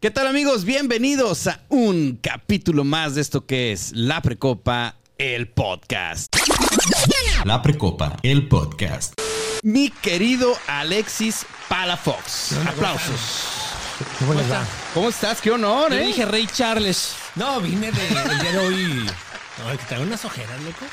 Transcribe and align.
¿Qué 0.00 0.10
tal 0.12 0.28
amigos? 0.28 0.64
Bienvenidos 0.64 1.46
a 1.48 1.60
un 1.68 2.18
capítulo 2.22 2.84
más 2.84 3.14
de 3.16 3.20
esto 3.20 3.46
que 3.46 3.72
es 3.72 3.92
La 3.92 4.22
Precopa, 4.22 4.96
el 5.18 5.48
podcast. 5.48 6.34
La 7.44 7.60
Precopa, 7.62 8.16
el 8.22 8.46
podcast. 8.48 9.14
Mi 9.62 9.90
querido 9.90 10.54
Alexis 10.68 11.44
Palafox. 11.68 12.52
Aplausos. 12.66 13.20
¿Cómo 14.20 14.34
les 14.34 14.48
va? 14.50 14.64
¿Cómo 14.94 15.08
estás? 15.08 15.40
Qué 15.40 15.50
honor, 15.50 15.90
Yo 15.90 15.98
¿eh? 15.98 16.06
dije 16.06 16.24
Rey 16.26 16.46
Charles. 16.46 17.14
No, 17.34 17.60
vine 17.60 17.90
de, 17.90 18.06
el 18.08 18.38
día 18.40 18.52
de 18.52 18.58
hoy. 18.58 19.06
No, 19.58 19.76
que 19.76 19.84
traigo 19.86 20.04
unas 20.06 20.24
ojeras, 20.24 20.56
loco. 20.62 20.86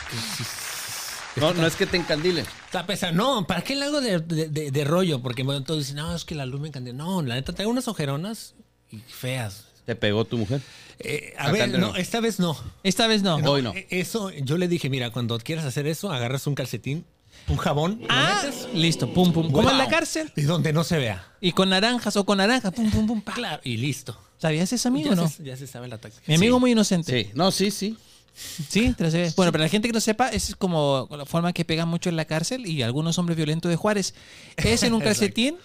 No, 1.36 1.54
no 1.54 1.68
es 1.68 1.76
que 1.76 1.86
te 1.86 1.98
encandile. 1.98 2.42
Está 2.66 2.88
pesado. 2.88 3.14
No, 3.14 3.46
¿para 3.46 3.62
qué 3.62 3.76
le 3.76 3.86
hago 3.86 4.02
de, 4.02 4.18
de- 4.18 4.50
de- 4.50 4.72
de 4.72 4.84
rollo? 4.84 5.22
Porque 5.22 5.44
bueno, 5.44 5.64
todos 5.64 5.82
dicen, 5.82 5.98
no, 5.98 6.16
es 6.16 6.26
que 6.26 6.34
la 6.34 6.48
luz 6.48 6.60
me 6.60 6.70
encandila. 6.70 6.98
No, 6.98 7.22
la 7.22 7.36
neta, 7.36 7.54
traigo 7.54 7.70
unas 7.72 7.88
ojeronas 7.88 8.56
y 8.92 8.98
feas. 9.00 9.66
¿Te 9.86 9.96
pegó 9.96 10.26
tu 10.26 10.38
mujer? 10.38 10.62
Eh, 11.00 11.34
a 11.38 11.44
Acá 11.44 11.52
ver, 11.52 11.80
no, 11.80 11.96
esta 11.96 12.20
vez 12.20 12.40
no. 12.40 12.58
Esta 12.84 13.06
vez 13.08 13.22
no. 13.22 13.36
Hoy 13.36 13.62
no. 13.62 13.74
Eh, 13.74 13.86
Eso, 13.90 14.32
yo 14.32 14.58
le 14.58 14.68
dije, 14.68 14.90
mira, 14.90 15.10
cuando 15.12 15.38
quieras 15.40 15.66
hacer 15.66 15.86
eso, 15.88 16.12
agarras 16.12 16.48
un 16.48 16.56
calcetín, 16.56 17.06
un 17.48 17.58
jabón, 17.58 18.00
lo 18.02 18.08
Ah, 18.10 18.42
metes, 18.44 18.68
listo, 18.74 19.14
pum, 19.14 19.32
pum. 19.34 19.52
Como 19.52 19.70
en 19.70 19.78
la 19.78 19.88
cárcel. 19.88 20.32
y 20.36 20.42
donde 20.44 20.74
no 20.74 20.84
se 20.84 20.98
vea. 20.98 21.28
Y 21.42 21.52
con 21.52 21.70
naranjas 21.70 22.16
o 22.16 22.26
con 22.26 22.38
naranjas, 22.40 22.74
pum, 22.74 22.90
pum, 22.90 23.06
pum, 23.06 23.22
pa. 23.22 23.34
Claro, 23.34 23.62
y 23.64 23.78
listo. 23.78 24.18
¿Sabías 24.38 24.72
eso, 24.74 24.88
amigo 24.90 25.08
ya, 25.08 25.14
o 25.14 25.16
no? 25.16 25.30
se, 25.30 25.44
ya 25.44 25.56
se 25.56 25.68
sabe 25.68 25.88
la 25.88 25.98
táctica. 25.98 26.24
Mi 26.28 26.36
amigo 26.36 26.60
muy 26.60 26.72
inocente. 26.72 27.26
Sí. 27.26 27.32
No, 27.36 27.52
sí, 27.52 27.70
sí. 27.72 27.98
Sí. 28.70 28.94
Bueno, 29.38 29.52
para 29.54 29.64
la 29.64 29.70
gente 29.70 29.88
que 29.88 29.94
no 29.94 30.02
sepa, 30.02 30.28
esa 30.28 30.50
es 30.50 30.56
como 30.58 31.08
la 31.10 31.26
forma 31.26 31.54
que 31.54 31.64
pegan 31.64 31.88
mucho 31.88 32.10
en 32.10 32.18
la 32.18 32.26
cárcel 32.26 32.66
y 32.66 32.82
algunos 32.82 33.18
hombres 33.18 33.38
violentos 33.38 33.70
de 33.70 33.78
Juárez. 33.78 34.14
Es 34.58 34.84
en 34.84 34.94
un 34.94 35.00
calcetín, 35.02 35.56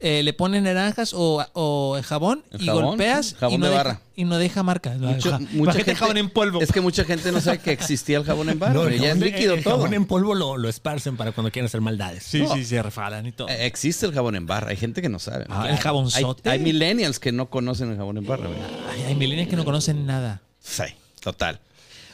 eh, 0.00 0.22
le 0.22 0.32
ponen 0.32 0.64
naranjas 0.64 1.12
o, 1.14 1.44
o 1.54 1.98
jabón 2.04 2.44
¿El 2.52 2.62
y 2.62 2.66
jabón? 2.66 2.84
golpeas 2.84 3.34
Jabón 3.38 3.54
y, 3.54 3.58
no 3.58 3.64
de 3.66 3.70
deja, 3.72 3.82
barra. 3.82 4.00
y 4.14 4.24
no 4.24 4.38
deja 4.38 4.62
marca. 4.62 4.90
Mucho- 4.98 5.30
Ja- 5.32 5.40
mucha 5.52 5.72
gente- 5.72 5.94
jabón 5.96 6.16
en 6.18 6.30
polvo. 6.30 6.60
Es 6.60 6.70
que 6.72 6.80
mucha 6.80 7.04
gente 7.04 7.32
no 7.32 7.40
sabe 7.40 7.58
que 7.58 7.72
existía 7.72 8.18
el 8.18 8.24
jabón 8.24 8.48
en 8.48 8.58
barra. 8.58 8.74
No, 8.74 8.84
el 8.84 8.90
ya 8.90 8.94
es 8.96 9.02
jabón, 9.08 9.20
de- 9.20 9.26
líquido 9.26 9.54
el 9.54 9.64
todo. 9.64 9.74
jabón 9.76 9.94
en 9.94 10.04
polvo 10.06 10.34
lo, 10.34 10.56
lo 10.56 10.68
esparcen 10.68 11.16
para 11.16 11.32
cuando 11.32 11.50
quieran 11.50 11.66
hacer 11.66 11.80
maldades. 11.80 12.22
sí, 12.22 12.42
No. 12.42 12.54
sí, 12.54 12.64
se 12.64 12.82
refalan 12.82 13.26
y 13.26 13.32
todo. 13.32 13.48
Eh, 13.48 13.66
Existe 13.66 14.06
el 14.06 14.12
jabón 14.12 14.36
en 14.36 14.46
barra. 14.46 14.70
Hay 14.70 14.76
gente 14.76 15.02
que 15.02 15.08
no 15.08 15.18
sabe. 15.18 15.44
Ah, 15.48 15.60
Claro. 15.62 15.68
el 15.74 15.78
jabonzote. 15.78 16.48
Hay, 16.48 16.58
hay 16.58 16.64
millennials 16.64 17.18
que 17.18 17.32
no 17.32 17.50
conocen 17.50 17.90
el 17.90 17.96
jabón 17.96 18.18
en 18.18 18.26
barra. 18.26 18.48
Ay, 18.92 19.02
hay 19.02 19.14
milenios 19.14 19.48
que 19.48 19.56
no 19.56 19.64
conocen 19.64 20.06
nada. 20.06 20.42
Sí, 20.60 20.84
total. 21.20 21.60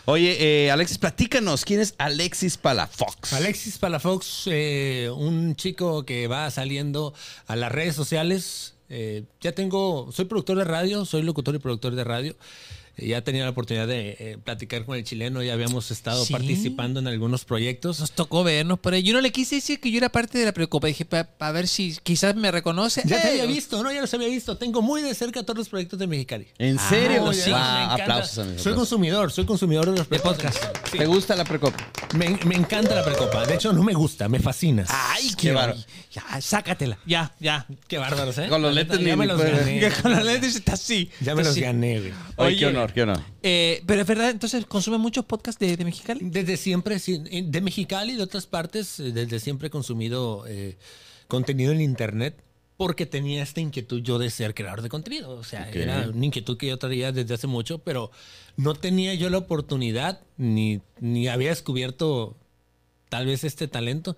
Oye, 0.06 0.66
eh, 0.66 0.70
Alexis, 0.70 0.98
platícanos. 0.98 1.64
¿Quién 1.64 1.80
es 1.80 1.94
Alexis 1.96 2.58
Palafox? 2.58 3.32
Alexis 3.32 3.78
Palafox, 3.78 4.48
eh, 4.50 5.10
un 5.16 5.56
chico 5.56 6.04
que 6.04 6.26
va 6.26 6.50
saliendo 6.50 7.14
a 7.46 7.56
las 7.56 7.72
redes 7.72 7.94
sociales. 7.94 8.74
Eh, 8.90 9.24
ya 9.40 9.52
tengo, 9.52 10.10
soy 10.12 10.26
productor 10.26 10.58
de 10.58 10.64
radio, 10.64 11.06
soy 11.06 11.22
locutor 11.22 11.54
y 11.54 11.58
productor 11.58 11.94
de 11.94 12.04
radio. 12.04 12.36
Eh, 12.96 13.08
ya 13.08 13.22
tenía 13.22 13.44
la 13.44 13.50
oportunidad 13.50 13.86
de 13.88 14.16
eh, 14.18 14.38
platicar 14.42 14.84
con 14.84 14.96
el 14.96 15.04
chileno, 15.04 15.42
ya 15.42 15.52
habíamos 15.52 15.90
estado 15.90 16.24
¿Sí? 16.24 16.32
participando 16.32 17.00
en 17.00 17.06
algunos 17.08 17.44
proyectos. 17.44 18.00
Nos 18.00 18.12
tocó 18.12 18.44
vernos 18.44 18.78
por 18.78 18.94
ahí. 18.94 19.02
Yo 19.02 19.12
no 19.14 19.20
le 19.20 19.32
quise 19.32 19.56
decir 19.56 19.80
que 19.80 19.90
yo 19.90 19.98
era 19.98 20.08
parte 20.10 20.38
de 20.38 20.44
la 20.44 20.52
preocupa. 20.52 20.86
Dije, 20.86 21.04
para 21.04 21.52
ver 21.52 21.66
si 21.68 21.96
quizás 22.02 22.34
me 22.36 22.50
reconoce. 22.50 23.02
Ya 23.04 23.20
te 23.20 23.28
había 23.28 23.46
visto, 23.46 23.82
¿no? 23.82 23.90
Ya 23.92 24.00
los 24.00 24.12
había 24.14 24.28
visto. 24.28 24.56
Tengo 24.56 24.82
muy 24.82 25.02
de 25.02 25.14
cerca 25.14 25.42
todos 25.42 25.58
los 25.58 25.68
proyectos 25.68 25.98
de 25.98 26.06
Mexicali. 26.06 26.46
¿En 26.58 26.78
serio? 26.78 27.24
Ah, 27.28 27.32
sí. 27.34 27.50
encanta. 27.50 27.94
aplausos, 27.94 28.38
amigo. 28.38 28.58
Soy 28.58 28.74
consumidor, 28.74 29.32
soy 29.32 29.44
consumidor 29.46 29.86
de 29.90 29.98
los 29.98 30.08
De 30.08 30.18
podcasts. 30.18 30.60
podcast. 30.60 30.88
Sí. 30.92 30.98
¿Te 30.98 31.06
gusta 31.06 31.34
la 31.36 31.44
precopa? 31.44 31.76
Me, 32.16 32.38
me 32.46 32.54
encanta 32.54 32.94
la 32.94 33.04
precopa. 33.04 33.44
De 33.46 33.54
hecho, 33.54 33.72
no 33.72 33.82
me 33.82 33.92
gusta, 33.94 34.28
me 34.28 34.38
fascina. 34.40 34.84
Ay, 34.88 35.28
Qué 35.30 35.36
qué 35.48 35.52
bárbaro. 35.52 35.78
bárbaro. 35.78 35.94
Ya, 36.34 36.40
sácatela. 36.40 36.98
Ya, 37.06 37.32
ya. 37.40 37.66
Qué 37.88 37.98
bárbaros, 37.98 38.38
¿eh? 38.38 38.46
Con 38.48 38.62
los 38.62 38.72
lentes 38.72 39.00
ya 39.00 39.04
ni- 39.04 39.16
me 39.16 39.26
los 39.26 39.40
gané. 39.40 39.90
Con 40.02 40.12
los 40.12 40.24
lentes 40.24 40.54
está 40.54 40.74
así. 40.74 41.10
Ya 41.20 41.34
me 41.34 41.42
los 41.42 41.56
gané, 41.56 41.98
güey. 42.00 42.12
Oye, 42.36 42.66
Oye. 42.66 42.83
Honor, 42.84 42.92
qué 42.94 43.02
honor. 43.02 43.20
Eh, 43.42 43.82
pero 43.86 44.02
es 44.02 44.06
verdad, 44.06 44.30
entonces, 44.30 44.64
¿consume 44.66 44.98
muchos 44.98 45.24
podcasts 45.24 45.58
de, 45.58 45.76
de 45.76 45.84
Mexicali? 45.84 46.20
Desde 46.22 46.56
siempre, 46.56 46.98
sí, 46.98 47.18
de 47.18 47.60
Mexicali 47.60 48.12
y 48.12 48.16
de 48.16 48.22
otras 48.22 48.46
partes, 48.46 49.00
eh, 49.00 49.12
desde 49.12 49.40
siempre 49.40 49.68
he 49.68 49.70
consumido 49.70 50.44
eh, 50.46 50.76
contenido 51.28 51.72
en 51.72 51.80
internet 51.80 52.42
porque 52.76 53.06
tenía 53.06 53.42
esta 53.42 53.60
inquietud 53.60 54.02
yo 54.02 54.18
de 54.18 54.30
ser 54.30 54.54
creador 54.54 54.82
de 54.82 54.88
contenido. 54.88 55.30
O 55.30 55.44
sea, 55.44 55.70
era 55.70 56.08
una 56.08 56.26
inquietud 56.26 56.56
que 56.56 56.66
yo 56.66 56.76
traía 56.76 57.12
desde 57.12 57.34
hace 57.34 57.46
mucho, 57.46 57.78
pero 57.78 58.10
no 58.56 58.74
tenía 58.74 59.14
yo 59.14 59.30
la 59.30 59.38
oportunidad 59.38 60.20
ni, 60.36 60.80
ni 61.00 61.28
había 61.28 61.50
descubierto 61.50 62.36
tal 63.08 63.26
vez 63.26 63.44
este 63.44 63.68
talento 63.68 64.16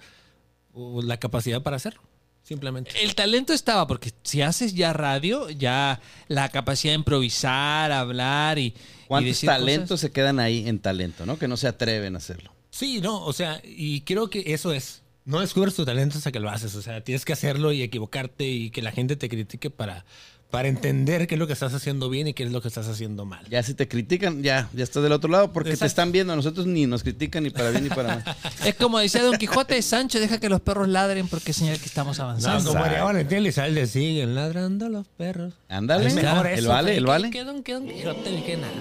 o 0.73 1.03
la 1.03 1.19
capacidad 1.19 1.63
para 1.63 1.77
hacerlo, 1.77 2.01
simplemente. 2.47 2.93
El 3.03 3.15
talento 3.15 3.53
estaba, 3.53 3.87
porque 3.87 4.13
si 4.23 4.41
haces 4.43 4.75
ya 4.75 4.93
radio, 4.93 5.51
ya 5.51 6.01
la 6.29 6.49
capacidad 6.51 6.93
de 6.93 6.97
improvisar, 6.99 7.91
hablar 7.93 8.59
y. 8.59 8.67
y 8.67 8.75
¿Cuántos 9.09 9.29
decir 9.31 9.49
talentos 9.49 9.89
cosas- 9.89 10.01
se 10.01 10.13
quedan 10.13 10.39
ahí 10.41 10.69
en 10.69 10.79
talento, 10.79 11.27
no? 11.27 11.39
Que 11.39 11.49
no 11.49 11.57
se 11.57 11.69
atreven 11.69 12.15
a 12.15 12.19
hacerlo. 12.19 12.53
Sí, 12.71 13.01
no, 13.01 13.25
o 13.25 13.33
sea, 13.33 13.61
y 13.65 14.03
creo 14.03 14.29
que 14.31 14.43
eso 14.53 14.73
es. 14.73 15.03
No 15.27 15.41
descubres 15.41 15.75
tu 15.75 15.85
talento 15.85 16.17
hasta 16.19 16.33
que 16.33 16.41
lo 16.41 16.49
haces. 16.49 16.75
O 16.77 16.83
sea, 16.83 17.03
tienes 17.03 17.25
que 17.25 17.33
hacerlo 17.35 17.73
y 17.73 17.83
equivocarte 17.83 18.45
y 18.45 18.71
que 18.71 18.81
la 18.81 18.93
gente 18.93 19.17
te 19.17 19.29
critique 19.29 19.71
para, 19.71 20.05
para 20.53 20.69
entender 20.69 21.27
qué 21.27 21.35
es 21.35 21.39
lo 21.41 21.49
que 21.49 21.53
estás 21.53 21.75
haciendo 21.75 22.09
bien 22.09 22.29
y 22.29 22.33
qué 22.33 22.45
es 22.45 22.53
lo 22.53 22.63
que 22.63 22.69
estás 22.69 22.87
haciendo 22.87 23.25
mal. 23.25 23.45
Ya 23.51 23.61
si 23.65 23.75
te 23.75 23.89
critican, 23.89 24.45
ya, 24.45 24.71
ya 24.73 24.85
estás 24.85 25.03
del 25.03 25.11
otro 25.11 25.29
lado 25.29 25.53
porque 25.53 25.77
te 25.77 25.85
están 25.85 26.13
viendo. 26.13 26.33
A 26.33 26.37
nosotros 26.37 26.67
ni 26.69 26.87
nos 26.87 27.03
critican 27.03 27.43
ni 27.43 27.51
para 27.51 27.71
bien 27.71 27.83
ni 27.83 27.91
para 27.91 28.09
mal. 28.17 28.25
Es 28.65 28.77
como 28.77 29.01
decía 29.01 29.23
Don 29.25 29.37
Quijote, 29.37 29.83
Sancho, 29.83 30.21
deja 30.21 30.39
que 30.39 30.49
los 30.49 30.61
perros 30.61 30.87
ladren 30.89 31.27
porque 31.27 31.51
es 31.51 31.57
señal 31.57 31.79
que 31.81 31.87
estamos 31.87 32.19
No, 32.19 32.25
avanzando. 32.25 32.71
como 32.71 32.85
haría 32.85 33.03
Valentín 33.03 33.39
Elizalde, 33.39 33.87
siguen 33.89 34.37
ladrando 34.37 34.89
los 34.89 35.09
perros. 35.09 35.55
Ándale, 35.69 36.07
Es 36.07 36.15
mejor 36.15 36.47
el 36.47 36.67
vale, 36.69 36.97
el 36.97 37.05
vale. 37.07 37.31
Que 37.31 37.43
Don, 37.43 37.65
que 37.65 37.73
Don 37.75 37.89
Quijote 37.89 38.31
ni 38.31 38.43
que 38.43 38.57
nada. 38.57 38.73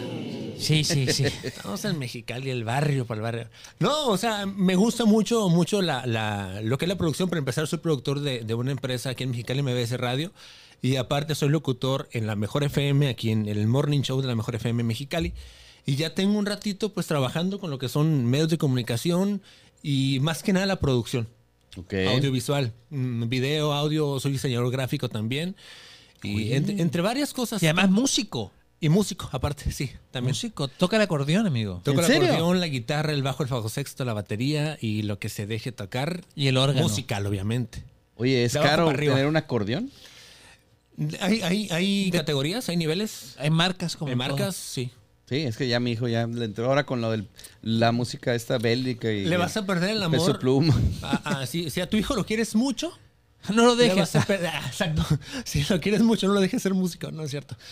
Sí, 0.60 0.84
sí, 0.84 1.08
sí. 1.12 1.24
Estamos 1.44 1.84
en 1.86 1.98
Mexicali, 2.00 2.50
el 2.50 2.64
barrio 2.64 3.06
para 3.06 3.18
el 3.20 3.22
barrio. 3.24 3.48
No, 3.80 4.08
o 4.08 4.18
sea, 4.18 4.46
me 4.46 4.76
gusta 4.76 5.06
mucho, 5.06 5.50
mucho 5.50 5.82
la, 5.82 6.06
la- 6.06 6.62
lo 6.62 6.78
que 6.78 6.86
es 6.86 6.90
la 6.90 6.98
producción. 6.98 7.30
Para 7.30 7.40
empezar, 7.40 7.68
soy 7.68 7.80
productor 7.80 8.20
de, 8.22 8.44
de 8.44 8.54
una 8.54 8.72
empresa 8.72 9.10
aquí 9.12 9.24
en 9.24 9.32
Mexicali, 9.32 9.62
MBS 9.62 9.92
Radio. 9.98 10.32
Y 10.82 10.98
aparte 10.98 11.36
soy 11.36 11.50
locutor 11.50 12.08
en 12.12 12.28
la 12.28 12.36
Mejor 12.36 12.64
FM, 12.64 13.08
aquí 13.10 13.32
en 13.32 13.48
el 13.48 13.66
Morning 13.68 14.02
Show 14.02 14.22
de 14.22 14.28
la 14.28 14.36
Mejor 14.36 14.56
FM 14.56 14.84
Mexicali. 14.84 15.34
Y 15.86 15.96
ya 15.96 16.14
tengo 16.14 16.38
un 16.38 16.46
ratito 16.46 16.94
pues 16.94 17.08
trabajando 17.08 17.60
con 17.60 17.70
lo 17.70 17.78
que 17.80 17.90
son 17.90 18.26
medios 18.26 18.50
de 18.50 18.58
comunicación 18.58 19.42
y 19.84 20.20
más 20.22 20.44
que 20.44 20.52
nada 20.54 20.66
la 20.66 20.80
producción. 20.80 21.28
Ok. 21.78 21.94
Audiovisual, 22.10 22.74
mm, 22.90 23.28
video, 23.30 23.74
audio, 23.74 24.20
soy 24.20 24.32
diseñador 24.34 24.72
gráfico 24.72 25.10
también. 25.10 25.56
Y 26.24 26.54
entre, 26.54 26.82
entre 26.82 27.02
varias 27.02 27.34
cosas. 27.34 27.62
Y 27.62 27.68
además 27.68 27.92
músico. 27.92 28.52
Y 28.80 28.90
músico, 28.90 29.30
aparte, 29.32 29.72
sí, 29.72 29.92
también. 30.12 30.32
Músico. 30.32 30.68
Toca 30.68 30.98
el 30.98 31.02
acordeón, 31.02 31.48
amigo. 31.48 31.82
Toco 31.84 32.00
¿En 32.00 32.06
el 32.06 32.12
serio? 32.12 32.28
acordeón, 32.28 32.60
la 32.60 32.68
guitarra, 32.68 33.14
el 33.14 33.24
bajo, 33.24 33.42
el 33.44 33.50
fajo 33.50 33.70
sexto, 33.70 34.04
la 34.06 34.14
batería 34.14 34.78
y 34.82 35.04
lo 35.04 35.18
que 35.18 35.30
se 35.30 35.48
deje 35.48 35.72
tocar. 35.72 36.22
Y 36.36 36.48
el 36.48 36.58
órgano. 36.58 36.88
Musical, 36.88 37.26
obviamente. 37.26 37.84
Oye, 38.16 38.44
¿es 38.46 38.54
caro 38.54 38.92
tener 38.94 39.26
un 39.28 39.38
acordeón? 39.38 39.92
Hay, 41.20 41.42
hay, 41.42 41.68
hay 41.72 42.12
categorías, 42.12 42.70
hay 42.70 42.78
niveles, 42.78 43.36
Hay 43.38 43.50
marcas 43.50 43.96
como 43.98 44.10
hay 44.12 44.18
todo. 44.18 44.28
marcas, 44.30 44.56
sí. 44.56 44.92
Sí, 45.28 45.38
es 45.38 45.58
que 45.58 45.68
ya 45.68 45.80
mi 45.80 45.92
hijo 45.92 46.08
ya 46.08 46.28
le 46.28 46.46
entró 46.46 46.68
ahora 46.68 46.86
con 46.86 47.02
lo 47.02 47.12
de 47.12 47.26
la 47.64 47.92
música 47.92 48.36
esta 48.36 48.58
bélica 48.60 49.12
y 49.12 49.26
Le 49.26 49.38
vas 49.38 49.58
a 49.58 49.66
perder 49.66 49.90
el 49.98 50.10
peso 50.12 50.26
amor. 50.26 50.40
pluma. 50.40 50.80
Ah, 51.02 51.22
ah, 51.26 51.46
sí, 51.48 51.70
si 51.72 51.82
a 51.82 51.90
tu 51.90 51.98
hijo 51.98 52.16
lo 52.16 52.26
quieres 52.26 52.54
mucho, 52.56 52.98
No 53.54 53.66
lo 53.66 53.76
dejes. 53.76 54.16
ah, 54.16 54.64
exacto. 54.68 55.06
Si 55.46 55.64
lo 55.70 55.80
quieres 55.80 56.02
mucho, 56.02 56.28
no 56.28 56.34
lo 56.34 56.42
dejes 56.42 56.62
ser 56.62 56.74
músico, 56.74 57.12
no 57.12 57.24
es 57.24 57.32
cierto. 57.32 57.56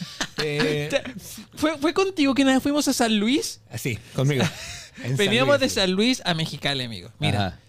Eh, 0.46 0.90
¿Fue, 1.56 1.78
¿Fue 1.78 1.94
contigo 1.94 2.34
que 2.34 2.60
fuimos 2.60 2.88
a 2.90 2.94
San 2.94 3.18
Luis? 3.18 3.62
sí, 3.78 3.98
conmigo. 4.14 4.44
San 5.02 5.16
Veníamos 5.16 5.60
de. 5.60 5.70
San 5.70 5.92
Luis 5.92 6.22
a 6.26 6.34
Mexicali, 6.34 6.84
amigo. 6.84 7.12
Mira. 7.20 7.48
Ajá. 7.48 7.60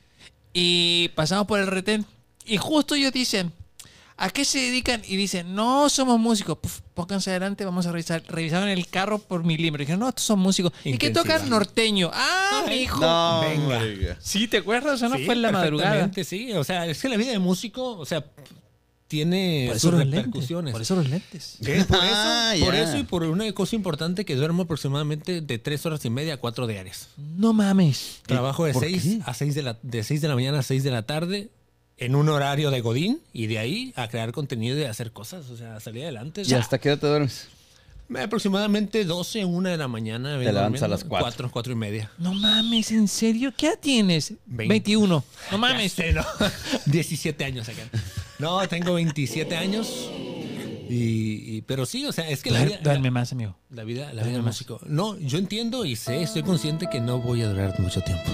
Y 0.52 1.10
pasamos 1.14 1.46
por 1.46 1.60
el 1.60 1.68
retén. 1.68 2.04
Y 2.44 2.56
justo 2.56 2.96
ellos 2.96 3.12
dicen, 3.12 3.52
¿a 4.16 4.30
qué 4.30 4.44
se 4.44 4.58
dedican? 4.60 5.02
Y 5.06 5.16
dicen, 5.16 5.54
no 5.54 5.88
somos 5.88 6.18
músicos. 6.20 6.58
Puf, 6.58 6.80
pónganse 6.94 7.30
adelante, 7.30 7.64
vamos 7.64 7.86
a 7.86 7.92
revisar. 7.92 8.22
Revisaron 8.28 8.68
el 8.68 8.86
carro 8.88 9.18
por 9.18 9.44
milímetros. 9.44 9.80
Dijeron, 9.80 10.00
no, 10.00 10.08
estos 10.08 10.24
son 10.24 10.38
músicos. 10.38 10.72
¿Y 10.84 10.98
qué 10.98 11.10
tocan? 11.10 11.48
Norteño. 11.48 12.10
Ah, 12.12 12.64
mi 12.68 12.76
hijo. 12.76 13.00
No, 13.00 13.40
Venga. 13.42 14.16
Sí, 14.20 14.48
¿te 14.48 14.58
acuerdas? 14.58 15.00
¿O 15.02 15.08
no 15.08 15.16
Sí, 15.16 15.24
fue 15.24 15.34
en 15.34 15.42
la 15.42 15.52
madrugada? 15.52 16.10
Sí, 16.24 16.52
o 16.52 16.64
sea, 16.64 16.86
es 16.86 17.00
que 17.00 17.08
la 17.08 17.16
vida 17.16 17.30
de 17.32 17.38
músico, 17.38 17.96
o 17.98 18.06
sea, 18.06 18.24
tiene 19.08 19.66
Por 19.68 19.76
eso 19.76 19.90
sus 19.90 19.98
lentes. 19.98 20.16
repercusiones. 20.24 20.72
Por 20.72 20.82
eso 20.82 20.96
los 20.96 21.08
lentes. 21.08 21.58
Eh, 21.60 21.84
por, 21.86 21.98
eso, 21.98 22.14
Ah, 22.16 22.54
por 22.58 22.72
ya. 22.74 22.82
eso 22.82 22.96
y 22.96 23.02
por 23.04 23.22
una 23.24 23.50
cosa 23.52 23.76
importante 23.76 24.24
que 24.24 24.34
duermo 24.34 24.62
aproximadamente 24.62 25.40
de 25.40 25.58
tres 25.58 25.84
horas 25.86 26.04
y 26.04 26.10
media 26.10 26.34
a 26.34 26.36
cuatro 26.38 26.66
diarias. 26.66 27.08
No 27.16 27.52
mames. 27.52 28.20
Trabajo 28.26 28.64
de 28.64 28.72
¿Por 28.72 28.82
6 28.82 29.02
qué? 29.02 29.18
a 29.24 29.34
6 29.34 29.54
de 29.54 29.62
la, 29.62 29.78
de 29.82 30.02
6 30.02 30.20
de 30.22 30.28
la 30.28 30.34
mañana 30.34 30.60
a 30.60 30.62
6 30.62 30.82
de 30.82 30.90
la 30.90 31.02
tarde 31.02 31.50
en 31.98 32.14
un 32.14 32.28
horario 32.28 32.70
de 32.70 32.80
Godín 32.80 33.20
y 33.32 33.46
de 33.46 33.58
ahí 33.58 33.92
a 33.96 34.08
crear 34.08 34.32
contenido 34.32 34.78
y 34.78 34.84
a 34.84 34.90
hacer 34.90 35.12
cosas, 35.12 35.48
o 35.50 35.56
sea, 35.56 35.76
a 35.76 35.80
salir 35.80 36.02
adelante. 36.02 36.42
¿Y 36.44 36.52
hasta 36.54 36.78
qué 36.78 36.90
hora 36.90 37.00
te 37.00 37.06
duermes? 37.06 37.48
Aproximadamente 38.22 39.04
12, 39.04 39.44
1 39.46 39.68
de 39.70 39.76
la 39.78 39.88
mañana. 39.88 40.38
Te 40.38 40.44
levantas 40.52 40.82
a 40.82 40.88
las 40.88 41.04
cuatro. 41.04 41.24
4, 41.26 41.50
4 41.50 41.72
y 41.72 41.76
media. 41.76 42.10
No 42.18 42.34
mames, 42.34 42.92
¿en 42.92 43.08
serio? 43.08 43.52
¿Qué 43.56 43.68
edad 43.68 43.78
tienes? 43.80 44.34
Veinte. 44.44 44.72
21. 44.74 45.08
No 45.16 45.24
Ya 45.50 45.56
mames. 45.56 45.92
sé, 45.92 46.12
¿no? 46.12 46.22
17 46.86 47.44
años 47.44 47.68
acá. 47.68 47.82
No, 48.38 48.66
tengo 48.68 48.94
27 48.94 49.56
años. 49.56 50.10
Y 50.94 51.62
pero 51.62 51.86
sí, 51.86 52.06
o 52.06 52.12
sea, 52.12 52.28
es 52.28 52.42
que 52.42 52.50
la 52.50 52.64
vida, 52.64 52.78
Duerme 52.82 53.10
más, 53.10 53.32
amigo. 53.32 53.56
la 53.70 53.84
vida, 53.84 54.12
la 54.12 54.22
vida 54.22 54.34
del 54.34 54.42
músico. 54.42 54.80
No, 54.86 55.18
yo 55.18 55.38
entiendo 55.38 55.84
y 55.84 55.96
sé, 55.96 56.22
estoy 56.22 56.42
consciente 56.42 56.88
que 56.90 57.00
no 57.00 57.18
voy 57.20 57.42
a 57.42 57.48
durar 57.48 57.78
mucho 57.80 58.00
tiempo. 58.00 58.30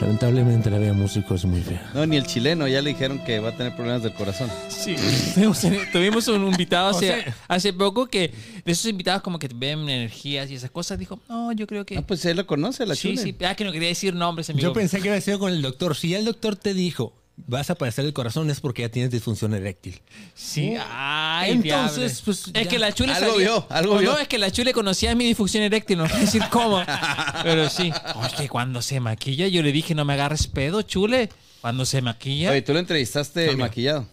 Lamentablemente 0.00 0.70
la 0.70 0.78
vida 0.78 0.88
del 0.88 0.96
músico 0.96 1.34
es 1.34 1.44
muy 1.44 1.62
fea. 1.62 1.90
No, 1.94 2.04
ni 2.06 2.16
el 2.16 2.26
chileno, 2.26 2.68
ya 2.68 2.82
le 2.82 2.90
dijeron 2.90 3.18
que 3.24 3.38
va 3.40 3.50
a 3.50 3.56
tener 3.56 3.74
problemas 3.74 4.02
del 4.02 4.12
corazón. 4.14 4.50
Sí, 4.68 4.94
tuvimos, 5.92 6.28
un 6.28 6.46
invitado 6.48 6.90
hace, 6.90 7.10
O 7.10 7.14
sea- 7.22 7.36
hace 7.48 7.72
poco 7.72 8.06
que 8.06 8.32
de 8.64 8.72
esos 8.72 8.86
invitados 8.86 9.22
como 9.22 9.38
que 9.38 9.48
ven 9.54 9.88
energías 9.88 10.50
y 10.50 10.54
esas 10.54 10.70
cosas, 10.70 10.98
dijo, 10.98 11.20
no, 11.28 11.52
yo 11.52 11.66
creo 11.66 11.86
que... 11.86 11.96
Ah, 11.98 12.02
pues 12.06 12.24
él 12.26 12.36
lo 12.36 12.46
conoce, 12.46 12.84
la 12.86 12.94
sí, 12.94 13.08
chule. 13.14 13.22
sí, 13.22 13.36
ah, 13.46 13.54
que 13.54 13.64
no 13.64 13.72
quería 13.72 13.88
decir 13.88 14.14
nombres, 14.14 14.50
amigo. 14.50 14.62
Yo 14.68 14.72
pensé 14.72 15.00
que 15.00 15.08
iba 15.08 15.16
a 15.16 15.20
ser 15.20 15.38
con 15.38 15.52
el 15.52 15.62
doctor. 15.62 15.96
Si 15.96 16.10
ya 16.10 16.18
el 16.18 16.24
doctor 16.24 16.56
te 16.56 16.74
dijo, 16.74 17.14
vas 17.36 17.68
a 17.70 17.74
padecer 17.74 18.04
el 18.04 18.12
corazón, 18.12 18.48
es 18.50 18.60
porque 18.60 18.82
ya 18.82 18.88
tienes 18.88 19.10
disfunción 19.10 19.52
eréctil. 19.54 20.00
Sí, 20.34 20.74
ay, 20.90 21.52
Entonces, 21.52 22.22
pues, 22.24 22.46
Es 22.48 22.52
ya. 22.52 22.68
que 22.68 22.78
la 22.78 22.92
chule 22.92 23.12
Algo 23.12 23.32
sabía- 23.32 23.46
vio, 23.48 23.66
algo 23.68 23.94
No, 23.94 24.00
vio. 24.00 24.12
No, 24.12 24.18
es 24.18 24.28
que 24.28 24.38
la 24.38 24.50
chule 24.50 24.72
conocía 24.72 25.14
mi 25.14 25.24
difusión 25.26 25.62
eréctil, 25.62 25.98
no 25.98 26.04
voy 26.04 26.12
a 26.12 26.18
decir 26.20 26.42
cómo. 26.50 26.82
Pero 27.42 27.68
sí. 27.68 27.92
Oye, 28.16 28.48
cuando 28.48 28.80
se 28.82 29.00
maquilla, 29.00 29.48
yo 29.48 29.62
le 29.62 29.72
dije, 29.72 29.94
no 29.94 30.04
me 30.04 30.14
agarres 30.14 30.46
pedo, 30.46 30.82
chule. 30.82 31.28
Cuando 31.60 31.84
se 31.84 32.00
maquilla. 32.02 32.50
Oye, 32.50 32.62
tú 32.62 32.72
lo 32.72 32.78
entrevistaste 32.78 33.54
maquillado. 33.56 34.06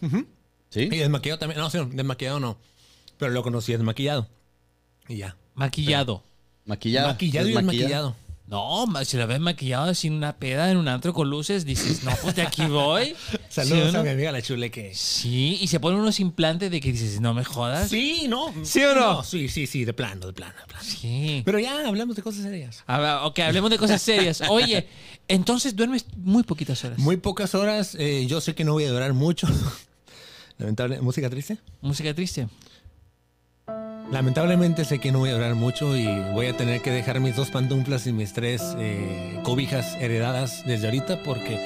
¿Sí? 0.70 0.80
Y 0.82 0.88
desmaquillado 0.96 1.38
también. 1.38 1.60
No, 1.60 1.70
sí, 1.70 1.78
desmaquillado 1.92 2.40
no. 2.40 2.58
Pero 3.16 3.30
lo 3.32 3.42
conocí 3.42 3.72
desmaquillado. 3.72 4.28
Y 5.08 5.18
ya. 5.18 5.36
maquillado. 5.54 6.24
Maquillado. 6.66 7.08
Maquillado 7.08 7.48
y 7.48 7.52
desmaquillado. 7.54 8.16
No, 8.46 8.84
si 9.04 9.16
la 9.16 9.24
ves 9.24 9.40
maquillado 9.40 9.94
sin 9.94 10.12
una 10.12 10.36
peda 10.36 10.70
en 10.70 10.76
un 10.76 10.86
antro 10.86 11.14
con 11.14 11.30
luces, 11.30 11.64
dices, 11.64 12.04
no, 12.04 12.12
pues 12.22 12.34
de 12.34 12.42
aquí 12.42 12.66
voy. 12.66 13.16
Saludos 13.48 13.90
¿Sí 13.90 13.96
o 13.96 14.00
a 14.00 14.02
mi 14.02 14.10
amiga 14.10 14.32
la 14.32 14.42
chule 14.42 14.70
que... 14.70 14.94
Sí, 14.94 15.56
y 15.60 15.68
se 15.68 15.80
ponen 15.80 15.98
unos 15.98 16.20
implantes 16.20 16.70
de 16.70 16.80
que 16.80 16.92
dices, 16.92 17.22
no 17.22 17.32
me 17.32 17.42
jodas. 17.42 17.88
Sí, 17.88 18.26
no. 18.28 18.52
¿Sí 18.62 18.82
o 18.84 18.94
no? 18.94 19.24
Sí, 19.24 19.48
sí, 19.48 19.66
sí, 19.66 19.86
de 19.86 19.94
plano, 19.94 20.26
de 20.26 20.34
plano, 20.34 20.54
de 20.60 20.66
plano. 20.66 20.84
Sí. 20.84 21.40
Pero 21.46 21.58
ya 21.58 21.88
hablamos 21.88 22.16
de 22.16 22.22
cosas 22.22 22.42
serias. 22.42 22.84
A 22.86 22.98
ver, 22.98 23.16
ok, 23.22 23.38
hablemos 23.38 23.70
de 23.70 23.78
cosas 23.78 24.02
serias. 24.02 24.42
Oye, 24.50 24.88
entonces 25.26 25.74
duermes 25.74 26.04
muy 26.16 26.42
poquitas 26.42 26.84
horas. 26.84 26.98
Muy 26.98 27.16
pocas 27.16 27.54
horas. 27.54 27.94
eh, 27.98 28.26
yo 28.26 28.42
sé 28.42 28.54
que 28.54 28.64
no 28.64 28.72
voy 28.74 28.84
a 28.84 28.90
durar 28.90 29.14
mucho. 29.14 29.48
Lamentable. 30.58 31.00
¿Música 31.00 31.30
triste? 31.30 31.56
Música 31.80 32.14
triste. 32.14 32.46
Lamentablemente 34.10 34.84
sé 34.84 34.98
que 34.98 35.10
no 35.10 35.20
voy 35.20 35.30
a 35.30 35.34
durar 35.34 35.54
mucho 35.54 35.96
y 35.96 36.06
voy 36.32 36.46
a 36.46 36.56
tener 36.56 36.82
que 36.82 36.90
dejar 36.90 37.20
mis 37.20 37.36
dos 37.36 37.50
pantuflas 37.50 38.06
y 38.06 38.12
mis 38.12 38.32
tres 38.32 38.62
eh, 38.78 39.40
cobijas 39.42 39.96
heredadas 39.96 40.62
desde 40.66 40.86
ahorita 40.86 41.22
porque 41.22 41.58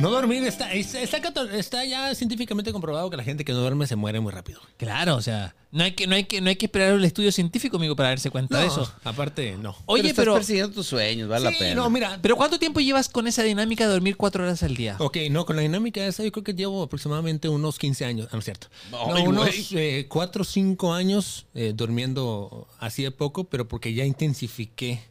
no 0.00 0.10
dormir 0.10 0.42
está, 0.44 0.72
está, 0.72 1.00
está 1.00 1.20
cato- 1.20 1.48
está 1.50 1.84
ya 1.84 2.14
científicamente 2.14 2.72
comprobado 2.72 3.08
que 3.10 3.16
la 3.16 3.22
gente 3.24 3.44
que 3.44 3.52
no 3.52 3.58
duerme 3.60 3.86
se 3.86 3.96
muere 3.96 4.18
muy 4.20 4.32
rápido. 4.32 4.60
Claro, 4.76 5.14
o 5.16 5.22
sea, 5.22 5.54
no 5.72 5.84
hay 5.84 5.92
que, 5.92 6.06
no 6.06 6.14
hay 6.16 6.24
que, 6.24 6.40
no 6.40 6.48
hay 6.48 6.56
que 6.56 6.66
esperar 6.66 6.94
el 6.94 7.04
estudio 7.04 7.30
científico, 7.30 7.76
amigo, 7.76 7.94
para 7.94 8.08
darse 8.08 8.30
cuenta 8.30 8.58
de 8.58 8.66
eso. 8.66 8.92
aparte 9.04 9.56
no. 9.56 9.76
Oye, 9.86 10.08
estás 10.08 10.16
pero, 10.24 10.34
persiguiendo 10.34 10.72
tus 10.72 10.86
sueños, 10.86 11.28
vale 11.28 11.46
Sí, 11.48 11.52
la 11.52 11.58
pena. 11.58 11.74
no, 11.76 11.90
mira. 11.90 12.18
pero 12.20 12.36
¿cuánto 12.36 12.58
tiempo 12.58 12.80
llevas 12.80 13.08
con 13.08 13.26
esa 13.26 13.42
dinámica 13.42 13.84
de 13.86 13.92
dormir 13.92 14.16
cuatro 14.16 14.42
horas 14.42 14.62
al 14.62 14.74
día? 14.76 14.96
Ok, 14.98 15.18
no, 15.30 15.44
con 15.46 15.56
la 15.56 15.62
dinámica 15.62 16.04
esa 16.06 16.24
yo 16.24 16.32
creo 16.32 16.44
que 16.44 16.54
llevo 16.54 16.82
aproximadamente 16.82 17.48
unos 17.48 17.78
15 17.78 18.04
años, 18.04 18.26
ah, 18.30 18.34
no 18.34 18.38
es 18.40 18.44
cierto. 18.46 18.68
No, 18.90 19.04
unos 19.24 19.70
güey. 19.70 20.04
4 20.08 20.42
o 20.42 20.44
5 20.44 20.92
años 20.94 21.46
eh, 21.54 21.72
durmiendo 21.74 22.66
así 22.78 23.02
de 23.02 23.10
poco, 23.10 23.44
pero 23.44 23.68
porque 23.68 23.92
ya 23.94 24.04
intensifiqué, 24.04 25.02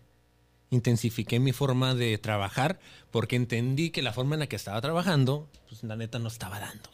intensifiqué 0.71 1.39
mi 1.39 1.51
forma 1.51 1.95
de 1.95 2.17
trabajar, 2.17 2.79
porque 3.11 3.35
entendí 3.35 3.89
que 3.89 4.01
la 4.01 4.13
forma 4.13 4.35
en 4.35 4.39
la 4.41 4.47
que 4.47 4.55
estaba 4.55 4.79
trabajando, 4.81 5.47
pues 5.67 5.83
la 5.83 5.95
neta 5.95 6.19
no 6.19 6.27
estaba 6.27 6.59
dando. 6.59 6.89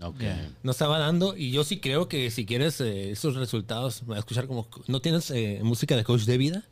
Ok. 0.00 0.20
Ya. 0.20 0.50
No 0.62 0.70
estaba 0.70 0.98
dando 0.98 1.36
y 1.36 1.50
yo 1.50 1.64
sí 1.64 1.80
creo 1.80 2.08
que 2.08 2.30
si 2.30 2.46
quieres 2.46 2.80
eh, 2.80 3.10
esos 3.10 3.34
resultados, 3.34 4.02
voy 4.06 4.16
a 4.16 4.20
escuchar 4.20 4.46
como... 4.46 4.68
¿No 4.86 5.00
tienes 5.00 5.30
eh, 5.32 5.60
música 5.62 5.96
de 5.96 6.04
coach 6.04 6.22
de 6.22 6.38
vida? 6.38 6.64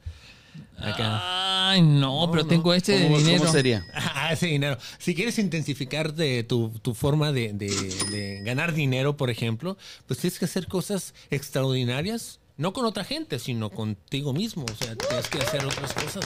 Acá. 0.78 1.68
Ay, 1.70 1.82
no, 1.82 2.28
pero 2.30 2.46
tengo 2.46 2.72
este 2.72 2.92
de 2.92 3.04
¿Cómo, 3.06 3.18
dinero. 3.18 3.40
cómo 3.40 3.52
sería? 3.52 3.84
Ah, 3.94 4.32
ese 4.32 4.46
dinero. 4.46 4.78
Si 4.98 5.14
quieres 5.14 5.38
intensificar 5.38 6.14
de 6.14 6.42
tu, 6.44 6.70
tu 6.82 6.94
forma 6.94 7.30
de, 7.32 7.52
de- 7.52 7.68
de 8.10 8.40
ganar 8.44 8.72
dinero, 8.72 9.16
por 9.16 9.28
ejemplo, 9.30 9.76
pues 10.06 10.18
tienes 10.20 10.38
que 10.38 10.46
hacer 10.46 10.66
cosas 10.68 11.12
extraordinarias, 11.30 12.40
no 12.56 12.72
con 12.72 12.84
otra 12.86 13.04
gente, 13.04 13.38
sino 13.38 13.70
contigo 13.70 14.32
mismo. 14.32 14.64
O 14.70 14.74
sea, 14.84 14.96
tienes 14.96 15.28
que 15.28 15.38
hacer 15.38 15.64
otras 15.64 15.92
cosas. 15.92 16.24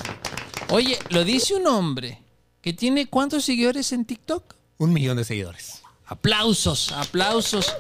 Oye, 0.69 0.99
lo 1.11 1.25
dice 1.25 1.55
un 1.55 1.67
hombre 1.67 2.23
que 2.63 2.73
tiene 2.73 3.07
cuántos 3.07 3.45
seguidores 3.45 3.93
en 3.93 4.05
TikTok. 4.05 4.55
Un 4.79 4.93
millón 4.93 5.17
de 5.17 5.25
seguidores. 5.25 5.83
Aplausos, 6.07 6.93
aplausos. 6.93 7.75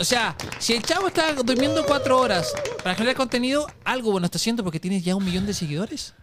O 0.00 0.04
sea, 0.04 0.36
si 0.58 0.74
el 0.74 0.82
chavo 0.82 1.08
está 1.08 1.32
durmiendo 1.34 1.84
cuatro 1.86 2.18
horas 2.20 2.52
para 2.82 2.94
generar 2.94 3.16
contenido, 3.16 3.66
algo 3.84 4.10
bueno 4.12 4.26
está 4.26 4.36
haciendo 4.38 4.62
porque 4.64 4.80
tienes 4.80 5.04
ya 5.04 5.14
un 5.16 5.24
millón 5.24 5.46
de 5.46 5.54
seguidores. 5.54 6.14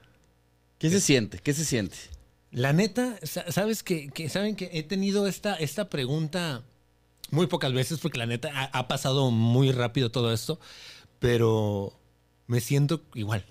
¿Qué 0.80 0.90
se 0.90 1.00
siente? 1.02 1.40
¿Qué 1.40 1.54
se 1.54 1.64
siente? 1.66 1.98
La 2.52 2.74
neta, 2.74 3.18
sa- 3.24 3.52
sabes 3.52 3.84
que, 3.84 4.10
que- 4.10 4.30
saben 4.30 4.56
que 4.56 4.70
he 4.74 4.84
tenido 4.84 5.28
esta, 5.28 5.56
esta 5.56 5.90
pregunta 5.90 6.64
muy 7.32 7.48
pocas 7.48 7.74
veces 7.74 8.00
porque 8.00 8.18
la 8.20 8.26
neta 8.26 8.50
ha, 8.54 8.66
ha 8.78 8.88
pasado 8.88 9.32
muy 9.32 9.72
rápido 9.72 10.12
todo 10.12 10.32
esto, 10.34 10.60
pero 11.26 11.92
me 12.48 12.62
siento 12.62 13.02
igual. 13.16 13.44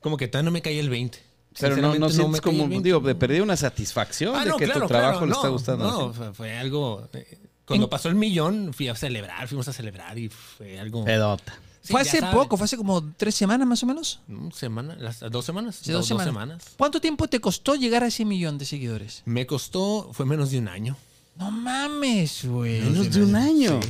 Como 0.00 0.16
que 0.16 0.26
todavía 0.26 0.46
no 0.46 0.50
me 0.50 0.62
cae 0.62 0.80
el 0.80 0.90
20. 0.90 1.18
Pero 1.60 1.76
no, 1.76 1.94
no 1.94 2.10
sientes 2.10 2.34
el 2.38 2.42
como, 2.42 2.66
20. 2.68 2.82
digo, 2.82 2.98
de 3.00 3.14
perder 3.14 3.40
una 3.42 3.56
satisfacción 3.56 4.34
Ah, 4.34 4.42
de 4.44 4.50
no, 4.50 4.56
que 4.56 4.64
claro, 4.64 4.80
tu 4.82 4.88
trabajo 4.88 5.18
claro, 5.20 5.26
le 5.26 5.32
está 5.32 5.46
no, 5.46 5.52
gustando. 5.52 5.84
No, 5.84 6.12
fue, 6.12 6.34
fue 6.34 6.58
algo. 6.58 7.08
eh, 7.12 7.38
Cuando 7.64 7.88
pasó 7.88 8.08
el 8.08 8.16
millón, 8.16 8.72
fui 8.74 8.88
a 8.88 8.96
celebrar, 8.96 9.46
fuimos 9.46 9.68
a 9.68 9.72
celebrar 9.72 10.18
y 10.18 10.28
fue 10.28 10.80
algo. 10.80 11.04
Pedota. 11.04 11.54
Sí, 11.80 11.92
fue 11.92 12.00
hace 12.00 12.18
sabes. 12.18 12.34
poco, 12.34 12.56
fue 12.56 12.64
hace 12.64 12.76
como 12.76 13.04
tres 13.16 13.34
semanas 13.36 13.68
más 13.68 13.82
o 13.82 13.86
menos. 13.86 14.18
Mm, 14.26 14.50
Semana, 14.50 14.96
las, 14.98 15.20
dos 15.20 15.44
semanas. 15.44 15.80
Hace 15.80 15.92
dos 15.92 16.08
semanas. 16.08 16.64
¿Cuánto 16.76 17.00
tiempo 17.00 17.28
te 17.28 17.40
costó 17.40 17.76
llegar 17.76 18.02
a 18.02 18.08
ese 18.08 18.24
millón 18.24 18.58
de 18.58 18.64
seguidores? 18.64 19.22
Me 19.26 19.46
costó, 19.46 20.10
fue 20.12 20.26
menos 20.26 20.50
de 20.50 20.58
un 20.58 20.66
año. 20.68 20.96
No 21.36 21.50
mames, 21.50 22.44
güey. 22.44 22.80
Menos 22.80 23.10
de 23.12 23.22
un 23.22 23.36
año. 23.36 23.80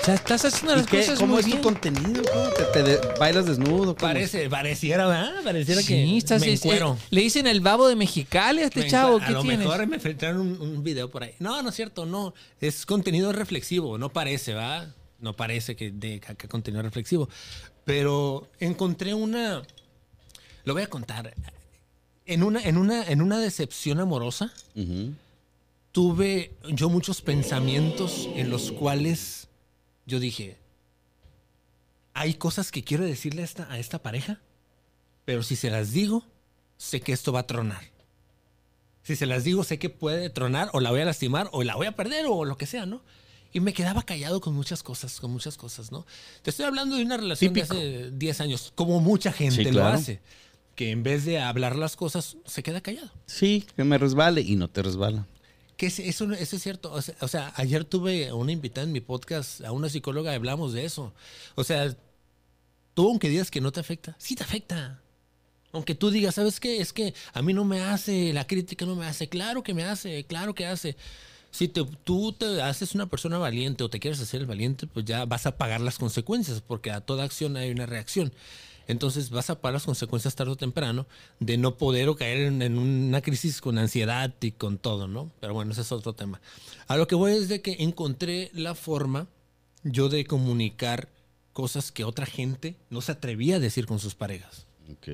O 0.00 0.04
sea, 0.04 0.14
estás 0.14 0.44
haciendo 0.46 0.72
¿Y 0.72 0.76
las 0.78 0.86
qué? 0.86 0.98
cosas 0.98 1.18
¿Cómo 1.18 1.32
muy 1.34 1.40
es 1.40 1.46
bien. 1.46 1.58
tu 1.58 1.62
contenido? 1.64 2.22
¿Cómo 2.32 2.48
te, 2.50 2.64
te 2.72 2.82
de- 2.82 3.00
bailas 3.18 3.44
desnudo? 3.44 3.94
¿Cómo? 3.94 3.96
Parece, 3.96 4.48
pareciera, 4.48 5.06
¿verdad? 5.06 5.34
Pareciera 5.44 5.82
Sí, 5.82 5.88
que 5.88 6.16
estás, 6.16 6.40
me 6.40 6.52
es- 6.52 6.64
encuero. 6.64 6.96
eh, 6.98 7.06
le 7.10 7.20
dicen 7.20 7.46
el 7.46 7.60
babo 7.60 7.86
de 7.86 7.96
Mexicali 7.96 8.62
a 8.62 8.66
este 8.66 8.80
Me 8.80 8.88
chavo. 8.90 9.18
¿Qué 9.18 9.26
a 9.26 9.30
lo 9.32 9.42
tienes? 9.42 9.58
mejor 9.60 9.86
me 9.86 9.98
filtraron 9.98 10.40
un, 10.40 10.60
un 10.60 10.82
video 10.82 11.10
por 11.10 11.24
ahí. 11.24 11.34
No, 11.38 11.62
no 11.62 11.68
es 11.68 11.74
cierto, 11.74 12.06
no. 12.06 12.32
Es 12.62 12.86
contenido 12.86 13.30
reflexivo, 13.32 13.98
no 13.98 14.08
parece, 14.08 14.54
¿va? 14.54 14.86
No 15.18 15.34
parece 15.36 15.76
que 15.76 15.90
de 15.90 16.20
que- 16.20 16.48
contenido 16.48 16.82
reflexivo. 16.82 17.28
Pero 17.84 18.48
encontré 18.58 19.12
una. 19.12 19.62
Lo 20.64 20.72
voy 20.72 20.82
a 20.82 20.86
contar. 20.88 21.34
En 22.24 22.42
una, 22.42 22.62
en 22.62 22.78
una, 22.78 23.04
en 23.06 23.20
una 23.20 23.38
decepción 23.38 24.00
amorosa, 24.00 24.50
tuve 25.92 26.52
yo 26.70 26.88
muchos 26.88 27.20
pensamientos 27.20 28.28
en 28.34 28.48
los 28.50 28.70
cuales 28.72 29.48
yo 30.10 30.18
dije, 30.20 30.58
hay 32.14 32.34
cosas 32.34 32.70
que 32.72 32.82
quiero 32.84 33.04
decirle 33.04 33.42
a 33.42 33.44
esta, 33.44 33.72
a 33.72 33.78
esta 33.78 34.02
pareja, 34.02 34.40
pero 35.24 35.42
si 35.42 35.56
se 35.56 35.70
las 35.70 35.92
digo, 35.92 36.24
sé 36.76 37.00
que 37.00 37.12
esto 37.12 37.32
va 37.32 37.40
a 37.40 37.46
tronar. 37.46 37.82
Si 39.02 39.16
se 39.16 39.26
las 39.26 39.44
digo, 39.44 39.64
sé 39.64 39.78
que 39.78 39.88
puede 39.88 40.28
tronar 40.30 40.68
o 40.72 40.80
la 40.80 40.90
voy 40.90 41.00
a 41.00 41.04
lastimar 41.04 41.48
o 41.52 41.62
la 41.62 41.76
voy 41.76 41.86
a 41.86 41.92
perder 41.96 42.26
o 42.28 42.44
lo 42.44 42.56
que 42.58 42.66
sea, 42.66 42.84
¿no? 42.86 43.02
Y 43.52 43.60
me 43.60 43.72
quedaba 43.72 44.02
callado 44.02 44.40
con 44.40 44.54
muchas 44.54 44.82
cosas, 44.82 45.18
con 45.20 45.30
muchas 45.30 45.56
cosas, 45.56 45.90
¿no? 45.90 46.06
Te 46.42 46.50
estoy 46.50 46.66
hablando 46.66 46.96
de 46.96 47.02
una 47.04 47.16
relación 47.16 47.52
Típico. 47.52 47.74
de 47.74 47.80
hace 48.04 48.10
10 48.12 48.40
años, 48.42 48.72
como 48.74 49.00
mucha 49.00 49.32
gente 49.32 49.56
Sí, 49.56 49.64
lo 49.64 49.70
claro. 49.70 49.96
hace, 49.96 50.20
que 50.76 50.90
en 50.90 51.02
vez 51.02 51.24
de 51.24 51.40
hablar 51.40 51.76
las 51.76 51.96
cosas, 51.96 52.36
se 52.44 52.62
queda 52.62 52.80
callado. 52.80 53.10
Sí, 53.26 53.66
que 53.76 53.84
me 53.84 53.98
resbale 53.98 54.40
y 54.42 54.56
no 54.56 54.68
te 54.68 54.82
resbala. 54.82 55.26
Que 55.80 55.86
es- 55.86 55.98
eso, 55.98 56.30
eso 56.32 56.56
es 56.56 56.62
cierto. 56.62 56.92
O 56.92 57.28
sea, 57.28 57.54
ayer 57.56 57.86
tuve 57.86 58.30
una 58.34 58.52
invitada 58.52 58.86
en 58.86 58.92
mi 58.92 59.00
podcast, 59.00 59.62
a 59.62 59.72
una 59.72 59.88
psicóloga, 59.88 60.34
hablamos 60.34 60.74
de 60.74 60.84
eso. 60.84 61.14
O 61.54 61.64
sea, 61.64 61.96
tú 62.92 63.08
aunque 63.08 63.30
digas 63.30 63.50
que 63.50 63.62
no 63.62 63.72
te 63.72 63.80
afecta, 63.80 64.14
sí 64.18 64.34
te 64.34 64.44
afecta. 64.44 65.00
Aunque 65.72 65.94
tú 65.94 66.10
digas, 66.10 66.34
¿sabes 66.34 66.60
qué? 66.60 66.82
Es 66.82 66.92
que 66.92 67.14
a 67.32 67.40
mí 67.40 67.54
no 67.54 67.64
me 67.64 67.80
hace, 67.80 68.34
la 68.34 68.46
crítica 68.46 68.84
no 68.84 68.94
me 68.94 69.06
hace. 69.06 69.30
Claro 69.30 69.62
que 69.62 69.72
me 69.72 69.84
hace, 69.84 70.22
claro 70.24 70.54
que 70.54 70.66
hace. 70.66 70.98
Si 71.50 71.66
te- 71.66 71.86
tú 72.04 72.34
te 72.34 72.60
haces 72.60 72.94
una 72.94 73.06
persona 73.06 73.38
valiente 73.38 73.82
o 73.82 73.88
te 73.88 74.00
quieres 74.00 74.20
hacer 74.20 74.44
valiente, 74.44 74.86
pues 74.86 75.06
ya 75.06 75.24
vas 75.24 75.46
a 75.46 75.56
pagar 75.56 75.80
las 75.80 75.96
consecuencias, 75.98 76.60
porque 76.60 76.90
a 76.90 77.00
toda 77.00 77.24
acción 77.24 77.56
hay 77.56 77.70
una 77.70 77.86
reacción. 77.86 78.34
Entonces 78.90 79.30
vas 79.30 79.50
a 79.50 79.60
pagar 79.60 79.74
las 79.74 79.84
consecuencias 79.84 80.34
tarde 80.34 80.52
o 80.52 80.56
temprano 80.56 81.06
de 81.38 81.56
no 81.56 81.76
poder 81.76 82.08
o 82.08 82.16
caer 82.16 82.40
en, 82.40 82.60
en 82.60 82.78
una 82.78 83.20
crisis 83.20 83.60
con 83.60 83.78
ansiedad 83.78 84.34
y 84.40 84.52
con 84.52 84.78
todo, 84.78 85.06
¿no? 85.06 85.30
Pero 85.40 85.54
bueno, 85.54 85.72
ese 85.72 85.82
es 85.82 85.92
otro 85.92 86.12
tema. 86.12 86.40
A 86.88 86.96
lo 86.96 87.06
que 87.06 87.14
voy 87.14 87.32
es 87.32 87.48
de 87.48 87.62
que 87.62 87.76
encontré 87.80 88.50
la 88.52 88.74
forma 88.74 89.28
yo 89.84 90.08
de 90.08 90.24
comunicar 90.24 91.08
cosas 91.52 91.92
que 91.92 92.04
otra 92.04 92.26
gente 92.26 92.76
no 92.90 93.00
se 93.00 93.12
atrevía 93.12 93.56
a 93.56 93.60
decir 93.60 93.86
con 93.86 93.98
sus 93.98 94.14
parejas. 94.14 94.66
Ok. 94.90 95.08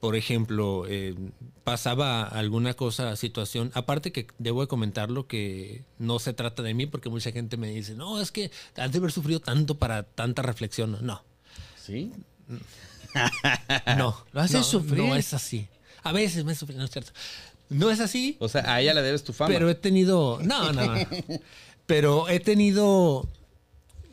por 0.00 0.16
ejemplo, 0.16 0.84
eh, 0.88 1.14
pasaba 1.62 2.24
alguna 2.24 2.74
cosa, 2.74 3.16
situación, 3.16 3.70
aparte 3.74 4.12
que 4.12 4.26
debo 4.38 4.62
de 4.62 4.66
comentarlo 4.66 5.26
que 5.26 5.84
no 5.98 6.18
se 6.18 6.32
trata 6.32 6.62
de 6.62 6.74
mí 6.74 6.86
porque 6.86 7.10
mucha 7.10 7.32
gente 7.32 7.56
me 7.56 7.68
dice, 7.68 7.94
no, 7.94 8.20
es 8.20 8.30
que 8.30 8.50
has 8.76 8.92
de 8.92 8.98
haber 8.98 9.12
sufrido 9.12 9.40
tanto 9.40 9.78
para 9.78 10.02
tanta 10.02 10.42
reflexión. 10.42 10.98
No, 11.02 11.22
¿Sí? 11.84 12.12
no. 13.98 14.16
Lo 14.32 14.40
haces 14.40 14.56
no, 14.58 14.62
sufrir. 14.64 15.02
No 15.04 15.14
es 15.16 15.34
así. 15.34 15.68
A 16.02 16.12
veces 16.12 16.44
me 16.44 16.52
he 16.52 16.54
sufrido, 16.54 16.80
no 16.80 16.84
es 16.86 16.90
cierto. 16.90 17.12
No 17.70 17.90
es 17.90 18.00
así, 18.00 18.36
O 18.40 18.48
sea, 18.48 18.62
a 18.72 18.80
ella 18.80 18.92
le 18.94 19.02
debes 19.02 19.24
tu 19.24 19.32
fama. 19.32 19.48
pero 19.52 19.68
he 19.70 19.74
tenido. 19.74 20.38
No, 20.42 20.72
no, 20.72 20.82
no. 20.94 21.00
Pero 21.86 22.28
he 22.30 22.40
tenido. 22.40 23.28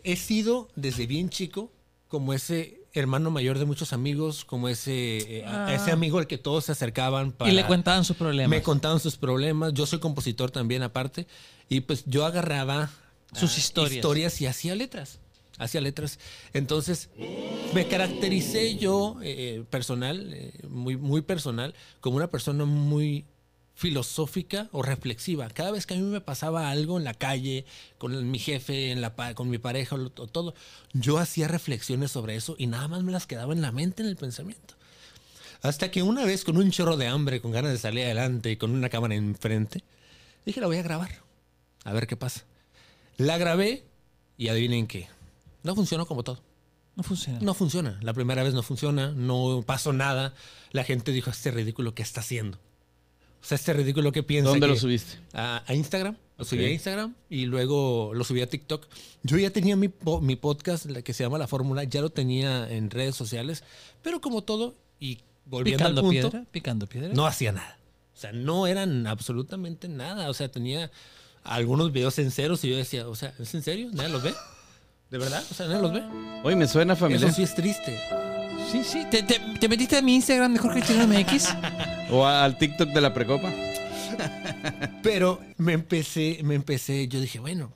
He 0.03 0.15
sido 0.17 0.67
desde 0.75 1.05
bien 1.07 1.29
chico 1.29 1.71
como 2.09 2.33
ese 2.33 2.81
hermano 2.93 3.31
mayor 3.31 3.57
de 3.59 3.63
muchos 3.65 3.93
amigos, 3.93 4.43
como 4.43 4.67
ese, 4.67 5.37
eh, 5.39 5.45
a- 5.45 5.67
Ah. 5.67 5.73
ese 5.75 5.91
amigo 5.91 6.17
al 6.19 6.27
que 6.27 6.37
todos 6.37 6.65
se 6.65 6.73
acercaban 6.73 7.31
para. 7.31 7.49
Y 7.49 7.55
le 7.55 7.65
contaban 7.65 8.03
sus 8.03 8.17
problemas. 8.17 8.49
Me 8.49 8.61
contaban 8.61 8.99
sus 8.99 9.15
problemas. 9.15 9.73
Yo 9.73 9.85
soy 9.85 9.99
compositor 9.99 10.51
también, 10.51 10.83
aparte. 10.83 11.27
Y 11.69 11.79
pues 11.81 12.03
yo 12.05 12.25
agarraba 12.25 12.89
Sus 13.33 13.55
ah, 13.55 13.59
historias. 13.59 13.95
historias 13.95 14.41
y 14.41 14.47
hacía 14.47 14.75
letras. 14.75 15.19
Hacía 15.61 15.79
letras. 15.79 16.17
Entonces, 16.53 17.09
me 17.75 17.87
caractericé 17.87 18.77
yo, 18.77 19.17
eh, 19.21 19.63
personal, 19.69 20.33
eh, 20.33 20.53
muy, 20.67 20.97
muy 20.97 21.21
personal, 21.21 21.75
como 21.99 22.17
una 22.17 22.31
persona 22.31 22.65
muy 22.65 23.25
filosófica 23.75 24.69
o 24.71 24.81
reflexiva. 24.81 25.47
Cada 25.49 25.69
vez 25.69 25.85
que 25.85 25.93
a 25.93 25.97
mí 25.97 26.03
me 26.03 26.19
pasaba 26.19 26.71
algo 26.71 26.97
en 26.97 27.03
la 27.03 27.13
calle, 27.13 27.65
con 27.99 28.31
mi 28.31 28.39
jefe, 28.39 28.95
con 29.35 29.51
mi 29.51 29.59
pareja, 29.59 29.95
o 29.95 30.09
todo, 30.09 30.55
yo 30.93 31.19
hacía 31.19 31.47
reflexiones 31.47 32.11
sobre 32.11 32.35
eso 32.35 32.55
y 32.57 32.65
nada 32.65 32.87
más 32.87 33.03
me 33.03 33.11
las 33.11 33.27
quedaba 33.27 33.53
en 33.53 33.61
la 33.61 33.71
mente, 33.71 34.01
en 34.01 34.09
el 34.09 34.17
pensamiento. 34.17 34.73
Hasta 35.61 35.91
que 35.91 36.01
una 36.01 36.25
vez 36.25 36.43
con 36.43 36.57
un 36.57 36.71
chorro 36.71 36.97
de 36.97 37.05
hambre, 37.05 37.39
con 37.39 37.51
ganas 37.51 37.71
de 37.71 37.77
salir 37.77 38.05
adelante 38.05 38.49
y 38.49 38.57
con 38.57 38.71
una 38.71 38.89
cámara 38.89 39.13
enfrente, 39.13 39.83
dije, 40.43 40.59
la 40.59 40.65
voy 40.65 40.77
a 40.77 40.81
grabar. 40.81 41.11
A 41.83 41.93
ver 41.93 42.07
qué 42.07 42.17
pasa. 42.17 42.45
La 43.17 43.37
grabé 43.37 43.83
y 44.37 44.47
adivinen 44.47 44.87
qué. 44.87 45.07
No 45.63 45.75
funcionó 45.75 46.05
como 46.05 46.23
todo. 46.23 46.39
No 46.95 47.03
funciona. 47.03 47.39
No 47.41 47.53
funciona. 47.53 47.97
La 48.01 48.13
primera 48.13 48.43
vez 48.43 48.53
no 48.53 48.63
funciona, 48.63 49.11
no 49.11 49.63
pasó 49.65 49.93
nada. 49.93 50.33
La 50.71 50.83
gente 50.83 51.11
dijo, 51.11 51.29
este 51.29 51.51
ridículo 51.51 51.93
que 51.95 52.01
está 52.03 52.19
haciendo. 52.21 52.57
O 53.41 53.43
sea, 53.45 53.55
este 53.55 53.73
ridículo 53.73 54.11
que 54.11 54.23
piensa. 54.23 54.49
¿Dónde 54.51 54.67
que- 54.67 54.73
lo 54.73 54.77
subiste? 54.79 55.17
A, 55.33 55.63
a 55.65 55.73
Instagram. 55.73 56.15
Lo 56.37 56.45
subí 56.45 56.65
a 56.65 56.71
Instagram 56.71 57.13
y 57.29 57.45
luego 57.45 58.13
lo 58.15 58.23
subí 58.23 58.41
a 58.41 58.49
TikTok. 58.49 58.87
Yo 59.21 59.37
ya 59.37 59.51
tenía 59.51 59.75
mi, 59.75 59.89
po- 59.89 60.21
mi 60.21 60.35
podcast, 60.35 60.85
la 60.87 61.03
que 61.03 61.13
se 61.13 61.23
llama 61.23 61.37
La 61.37 61.47
Fórmula, 61.47 61.83
ya 61.83 62.01
lo 62.01 62.09
tenía 62.09 62.67
en 62.71 62.89
redes 62.89 63.15
sociales, 63.15 63.63
pero 64.01 64.21
como 64.21 64.41
todo, 64.43 64.73
y 64.99 65.19
volviendo 65.45 65.77
Picando 65.85 66.01
al 66.01 66.07
punto, 66.07 66.29
piedra, 66.31 66.45
picando 66.51 66.87
piedra. 66.87 67.09
no 67.13 67.27
hacía 67.27 67.51
nada. 67.51 67.77
O 68.15 68.17
sea, 68.19 68.31
no 68.31 68.65
eran 68.65 69.05
absolutamente 69.05 69.87
nada. 69.87 70.29
O 70.31 70.33
sea, 70.33 70.49
tenía 70.51 70.89
algunos 71.43 71.91
videos 71.91 72.17
en 72.17 72.31
ceros 72.31 72.63
y 72.63 72.69
yo 72.71 72.77
decía, 72.77 73.07
o 73.07 73.15
sea, 73.15 73.33
¿es 73.39 73.53
en 73.53 73.61
serio? 73.61 73.89
¿Nadie 73.93 74.09
los 74.09 74.23
ve? 74.23 74.33
¿De 75.11 75.17
verdad? 75.17 75.43
O 75.51 75.53
sea, 75.53 75.67
¿nadie 75.67 75.81
los 75.81 75.93
ve? 75.93 76.01
Oye, 76.43 76.55
me 76.55 76.67
suena 76.67 76.95
familiar. 76.95 77.25
Eso 77.29 77.35
sí 77.35 77.43
es 77.43 77.53
triste. 77.53 77.99
Sí, 78.71 78.83
sí. 78.83 79.05
¿Te, 79.11 79.21
te, 79.23 79.39
te 79.59 79.67
metiste 79.69 79.97
a 79.97 80.01
mi 80.01 80.15
Instagram 80.15 80.53
de 80.53 80.59
Jorge 80.59 80.81
Chino 80.81 81.05
MX? 81.07 81.49
O 82.13 82.25
al 82.27 82.57
TikTok 82.57 82.89
de 82.89 82.99
la 82.99 83.13
precopa. 83.13 83.53
Pero 85.03 85.39
me 85.57 85.71
empecé, 85.73 86.39
me 86.43 86.55
empecé, 86.55 87.07
yo 87.07 87.21
dije, 87.21 87.39
bueno, 87.39 87.71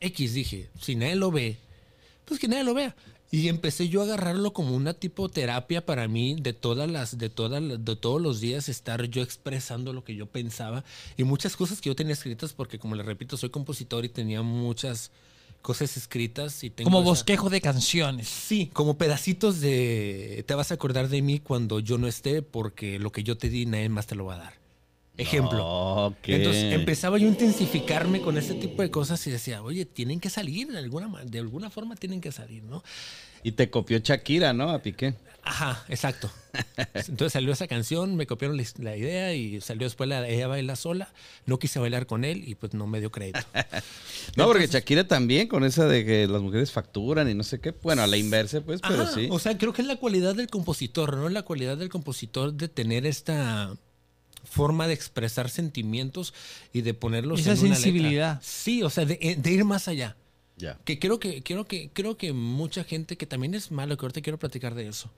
X 0.00 0.34
dije, 0.34 0.70
si 0.80 0.94
nadie 0.94 1.16
lo 1.16 1.32
ve, 1.32 1.58
pues 2.24 2.38
que 2.38 2.46
nadie 2.46 2.62
lo 2.64 2.72
vea. 2.74 2.94
Y 3.32 3.48
empecé 3.48 3.88
yo 3.88 4.00
a 4.02 4.04
agarrarlo 4.04 4.52
como 4.52 4.76
una 4.76 4.94
tipo 4.94 5.28
terapia 5.28 5.84
para 5.86 6.06
mí 6.06 6.36
de 6.38 6.52
todas 6.52 6.88
las, 6.90 7.18
de 7.18 7.30
todas 7.30 7.60
las- 7.62 7.84
de 7.84 7.96
todos 7.96 8.20
los 8.22 8.40
días 8.40 8.68
estar 8.68 9.06
yo 9.06 9.22
expresando 9.22 9.92
lo 9.92 10.04
que 10.04 10.14
yo 10.14 10.26
pensaba 10.26 10.84
y 11.16 11.24
muchas 11.24 11.56
cosas 11.56 11.80
que 11.80 11.88
yo 11.88 11.96
tenía 11.96 12.12
escritas 12.12 12.52
porque 12.52 12.78
como 12.78 12.94
les 12.94 13.06
repito 13.06 13.36
soy 13.36 13.48
compositor 13.50 14.04
y 14.04 14.08
tenía 14.10 14.42
muchas 14.42 15.10
cosas 15.62 15.96
escritas 15.96 16.62
y 16.64 16.70
tengo 16.70 16.88
Como 16.90 17.00
esa- 17.00 17.08
bosquejo 17.10 17.48
de 17.48 17.60
canciones. 17.60 18.28
Sí, 18.28 18.68
como 18.72 18.98
pedacitos 18.98 19.60
de 19.60 20.44
te 20.46 20.54
vas 20.54 20.70
a 20.70 20.74
acordar 20.74 21.08
de 21.08 21.22
mí 21.22 21.38
cuando 21.38 21.80
yo 21.80 21.96
no 21.98 22.06
esté 22.08 22.42
porque 22.42 22.98
lo 22.98 23.12
que 23.12 23.22
yo 23.22 23.38
te 23.38 23.48
di 23.48 23.64
nadie 23.64 23.88
más 23.88 24.06
te 24.06 24.14
lo 24.14 24.24
va 24.26 24.34
a 24.34 24.38
dar. 24.38 24.54
Ejemplo. 25.18 25.64
Ok. 26.06 26.16
Entonces 26.28 26.72
empezaba 26.72 27.18
yo 27.18 27.26
a 27.26 27.30
intensificarme 27.30 28.20
con 28.22 28.38
ese 28.38 28.54
tipo 28.54 28.82
de 28.82 28.90
cosas 28.90 29.24
y 29.26 29.30
decía, 29.30 29.62
oye, 29.62 29.84
tienen 29.84 30.20
que 30.20 30.30
salir 30.30 30.68
de 30.68 30.78
alguna, 30.78 31.08
de 31.24 31.38
alguna 31.38 31.70
forma, 31.70 31.94
tienen 31.96 32.20
que 32.20 32.32
salir, 32.32 32.62
¿no? 32.64 32.82
Y 33.42 33.52
te 33.52 33.70
copió 33.70 33.98
Shakira, 33.98 34.52
¿no? 34.52 34.70
A 34.70 34.80
Piqué. 34.80 35.14
Ajá, 35.44 35.84
exacto. 35.88 36.30
Entonces 36.94 37.32
salió 37.32 37.52
esa 37.52 37.66
canción, 37.66 38.14
me 38.14 38.26
copiaron 38.26 38.62
la, 38.78 38.96
idea 38.96 39.34
y 39.34 39.60
salió 39.60 39.86
después 39.86 40.08
la, 40.08 40.28
ella 40.28 40.46
baila 40.46 40.76
sola. 40.76 41.12
No 41.46 41.58
quise 41.58 41.80
bailar 41.80 42.06
con 42.06 42.24
él 42.24 42.44
y 42.46 42.54
pues 42.54 42.74
no 42.74 42.86
me 42.86 43.00
dio 43.00 43.10
crédito. 43.10 43.40
No, 44.36 44.46
porque 44.46 44.68
Shakira 44.68 45.06
también, 45.06 45.48
con 45.48 45.64
esa 45.64 45.86
de 45.86 46.06
que 46.06 46.28
las 46.28 46.40
mujeres 46.40 46.70
facturan 46.70 47.28
y 47.28 47.34
no 47.34 47.42
sé 47.42 47.58
qué. 47.58 47.72
Bueno, 47.82 48.02
a 48.02 48.06
la 48.06 48.16
inversa, 48.16 48.60
pues, 48.60 48.80
pero 48.80 49.06
sí. 49.06 49.26
O 49.30 49.38
sea, 49.40 49.58
creo 49.58 49.72
que 49.72 49.82
es 49.82 49.88
la 49.88 49.96
cualidad 49.96 50.36
del 50.36 50.46
compositor, 50.46 51.16
¿no? 51.16 51.28
La 51.28 51.42
cualidad 51.42 51.76
del 51.76 51.88
compositor 51.88 52.52
de 52.54 52.68
tener 52.68 53.04
esta 53.04 53.76
forma 54.44 54.86
de 54.86 54.94
expresar 54.94 55.50
sentimientos 55.50 56.34
y 56.72 56.82
de 56.82 56.94
ponerlos 56.94 57.40
Esa 57.40 57.52
en 57.52 57.58
una 57.58 57.62
letra. 57.62 57.74
sensibilidad. 57.76 58.40
Sí, 58.42 58.82
o 58.84 58.90
sea, 58.90 59.04
de, 59.04 59.36
de 59.36 59.50
ir 59.50 59.64
más 59.64 59.88
allá. 59.88 60.16
Ya. 60.62 60.78
Que 60.84 60.98
creo 60.98 61.18
que, 61.18 61.42
creo 61.42 61.66
que, 61.66 61.90
creo 61.92 62.16
que 62.16 62.32
mucha 62.32 62.84
gente, 62.84 63.16
que 63.16 63.26
también 63.26 63.54
es 63.54 63.70
malo, 63.70 63.96
que 63.96 64.04
ahorita 64.06 64.20
quiero 64.22 64.38
platicar 64.38 64.74
de 64.74 64.86
eso. 64.88 65.10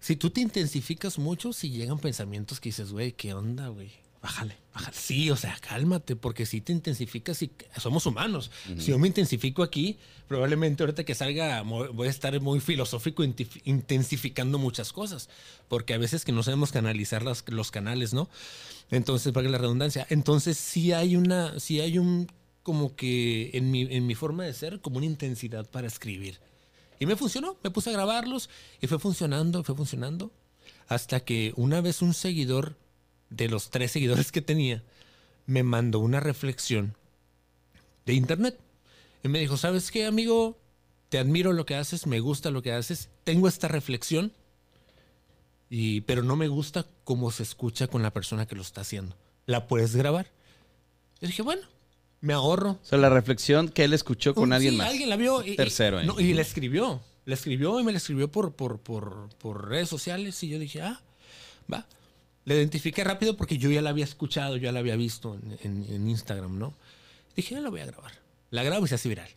Si 0.00 0.16
tú 0.16 0.30
te 0.30 0.40
intensificas 0.40 1.18
mucho, 1.18 1.52
si 1.52 1.70
llegan 1.70 1.98
pensamientos 1.98 2.58
que 2.58 2.70
dices, 2.70 2.90
güey, 2.92 3.12
¿qué 3.12 3.34
onda, 3.34 3.68
güey? 3.68 3.90
Bájale, 4.22 4.56
bájale. 4.74 4.96
Sí, 4.96 5.30
o 5.30 5.36
sea, 5.36 5.56
cálmate, 5.60 6.16
porque 6.16 6.44
si 6.46 6.60
te 6.60 6.72
intensificas 6.72 7.40
y 7.42 7.50
somos 7.78 8.04
humanos. 8.06 8.50
Si 8.78 8.86
yo 8.90 8.98
me 8.98 9.06
intensifico 9.06 9.62
aquí, 9.62 9.96
probablemente 10.26 10.82
ahorita 10.82 11.04
que 11.04 11.14
salga 11.14 11.62
voy 11.62 12.08
a 12.08 12.10
estar 12.10 12.40
muy 12.40 12.58
filosófico 12.60 13.22
intensificando 13.64 14.58
muchas 14.58 14.92
cosas, 14.92 15.28
porque 15.68 15.94
a 15.94 15.98
veces 15.98 16.24
que 16.24 16.32
no 16.32 16.42
sabemos 16.42 16.72
canalizar 16.72 17.22
las- 17.22 17.44
los 17.46 17.70
canales, 17.70 18.12
¿no? 18.12 18.28
Entonces, 18.90 19.32
para 19.32 19.48
la 19.48 19.58
redundancia. 19.58 20.06
Entonces, 20.10 20.56
sí 20.58 20.92
hay 20.92 21.14
una, 21.14 21.60
sí 21.60 21.80
hay 21.80 21.98
un, 21.98 22.26
como 22.68 22.94
que 22.94 23.48
en 23.54 23.70
mi, 23.70 23.88
en 23.90 24.06
mi 24.06 24.14
forma 24.14 24.44
de 24.44 24.52
ser, 24.52 24.82
como 24.82 24.98
una 24.98 25.06
intensidad 25.06 25.64
para 25.70 25.86
escribir. 25.86 26.38
Y 26.98 27.06
me 27.06 27.16
funcionó, 27.16 27.56
me 27.64 27.70
puse 27.70 27.88
a 27.88 27.94
grabarlos 27.94 28.50
y 28.82 28.88
fue 28.88 28.98
funcionando, 28.98 29.64
fue 29.64 29.74
funcionando. 29.74 30.30
Hasta 30.86 31.20
que 31.20 31.54
una 31.56 31.80
vez 31.80 32.02
un 32.02 32.12
seguidor, 32.12 32.76
de 33.30 33.48
los 33.48 33.70
tres 33.70 33.92
seguidores 33.92 34.32
que 34.32 34.42
tenía, 34.42 34.84
me 35.46 35.62
mandó 35.62 35.98
una 35.98 36.20
reflexión 36.20 36.94
de 38.04 38.12
internet. 38.12 38.60
Y 39.24 39.28
me 39.28 39.40
dijo, 39.40 39.56
¿sabes 39.56 39.90
qué, 39.90 40.04
amigo? 40.04 40.58
Te 41.08 41.18
admiro 41.18 41.54
lo 41.54 41.64
que 41.64 41.74
haces, 41.74 42.06
me 42.06 42.20
gusta 42.20 42.50
lo 42.50 42.60
que 42.60 42.72
haces, 42.72 43.08
tengo 43.24 43.48
esta 43.48 43.68
reflexión, 43.68 44.30
y, 45.70 46.02
pero 46.02 46.22
no 46.22 46.36
me 46.36 46.48
gusta 46.48 46.84
cómo 47.04 47.30
se 47.30 47.44
escucha 47.44 47.86
con 47.86 48.02
la 48.02 48.12
persona 48.12 48.44
que 48.44 48.56
lo 48.56 48.60
está 48.60 48.82
haciendo. 48.82 49.16
¿La 49.46 49.68
puedes 49.68 49.96
grabar? 49.96 50.26
Yo 51.18 51.28
dije, 51.28 51.40
bueno, 51.40 51.62
me 52.20 52.32
ahorro 52.32 52.72
O 52.72 52.78
sea, 52.84 52.98
la 52.98 53.08
reflexión 53.10 53.68
que 53.68 53.84
él 53.84 53.92
escuchó 53.92 54.34
con 54.34 54.44
un- 54.44 54.52
alguien 54.52 54.72
sí, 54.74 54.78
más. 54.78 54.88
Alguien 54.90 55.08
la 55.08 55.16
vio. 55.16 55.42
Y, 55.44 55.50
y- 55.52 55.56
Tercero 55.56 56.02
no, 56.02 56.18
y 56.20 56.34
la 56.34 56.42
escribió. 56.42 57.00
La 57.24 57.34
escribió 57.34 57.78
y 57.78 57.84
me 57.84 57.92
la 57.92 57.98
escribió 57.98 58.30
por, 58.30 58.52
por, 58.54 58.78
por, 58.80 59.28
por 59.38 59.68
redes 59.68 59.88
sociales. 59.88 60.42
Y 60.42 60.48
yo 60.48 60.58
dije, 60.58 60.80
ah, 60.82 61.00
va. 61.72 61.86
La 62.44 62.54
identifiqué 62.54 63.04
rápido 63.04 63.36
porque 63.36 63.58
yo 63.58 63.70
ya 63.70 63.82
la 63.82 63.90
había 63.90 64.04
escuchado, 64.04 64.56
yo 64.56 64.62
ya 64.64 64.72
la 64.72 64.78
había 64.80 64.96
visto 64.96 65.34
en, 65.34 65.58
en- 65.62 65.86
en 65.94 66.08
Instagram, 66.08 66.58
¿no? 66.58 66.74
Dije, 67.36 67.54
ya 67.54 67.60
la 67.60 67.68
voy 67.68 67.80
a 67.80 67.86
grabar. 67.86 68.12
La 68.50 68.62
grabo 68.62 68.86
y 68.86 68.88
se 68.88 68.94
hace 68.94 69.08
viral. 69.10 69.28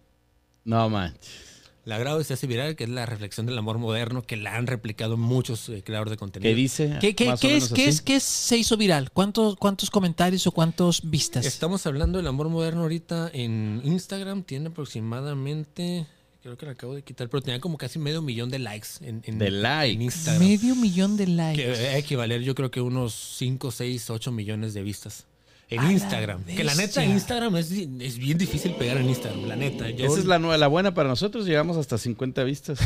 No 0.63 0.89
manches. 0.89 1.50
La 1.83 1.97
grabo 1.97 2.21
y 2.21 2.23
se 2.23 2.33
hace 2.35 2.45
viral, 2.45 2.75
que 2.75 2.83
es 2.83 2.89
la 2.91 3.07
reflexión 3.07 3.47
del 3.47 3.57
amor 3.57 3.79
moderno, 3.79 4.21
que 4.21 4.37
la 4.37 4.55
han 4.55 4.67
replicado 4.67 5.17
muchos 5.17 5.67
eh, 5.69 5.81
creadores 5.83 6.11
de 6.11 6.17
contenido. 6.17 6.49
¿Qué 6.51 6.55
dice? 6.55 6.97
¿Qué, 7.01 7.15
qué- 7.15 7.33
qué 7.41 7.57
es, 7.57 7.69
qué, 7.73 7.87
es, 7.87 8.01
¿Qué 8.01 8.15
es- 8.17 8.23
se 8.23 8.55
hizo 8.57 8.77
viral? 8.77 9.09
¿Cuántos, 9.11 9.55
¿Cuántos 9.55 9.89
comentarios 9.89 10.45
o 10.45 10.51
cuántos 10.51 11.09
vistas? 11.09 11.43
Estamos 11.45 11.85
hablando 11.87 12.19
del 12.19 12.27
amor 12.27 12.49
moderno 12.49 12.81
ahorita 12.83 13.31
en 13.33 13.81
Instagram. 13.83 14.43
Tiene 14.43 14.69
aproximadamente, 14.69 16.05
creo 16.43 16.55
que 16.57 16.65
la 16.67 16.73
acabo 16.73 16.93
de 16.93 17.01
quitar, 17.01 17.29
pero 17.29 17.41
tenía 17.41 17.59
como 17.59 17.77
casi 17.77 17.97
medio 17.97 18.21
millón 18.21 18.49
de 18.51 18.59
likes 18.59 18.87
en, 19.01 19.23
en- 19.25 19.39
De 19.39 19.47
en 19.47 19.61
likes. 19.63 20.03
Instagram. 20.03 20.43
Medio 20.47 20.75
millón 20.75 21.17
de 21.17 21.27
likes. 21.27 21.63
Que 21.63 21.71
va 21.71 21.77
a 21.77 21.97
equivaler 21.97 22.41
yo 22.43 22.53
creo 22.55 22.69
que 22.69 22.81
unos 22.81 23.13
5, 23.37 23.71
6, 23.71 24.09
8 24.11 24.31
millones 24.31 24.73
de 24.75 24.83
vistas. 24.83 25.25
En 25.71 25.79
A 25.79 25.83
la 25.85 25.91
Instagram. 25.93 26.43
Que 26.43 26.63
la 26.63 26.75
neta. 26.75 27.03
Instagram 27.03 27.55
es, 27.55 27.71
es 27.71 28.17
bien 28.17 28.37
difícil 28.37 28.75
pegar 28.75 28.97
en 28.97 29.09
Instagram, 29.09 29.45
la 29.47 29.55
neta. 29.55 29.89
Yo- 29.89 30.05
Esa 30.05 30.19
es 30.19 30.25
la, 30.25 30.37
la 30.37 30.67
buena 30.67 30.93
para 30.93 31.09
nosotros. 31.09 31.45
Llegamos 31.45 31.77
hasta 31.77 31.97
50 31.97 32.43
vistas. 32.43 32.79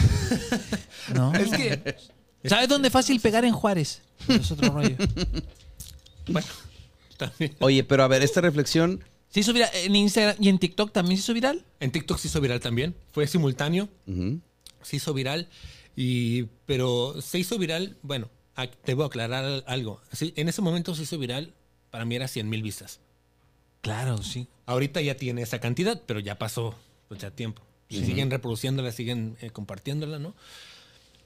¿no? 1.14 1.34
Es 1.34 1.50
que, 1.50 1.96
¿Sabes 2.48 2.70
dónde 2.70 2.88
es 2.90 2.94
fácil 2.94 3.20
pegar 3.20 3.44
en 3.44 3.54
Juárez? 3.54 4.02
Es 4.28 4.52
otro 4.52 4.70
rollo. 4.72 4.96
bueno, 6.28 6.48
también. 7.18 7.56
Oye, 7.60 7.84
pero 7.84 8.04
a 8.04 8.08
ver, 8.08 8.22
esta 8.24 8.40
reflexión. 8.42 9.04
¿Se 9.30 9.40
hizo 9.42 9.52
viral 9.52 9.70
en 9.74 9.96
Instagram 9.96 10.36
y 10.40 10.48
en 10.50 10.60
TikTok 10.60 10.92
también 10.94 11.18
se 11.18 11.24
hizo 11.24 11.34
viral? 11.34 11.66
En 11.80 11.92
TikTok 11.92 12.18
se 12.20 12.28
hizo 12.28 12.40
viral 12.40 12.60
también. 12.60 12.96
Fue 13.12 13.28
simultáneo. 13.28 13.90
Se 14.84 14.96
hizo 14.96 15.14
viral. 15.14 15.50
Y, 15.96 16.44
pero 16.66 17.20
se 17.22 17.40
hizo 17.40 17.58
viral, 17.58 17.98
bueno, 18.02 18.30
ah, 18.56 18.68
debo 18.86 19.04
aclarar 19.06 19.64
algo. 19.66 20.02
Sí, 20.12 20.34
en 20.36 20.50
ese 20.50 20.62
momento 20.62 20.94
se 20.94 21.04
hizo 21.04 21.18
viral, 21.18 21.54
para 21.96 22.04
mí 22.04 22.14
era 22.18 22.28
100 22.28 22.50
mil 22.50 22.62
vistas. 22.62 23.00
Claro, 23.80 24.22
sí. 24.22 24.50
Ahorita 24.66 25.00
ya 25.00 25.16
tiene 25.16 25.42
esa 25.44 25.62
cantidad, 25.62 26.02
pero 26.06 26.20
ya 26.20 26.38
pasó 26.38 26.76
pues, 27.08 27.22
ya 27.22 27.32
tiempo. 27.32 27.62
Y 27.88 28.04
siguen 28.04 28.30
reproduciéndola, 28.30 28.92
siguen 28.92 29.38
eh, 29.40 29.50
compartiéndola, 29.52 30.20
¿no? 30.20 30.36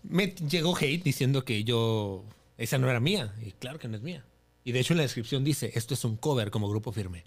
Me 0.03 0.27
llegó 0.27 0.77
hate 0.77 1.01
diciendo 1.01 1.43
que 1.43 1.63
yo, 1.63 2.23
esa 2.59 2.77
no 2.77 2.87
era 2.87 2.99
mía. 2.99 3.33
Y 3.43 3.53
claro 3.53 3.79
que 3.79 3.87
no 3.87 3.95
es 3.97 4.03
mía. 4.03 4.23
Y 4.63 4.73
de 4.73 4.79
hecho 4.79 4.93
en 4.93 4.97
la 4.97 5.03
descripción 5.03 5.43
dice, 5.43 5.71
esto 5.73 5.95
es 5.95 6.05
un 6.05 6.17
cover 6.17 6.51
como 6.51 6.69
grupo 6.69 6.91
firme. 6.91 7.23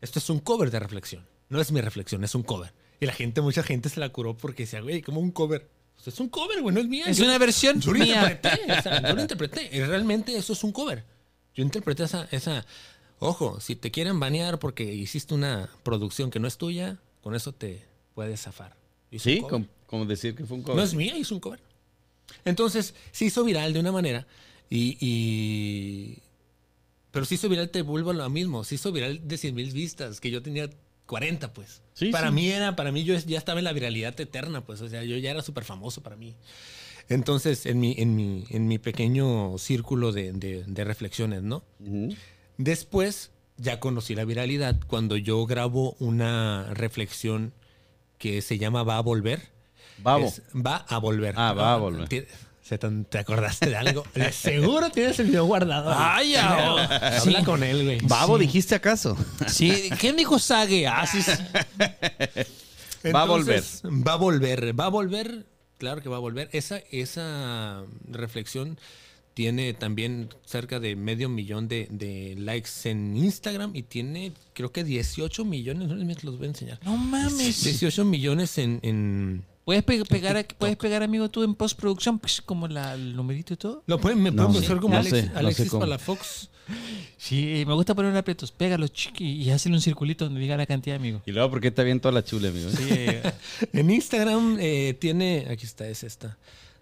Esto 0.00 0.20
es 0.20 0.30
un 0.30 0.38
cover 0.38 0.70
de 0.70 0.78
reflexión. 0.78 1.26
No 1.48 1.60
es 1.60 1.72
mi 1.72 1.80
reflexión, 1.80 2.22
es 2.22 2.36
un 2.36 2.44
cover. 2.44 2.72
Y 3.00 3.06
la 3.06 3.14
gente, 3.14 3.40
mucha 3.40 3.64
gente 3.64 3.88
se 3.88 3.98
la 3.98 4.10
curó 4.10 4.36
porque 4.36 4.62
decía, 4.62 4.80
güey, 4.80 5.02
como 5.02 5.18
un 5.18 5.32
cover. 5.32 5.68
Pues 5.96 6.06
es 6.06 6.20
un 6.20 6.28
cover, 6.28 6.62
güey, 6.62 6.72
no 6.72 6.80
es 6.80 6.86
mía. 6.86 7.06
Es 7.08 7.16
Yo- 7.16 7.24
una 7.24 7.36
versión 7.38 7.80
yo 7.80 7.92
lo 7.92 7.98
interpreté, 8.04 8.72
o 8.72 8.80
sea, 8.82 9.02
yo 9.08 9.12
lo 9.12 9.20
interpreté. 9.22 9.70
Y 9.76 9.80
realmente 9.80 10.36
eso 10.36 10.52
es 10.52 10.62
un 10.62 10.70
cover. 10.70 11.04
Yo 11.54 11.62
interpreté 11.62 12.04
esa, 12.04 12.26
esa. 12.30 12.64
Ojo, 13.20 13.60
si 13.60 13.76
te 13.76 13.90
quieren 13.90 14.18
banear 14.20 14.58
porque 14.58 14.84
hiciste 14.92 15.34
una 15.34 15.68
producción 15.82 16.30
que 16.30 16.40
no 16.40 16.48
es 16.48 16.58
tuya, 16.58 16.98
con 17.22 17.34
eso 17.34 17.52
te 17.52 17.82
puedes 18.14 18.42
zafar. 18.42 18.76
Sí, 19.16 19.40
como, 19.48 19.66
como 19.86 20.04
decir 20.06 20.34
que 20.34 20.44
fue 20.44 20.56
un 20.56 20.62
cover. 20.62 20.76
No 20.76 20.82
es 20.82 20.94
mía, 20.94 21.16
hizo 21.16 21.34
un 21.34 21.40
cover. 21.40 21.60
Entonces, 22.44 22.94
se 23.12 23.26
hizo 23.26 23.44
viral 23.44 23.72
de 23.72 23.80
una 23.80 23.92
manera 23.92 24.26
y. 24.68 24.96
y- 25.00 26.18
Pero 27.12 27.24
se 27.24 27.36
hizo 27.36 27.48
viral, 27.48 27.70
te 27.70 27.82
vuelvo 27.82 28.10
a 28.10 28.14
lo 28.14 28.28
mismo. 28.30 28.64
Se 28.64 28.74
hizo 28.74 28.90
viral 28.90 29.26
de 29.28 29.38
100 29.38 29.54
mil 29.54 29.70
vistas, 29.70 30.20
que 30.20 30.30
yo 30.32 30.42
tenía 30.42 30.68
40, 31.06 31.52
pues. 31.52 31.82
Sí, 31.92 32.10
para 32.10 32.28
sí. 32.28 32.34
mí 32.34 32.48
era, 32.48 32.74
para 32.74 32.90
mí 32.90 33.04
yo 33.04 33.14
ya 33.16 33.38
estaba 33.38 33.60
en 33.60 33.64
la 33.64 33.72
viralidad 33.72 34.18
eterna, 34.20 34.64
pues. 34.64 34.80
O 34.80 34.88
sea, 34.88 35.04
yo 35.04 35.16
ya 35.18 35.30
era 35.30 35.42
súper 35.42 35.64
famoso 35.64 36.02
para 36.02 36.16
mí. 36.16 36.34
Entonces, 37.08 37.66
en 37.66 37.80
mi, 37.80 37.94
en 37.98 38.16
mi, 38.16 38.44
en 38.50 38.66
mi 38.68 38.78
pequeño 38.78 39.58
círculo 39.58 40.12
de, 40.12 40.32
de- 40.32 40.64
de 40.66 40.84
reflexiones, 40.84 41.42
¿no? 41.42 41.62
Después 42.58 43.30
ya 43.56 43.78
conocí 43.80 44.14
la 44.14 44.24
viralidad 44.24 44.76
cuando 44.86 45.16
yo 45.16 45.44
grabo 45.46 45.96
una 46.00 46.72
reflexión 46.74 47.52
que 48.18 48.40
se 48.42 48.58
llama 48.58 48.82
Va 48.84 48.96
a 48.98 49.00
volver. 49.02 49.50
Babo. 50.02 50.26
Es- 50.26 50.42
va 50.54 50.76
a 50.88 50.98
volver. 50.98 51.34
Ah, 51.36 51.52
va 51.52 51.74
a 51.74 51.76
volver. 51.76 52.08
Te, 52.08 52.26
te 53.10 53.18
acordaste 53.18 53.68
de 53.68 53.76
algo? 53.76 54.04
Seguro 54.32 54.88
tienes 54.90 55.18
el 55.20 55.26
video 55.26 55.44
guardado. 55.44 55.92
Ay, 55.94 56.34
Habla 56.36 57.20
sí. 57.20 57.34
con 57.44 57.62
él, 57.62 57.84
güey. 57.84 57.98
Babo, 58.02 58.38
dijiste 58.38 58.74
acaso. 58.74 59.16
Sí, 59.46 59.90
¿quién 60.00 60.16
dijo 60.16 60.38
Sage? 60.38 60.86
Ah, 60.86 61.06
sí, 61.06 61.20
sí. 61.22 61.32
Va 63.14 63.22
a 63.22 63.26
volver. 63.26 63.62
Va 63.84 64.12
a 64.14 64.16
volver. 64.16 64.80
Va 64.80 64.86
a 64.86 64.88
volver. 64.88 65.46
Claro 65.78 66.02
que 66.02 66.08
va 66.08 66.16
a 66.16 66.20
volver. 66.20 66.48
Esa, 66.52 66.78
esa 66.90 67.84
reflexión 68.10 68.78
tiene 69.34 69.74
también 69.74 70.28
cerca 70.44 70.78
de 70.78 70.94
medio 70.94 71.28
millón 71.28 71.66
de, 71.66 71.88
de 71.90 72.36
likes 72.38 72.70
en 72.84 73.16
Instagram 73.16 73.74
y 73.74 73.82
tiene 73.82 74.32
creo 74.52 74.70
que 74.72 74.84
18 74.84 75.44
millones. 75.44 75.88
No 75.88 75.96
les 75.96 76.22
los 76.24 76.38
voy 76.38 76.46
a 76.46 76.50
enseñar. 76.50 76.78
No 76.84 76.96
mames. 76.96 77.64
18 77.64 78.04
millones 78.04 78.56
en, 78.58 78.78
en- 78.82 79.44
¿Puedes 79.64 79.82
pe- 79.82 80.04
pegar, 80.04 80.36
a- 80.36 80.44
¿Puedes 80.44 80.76
pegar, 80.76 81.02
amigo, 81.02 81.28
tú 81.30 81.42
en 81.42 81.54
postproducción? 81.54 82.18
Pues, 82.18 82.42
como 82.42 82.68
la- 82.68 82.94
el 82.94 83.16
numerito 83.16 83.54
y 83.54 83.56
todo. 83.56 83.82
Lo 83.86 83.98
pueden, 84.00 84.22
me 84.22 84.30
No 84.30 84.36
pueden 84.46 84.52
sé, 84.52 84.58
buscar 84.60 84.80
como 84.80 84.94
no 84.94 85.00
Alex- 85.00 85.10
sé, 85.10 85.22
no 85.26 85.32
sé 85.32 85.38
Alexis. 85.38 85.70
Palafox. 85.70 86.48
Sí, 87.18 87.62
me 87.66 87.74
gusta 87.74 87.94
poner 87.94 88.16
aprietos. 88.16 88.50
Pégalo, 88.52 88.88
chiqui, 88.88 89.24
y 89.42 89.50
hazle 89.50 89.72
un 89.72 89.80
circulito 89.80 90.24
donde 90.24 90.40
diga 90.40 90.56
la 90.56 90.66
cantidad, 90.66 90.96
amigo. 90.96 91.20
Y 91.26 91.32
luego, 91.32 91.50
¿por 91.50 91.60
qué 91.60 91.70
te 91.70 91.82
aviento 91.82 92.08
a 92.08 92.12
la 92.12 92.24
chule, 92.24 92.48
amigo? 92.48 92.68
En 93.72 93.90
Instagram 93.90 94.56
eh, 94.60 94.96
tiene, 94.98 95.46
aquí 95.50 95.64
está, 95.66 95.86
es 95.88 96.02
esta. 96.04 96.36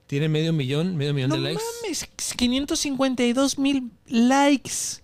Tiene 0.06 0.28
medio 0.28 0.52
millón, 0.52 0.96
medio 0.96 1.14
millón 1.14 1.30
No 1.30 1.36
de 1.36 1.42
likes. 1.42 1.62
mames, 1.82 2.06
552 2.36 3.58
mil 3.58 3.90
likes. 4.08 5.01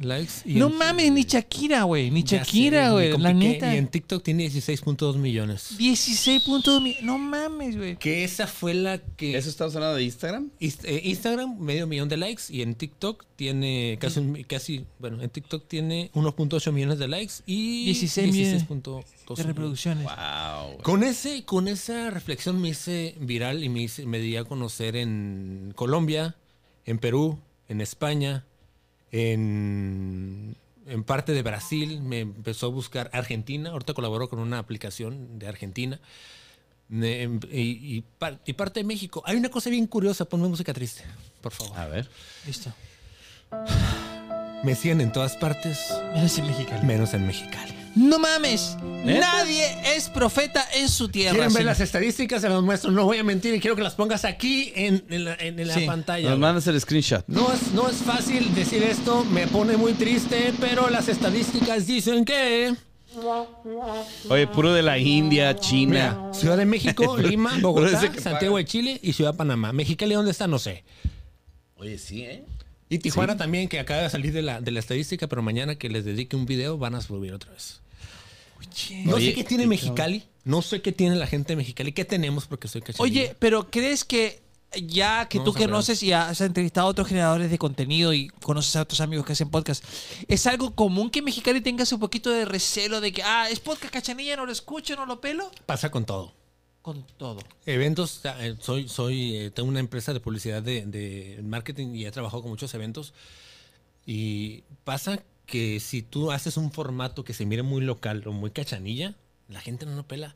Likes 0.00 0.32
y 0.44 0.54
No 0.54 0.68
en- 0.68 0.76
mames, 0.76 1.12
ni 1.12 1.22
Shakira, 1.24 1.82
güey. 1.82 2.10
Ni 2.10 2.22
Shakira, 2.22 2.92
güey. 2.92 3.16
La 3.18 3.32
neta. 3.32 3.74
Y 3.74 3.78
en 3.78 3.88
TikTok 3.88 4.22
tiene 4.22 4.46
16.2 4.48 5.16
millones. 5.16 5.76
16.2 5.78 6.80
mil. 6.82 6.96
No 7.02 7.18
mames, 7.18 7.76
güey. 7.76 7.96
Que 7.96 8.24
esa 8.24 8.46
fue 8.46 8.74
la 8.74 8.98
que... 8.98 9.36
¿Eso 9.36 9.48
estamos 9.50 9.74
hablando 9.74 9.96
de 9.96 10.04
Instagram? 10.04 10.50
Inst- 10.60 10.84
eh, 10.84 11.00
Instagram, 11.04 11.58
medio 11.58 11.86
millón 11.86 12.08
de 12.08 12.16
likes. 12.16 12.44
Y 12.48 12.62
en 12.62 12.74
TikTok 12.74 13.24
tiene 13.36 13.98
casi, 14.00 14.20
un 14.20 14.42
casi 14.44 14.84
bueno, 14.98 15.22
en 15.22 15.30
TikTok 15.30 15.66
tiene 15.68 16.10
1.8 16.14 16.72
millones 16.72 16.98
de 16.98 17.08
likes 17.08 17.34
y 17.46 17.84
16 17.86 18.32
millones 18.32 18.68
16.2 18.68 19.36
De 19.36 19.42
reproducciones. 19.42 20.04
Wow. 20.04 20.78
Con, 20.82 21.02
ese, 21.02 21.44
con 21.44 21.68
esa 21.68 22.10
reflexión 22.10 22.60
me 22.60 22.68
hice 22.70 23.14
viral 23.20 23.62
y 23.64 23.68
me, 23.68 23.82
hice- 23.82 24.06
me 24.06 24.18
di 24.18 24.36
a 24.36 24.44
conocer 24.44 24.96
en 24.96 25.72
Colombia, 25.76 26.36
en 26.86 26.98
Perú, 26.98 27.38
en 27.68 27.80
España, 27.80 28.44
en, 29.12 30.56
en 30.86 31.04
parte 31.04 31.32
de 31.32 31.42
Brasil. 31.42 32.00
Me 32.02 32.20
empezó 32.20 32.66
a 32.66 32.70
buscar 32.70 33.10
Argentina. 33.12 33.70
Ahorita 33.70 33.94
colaboro 33.94 34.28
con 34.28 34.38
una 34.38 34.58
aplicación 34.58 35.38
de 35.38 35.48
Argentina. 35.48 36.00
Me- 36.88 37.24
y, 37.52 38.02
y 38.46 38.52
parte 38.54 38.80
de 38.80 38.84
México. 38.84 39.22
Hay 39.26 39.36
una 39.36 39.50
cosa 39.50 39.68
bien 39.70 39.86
curiosa. 39.86 40.24
Ponme 40.24 40.48
música 40.48 40.72
triste, 40.72 41.04
por 41.40 41.52
favor. 41.52 41.78
A 41.78 41.86
ver. 41.86 42.08
Listo. 42.46 42.72
Me 44.64 44.74
siguen 44.74 45.00
en 45.00 45.12
todas 45.12 45.36
partes, 45.36 45.94
Menos 46.14 46.36
en 46.38 46.46
Mexicali. 46.46 46.86
menos 46.86 47.14
en 47.14 47.26
Mexicali. 47.26 47.74
No 47.94 48.18
mames. 48.18 48.76
¿Neta? 49.04 49.20
Nadie 49.20 49.64
es 49.96 50.08
profeta 50.08 50.64
en 50.74 50.88
su 50.88 51.08
tierra. 51.08 51.32
¿Quieren 51.32 51.48
ver 51.48 51.58
señor. 51.62 51.66
las 51.66 51.80
estadísticas? 51.80 52.42
Se 52.42 52.48
las 52.48 52.62
muestro. 52.62 52.90
No 52.90 53.04
voy 53.04 53.18
a 53.18 53.24
mentir 53.24 53.54
y 53.54 53.60
quiero 53.60 53.74
que 53.76 53.82
las 53.82 53.94
pongas 53.94 54.24
aquí 54.24 54.72
en, 54.74 55.04
en 55.08 55.24
la, 55.24 55.34
en- 55.34 55.58
en 55.58 55.68
la 55.68 55.74
Sí. 55.74 55.86
pantalla. 55.86 56.30
Nos 56.30 56.38
mandas 56.38 56.66
el 56.66 56.80
screenshot. 56.80 57.24
No 57.28 57.52
es, 57.52 57.72
no 57.72 57.88
es 57.88 57.96
fácil 57.96 58.54
decir 58.54 58.82
esto, 58.82 59.24
me 59.24 59.46
pone 59.46 59.76
muy 59.76 59.92
triste, 59.94 60.52
pero 60.60 60.88
las 60.90 61.08
estadísticas 61.08 61.86
dicen 61.86 62.24
que... 62.24 62.74
Oye, 64.28 64.46
puro 64.48 64.72
de 64.72 64.82
la 64.82 64.98
India, 64.98 65.56
China. 65.56 66.16
Mira, 66.20 66.34
Ciudad 66.34 66.56
de 66.56 66.66
México, 66.66 67.16
Lima, 67.18 67.58
Bogotá, 67.60 68.00
Santiago 68.20 68.56
de 68.58 68.64
Chile 68.64 69.00
y 69.02 69.12
Ciudad 69.12 69.32
de 69.32 69.38
Panamá. 69.38 69.72
Mexicali, 69.72 70.14
¿dónde 70.14 70.30
está? 70.30 70.46
No 70.46 70.58
sé. 70.58 70.84
Oye, 71.76 71.98
sí, 71.98 72.22
¿eh? 72.22 72.44
Y 72.88 72.98
Tijuana 72.98 73.36
también, 73.36 73.68
que 73.68 73.78
acaba 73.78 74.02
de 74.02 74.10
salir 74.10 74.32
de 74.32 74.42
la, 74.42 74.60
de 74.60 74.70
la 74.70 74.80
estadística, 74.80 75.26
pero 75.26 75.42
mañana 75.42 75.76
que 75.76 75.88
les 75.88 76.04
dedique 76.04 76.36
un 76.36 76.46
video 76.46 76.78
van 76.78 76.94
a 76.94 77.00
subir 77.00 77.32
otra 77.32 77.52
vez. 77.52 77.80
No 79.04 79.18
sé 79.18 79.34
qué 79.34 79.44
tiene 79.44 79.66
Mexicali, 79.66 80.24
no 80.44 80.62
sé 80.62 80.82
qué 80.82 80.92
tiene 80.92 81.16
la 81.16 81.26
gente 81.26 81.52
de 81.52 81.56
Mexicali, 81.56 81.92
qué 81.92 82.04
tenemos 82.04 82.46
porque 82.46 82.68
soy 82.68 82.80
cachanilla. 82.80 83.02
Oye, 83.02 83.36
pero 83.38 83.70
¿crees 83.70 84.04
que 84.04 84.40
ya 84.76 85.28
que 85.28 85.38
Vamos 85.38 85.54
tú 85.54 85.60
conoces 85.60 86.02
y 86.02 86.12
has 86.12 86.40
entrevistado 86.40 86.88
a 86.88 86.90
otros 86.90 87.08
generadores 87.08 87.50
de 87.50 87.58
contenido 87.58 88.12
y 88.12 88.28
conoces 88.28 88.76
a 88.76 88.82
otros 88.82 89.00
amigos 89.00 89.24
que 89.24 89.32
hacen 89.32 89.50
podcast, 89.50 89.84
¿es 90.26 90.46
algo 90.46 90.74
común 90.74 91.10
que 91.10 91.22
Mexicali 91.22 91.60
tengas 91.60 91.92
un 91.92 92.00
poquito 92.00 92.30
de 92.30 92.44
recelo 92.44 93.00
de 93.00 93.12
que, 93.12 93.22
ah, 93.22 93.48
es 93.50 93.60
podcast 93.60 93.92
cachanilla, 93.92 94.36
no 94.36 94.46
lo 94.46 94.52
escucho, 94.52 94.96
no 94.96 95.06
lo 95.06 95.20
pelo? 95.20 95.50
Pasa 95.66 95.90
con 95.90 96.04
todo. 96.04 96.37
Con 96.88 97.02
todo. 97.18 97.40
Eventos, 97.66 98.22
eh, 98.24 98.56
soy, 98.60 98.88
soy, 98.88 99.36
eh, 99.36 99.50
tengo 99.50 99.68
una 99.68 99.78
empresa 99.80 100.14
de 100.14 100.20
publicidad 100.20 100.62
de, 100.62 100.86
de 100.86 101.38
marketing 101.42 101.88
y 101.94 102.06
he 102.06 102.10
trabajado 102.10 102.40
con 102.40 102.50
muchos 102.50 102.72
eventos. 102.72 103.12
Y 104.06 104.62
pasa 104.84 105.22
que 105.44 105.80
si 105.80 106.00
tú 106.00 106.32
haces 106.32 106.56
un 106.56 106.72
formato 106.72 107.24
que 107.24 107.34
se 107.34 107.44
mire 107.44 107.62
muy 107.62 107.82
local 107.82 108.22
o 108.26 108.32
muy 108.32 108.52
cachanilla, 108.52 109.14
la 109.50 109.60
gente 109.60 109.84
no 109.84 109.96
lo 109.96 110.04
pela. 110.08 110.34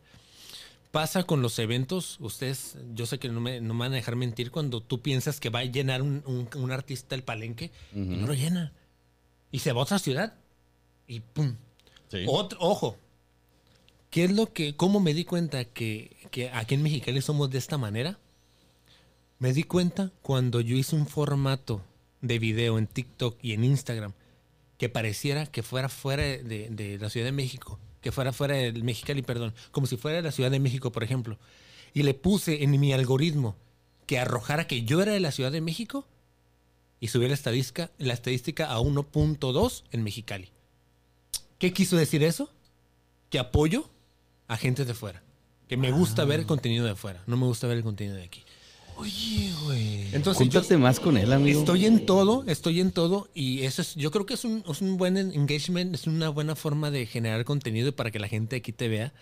Pasa 0.91 1.23
con 1.25 1.41
los 1.41 1.59
eventos, 1.59 2.19
ustedes, 2.21 2.77
yo 2.95 3.07
sé 3.07 3.19
que 3.19 3.31
no 3.31 3.41
me, 3.41 3.62
no 3.62 3.73
me 3.73 3.81
van 3.81 3.93
a 3.93 3.97
dejar 3.97 4.17
mentir 4.17 4.51
cuando 4.51 4.83
tú 4.83 5.01
piensas 5.01 5.41
que 5.41 5.49
va 5.49 5.61
a 5.61 5.65
llenar 5.65 6.03
un, 6.03 6.23
un- 6.27 6.51
un 6.55 6.71
artista 6.71 7.15
el 7.15 7.23
palenque 7.23 7.71
y 7.95 7.99
no 8.01 8.27
lo 8.27 8.35
llena. 8.35 8.75
Y 9.51 9.61
se 9.61 9.73
va 9.73 9.81
a 9.81 9.85
otra 9.85 9.99
ciudad 9.99 10.35
y 11.07 11.21
pum, 11.21 11.57
Sí. 12.11 12.27
otro, 12.29 12.59
ojo. 12.61 12.99
¿Qué 14.11 14.25
es 14.25 14.33
lo 14.33 14.53
que, 14.53 14.77
cómo 14.77 15.01
me 15.01 15.15
di 15.15 15.25
cuenta 15.25 15.65
que, 15.65 16.15
que 16.33 16.51
aquí 16.51 16.75
en 16.75 16.83
Mexicali 16.83 17.23
somos 17.23 17.51
de 17.51 17.59
esta 17.59 17.79
manera? 17.79 18.18
Me 19.38 19.53
di 19.53 19.62
cuenta 19.62 20.11
cuando 20.23 20.61
yo 20.61 20.75
hice 20.75 20.97
un 20.97 21.07
formato 21.07 21.83
de 22.23 22.38
video 22.40 22.79
en 22.79 22.88
TikTok 22.88 23.38
y 23.42 23.53
en 23.53 23.62
Instagram 23.64 24.14
que 24.79 24.88
pareciera 24.88 25.47
que 25.47 25.62
fuera 25.62 25.88
fuera 25.88 26.25
de, 26.25 26.99
la 27.01 27.11
Ciudad 27.11 27.27
de 27.27 27.33
México, 27.33 27.79
que 28.01 28.11
fuera 28.11 28.33
fuera 28.33 28.57
del 28.57 28.83
Mexicali, 28.83 29.23
perdón, 29.23 29.55
como 29.71 29.87
si 29.87 29.97
fuera 29.97 30.16
de 30.16 30.23
la 30.23 30.33
Ciudad 30.33 30.51
de 30.51 30.59
México, 30.59 30.90
por 30.90 31.05
ejemplo. 31.05 31.38
Y 31.95 32.03
le 32.03 32.14
puse 32.14 32.64
en 32.64 32.81
mi 32.81 32.92
algoritmo 32.92 33.55
que 34.07 34.18
arrojara 34.18 34.66
que 34.66 34.83
yo 34.83 35.03
era 35.03 35.12
de 35.12 35.21
la 35.21 35.33
Ciudad 35.33 35.53
de 35.53 35.61
México 35.61 36.07
y 36.99 37.09
subí 37.09 37.29
la 37.29 37.35
estadística, 37.35 37.90
la 37.99 38.14
estadística 38.14 38.73
a 38.73 38.81
1.2 38.81 39.85
en 39.92 40.03
Mexicali. 40.03 40.49
¿Qué 41.59 41.73
quiso 41.73 41.97
decir 41.97 42.25
eso? 42.25 42.51
Que 43.29 43.38
apoyo 43.38 43.90
a 44.49 44.57
gente 44.57 44.85
de 44.85 44.95
fuera. 44.95 45.23
Que 45.73 45.79
me 45.79 45.91
gusta 45.91 46.27
ver 46.27 46.41
el 46.41 46.45
contenido 46.45 46.85
de 46.85 46.95
fuera. 46.95 47.23
No 47.27 47.39
me 47.39 47.47
gusta 47.47 47.67
ver 47.67 47.79
el 47.79 47.83
contenido 47.83 48.15
de 48.15 48.25
aquí. 48.25 48.45
Oye, 48.99 49.51
güey. 49.65 50.15
Entonces, 50.15 50.47
yo 50.51 50.61
Júntate 50.61 50.77
más 50.77 51.01
con 51.01 51.17
él, 51.17 51.33
amigo. 51.33 51.61
estoy 51.61 51.87
en 51.87 52.05
todo, 52.05 52.45
estoy 52.47 52.81
en 52.83 52.91
todo. 52.93 53.31
Y 53.33 53.63
eso 53.63 53.81
es, 53.81 53.95
yo 53.95 54.11
creo 54.11 54.27
que 54.27 54.35
es 54.35 54.45
un, 54.45 54.63
es 54.69 54.83
un 54.83 54.99
buen 54.99 55.17
engagement, 55.17 55.95
es 55.95 56.07
una 56.07 56.29
buena 56.29 56.57
forma 56.57 56.91
de 56.91 57.07
generar 57.07 57.47
contenido 57.47 57.97
para 57.97 58.11
que 58.11 58.19
la 58.19 58.29
gente 58.29 58.57
aquí 58.57 58.71
te 58.73 58.89
vea. 58.89 59.15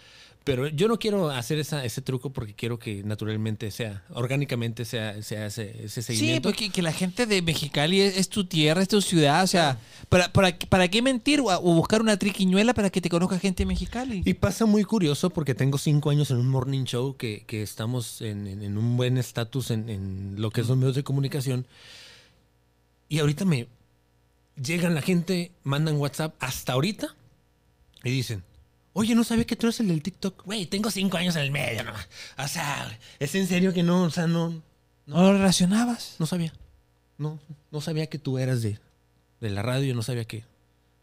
Pero 0.51 0.69
yo 0.69 0.89
no 0.89 0.99
quiero 0.99 1.31
hacer 1.31 1.59
esa, 1.59 1.85
ese 1.85 2.03
truco 2.03 2.31
porque 2.31 2.55
quiero 2.55 2.79
que 2.79 3.03
naturalmente 3.05 3.71
sea, 3.71 4.03
orgánicamente 4.11 4.85
sea, 4.85 5.23
sea 5.23 5.47
ese, 5.47 5.85
ese 5.85 6.03
Sí, 6.03 6.15
seguimiento. 6.15 6.49
porque 6.49 6.71
que 6.71 6.83
la 6.83 6.93
gente 6.93 7.27
de 7.27 7.41
Mexicali 7.43 8.01
es, 8.01 8.17
es 8.17 8.29
tu 8.29 8.45
tierra, 8.45 8.83
es 8.83 8.89
tu 8.89 9.01
ciudad. 9.01 9.45
O 9.45 9.47
sea, 9.47 9.79
¿para, 10.09 10.33
para, 10.33 10.59
para 10.59 10.89
qué 10.89 11.03
mentir 11.03 11.41
o, 11.41 11.45
o 11.47 11.75
buscar 11.75 12.01
una 12.01 12.17
triquiñuela 12.19 12.75
para 12.75 12.91
que 12.91 13.01
te 13.01 13.09
conozca 13.09 13.39
gente 13.39 13.63
de 13.63 13.67
Mexicali? 13.67 14.23
Y 14.25 14.35
pasa 14.35 14.67
muy 14.67 14.85
curioso 14.85 15.31
porque 15.31 15.55
tengo 15.55 15.79
cinco 15.79 16.11
años 16.11 16.31
en 16.31 16.39
un 16.39 16.49
morning 16.49 16.85
show 16.85 17.17
que, 17.17 17.45
que 17.47 17.63
estamos 17.63 18.21
en, 18.21 18.47
en- 18.47 18.63
en 18.63 18.77
un 18.77 18.97
buen 18.97 19.17
estatus 19.19 19.71
en, 19.71 19.89
en 19.89 20.35
lo 20.41 20.51
que 20.51 20.65
son 20.65 20.79
medios 20.81 20.97
de 20.97 21.05
comunicación. 21.05 21.67
Y 23.09 23.19
ahorita 23.19 23.45
me 23.45 23.67
llegan 24.63 24.95
la 24.95 25.03
gente, 25.03 25.53
mandan 25.65 25.97
WhatsApp 25.97 26.35
hasta 26.41 26.73
ahorita 26.75 27.15
y 28.05 28.11
dicen, 28.11 28.43
oye, 28.93 29.15
no 29.15 29.25
sabía 29.25 29.45
que 29.45 29.57
tú 29.57 29.67
eres 29.67 29.81
el 29.81 29.89
del 29.89 30.03
TikTok. 30.03 30.45
Güey, 30.45 30.67
tengo 30.67 30.91
cinco 30.91 31.17
años 31.17 31.37
en 31.37 31.43
el 31.43 31.51
medio, 31.51 31.85
no. 31.85 31.93
O 32.43 32.49
sea, 32.49 32.99
es 33.19 33.35
en 33.35 33.47
serio 33.47 33.73
que 33.73 33.83
no, 33.83 34.05
o 34.05 34.11
sea, 34.11 34.27
no, 34.27 34.63
¿No 35.07 35.23
lo 35.23 35.33
relacionabas? 35.33 36.17
no 36.19 36.27
sabía. 36.27 36.53
No, 37.19 37.39
no 37.71 37.81
sabía 37.81 38.07
que 38.07 38.19
tú 38.19 38.39
eras 38.39 38.63
de, 38.63 38.79
de 39.41 39.51
la 39.51 39.63
radio, 39.63 39.95
no 39.95 40.03
sabía 40.03 40.25
que... 40.25 40.45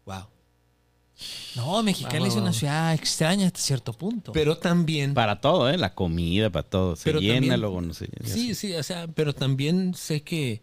Wow. 0.06 0.24
No, 1.56 1.82
Mexicali 1.82 2.28
es 2.28 2.34
una 2.34 2.44
wow. 2.44 2.52
ciudad 2.52 2.94
extraña 2.94 3.46
hasta 3.46 3.60
cierto 3.60 3.92
punto. 3.92 4.32
Pero 4.32 4.56
también... 4.58 5.14
Para 5.14 5.40
todo, 5.40 5.68
¿eh? 5.68 5.76
La 5.76 5.94
comida, 5.94 6.50
para 6.50 6.68
todo. 6.68 6.96
Se 6.96 7.04
Pero 7.04 7.20
llena, 7.20 7.34
también- 7.34 7.60
luego 7.60 7.80
no 7.80 7.94
sé. 7.94 8.08
Sí, 8.24 8.54
sí, 8.54 8.74
o 8.74 8.82
sea, 8.82 9.08
pero 9.08 9.34
también 9.34 9.94
sé 9.94 10.22
que 10.22 10.62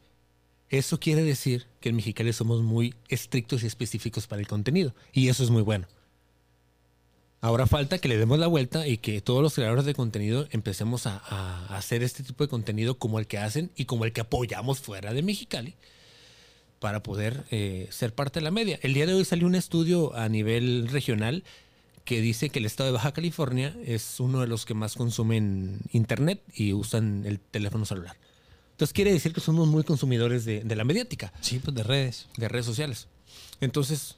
eso 0.69 0.99
quiere 0.99 1.23
decir 1.23 1.67
que 1.79 1.89
en 1.89 1.95
Mexicali 1.97 2.33
somos 2.33 2.61
muy 2.61 2.95
estrictos 3.09 3.63
y 3.63 3.67
específicos 3.67 4.27
para 4.27 4.41
el 4.41 4.47
contenido. 4.47 4.95
Y 5.13 5.27
eso 5.27 5.43
es 5.43 5.49
muy 5.49 5.61
bueno. 5.61 5.87
Ahora 7.41 7.67
falta 7.67 7.99
que 7.99 8.07
le 8.07 8.17
demos 8.17 8.39
la 8.39 8.47
vuelta 8.47 8.87
y 8.87 8.97
que 8.97 9.21
todos 9.21 9.43
los 9.43 9.53
creadores 9.53 9.85
de 9.85 9.93
contenido 9.93 10.47
empecemos 10.51 11.05
a, 11.05 11.17
a 11.17 11.77
hacer 11.77 12.01
este 12.01 12.23
tipo 12.23 12.43
de 12.43 12.47
contenido 12.49 12.97
como 12.97 13.19
el 13.19 13.27
que 13.27 13.37
hacen 13.37 13.69
y 13.75 13.85
como 13.85 14.05
el 14.05 14.13
que 14.13 14.21
apoyamos 14.21 14.79
fuera 14.79 15.13
de 15.13 15.21
Mexicali 15.21 15.75
para 16.79 17.03
poder 17.03 17.43
eh, 17.51 17.87
ser 17.91 18.13
parte 18.15 18.39
de 18.39 18.43
la 18.43 18.51
media. 18.51 18.79
El 18.81 18.93
día 18.95 19.05
de 19.05 19.13
hoy 19.13 19.25
salió 19.25 19.45
un 19.47 19.55
estudio 19.55 20.15
a 20.15 20.27
nivel 20.27 20.87
regional 20.89 21.43
que 22.03 22.19
dice 22.21 22.49
que 22.49 22.59
el 22.59 22.65
estado 22.65 22.87
de 22.89 22.93
Baja 22.93 23.11
California 23.13 23.75
es 23.85 24.19
uno 24.19 24.41
de 24.41 24.47
los 24.47 24.65
que 24.65 24.73
más 24.73 24.95
consumen 24.95 25.79
internet 25.91 26.41
y 26.55 26.73
usan 26.73 27.25
el 27.25 27.39
teléfono 27.39 27.85
celular. 27.85 28.15
Entonces 28.71 28.93
quiere 28.93 29.11
decir 29.13 29.33
que 29.33 29.41
somos 29.41 29.67
muy 29.67 29.83
consumidores 29.83 30.45
de, 30.45 30.61
de 30.63 30.75
la 30.75 30.83
mediática, 30.83 31.31
Sí, 31.41 31.59
pues 31.59 31.75
de 31.75 31.83
redes. 31.83 32.27
de 32.37 32.47
redes 32.47 32.65
sociales. 32.65 33.07
Entonces, 33.61 34.17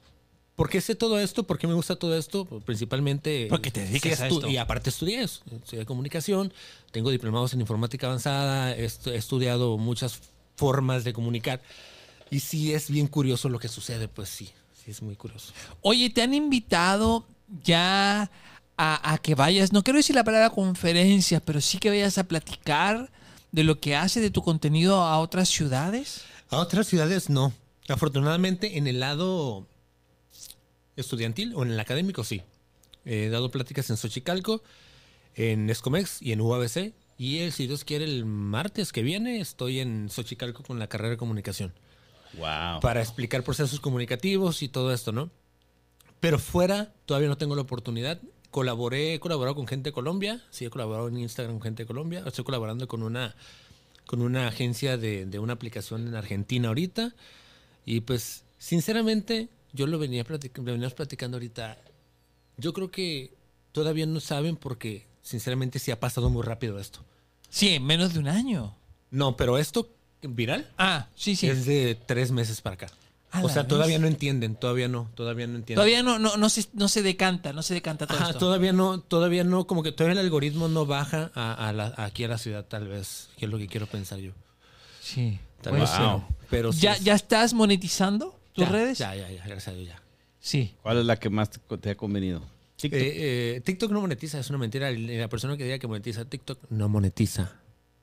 ¿por 0.57 0.69
qué 0.69 0.81
sé 0.81 0.95
todo 0.95 1.17
esto? 1.19 1.43
¿Por 1.47 1.57
qué 1.57 1.67
me 1.67 1.73
gusta 1.75 1.95
todo 1.95 2.17
esto? 2.17 2.43
Pues, 2.43 2.63
Principalmente... 2.65 3.47
Porque 3.49 3.71
te 3.71 3.85
dedicas 3.85 4.17
sí, 4.17 4.23
a 4.23 4.27
esto. 4.27 4.47
Y 4.49 4.57
aparte 4.57 4.89
estudié 4.89 5.21
eso. 5.21 5.41
Estudié 5.63 5.85
comunicación, 5.85 6.51
tengo 6.91 7.11
diplomados 7.11 7.53
en 7.53 7.61
informática 7.61 8.07
avanzada, 8.07 8.75
he 8.75 8.85
estu- 8.85 9.11
he 9.11 9.15
estudiado 9.15 9.77
muchas 9.77 10.19
formas 10.57 11.03
de 11.05 11.13
comunicar. 11.13 11.61
Y 12.31 12.39
sí 12.41 12.73
es 12.73 12.89
bien 12.89 13.07
curioso 13.07 13.47
lo 13.47 13.59
que 13.59 13.69
sucede, 13.69 14.07
pues 14.09 14.27
sí, 14.27 14.49
sí 14.83 14.91
es 14.91 15.01
muy 15.01 15.15
curioso. 15.15 15.53
Oye, 15.81 16.09
¿te 16.09 16.23
han 16.23 16.33
invitado 16.33 17.25
ya 17.63 18.29
a, 18.75 19.13
a 19.13 19.17
que 19.19 19.35
vayas, 19.35 19.71
no 19.71 19.83
quiero 19.83 19.97
decir 19.97 20.15
la 20.15 20.23
palabra 20.25 20.49
conferencia, 20.49 21.39
pero 21.39 21.61
sí 21.61 21.77
que 21.77 21.89
vayas 21.89 22.17
a 22.17 22.23
platicar 22.25 23.09
de 23.51 23.63
lo 23.63 23.79
que 23.79 23.95
hace 23.95 24.19
de 24.19 24.31
tu 24.31 24.41
contenido 24.41 25.01
a 25.01 25.19
otras 25.19 25.47
ciudades? 25.49 26.23
A 26.49 26.57
otras 26.57 26.87
ciudades 26.87 27.29
no. 27.29 27.53
Afortunadamente 27.87 28.77
en 28.77 28.87
el 28.87 28.99
lado 28.99 29.65
estudiantil 30.97 31.53
o 31.55 31.63
en 31.63 31.71
el 31.71 31.79
académico 31.79 32.23
sí. 32.23 32.41
He 33.05 33.29
dado 33.29 33.49
pláticas 33.51 33.89
en 33.89 33.97
Xochicalco, 33.97 34.62
en 35.36 35.69
Escomex 35.69 36.21
y 36.21 36.33
en 36.33 36.41
UABC. 36.41 36.93
Y 37.17 37.38
eh, 37.38 37.51
si 37.51 37.67
Dios 37.67 37.86
quiere 37.86 38.03
el 38.05 38.25
martes 38.25 38.91
que 38.91 39.01
viene 39.01 39.39
estoy 39.39 39.79
en 39.79 40.10
Xochicalco 40.10 40.63
con 40.63 40.77
la 40.77 40.88
carrera 40.88 41.12
de 41.12 41.17
comunicación. 41.17 41.73
Wow. 42.38 42.81
para 42.81 43.01
explicar 43.01 43.41
procesos 43.43 43.79
comunicativos 43.79 44.62
y 44.62 44.67
todo 44.67 44.93
esto, 44.93 45.12
¿no? 45.12 45.31
Pero 46.19 46.39
fuera, 46.39 46.93
todavía 47.05 47.29
no 47.29 47.38
tengo 47.38 47.55
la 47.55 47.62
oportunidad. 47.62 48.19
Colaboré, 48.51 49.13
he 49.15 49.19
colaborado 49.19 49.55
con 49.55 49.67
gente 49.67 49.89
de 49.89 49.93
Colombia, 49.93 50.43
sí 50.49 50.65
he 50.65 50.69
colaborado 50.69 51.07
en 51.07 51.17
Instagram 51.17 51.55
con 51.55 51.62
gente 51.62 51.83
de 51.83 51.88
Colombia, 51.88 52.23
estoy 52.25 52.43
colaborando 52.43 52.88
con 52.88 53.03
una, 53.03 53.36
con 54.05 54.21
una 54.21 54.47
agencia 54.47 54.97
de, 54.97 55.25
de 55.25 55.39
una 55.39 55.53
aplicación 55.53 56.07
en 56.07 56.15
Argentina 56.15 56.67
ahorita. 56.67 57.13
Y 57.86 58.01
pues, 58.01 58.43
sinceramente, 58.57 59.49
yo 59.73 59.88
lo 59.88 59.99
venía 59.99 60.25
platic- 60.25 60.58
lo 60.58 60.63
veníamos 60.63 60.93
platicando 60.93 61.38
ahorita. 61.38 61.77
Yo 62.58 62.73
creo 62.73 62.89
que 62.91 63.34
todavía 63.71 64.06
no 64.06 64.19
saben 64.19 64.56
porque, 64.56 65.06
sinceramente, 65.21 65.80
sí 65.80 65.91
ha 65.91 65.99
pasado 65.99 66.30
muy 66.30 66.43
rápido 66.43 66.80
esto. 66.80 66.99
Sí, 67.49 67.69
en 67.69 67.86
menos 67.86 68.13
de 68.13 68.19
un 68.19 68.27
año. 68.27 68.75
No, 69.12 69.38
pero 69.38 69.58
esto 69.58 69.89
viral 70.21 70.69
Ah, 70.77 71.08
sí, 71.15 71.36
sí. 71.36 71.47
es 71.47 71.65
de 71.65 71.95
tres 72.06 72.32
meses 72.32 72.60
para 72.62 72.73
acá. 72.75 72.88
A 73.32 73.43
O 73.43 73.49
sea, 73.49 73.67
todavía 73.67 73.95
vez. 73.97 74.01
no 74.01 74.08
entienden, 74.08 74.56
todavía 74.56 74.88
no, 74.88 75.10
todavía 75.13 75.47
no 75.47 75.56
entienden. 75.58 75.75
Todavía 75.75 76.01
no, 76.01 76.17
no, 76.17 76.38
no, 76.38 76.49
se, 76.49 76.65
no 76.73 76.88
se 76.88 77.03
decanta, 77.03 77.51
no 77.53 77.62
se 77.62 77.73
decanta 77.73 78.08
todo 78.08 78.17
Ajá, 78.17 78.27
esto. 78.30 78.39
todavía 78.39 78.71
no, 78.73 79.01
todavía 79.01 79.43
no, 79.43 79.67
como 79.67 79.84
que 79.84 79.91
todavía 79.91 80.13
el 80.19 80.25
algoritmo 80.25 80.69
no 80.69 80.86
baja 80.86 81.30
a, 81.36 81.67
a 81.69 81.73
la- 81.73 81.93
aquí 81.97 82.23
a 82.23 82.30
la 82.30 82.38
ciudad, 82.38 82.65
tal 82.65 82.88
vez, 82.88 83.30
que 83.38 83.45
es 83.45 83.51
lo 83.51 83.58
que 83.58 83.67
quiero 83.67 83.86
pensar 83.86 84.19
yo. 84.19 84.32
Sí. 85.01 85.39
Tal 85.62 85.71
Puede 85.71 85.84
vez. 85.84 85.99
Wow. 85.99 86.23
pero, 86.49 86.71
sí 86.73 86.80
¿Ya, 86.82 86.93
es- 86.93 87.03
¿Ya 87.03 87.15
estás 87.15 87.53
monetizando 87.53 88.37
tus 88.57 88.65
ya, 88.65 88.71
redes? 88.71 88.97
Ya, 88.97 89.15
ya, 89.15 89.29
ya, 89.31 89.37
gracias 89.45 89.67
a 89.69 89.73
Dios, 89.73 89.87
ya. 89.87 90.01
Sí. 90.39 90.75
¿Cuál 90.83 90.97
es 90.99 91.05
la 91.05 91.17
que 91.17 91.29
más 91.29 91.49
te, 91.49 91.89
ha 91.89 91.95
convenido? 91.95 92.41
TikTok. 92.75 92.99
Eh, 93.01 93.55
eh, 93.55 93.61
TikTok 93.61 93.91
no 93.91 94.01
monetiza, 94.01 94.39
es 94.39 94.49
una 94.49 94.59
mentira. 94.59 94.91
La 94.91 95.27
persona 95.29 95.57
que 95.57 95.63
diga 95.63 95.79
que 95.79 95.87
monetiza 95.87 96.25
TikTok 96.25 96.59
no 96.69 96.87
monetiza. 96.89 97.53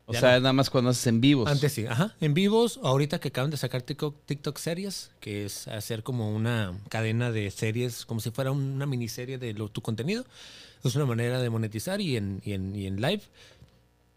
o 0.06 0.12
ya 0.12 0.20
sea, 0.20 0.30
no. 0.30 0.36
es 0.36 0.42
nada 0.42 0.52
más 0.52 0.68
cuando 0.70 0.90
haces 0.90 1.06
en 1.06 1.20
vivos. 1.20 1.48
Antes 1.48 1.72
sí, 1.72 1.86
ajá. 1.86 2.14
En 2.20 2.34
vivos, 2.34 2.80
ahorita 2.82 3.20
que 3.20 3.28
acaban 3.28 3.50
de 3.50 3.56
sacar 3.56 3.82
TikTok, 3.82 4.16
TikTok 4.26 4.58
series, 4.58 5.10
que 5.20 5.44
es 5.46 5.68
hacer 5.68 6.02
como 6.02 6.34
una 6.34 6.72
cadena 6.88 7.30
de 7.30 7.50
series, 7.50 8.04
como 8.04 8.20
si 8.20 8.30
fuera 8.30 8.50
una 8.50 8.84
miniserie 8.86 9.38
de 9.38 9.54
lo- 9.54 9.68
tu 9.70 9.80
contenido. 9.80 10.24
Es 10.82 10.94
una 10.96 11.06
manera 11.06 11.40
de 11.40 11.48
monetizar 11.50 12.00
y 12.00 12.16
en, 12.16 12.42
y 12.44 12.52
en, 12.52 12.74
y 12.76 12.86
en 12.86 13.00
live. 13.00 13.22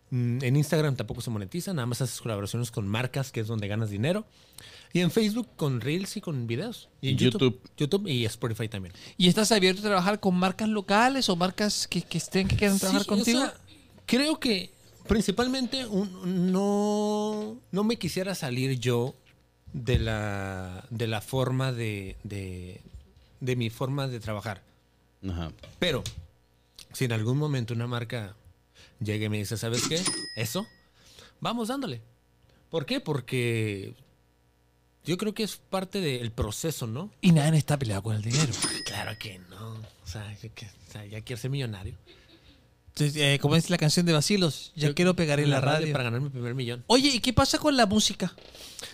Mm, 0.09 0.39
En 0.43 0.55
Instagram 0.55 0.95
tampoco 0.95 1.21
se 1.21 1.29
monetiza, 1.29 1.73
nada 1.73 1.85
más 1.85 2.01
haces 2.01 2.19
colaboraciones 2.21 2.71
con 2.71 2.87
marcas, 2.87 3.31
que 3.31 3.41
es 3.41 3.47
donde 3.47 3.67
ganas 3.67 3.89
dinero. 3.89 4.25
Y 4.97 5.01
en 5.01 5.11
Facebook 5.11 5.47
con 5.55 5.79
Reels 5.79 6.17
y 6.17 6.21
con 6.21 6.47
videos. 6.47 6.89
Y 7.01 7.09
en 7.09 7.17
YouTube. 7.17 7.61
YouTube 7.77 8.07
y 8.07 8.25
Spotify 8.25 8.67
también. 8.67 8.95
¿Y 9.15 9.27
estás 9.27 9.51
abierto 9.51 9.81
a 9.81 9.85
trabajar 9.85 10.19
con 10.19 10.33
marcas 10.35 10.69
locales 10.69 11.29
o 11.29 11.35
marcas 11.35 11.87
que, 11.87 12.01
que 12.01 12.17
estén 12.17 12.47
que 12.47 12.55
quieran 12.55 12.79
trabajar 12.79 13.03
Sí, 13.03 13.07
o 13.07 13.15
contigo? 13.15 13.39
sea, 13.41 13.53
creo 14.07 14.39
que 14.39 14.71
principalmente 15.07 15.85
un- 15.85 16.51
no, 16.51 17.59
no 17.71 17.83
me 17.83 17.97
quisiera 17.97 18.33
salir 18.33 18.79
yo 18.79 19.13
de 19.71 19.99
la, 19.99 20.85
de 20.89 21.05
la 21.07 21.21
forma 21.21 21.71
de, 21.71 22.15
de, 22.23 22.81
de 23.39 23.55
mi 23.55 23.69
forma 23.69 24.07
de 24.07 24.19
trabajar. 24.19 24.63
Ajá. 25.29 25.51
Pero 25.77 26.03
si 26.93 27.05
en 27.05 27.11
algún 27.11 27.37
momento 27.37 27.75
una 27.75 27.85
marca 27.85 28.35
llega 28.99 29.25
y 29.25 29.29
me 29.29 29.37
dice, 29.37 29.57
¿sabes 29.57 29.87
qué? 29.87 30.01
Eso, 30.35 30.65
vamos 31.39 31.67
dándole. 31.67 32.01
¿Por 32.71 32.87
qué? 32.87 32.99
Porque 32.99 33.93
yo 35.07 35.17
creo 35.17 35.33
que 35.33 35.43
es 35.43 35.55
parte 35.57 35.99
del 36.01 36.31
proceso, 36.31 36.85
¿no? 36.85 37.09
Y 37.21 37.31
nadie 37.31 37.57
está 37.57 37.79
peleado 37.79 38.03
con 38.03 38.15
el 38.15 38.21
dinero. 38.21 38.53
Claro 38.85 39.17
que 39.19 39.39
no. 39.49 39.73
O 40.03 40.07
sea, 40.07 40.31
yo 40.41 40.53
que- 40.53 40.65
o 40.67 40.91
sea, 40.91 41.05
ya 41.05 41.21
quiero 41.21 41.41
ser 41.41 41.49
millonario. 41.49 41.95
Entonces, 42.89 43.15
eh, 43.21 43.37
como 43.39 43.55
es 43.55 43.69
la 43.69 43.77
canción 43.77 44.05
de 44.05 44.13
Basilos, 44.13 44.71
ya 44.75 44.87
Yo- 44.89 44.95
quiero 44.95 45.15
pegar 45.15 45.39
en 45.39 45.49
la 45.49 45.61
radio. 45.61 45.91
para 45.91 46.05
ganar 46.05 46.19
mi 46.21 46.29
primer 46.29 46.55
millón. 46.55 46.83
Oye, 46.87 47.09
¿y 47.09 47.19
qué 47.19 47.31
pasa 47.33 47.59
con 47.59 47.77
la 47.77 47.85
música? 47.85 48.33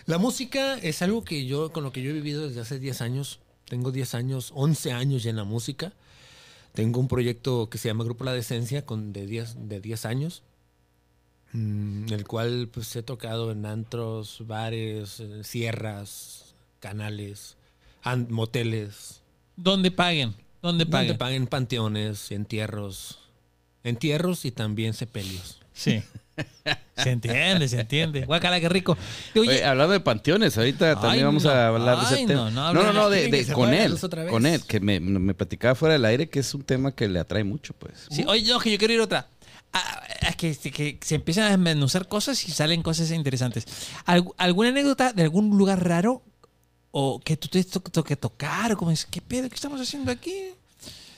La 0.05 0.17
música 0.17 0.75
es 0.79 1.01
algo 1.01 1.23
que 1.23 1.45
yo, 1.45 1.71
con 1.71 1.83
lo 1.83 1.91
que 1.93 2.01
yo 2.01 2.09
he 2.09 2.13
vivido 2.13 2.47
desde 2.47 2.61
hace 2.61 2.79
10 2.79 3.01
años. 3.01 3.39
Tengo 3.65 3.91
10 3.91 4.13
años, 4.13 4.51
11 4.55 4.91
años 4.91 5.23
ya 5.23 5.29
en 5.29 5.37
la 5.37 5.45
música. 5.45 5.93
Tengo 6.73 6.99
un 6.99 7.07
proyecto 7.07 7.69
que 7.69 7.77
se 7.77 7.87
llama 7.87 8.03
Grupo 8.03 8.23
La 8.25 8.33
Decencia 8.33 8.85
con 8.85 9.13
de 9.13 9.25
10, 9.25 9.69
de 9.69 9.79
10 9.79 10.05
años. 10.05 10.43
Mm, 11.53 12.11
el 12.11 12.25
cual 12.27 12.69
pues 12.71 12.95
he 12.95 13.03
tocado 13.03 13.51
en 13.51 13.65
antros, 13.65 14.43
bares, 14.45 15.21
sierras, 15.43 16.53
canales, 16.79 17.55
an- 18.03 18.27
moteles. 18.29 19.21
¿Dónde 19.55 19.91
paguen? 19.91 20.29
¿Dónde 20.61 20.83
Donde 20.83 20.85
paguen? 20.85 21.17
paguen 21.17 21.47
panteones, 21.47 22.31
entierros. 22.31 23.19
Entierros 23.83 24.45
y 24.45 24.51
también 24.51 24.93
sepelios. 24.93 25.59
Sí. 25.73 26.01
Se 26.95 27.09
entiende, 27.11 27.67
se 27.67 27.79
entiende. 27.81 28.25
Guacala, 28.25 28.59
qué 28.59 28.69
rico. 28.69 28.95
Oye, 29.35 29.49
Oye, 29.49 29.65
hablando 29.65 29.93
de 29.93 29.99
panteones, 29.99 30.57
ahorita 30.57 30.99
también 30.99 31.25
vamos 31.25 31.43
no. 31.43 31.49
a 31.51 31.67
hablar 31.67 31.97
de 31.99 32.05
ese 32.05 32.15
Ay, 32.15 32.25
tema. 32.27 32.49
no, 32.51 32.71
no, 32.73 32.93
No, 32.93 33.09
de, 33.09 33.47
con 33.53 33.73
él. 33.73 33.97
Con 34.29 34.45
él, 34.45 34.63
que 34.65 34.79
me, 34.79 34.99
me 34.99 35.33
platicaba 35.33 35.73
fuera 35.75 35.93
del 35.93 36.05
aire 36.05 36.29
que 36.29 36.39
es 36.39 36.53
un 36.53 36.61
tema 36.63 36.91
que 36.95 37.07
le 37.07 37.19
atrae 37.19 37.43
mucho, 37.43 37.73
pues. 37.73 38.07
sí, 38.09 38.23
oye, 38.27 38.47
no, 38.51 38.59
que 38.59 38.71
yo 38.71 38.77
quiero 38.77 38.93
ir 38.93 38.99
a 38.99 39.03
otra. 39.03 39.27
Ah, 39.73 40.03
es 40.29 40.35
que, 40.35 40.71
que 40.71 40.99
se 41.01 41.15
empiezan 41.15 41.45
a 41.45 41.49
desmenuzar 41.49 42.07
cosas 42.07 42.47
y 42.47 42.51
salen 42.51 42.83
cosas 42.83 43.09
interesantes. 43.11 43.65
¿Alg- 44.05 44.33
¿Alguna 44.37 44.69
anécdota 44.69 45.13
de 45.13 45.23
algún 45.23 45.57
lugar 45.57 45.83
raro? 45.87 46.21
¿O 46.91 47.19
que 47.19 47.35
tú 47.37 47.47
te 47.47 47.63
to- 47.63 47.79
toque 47.79 48.15
tocar? 48.15 48.71
¿O 48.71 48.77
como 48.77 48.91
dices, 48.91 49.07
qué 49.09 49.19
pedo? 49.21 49.49
¿Qué 49.49 49.55
estamos 49.55 49.81
haciendo 49.81 50.11
aquí? 50.11 50.33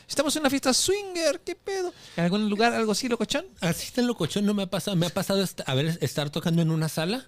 Estamos 0.08 0.36
en 0.36 0.41
una 0.41 0.50
fiesta 0.50 0.74
swinger, 0.74 1.41
¿qué 1.44 1.56
pedo? 1.56 1.91
¿En 2.15 2.24
algún 2.26 2.50
lugar 2.50 2.74
algo 2.74 2.91
así, 2.94 3.10
locochón? 3.10 3.46
Así 3.60 3.88
está 3.88 4.02
en 4.02 4.08
locochón, 4.08 4.46
no 4.46 4.54
me 4.54 4.63
ha 4.63 4.68
pasado. 4.70 4.96
Me 4.96 5.08
ha 5.08 5.10
pasado 5.10 5.44
a 5.65 5.74
ver, 5.74 5.98
estar 6.02 6.30
tocando 6.30 6.62
en 6.62 6.70
una 6.72 6.88
sala 6.89 7.28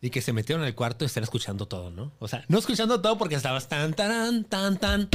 y 0.00 0.10
que 0.10 0.20
se 0.20 0.32
metieron 0.32 0.64
al 0.64 0.74
cuarto 0.74 1.04
y 1.04 1.06
estar 1.06 1.22
escuchando 1.22 1.66
todo, 1.66 1.90
¿no? 1.92 2.12
O 2.18 2.26
sea, 2.28 2.44
no 2.48 2.58
escuchando 2.58 3.00
todo 3.00 3.16
porque 3.16 3.36
estabas 3.36 3.68
tan, 3.68 3.94
tan, 3.94 4.44
tan, 4.44 4.76
tan. 4.78 5.08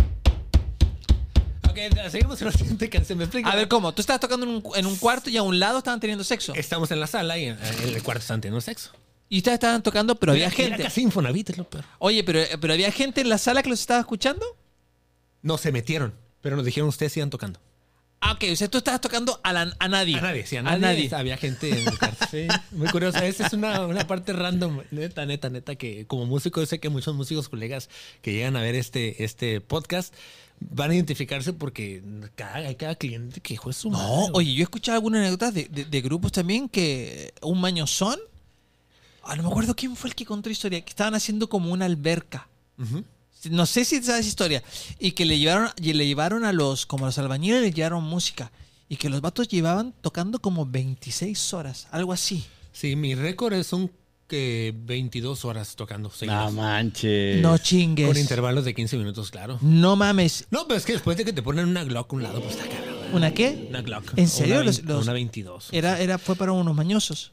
Seguimos 2.10 2.42
en 2.42 2.52
siguiente 2.52 2.90
canción. 2.90 3.18
¿Me 3.18 3.26
explico? 3.26 3.50
A 3.50 3.56
ver, 3.56 3.68
¿cómo? 3.68 3.94
Tú 3.94 4.02
estabas 4.02 4.20
tocando 4.20 4.46
en 4.46 4.52
un, 4.54 4.64
en 4.76 4.86
un 4.86 4.96
cuarto 4.98 5.30
y 5.30 5.38
a 5.38 5.44
un 5.44 5.60
lado 5.60 5.80
estaban 5.80 6.00
teniendo 6.00 6.24
sexo. 6.24 6.54
Estamos 6.56 6.90
en 6.92 7.00
la 7.00 7.08
sala 7.08 7.38
y 7.38 7.46
en, 7.46 7.58
en 7.84 7.90
el 7.96 8.04
cuarto 8.04 8.22
están 8.22 8.42
teniendo 8.42 8.62
sexo. 8.62 8.92
Y 9.30 9.38
ustedes 9.40 9.56
estaban 9.56 9.84
tocando, 9.84 10.16
pero 10.16 10.32
había 10.32 10.46
Era- 10.48 10.56
gente. 10.56 10.76
Era 10.76 10.84
casi 10.86 11.02
Infonavit, 11.02 11.50
es 11.52 11.58
lo 11.58 11.70
peor. 11.70 11.84
Oye, 12.00 12.24
pero, 12.24 12.42
pero 12.62 12.74
había 12.74 12.92
gente 12.92 13.22
en 13.22 13.30
la 13.30 13.38
sala 13.38 13.62
que 13.62 13.70
los 13.70 13.80
estaba 13.80 14.00
escuchando. 14.00 14.46
No, 15.42 15.58
se 15.58 15.72
metieron, 15.72 16.14
pero 16.42 16.56
nos 16.56 16.66
dijeron 16.66 16.90
ustedes 16.90 17.12
sigan 17.14 17.30
tocando. 17.30 17.60
Ah, 18.20 18.32
ok, 18.32 18.46
o 18.52 18.56
sea, 18.56 18.68
tú 18.68 18.80
estabas 18.80 19.00
tocando 19.00 19.40
a, 19.44 19.54
la- 19.54 19.76
a 19.78 19.88
nadie. 19.88 20.18
A 20.18 20.22
nadie, 20.22 20.46
sí, 20.48 20.58
a 20.58 20.64
nadie. 20.64 21.10
Había 21.14 21.38
gente 21.38 21.70
en 21.70 21.88
el 21.88 22.00
cuarto. 22.00 22.26
Sí, 22.32 22.48
muy 22.72 22.88
curioso. 22.90 23.20
Esa 23.20 23.46
es 23.48 23.54
una, 23.54 23.86
una 23.86 24.06
parte 24.08 24.34
random, 24.34 24.82
neta, 24.92 25.26
neta, 25.26 25.50
neta, 25.50 25.76
que 25.76 26.08
como 26.08 26.26
músico, 26.26 26.60
yo 26.60 26.66
sé 26.66 26.80
que 26.80 26.90
muchos 26.90 27.14
músicos, 27.16 27.48
colegas 27.48 27.90
que 28.22 28.34
llegan 28.34 28.56
a 28.58 28.62
ver 28.62 28.76
este, 28.76 29.24
este 29.24 29.62
podcast 29.62 30.14
van 30.60 30.92
a 30.92 30.96
identificarse 30.96 31.54
porque 31.54 32.02
cada, 32.36 32.56
hay 32.56 32.76
cada 32.76 32.96
cliente 32.96 33.40
que 33.42 33.56
juega 33.58 33.78
su 33.78 33.90
No, 33.92 33.98
madre, 33.98 34.32
oye, 34.34 34.54
yo 34.54 34.60
he 34.62 34.64
escuchado 34.64 34.96
algunas 34.96 35.20
anécdotas 35.20 35.54
de, 35.54 35.66
de- 35.66 35.86
de 35.86 36.02
grupos 36.02 36.32
también 36.32 36.68
que 36.70 37.34
un 37.42 37.60
mañozón. 37.62 38.20
Ah, 39.24 39.36
no 39.36 39.44
me 39.44 39.50
acuerdo 39.50 39.76
quién 39.76 39.96
fue 39.96 40.10
el 40.10 40.16
que 40.16 40.26
contó 40.26 40.50
la 40.50 40.54
historia, 40.54 40.82
que 40.82 40.90
estaban 40.90 41.14
haciendo 41.16 41.50
como 41.50 41.72
una 41.72 41.86
alberca. 41.86 42.48
No 43.52 43.66
sé 43.66 43.86
si 43.86 44.02
sabes 44.02 44.26
historia. 44.26 44.64
Y 45.00 45.12
que 45.12 45.26
le 45.26 45.38
llevaron, 45.38 45.70
y 45.82 45.94
le 45.94 46.08
llevaron 46.08 46.44
a 46.46 46.54
los, 46.54 46.86
como 46.86 47.06
a 47.06 47.10
los 47.10 47.18
albañiles, 47.18 47.62
le 47.62 47.72
llevaron 47.72 48.04
música. 48.04 48.52
Y 48.90 48.96
que 48.96 49.10
los 49.10 49.20
vatos 49.22 49.48
llevaban 49.50 49.94
tocando 50.02 50.40
como 50.40 50.66
26 50.66 51.54
horas, 51.54 51.88
algo 51.92 52.14
así. 52.14 52.46
Sí, 52.72 52.96
mi 52.96 53.16
récord 53.16 53.54
es 53.54 53.74
un 53.74 53.92
que 54.28 54.74
22 54.78 55.46
horas 55.46 55.76
tocando 55.76 56.10
No 56.10 56.16
seguidas. 56.16 56.52
manches. 56.54 57.42
No 57.42 57.58
chingues. 57.58 58.08
con 58.08 58.18
intervalos 58.18 58.66
de 58.66 58.74
15 58.76 58.98
minutos, 58.98 59.32
claro. 59.32 59.58
No 59.62 59.96
mames. 59.96 60.46
No, 60.52 60.68
pero 60.68 60.78
es 60.78 60.86
que 60.86 60.94
después 60.94 61.18
de 61.18 61.26
que 61.26 61.34
te 61.34 61.42
ponen 61.42 61.68
una 61.68 61.84
Glock 61.84 62.12
a 62.12 62.16
un 62.16 62.24
lado, 62.24 62.42
pues 62.42 62.56
está 62.56 62.68
cabrón. 62.68 62.96
¿Una 63.14 63.34
qué? 63.34 63.68
Una 63.70 63.82
Glock. 63.82 64.18
¿En 64.18 64.28
serio? 64.28 64.56
Una, 64.56 64.66
Los- 64.66 64.80
una 65.04 65.14
22. 65.14 65.70
Era, 65.72 66.00
era, 66.02 66.18
fue 66.18 66.36
para 66.36 66.52
unos 66.52 66.76
mañosos. 66.76 67.32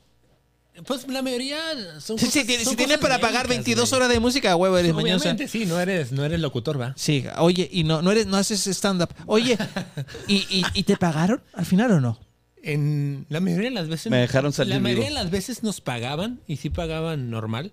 Pues 0.86 1.06
la 1.08 1.22
mayoría 1.22 1.56
son 2.00 2.18
Si, 2.18 2.26
cosas- 2.26 2.32
si 2.32 2.44
tienes- 2.44 2.64
son 2.64 2.72
si 2.72 2.76
tienes 2.76 2.96
cosas 2.98 3.10
para 3.10 3.20
pagar 3.20 3.46
médicas, 3.48 3.64
22 3.66 3.90
güey. 3.90 3.96
horas 3.96 4.08
de 4.08 4.18
música, 4.20 4.56
huevo, 4.56 4.76
eres 4.76 4.92
mañosa. 4.92 5.16
Obviamente, 5.30 5.46
sí, 5.46 5.66
no 5.66 5.78
eres, 5.78 6.10
no 6.10 6.24
eres 6.24 6.40
locutor, 6.40 6.80
¿va? 6.80 6.94
Sí, 6.96 7.24
oye, 7.38 7.68
y 7.72 7.84
no, 7.84 8.02
no 8.02 8.10
eres, 8.10 8.26
no 8.26 8.36
haces 8.36 8.66
stand-up. 8.66 9.08
Oye, 9.26 9.56
¿y, 10.28 10.34
y, 10.50 10.64
y 10.74 10.82
te 10.82 10.96
pagaron 10.96 11.40
al 11.52 11.64
final 11.64 11.92
o 11.92 12.00
no? 12.00 12.18
En 12.64 13.26
la 13.28 13.40
mayoría 13.40 13.68
de 13.68 13.74
las 13.74 13.88
veces. 13.88 14.10
Me 14.10 14.18
dejaron 14.18 14.52
salir 14.52 14.74
La 14.74 14.80
mayoría 14.80 15.04
vivo. 15.08 15.16
de 15.18 15.22
las 15.22 15.30
veces 15.30 15.62
nos 15.62 15.80
pagaban 15.80 16.40
y 16.46 16.56
sí 16.56 16.70
pagaban 16.70 17.30
normal, 17.30 17.72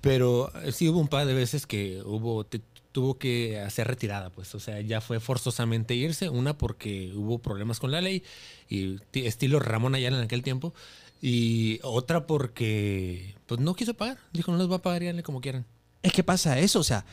pero 0.00 0.52
sí 0.72 0.88
hubo 0.88 0.98
un 1.00 1.08
par 1.08 1.26
de 1.26 1.34
veces 1.34 1.66
que 1.66 2.02
hubo. 2.04 2.44
te- 2.44 2.60
tuvo 2.92 3.18
que 3.18 3.58
hacer 3.58 3.88
retirada, 3.88 4.30
pues. 4.30 4.54
O 4.54 4.60
sea, 4.60 4.80
ya 4.80 5.00
fue 5.00 5.18
forzosamente 5.18 5.96
irse. 5.96 6.28
Una 6.28 6.56
porque 6.56 7.12
hubo 7.16 7.38
problemas 7.40 7.80
con 7.80 7.90
la 7.90 8.00
ley 8.00 8.22
y 8.68 8.98
ti- 9.10 9.26
estilo 9.26 9.58
Ramón 9.58 9.96
Ayala 9.96 10.18
en 10.18 10.24
aquel 10.24 10.42
tiempo. 10.42 10.72
Y 11.20 11.80
otra 11.82 12.26
porque 12.28 13.34
pues 13.46 13.60
no 13.60 13.74
quiso 13.74 13.94
pagar. 13.94 14.18
Dijo, 14.32 14.52
no 14.52 14.58
les 14.58 14.70
va 14.70 14.76
a 14.76 14.82
pagar, 14.82 15.00
díganle 15.00 15.22
como 15.24 15.40
quieran. 15.40 15.64
Es 16.02 16.12
que 16.12 16.22
pasa 16.22 16.58
eso, 16.60 16.78
o 16.80 16.84
sea, 16.84 17.04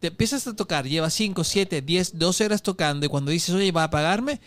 te 0.00 0.06
empiezas 0.08 0.46
a 0.48 0.56
tocar, 0.56 0.86
llevas 0.88 1.12
5, 1.14 1.44
7, 1.44 1.82
10, 1.82 2.18
12 2.18 2.44
horas 2.46 2.62
tocando 2.62 3.04
y 3.06 3.08
cuando 3.08 3.30
dices, 3.30 3.54
oye, 3.54 3.70
¿va 3.70 3.84
a 3.84 3.90
pagarme? 3.90 4.40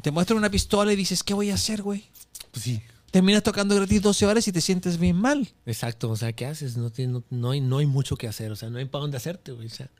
Te 0.00 0.10
muestran 0.10 0.38
una 0.38 0.50
pistola 0.50 0.92
y 0.92 0.96
dices, 0.96 1.22
¿qué 1.22 1.34
voy 1.34 1.50
a 1.50 1.54
hacer, 1.54 1.82
güey? 1.82 2.04
Pues 2.50 2.64
sí. 2.64 2.80
Terminas 3.10 3.42
tocando 3.42 3.74
gratis 3.76 4.00
12 4.00 4.24
horas 4.26 4.48
y 4.48 4.52
te 4.52 4.60
sientes 4.62 4.98
bien 4.98 5.16
mal. 5.16 5.46
Exacto, 5.66 6.08
o 6.10 6.16
sea, 6.16 6.32
¿qué 6.32 6.46
haces? 6.46 6.76
No, 6.78 6.88
tiene- 6.90 7.12
no, 7.12 7.24
no 7.30 7.50
hay, 7.50 7.60
no 7.60 7.78
hay 7.78 7.86
mucho 7.86 8.16
que 8.16 8.26
hacer, 8.26 8.50
o 8.52 8.56
sea, 8.56 8.70
no 8.70 8.78
hay 8.78 8.86
para 8.86 9.02
dónde 9.02 9.18
hacerte, 9.18 9.52
güey. 9.52 9.66
O 9.66 9.70
sea, 9.70 9.90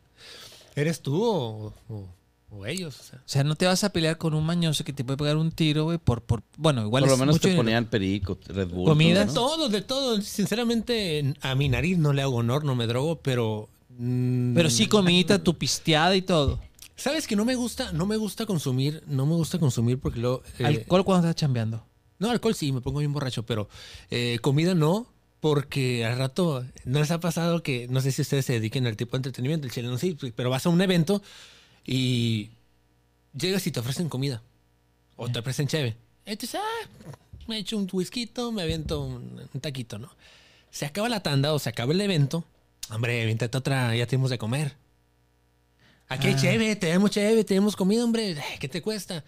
¿eres 0.75 1.03
tú 1.03 1.23
o, 1.23 1.75
o- 1.91 2.09
o 2.49 2.67
ellos? 2.67 2.99
O 2.99 3.03
sea, 3.03 3.19
O 3.19 3.23
sea, 3.29 3.45
no 3.45 3.55
te 3.55 3.67
vas 3.67 3.85
a 3.85 3.93
pelear 3.93 4.17
con 4.17 4.33
un 4.33 4.45
mañoso 4.45 4.83
que 4.83 4.95
te 4.95 5.05
puede 5.05 5.19
pegar 5.19 5.37
un 5.37 5.53
tiro, 5.53 5.85
güey, 5.85 5.99
por, 5.99 6.23
por, 6.23 6.43
bueno, 6.57 6.83
igual 6.87 7.03
Por 7.03 7.09
lo 7.11 7.15
es 7.15 7.21
menos 7.21 7.35
mucho 7.35 7.49
te 7.49 7.55
ponían 7.57 7.85
perico, 7.85 8.39
Red 8.47 8.69
Bull. 8.69 8.87
Comidas. 8.87 9.35
todo, 9.35 9.51
¿no? 9.51 9.57
todo, 9.57 9.69
de 9.69 9.83
todo. 9.83 10.21
Sinceramente, 10.23 11.35
a 11.43 11.55
mi 11.55 11.69
nariz 11.69 11.99
no 11.99 12.15
le 12.15 12.23
hago 12.23 12.37
honor, 12.37 12.65
no 12.65 12.75
me 12.75 12.87
drogo, 12.87 13.17
pero... 13.21 13.69
mm, 13.99 14.55
Pero 14.55 14.71
sí 14.71 14.87
comidita, 14.87 15.43
tu 15.43 15.59
pisteada 15.59 16.17
y 16.17 16.23
todo. 16.23 16.59
¿Sabes 17.03 17.27
que 17.27 17.35
no 17.35 17.45
me 17.45 17.57
gusta, 17.57 17.91
no 17.91 18.07
me 18.07 18.17
gusta 18.17 18.47
consumir, 18.47 19.03
no 19.09 19.27
me 19.27 19.35
gusta 19.35 19.59
consumir 19.59 19.99
porque 19.99 20.21
lo... 20.21 20.45
eh, 20.61 20.65
Alcohol 20.65 21.05
cuando 21.05 21.27
estás 21.27 21.41
chambeando. 21.41 21.85
No, 22.21 22.31
alcohol 22.31 22.55
sí, 22.55 22.71
me 22.71 22.81
pongo 22.81 23.01
bien 23.01 23.13
borracho, 23.13 23.45
pero 23.45 23.69
eh, 24.09 24.39
comida 24.41 24.77
no, 24.77 25.09
porque 25.41 26.05
al 26.05 26.17
rato 26.17 26.65
no 26.85 27.01
les 27.01 27.11
ha 27.11 27.19
pasado 27.19 27.61
que, 27.65 27.89
no 27.89 28.01
sé 28.01 28.13
si 28.13 28.23
ustedes 28.23 28.47
se 28.47 28.53
dediquen 28.53 28.87
al 28.87 28.97
tipo 28.97 29.11
de 29.11 29.17
entretenimiento, 29.17 29.67
el 29.67 29.73
chileno 29.73 29.99
sí, 29.99 30.17
pero 30.37 30.49
vas 30.49 30.65
a 30.65 30.69
un 30.69 30.81
evento 30.81 31.21
y 31.85 32.51
llegas 33.37 33.67
y 33.67 33.73
te 33.73 33.81
ofrecen 33.81 34.09
comida 34.09 34.41
o 35.17 35.29
te 35.29 35.41
ofrecen 35.41 35.67
cheve. 35.67 35.97
Entonces, 36.25 36.61
ah, 36.63 36.89
me 37.49 37.59
echo 37.59 37.79
un 37.79 37.89
whisky, 37.93 38.31
me 38.53 38.63
aviento 38.63 39.03
un, 39.03 39.43
un 39.53 39.61
taquito, 39.61 39.99
¿no? 39.99 40.09
Se 40.71 40.87
acaba 40.87 41.09
la 41.09 41.21
tanda 41.25 41.53
o 41.53 41.59
se 41.59 41.69
acaba 41.69 41.93
el 41.93 42.01
evento, 42.01 42.45
hombre, 42.91 43.23
aviéntate 43.23 43.59
otra, 43.59 43.97
ya 43.97 44.07
tenemos 44.07 44.31
de 44.31 44.39
comer. 44.39 44.81
Aquí 46.13 46.29
hay 46.29 46.35
Ah. 46.35 46.41
cheve, 46.41 46.77
tenemos 46.77 47.11
cheve, 47.11 47.45
tenemos 47.45 47.77
comida, 47.77 48.05
hombre, 48.05 48.37
¿qué 48.61 48.69
te 48.69 48.81
cuesta? 48.83 49.25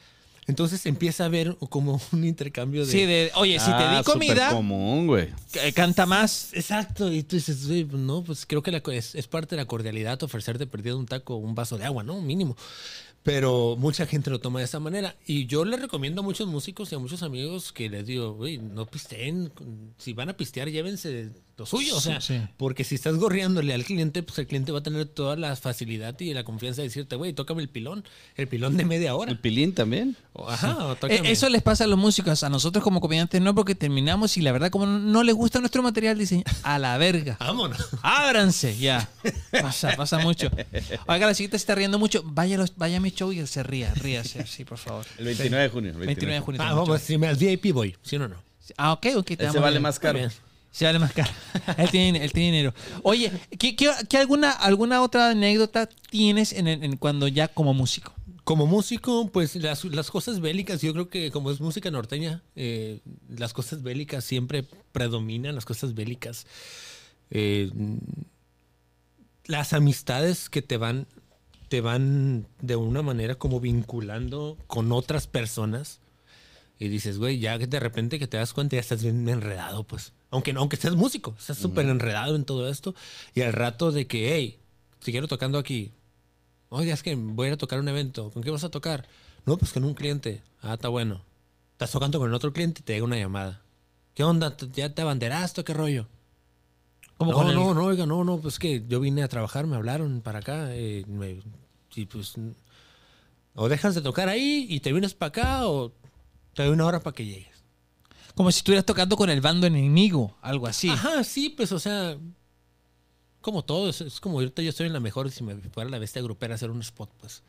Entonces 0.47 0.85
empieza 0.85 1.23
a 1.23 1.27
haber 1.27 1.57
como 1.70 1.99
un 2.12 2.25
intercambio 2.25 2.85
de... 2.85 2.92
Sí, 2.92 3.07
de, 3.07 3.31
oye, 3.37 3.59
si 3.59 3.64
te 3.66 3.73
Ah, 3.73 3.99
di 3.99 4.05
comida, 4.05 4.51
común, 4.51 5.07
güey. 5.07 5.29
c- 5.47 5.73
canta 5.73 6.05
más. 6.05 6.51
Exacto, 6.53 7.11
y 7.11 7.23
tú 7.23 7.37
dices, 7.37 7.66
"Güey, 7.66 7.85
pues 7.85 8.03
no, 8.03 8.23
pues 8.23 8.44
creo 8.44 8.62
que 8.62 8.70
la 8.70 8.81
co- 8.83 8.90
es, 8.92 9.14
es 9.14 9.27
parte 9.27 9.57
de 9.57 9.62
la 9.62 9.66
cordialidad 9.66 10.23
ofrecerte 10.23 10.66
perdido 10.66 10.99
un 10.99 11.07
taco 11.07 11.35
o 11.35 11.38
un 11.38 11.55
vaso 11.55 11.79
de 11.79 11.85
agua, 11.87 12.03
¿no? 12.03 12.20
Mínimo. 12.20 12.57
Pero 13.23 13.75
mucha 13.79 14.05
gente 14.05 14.29
lo 14.29 14.38
toma 14.38 14.59
de 14.59 14.66
esa 14.66 14.81
manera. 14.81 15.16
Y 15.27 15.47
yo 15.47 15.64
le 15.64 15.79
recomiendo 15.79 16.20
a 16.20 16.25
muchos 16.25 16.47
músicos 16.47 16.92
y 16.92 16.94
a 16.94 16.99
muchos 16.99 17.23
amigos 17.23 17.73
que 17.73 17.88
les 17.88 18.05
digo, 18.07 18.35
güey, 18.35 18.59
no 18.59 18.85
pisteen. 18.85 19.51
Si 19.97 20.12
van 20.12 20.29
a 20.29 20.37
pistear, 20.37 20.68
llévense 20.68 21.31
lo 21.56 21.66
suyo. 21.66 21.96
O 21.96 22.00
sea, 22.00 22.20
Sí, 22.20 22.34
sí. 22.38 22.42
porque 22.56 22.82
si 22.84 22.96
estás 22.96 23.14
gorreándole 23.16 23.74
al 23.74 23.84
cliente, 23.84 24.22
pues 24.22 24.38
el 24.40 24.46
cliente 24.46 24.72
va 24.72 24.80
a 24.80 24.82
tener 24.82 25.06
toda 25.06 25.36
la 25.36 25.54
facilidad 25.56 26.18
y 26.18 26.34
la 26.34 26.42
confianza 26.44 26.82
de 26.82 26.88
decirte, 26.88 27.14
güey, 27.16 27.32
tócame 27.32 27.62
el 27.62 27.68
pilón, 27.68 28.04
el 28.36 28.48
pilón 28.48 28.76
de 28.76 28.84
media 28.84 29.14
hora. 29.14 29.30
El 29.30 29.38
pilín 29.38 29.72
también. 29.74 30.16
O, 30.32 30.48
Ajá, 30.50 30.76
o 30.86 30.92
Eh, 30.92 30.96
tócame. 31.00 31.30
Eso 31.30 31.48
les 31.48 31.62
pasa 31.62 31.84
a 31.84 31.86
los 31.86 31.98
músicos, 31.98 32.42
a 32.42 32.48
nosotros 32.48 32.82
como 32.82 33.00
comediantes 33.00 33.40
no, 33.40 33.54
porque 33.54 33.74
terminamos 33.76 34.36
y 34.36 34.40
la 34.42 34.50
verdad 34.52 34.70
como 34.70 34.86
no 34.86 35.22
les 35.22 35.34
gusta 35.34 35.60
nuestro 35.60 35.82
material, 35.82 36.18
dicen, 36.18 36.42
a 36.64 36.78
la 36.80 36.98
verga. 36.98 37.36
Vámonos. 37.38 37.78
Ábranse, 38.02 38.76
ya. 38.76 39.08
Pasa, 39.52 39.92
pasa 39.96 40.18
mucho. 40.18 40.50
Oiga, 41.06 41.26
la 41.26 41.34
chiquita 41.34 41.52
se 41.52 41.62
está 41.62 41.74
riendo 41.76 41.98
mucho. 41.98 42.22
Vaya, 42.24 42.56
los- 42.58 42.76
vaya 42.76 42.96
a 42.96 43.00
mi 43.00 43.10
show 43.10 43.30
y 43.32 43.46
se 43.46 43.62
ría, 43.62 43.94
ríase, 43.94 44.46
sí, 44.46 44.64
por 44.64 44.78
favor. 44.78 45.06
El 45.18 45.26
29 45.26 45.62
de 45.62 45.68
junio. 45.70 45.90
el 45.92 45.98
29 45.98 46.34
de 46.34 46.40
junio. 46.40 46.60
Ah, 46.64 46.74
vamos, 46.74 47.00
si 47.00 47.16
me 47.16 47.28
al 47.28 47.36
VIP 47.36 47.72
voy, 47.72 47.96
¿sí 48.02 48.16
o 48.16 48.28
no? 48.28 48.34
Ah, 48.76 48.92
ok, 48.92 49.06
ok. 49.16 49.26
te 49.26 49.46
Ese 49.46 49.58
vale 49.58 49.72
bien. 49.72 49.82
más 49.82 49.98
caro. 49.98 50.18
Bien. 50.18 50.30
Se 50.74 50.84
vale 50.84 50.98
más 50.98 51.12
caro. 51.12 51.30
él, 51.78 51.88
tiene, 51.90 52.24
él 52.24 52.32
dinero. 52.32 52.74
Oye, 53.04 53.30
¿qué, 53.60 53.76
qué- 53.76 54.18
alguna, 54.18 54.50
alguna 54.50 55.02
otra 55.02 55.30
anécdota 55.30 55.88
tienes 56.10 56.52
en 56.52 56.96
cuando 56.96 57.28
ya 57.28 57.46
como 57.46 57.74
músico? 57.74 58.12
Como 58.42 58.66
músico, 58.66 59.30
pues 59.30 59.54
las, 59.54 59.84
las 59.84 60.10
cosas 60.10 60.40
bélicas, 60.40 60.82
yo 60.82 60.92
creo 60.92 61.08
que 61.08 61.30
como 61.30 61.52
es 61.52 61.60
música 61.60 61.92
norteña, 61.92 62.42
eh, 62.56 62.98
las 63.28 63.52
cosas 63.52 63.84
bélicas 63.84 64.24
siempre 64.24 64.64
predominan, 64.90 65.54
las 65.54 65.64
cosas 65.64 65.94
bélicas. 65.94 66.44
Eh, 67.30 67.70
las 69.44 69.74
amistades 69.74 70.48
que 70.50 70.60
te 70.60 70.76
van, 70.76 71.06
te 71.68 71.82
van 71.82 72.48
de 72.60 72.74
una 72.74 73.02
manera 73.02 73.37
como 73.37 73.60
vinculando 73.60 74.58
con 74.66 74.90
otras 74.90 75.28
personas. 75.28 76.00
Y 76.80 76.88
dices, 76.88 77.18
güey, 77.18 77.38
ya 77.38 77.60
que 77.60 77.68
de 77.68 77.78
repente 77.78 78.18
que 78.18 78.26
te 78.26 78.38
das 78.38 78.52
cuenta 78.52 78.74
ya 78.74 78.80
estás 78.80 79.04
bien 79.04 79.28
enredado, 79.28 79.84
pues. 79.84 80.12
Aunque, 80.35 80.53
no- 80.53 80.61
aunque 80.61 80.77
seas 80.77 80.97
músico, 80.97 81.35
estás 81.38 81.57
súper 81.59 81.87
enredado 81.87 82.35
en 82.37 82.44
todo 82.44 82.68
esto. 82.68 82.94
Y 83.35 83.42
al 83.42 83.53
rato 83.53 83.92
de 83.92 84.07
que, 84.07 84.35
hey, 84.35 84.59
si 85.01 85.12
quiero 85.12 85.29
tocando 85.29 85.59
aquí, 85.59 85.92
Oye, 86.70 86.90
es 86.90 87.05
que 87.05 87.14
voy 87.14 87.44
a 87.44 87.49
ir 87.51 87.55
a 87.55 87.57
tocar 87.59 87.79
un 87.79 87.87
evento. 87.88 88.31
¿Con 88.33 88.42
qué 88.42 88.51
vas 88.51 88.64
a 88.64 88.68
tocar? 88.68 89.07
No, 89.47 89.57
pues 89.57 89.73
con 89.73 89.85
un 89.85 89.94
cliente. 89.94 90.42
Ah, 90.61 90.75
está 90.75 90.88
bueno. 90.88 91.20
Estás 91.73 91.92
tocando 91.92 92.18
con 92.18 92.29
el 92.29 92.35
otro 92.35 92.53
cliente 92.53 92.81
y 92.81 92.83
te 92.85 92.94
llega 92.94 93.05
una 93.05 93.16
llamada. 93.16 93.62
¿Qué 94.14 94.25
onda? 94.25 94.57
¿Te- 94.57 94.68
¿Ya 94.73 94.92
te 94.92 95.03
abanderaste 95.03 95.61
o 95.61 95.64
qué 95.64 95.73
rollo? 95.73 96.09
No, 97.20 97.31
con 97.31 97.47
el- 97.49 97.55
no, 97.55 97.75
no, 97.75 97.85
oiga, 97.85 98.07
no, 98.07 98.25
no, 98.25 98.38
pues 98.38 98.59
que 98.59 98.83
yo 98.88 98.99
vine 98.99 99.23
a 99.23 99.29
trabajar, 99.29 99.68
me 99.68 99.77
hablaron 99.77 100.20
para 100.20 100.40
acá. 100.40 100.75
eh, 100.75 101.05
me- 101.07 101.40
y 101.94 102.07
pues, 102.07 102.35
o 103.55 103.68
dejas 103.68 103.94
de 103.94 104.01
tocar 104.01 104.29
ahí 104.29 104.66
y 104.68 104.81
te 104.81 104.90
vienes 104.92 105.14
para 105.14 105.29
acá 105.29 105.68
o 105.68 105.92
te 106.55 106.64
doy 106.64 106.73
una 106.73 106.87
hora 106.87 107.01
para 107.01 107.14
que 107.14 107.25
llegues. 107.25 107.53
Como 108.35 108.51
si 108.51 108.59
estuvieras 108.59 108.85
tocando 108.85 109.16
con 109.16 109.31
el 109.31 109.40
bando 109.40 109.66
enemigo, 109.66 110.37
algo 110.42 110.66
así. 110.66 110.88
Ajá, 110.88 111.23
sí, 111.23 111.51
pues, 111.51 111.70
o 111.73 111.79
sea, 111.79 112.18
como 113.40 113.64
todo, 113.64 113.88
es, 113.88 114.01
es 114.01 114.20
como 114.20 114.38
ahorita 114.38 114.62
yo 114.62 114.70
estoy 114.70 114.87
en 114.87 114.92
la 114.92 115.01
mejor, 115.01 115.31
si 115.31 115.44
me 115.44 115.55
fuera 115.57 115.90
la 115.90 115.99
bestia 115.99 116.23
grupera 116.23 116.55
a 116.55 116.57
hacer 116.57 116.70
un 116.70 116.81
spot, 116.81 117.11
pues. 117.20 117.42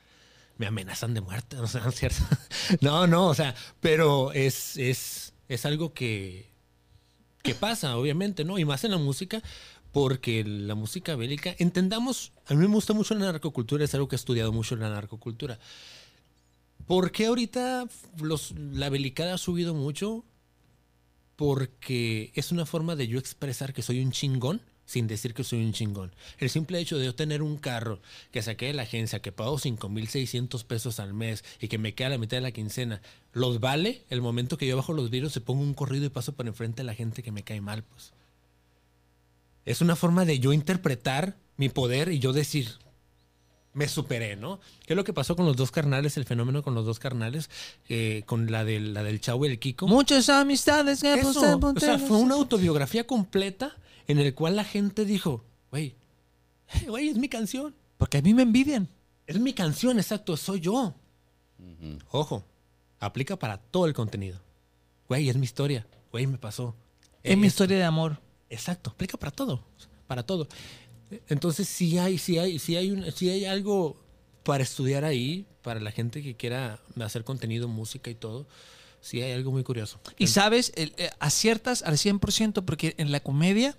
me 0.57 0.67
amenazan 0.67 1.13
de 1.13 1.21
muerte, 1.21 1.55
¿no 1.57 1.65
es 1.65 1.95
cierto? 1.95 2.21
No, 2.81 3.07
no, 3.07 3.27
o 3.27 3.33
sea, 3.33 3.55
pero 3.79 4.31
es, 4.33 4.77
es, 4.77 5.33
es 5.47 5.65
algo 5.65 5.93
que, 5.93 6.51
que 7.41 7.55
pasa, 7.55 7.97
obviamente, 7.97 8.43
¿no? 8.43 8.59
Y 8.59 8.65
más 8.65 8.83
en 8.83 8.91
la 8.91 8.97
música, 8.97 9.41
porque 9.91 10.43
la 10.43 10.75
música 10.75 11.15
bélica, 11.15 11.55
entendamos, 11.57 12.33
a 12.47 12.53
mí 12.53 12.59
me 12.67 12.73
gusta 12.73 12.93
mucho 12.93 13.15
la 13.15 13.31
narcocultura, 13.31 13.85
es 13.85 13.93
algo 13.95 14.07
que 14.09 14.15
he 14.15 14.17
estudiado 14.17 14.51
mucho 14.51 14.75
la 14.75 14.89
narcocultura. 14.89 15.57
¿Por 16.85 17.11
qué 17.11 17.27
ahorita 17.27 17.87
los, 18.21 18.53
la 18.57 18.89
belicada 18.89 19.35
ha 19.35 19.37
subido 19.37 19.73
mucho? 19.73 20.25
Porque 21.35 22.31
es 22.35 22.51
una 22.51 22.65
forma 22.65 22.95
de 22.95 23.07
yo 23.07 23.19
expresar 23.19 23.73
que 23.73 23.81
soy 23.81 24.01
un 24.01 24.11
chingón 24.11 24.61
sin 24.85 25.07
decir 25.07 25.33
que 25.33 25.43
soy 25.43 25.63
un 25.63 25.73
chingón. 25.73 26.13
El 26.37 26.49
simple 26.49 26.79
hecho 26.79 26.97
de 26.97 27.05
yo 27.05 27.15
tener 27.15 27.41
un 27.41 27.57
carro 27.57 27.99
que 28.31 28.41
saqué 28.41 28.67
de 28.67 28.73
la 28.73 28.83
agencia, 28.83 29.21
que 29.21 29.31
pago 29.31 29.57
5.600 29.57 30.63
pesos 30.63 30.99
al 30.99 31.13
mes 31.13 31.43
y 31.59 31.67
que 31.67 31.77
me 31.77 31.93
queda 31.93 32.09
la 32.09 32.17
mitad 32.17 32.37
de 32.37 32.41
la 32.41 32.51
quincena, 32.51 33.01
¿los 33.33 33.59
vale 33.59 34.03
el 34.09 34.21
momento 34.21 34.57
que 34.57 34.67
yo 34.67 34.77
bajo 34.77 34.93
los 34.93 35.09
vidrios, 35.09 35.33
se 35.33 35.41
pongo 35.41 35.63
un 35.63 35.73
corrido 35.73 36.05
y 36.05 36.09
paso 36.09 36.33
por 36.33 36.47
enfrente 36.47 36.81
a 36.81 36.85
la 36.85 36.93
gente 36.93 37.23
que 37.23 37.31
me 37.31 37.43
cae 37.43 37.61
mal? 37.61 37.83
Pues 37.83 38.13
es 39.65 39.81
una 39.81 39.95
forma 39.95 40.25
de 40.25 40.39
yo 40.39 40.53
interpretar 40.53 41.35
mi 41.57 41.69
poder 41.69 42.11
y 42.11 42.19
yo 42.19 42.33
decir, 42.33 42.69
me 43.75 43.89
superé, 43.89 44.37
¿no? 44.37 44.61
¿Qué 44.85 44.93
es 44.93 44.97
lo 44.97 45.03
que 45.03 45.11
pasó 45.11 45.35
con 45.35 45.45
los 45.45 45.57
dos 45.57 45.69
carnales, 45.69 46.15
el 46.15 46.23
fenómeno 46.23 46.63
con 46.63 46.73
los 46.73 46.85
dos 46.85 46.97
carnales, 46.97 47.49
eh, 47.89 48.23
con 48.25 48.49
la, 48.49 48.63
del 48.63 48.93
la 48.93 49.03
del 49.03 49.19
Chavo 49.19 49.45
y 49.45 49.49
el 49.49 49.59
Kiko? 49.59 49.85
Muchas 49.85 50.29
amistades 50.29 51.01
que 51.01 51.13
Eso, 51.13 51.33
poseen 51.33 51.63
o 51.63 51.79
sea, 51.79 51.99
fue 51.99 52.17
una 52.17 52.35
autobiografía 52.35 53.05
completa 53.05 53.75
en 54.07 54.19
el 54.19 54.33
cual 54.33 54.55
la 54.55 54.63
gente 54.63 55.03
dijo, 55.03 55.43
güey, 55.71 55.93
güey, 56.87 57.09
es 57.09 57.17
mi 57.17 57.27
canción. 57.27 57.75
Porque 57.97 58.19
a 58.19 58.21
mí 58.21 58.33
me 58.33 58.43
envidian. 58.43 58.87
Es 59.27 59.39
mi 59.39 59.53
canción, 59.53 59.99
exacto, 59.99 60.37
soy 60.37 60.61
yo. 60.61 60.93
Ojo, 62.11 62.45
aplica 62.99 63.35
para 63.37 63.57
todo 63.57 63.87
el 63.87 63.93
contenido. 63.93 64.39
Güey, 65.09 65.27
es 65.27 65.35
mi 65.35 65.43
historia. 65.43 65.85
Güey, 66.11 66.27
me 66.27 66.37
pasó. 66.37 66.75
Es 67.23 67.37
mi 67.37 67.47
Esto. 67.47 67.63
historia 67.63 67.77
de 67.77 67.83
amor. 67.83 68.21
Exacto, 68.49 68.91
aplica 68.91 69.17
para 69.17 69.31
todo, 69.31 69.61
para 70.07 70.23
todo. 70.23 70.47
Entonces 71.27 71.67
sí 71.67 71.97
hay, 71.97 72.17
sí 72.17 72.37
hay, 72.37 72.59
sí 72.59 72.75
hay, 72.75 72.91
un, 72.91 73.11
sí 73.11 73.29
hay 73.29 73.45
algo 73.45 73.95
para 74.43 74.63
estudiar 74.63 75.05
ahí, 75.05 75.45
para 75.61 75.79
la 75.79 75.91
gente 75.91 76.21
que 76.21 76.35
quiera 76.35 76.79
hacer 77.01 77.23
contenido, 77.23 77.67
música 77.67 78.09
y 78.09 78.15
todo. 78.15 78.47
Sí 79.01 79.21
hay 79.21 79.33
algo 79.33 79.51
muy 79.51 79.63
curioso. 79.63 79.99
Y 80.17 80.27
sabes, 80.27 80.71
eh, 80.75 80.91
aciertas 81.19 81.83
al 81.83 81.97
100% 81.97 82.63
porque 82.65 82.95
en 82.97 83.11
la 83.11 83.19
comedia 83.19 83.75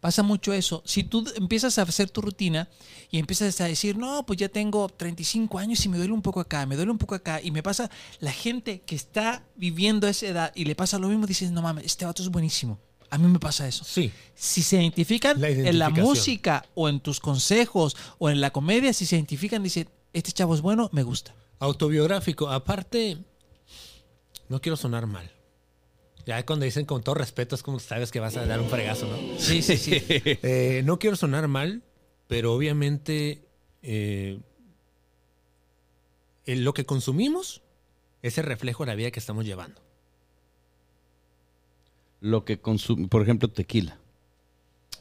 pasa 0.00 0.22
mucho 0.22 0.52
eso. 0.52 0.82
Si 0.84 1.02
tú 1.02 1.26
empiezas 1.36 1.78
a 1.78 1.82
hacer 1.82 2.10
tu 2.10 2.20
rutina 2.20 2.68
y 3.10 3.18
empiezas 3.18 3.60
a 3.60 3.64
decir, 3.64 3.96
no, 3.96 4.24
pues 4.26 4.38
ya 4.38 4.48
tengo 4.48 4.88
35 4.88 5.58
años 5.58 5.84
y 5.84 5.88
me 5.88 5.96
duele 5.96 6.12
un 6.12 6.22
poco 6.22 6.40
acá, 6.40 6.66
me 6.66 6.76
duele 6.76 6.92
un 6.92 6.98
poco 6.98 7.14
acá, 7.14 7.40
y 7.42 7.50
me 7.50 7.62
pasa, 7.62 7.90
la 8.20 8.32
gente 8.32 8.82
que 8.82 8.94
está 8.94 9.42
viviendo 9.56 10.06
esa 10.06 10.26
edad 10.26 10.52
y 10.54 10.64
le 10.64 10.74
pasa 10.74 10.98
lo 10.98 11.08
mismo, 11.08 11.26
dices, 11.26 11.50
no 11.50 11.62
mames, 11.62 11.84
este 11.86 12.04
vato 12.04 12.22
es 12.22 12.28
buenísimo. 12.28 12.78
A 13.10 13.18
mí 13.18 13.26
me 13.28 13.38
pasa 13.38 13.66
eso. 13.68 13.84
Sí, 13.84 14.12
Si 14.34 14.62
se 14.62 14.76
identifican 14.80 15.40
La 15.40 15.48
en 15.48 15.78
la 15.78 15.90
música 15.90 16.64
o 16.74 16.88
en 16.88 17.00
tus 17.00 17.20
consejos 17.20 17.96
o 18.18 18.30
en 18.30 18.40
la 18.40 18.50
comedia, 18.52 18.92
si 18.92 19.06
se 19.06 19.16
identifican, 19.16 19.62
dicen, 19.62 19.88
este 20.12 20.32
chavo 20.32 20.54
es 20.54 20.60
bueno, 20.60 20.88
me 20.92 21.02
gusta. 21.02 21.34
autobiográfico. 21.58 22.48
Aparte, 22.50 23.18
no 24.48 24.60
quiero 24.60 24.76
sonar 24.76 25.06
mal. 25.06 25.30
Ya 26.26 26.44
cuando 26.44 26.64
dicen 26.64 26.84
con 26.86 27.02
todo 27.02 27.14
respeto 27.14 27.54
es 27.54 27.62
como 27.62 27.78
sabes 27.78 28.10
que 28.10 28.18
vas 28.18 28.36
a 28.36 28.44
dar 28.46 28.60
un 28.60 28.68
fregazo, 28.68 29.06
¿no? 29.06 29.16
Sí, 29.38 29.62
sí, 29.62 29.76
sí. 29.76 30.02
Eh, 30.42 30.82
no 30.84 30.98
quiero 30.98 31.14
sonar 31.16 31.46
mal, 31.46 31.82
pero 32.26 32.52
obviamente 32.52 33.46
eh, 33.82 34.40
lo 36.46 36.74
que 36.74 36.84
consumimos 36.84 37.62
es 38.22 38.38
el 38.38 38.44
reflejo 38.44 38.84
de 38.84 38.88
la 38.88 38.94
vida 38.96 39.10
que 39.12 39.20
estamos 39.20 39.44
llevando. 39.44 39.80
Lo 42.26 42.44
que 42.44 42.58
consume, 42.58 43.06
por 43.08 43.22
ejemplo, 43.22 43.48
tequila. 43.48 43.98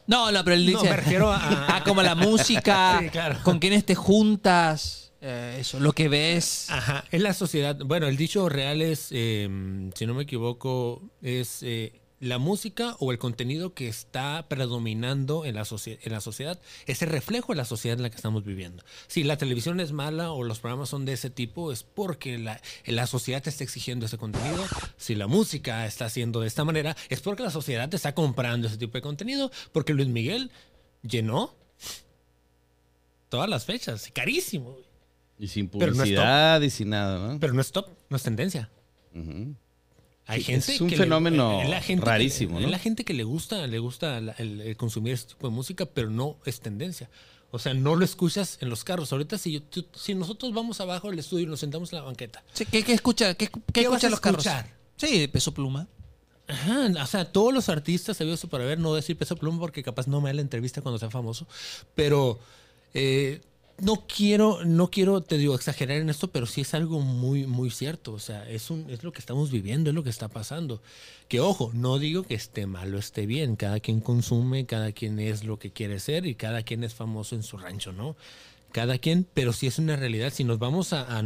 No, 0.07 0.31
no, 0.31 0.43
pero 0.43 0.55
él 0.55 0.71
No, 0.71 0.79
dice. 0.79 0.89
me 0.91 0.95
refiero 0.97 1.31
a- 1.31 1.39
Ah, 1.77 1.83
como 1.83 2.03
la 2.03 2.13
música, 2.13 2.99
Sí, 3.01 3.09
claro. 3.09 3.39
con 3.43 3.57
quienes 3.57 3.83
te 3.85 3.95
juntas, 3.95 5.11
eh, 5.21 5.57
eso, 5.59 5.79
lo 5.79 5.93
que 5.93 6.07
ves. 6.07 6.67
Ajá, 6.69 7.03
en 7.11 7.23
la 7.23 7.33
sociedad, 7.33 7.75
bueno, 7.83 8.05
el 8.07 8.15
dicho 8.15 8.47
real 8.47 8.83
es, 8.83 9.07
eh, 9.11 9.49
si 9.95 10.05
no 10.05 10.13
me 10.13 10.23
equivoco, 10.23 11.01
es 11.23 11.63
eh, 11.63 11.99
la 12.25 12.39
música 12.39 12.95
o 12.99 13.11
el 13.11 13.19
contenido 13.19 13.73
que 13.73 13.87
está 13.87 14.47
predominando 14.49 15.45
en 15.45 15.55
la, 15.55 15.65
en 15.85 16.11
la 16.11 16.21
sociedad, 16.21 16.59
es 16.87 17.01
el 17.03 17.09
reflejo 17.09 17.53
de 17.53 17.57
la 17.57 17.65
sociedad 17.65 17.97
en 17.97 18.03
la 18.03 18.09
que 18.09 18.15
estamos 18.15 18.43
viviendo. 18.43 18.83
Si 19.07 19.23
la 19.23 19.37
televisión 19.37 19.79
es 19.79 19.91
mala 19.91 20.31
o 20.31 20.43
los 20.43 20.59
programas 20.59 20.89
son 20.89 21.05
de 21.05 21.13
ese 21.13 21.29
tipo, 21.29 21.71
es 21.71 21.83
porque 21.83 22.39
la, 22.39 22.59
la 22.85 23.05
sociedad 23.05 23.43
te 23.43 23.51
está 23.51 23.63
exigiendo 23.63 24.07
ese 24.07 24.17
contenido. 24.17 24.65
Si 24.97 25.13
la 25.13 25.27
música 25.27 25.85
está 25.85 26.05
haciendo 26.05 26.41
de 26.41 26.47
esta 26.47 26.65
manera, 26.65 26.97
es 27.09 27.21
porque 27.21 27.43
la 27.43 27.51
sociedad 27.51 27.89
te 27.89 27.95
está 27.95 28.15
comprando 28.15 28.67
ese 28.67 28.77
tipo 28.77 28.93
de 28.93 29.01
contenido, 29.01 29.51
porque 29.71 29.93
Luis 29.93 30.07
Miguel 30.07 30.51
llenó 31.03 31.53
todas 33.29 33.49
las 33.49 33.65
fechas, 33.65 34.09
carísimo. 34.13 34.77
Y 35.37 35.47
sin 35.47 35.67
Pero 35.67 35.91
no 35.91 35.97
publicidad 35.97 36.61
y 36.61 36.69
sin 36.71 36.89
nada, 36.89 37.19
¿no? 37.19 37.39
Pero 37.39 37.53
no 37.53 37.61
es 37.61 37.71
top, 37.71 37.89
no 38.09 38.17
es 38.17 38.23
tendencia. 38.23 38.71
Hay 40.27 40.39
Sí, 40.39 40.45
gente 40.53 40.73
es 40.73 40.81
un 40.81 40.89
que 40.89 40.97
fenómeno 40.97 41.61
es 41.61 41.69
la 41.69 41.81
gente 41.81 42.03
que- 42.03 42.09
rarísimo, 42.09 42.59
¿no? 42.59 42.65
Es 42.65 42.71
la 42.71 42.79
gente 42.79 43.03
que 43.05 43.13
le 43.13 43.23
gusta, 43.23 43.67
le 43.67 43.77
gusta 43.79 44.19
la- 44.21 44.31
el, 44.33 44.59
el 44.61 44.75
consumir 44.77 45.13
este 45.13 45.33
tipo 45.33 45.47
de 45.47 45.53
música, 45.53 45.85
pero 45.85 46.09
no 46.09 46.37
es 46.45 46.59
tendencia. 46.61 47.09
O 47.51 47.59
sea, 47.59 47.73
no 47.73 47.95
lo 47.95 48.03
escuchas 48.03 48.57
en 48.61 48.69
los 48.69 48.83
carros. 48.83 49.11
Ahorita 49.11 49.37
si, 49.37 49.51
yo- 49.53 49.61
tú- 49.61 49.85
si 49.95 50.15
nosotros 50.15 50.51
vamos 50.53 50.81
abajo 50.81 51.09
del 51.09 51.19
estudio 51.19 51.43
y 51.45 51.47
nos 51.47 51.59
sentamos 51.59 51.93
en 51.93 51.99
la 51.99 52.05
banqueta. 52.05 52.43
Sí, 52.53 52.65
¿Qué, 52.65 52.83
qué 52.83 52.93
escucha? 52.93 53.35
¿Qué, 53.35 53.47
qué 53.47 53.61
¿Qué 53.71 53.87
vas 53.87 54.03
escucha 54.03 54.07
a 54.07 54.09
los 54.09 54.19
carros? 54.19 54.45
escuchar? 54.45 54.73
Sí, 54.97 55.27
peso 55.27 55.53
pluma. 55.53 55.87
Ajá, 56.47 56.91
o 57.01 57.07
sea, 57.07 57.31
todos 57.31 57.53
los 57.53 57.69
artistas 57.69 58.17
sabidos 58.17 58.45
para 58.49 58.65
ver, 58.65 58.77
no 58.79 58.93
decir 58.93 59.17
peso 59.17 59.35
pluma 59.35 59.59
porque 59.59 59.83
capaz 59.83 60.07
no 60.07 60.21
me 60.21 60.29
da 60.29 60.33
la 60.33 60.41
entrevista 60.41 60.81
cuando 60.81 60.99
sea 60.99 61.09
famoso, 61.09 61.47
pero 61.95 62.39
eh, 62.93 63.41
no 63.77 64.05
quiero, 64.07 64.63
no 64.63 64.89
quiero, 64.89 65.21
te 65.21 65.37
digo, 65.37 65.55
exagerar 65.55 65.97
en 65.97 66.09
esto, 66.09 66.29
pero 66.29 66.45
sí 66.45 66.61
es 66.61 66.73
algo 66.73 67.01
muy, 67.01 67.45
muy 67.45 67.69
cierto. 67.69 68.13
O 68.13 68.19
sea, 68.19 68.49
es, 68.49 68.69
un, 68.69 68.89
es 68.89 69.03
lo 69.03 69.11
que 69.11 69.19
estamos 69.19 69.51
viviendo, 69.51 69.89
es 69.89 69.95
lo 69.95 70.03
que 70.03 70.09
está 70.09 70.27
pasando. 70.27 70.81
Que 71.27 71.39
ojo, 71.39 71.71
no 71.73 71.99
digo 71.99 72.23
que 72.23 72.35
esté 72.35 72.67
mal 72.67 72.93
o 72.95 72.97
esté 72.97 73.25
bien, 73.25 73.55
cada 73.55 73.79
quien 73.79 73.99
consume, 73.99 74.65
cada 74.65 74.91
quien 74.91 75.19
es 75.19 75.43
lo 75.43 75.59
que 75.59 75.71
quiere 75.71 75.99
ser 75.99 76.25
y 76.25 76.35
cada 76.35 76.63
quien 76.63 76.83
es 76.83 76.93
famoso 76.93 77.35
en 77.35 77.43
su 77.43 77.57
rancho, 77.57 77.91
¿no? 77.91 78.15
cada 78.75 78.97
quien, 78.97 79.25
pero 79.33 79.53
sí 79.53 79.67
es 79.67 79.79
una 79.79 79.95
realidad. 79.95 80.33
Si 80.33 80.43
nos 80.43 80.59
vamos 80.59 80.91
a, 80.91 81.23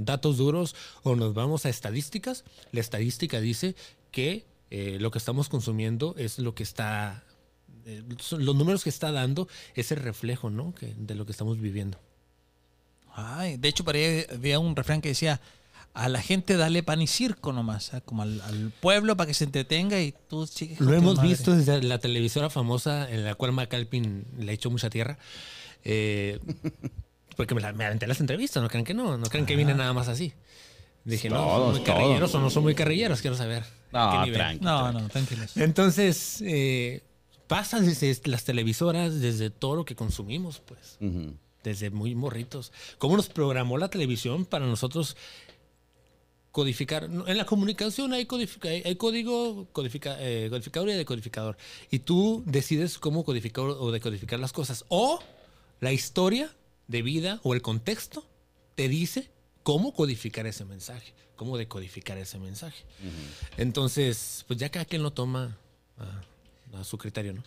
datos 0.00 0.38
duros 0.38 0.74
o 1.02 1.14
nos 1.14 1.34
vamos 1.34 1.66
a 1.66 1.68
estadísticas, 1.68 2.44
la 2.72 2.80
estadística 2.80 3.42
dice 3.42 3.76
que 4.10 4.46
eh, 4.70 4.96
lo 4.98 5.10
que 5.10 5.18
estamos 5.18 5.50
consumiendo 5.50 6.14
es 6.16 6.38
lo 6.38 6.54
que 6.54 6.62
está, 6.62 7.25
eh, 7.86 8.02
son- 8.18 8.44
los 8.44 8.54
números 8.56 8.82
que 8.84 8.90
está 8.90 9.12
dando 9.12 9.48
es 9.74 9.90
el 9.92 9.98
reflejo, 9.98 10.50
¿no? 10.50 10.74
Que, 10.74 10.94
de 10.96 11.14
lo 11.14 11.24
que 11.24 11.32
estamos 11.32 11.58
viviendo. 11.60 11.98
Ay, 13.14 13.56
de 13.56 13.68
hecho, 13.68 13.84
por 13.84 13.94
ahí 13.94 14.24
había 14.32 14.58
un 14.58 14.76
refrán 14.76 15.00
que 15.00 15.08
decía, 15.08 15.40
a 15.94 16.08
la 16.10 16.20
gente 16.20 16.56
dale 16.58 16.82
pan 16.82 17.00
y 17.00 17.06
circo 17.06 17.52
nomás, 17.52 17.94
¿ah? 17.94 18.02
como 18.02 18.22
al, 18.22 18.40
al 18.42 18.70
pueblo 18.80 19.16
para 19.16 19.28
que 19.28 19.34
se 19.34 19.44
entretenga 19.44 19.98
y 20.00 20.12
tú 20.28 20.46
sigues 20.46 20.78
Lo 20.80 20.92
hemos 20.92 21.16
madre. 21.16 21.30
visto 21.30 21.56
desde 21.56 21.82
la 21.82 21.98
televisora 21.98 22.50
famosa 22.50 23.10
en 23.10 23.24
la 23.24 23.34
cual 23.34 23.52
McAlpin 23.52 24.26
le 24.38 24.52
echó 24.52 24.70
mucha 24.70 24.90
tierra. 24.90 25.18
Eh, 25.84 26.38
porque 27.36 27.54
me, 27.54 27.60
la- 27.62 27.72
me 27.72 27.86
aventé 27.86 28.06
las 28.06 28.20
entrevistas, 28.20 28.62
no 28.62 28.68
crean 28.68 28.84
que 28.84 28.92
no, 28.94 29.16
no 29.16 29.26
crean 29.28 29.46
que 29.46 29.56
vine 29.56 29.74
nada 29.74 29.92
más 29.94 30.08
así. 30.08 30.32
Dije, 31.04 31.30
no, 31.30 31.36
Todo, 31.36 31.48
son 31.66 31.70
muy 31.76 31.84
todo. 31.84 31.94
carrilleros 31.94 32.34
o 32.34 32.40
no 32.40 32.50
son 32.50 32.62
muy 32.64 32.74
carrilleros, 32.74 33.20
quiero 33.22 33.36
saber. 33.36 33.62
No, 33.92 34.10
¿Qué 34.10 34.18
nivel? 34.18 34.34
tranqui. 34.34 34.64
No, 34.64 34.92
no, 34.92 35.08
tranquilos. 35.08 35.56
Entonces, 35.56 36.42
eh, 36.44 37.02
pasa 37.46 37.80
desde 37.80 38.18
las 38.28 38.44
televisoras, 38.44 39.20
desde 39.20 39.50
todo 39.50 39.76
lo 39.76 39.84
que 39.84 39.94
consumimos, 39.94 40.60
pues, 40.60 40.98
desde 41.64 41.90
muy 41.90 42.14
morritos. 42.14 42.72
¿Cómo 42.98 43.16
nos 43.16 43.28
programó 43.28 43.78
la 43.78 43.88
televisión 43.88 44.44
para 44.44 44.66
nosotros 44.66 45.16
codificar? 46.52 47.04
En 47.04 47.36
la 47.36 47.44
comunicación 47.46 48.12
hay, 48.12 48.26
codifica- 48.26 48.68
hay- 48.68 48.82
hay 48.84 48.96
código 48.96 49.66
codifica- 49.72 50.16
eh, 50.20 50.48
codificador 50.50 50.88
y 50.88 50.92
decodificador. 50.94 51.56
Y 51.90 52.00
tú 52.00 52.42
decides 52.46 52.98
cómo 52.98 53.24
codificar 53.24 53.64
o 53.64 53.90
decodificar 53.90 54.38
las 54.40 54.52
cosas. 54.52 54.84
O 54.88 55.20
la 55.80 55.92
historia 55.92 56.54
de 56.88 57.02
vida 57.02 57.40
o 57.42 57.54
el 57.54 57.62
contexto 57.62 58.24
te 58.74 58.88
dice 58.88 59.30
cómo 59.62 59.92
codificar 59.92 60.46
ese 60.46 60.64
mensaje, 60.64 61.12
cómo 61.34 61.58
decodificar 61.58 62.16
ese 62.18 62.38
mensaje. 62.38 62.84
Entonces, 63.56 64.44
pues 64.46 64.58
ya 64.58 64.70
cada 64.70 64.84
quien 64.84 65.02
lo 65.02 65.12
toma 65.12 65.58
a 66.74 66.84
su 66.84 66.98
criterio, 66.98 67.32
¿no? 67.34 67.42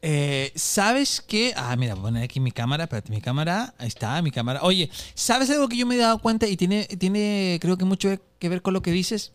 Eh, 0.00 0.52
¿Sabes 0.54 1.20
qué? 1.20 1.52
Ah, 1.56 1.74
mira, 1.76 1.94
voy 1.94 2.00
a 2.00 2.02
poner 2.04 2.22
aquí 2.22 2.38
mi 2.38 2.52
cámara, 2.52 2.84
espérate, 2.84 3.10
mi 3.10 3.20
cámara, 3.20 3.74
ahí 3.78 3.88
está, 3.88 4.20
mi 4.22 4.30
cámara. 4.30 4.60
Oye, 4.62 4.90
¿sabes 5.14 5.50
algo 5.50 5.68
que 5.68 5.76
yo 5.76 5.86
me 5.86 5.96
he 5.96 5.98
dado 5.98 6.18
cuenta 6.18 6.46
y 6.46 6.56
tiene, 6.56 6.84
tiene 6.84 7.58
creo 7.60 7.76
que 7.76 7.84
mucho 7.84 8.08
que 8.38 8.48
ver 8.48 8.62
con 8.62 8.74
lo 8.74 8.82
que 8.82 8.92
dices? 8.92 9.32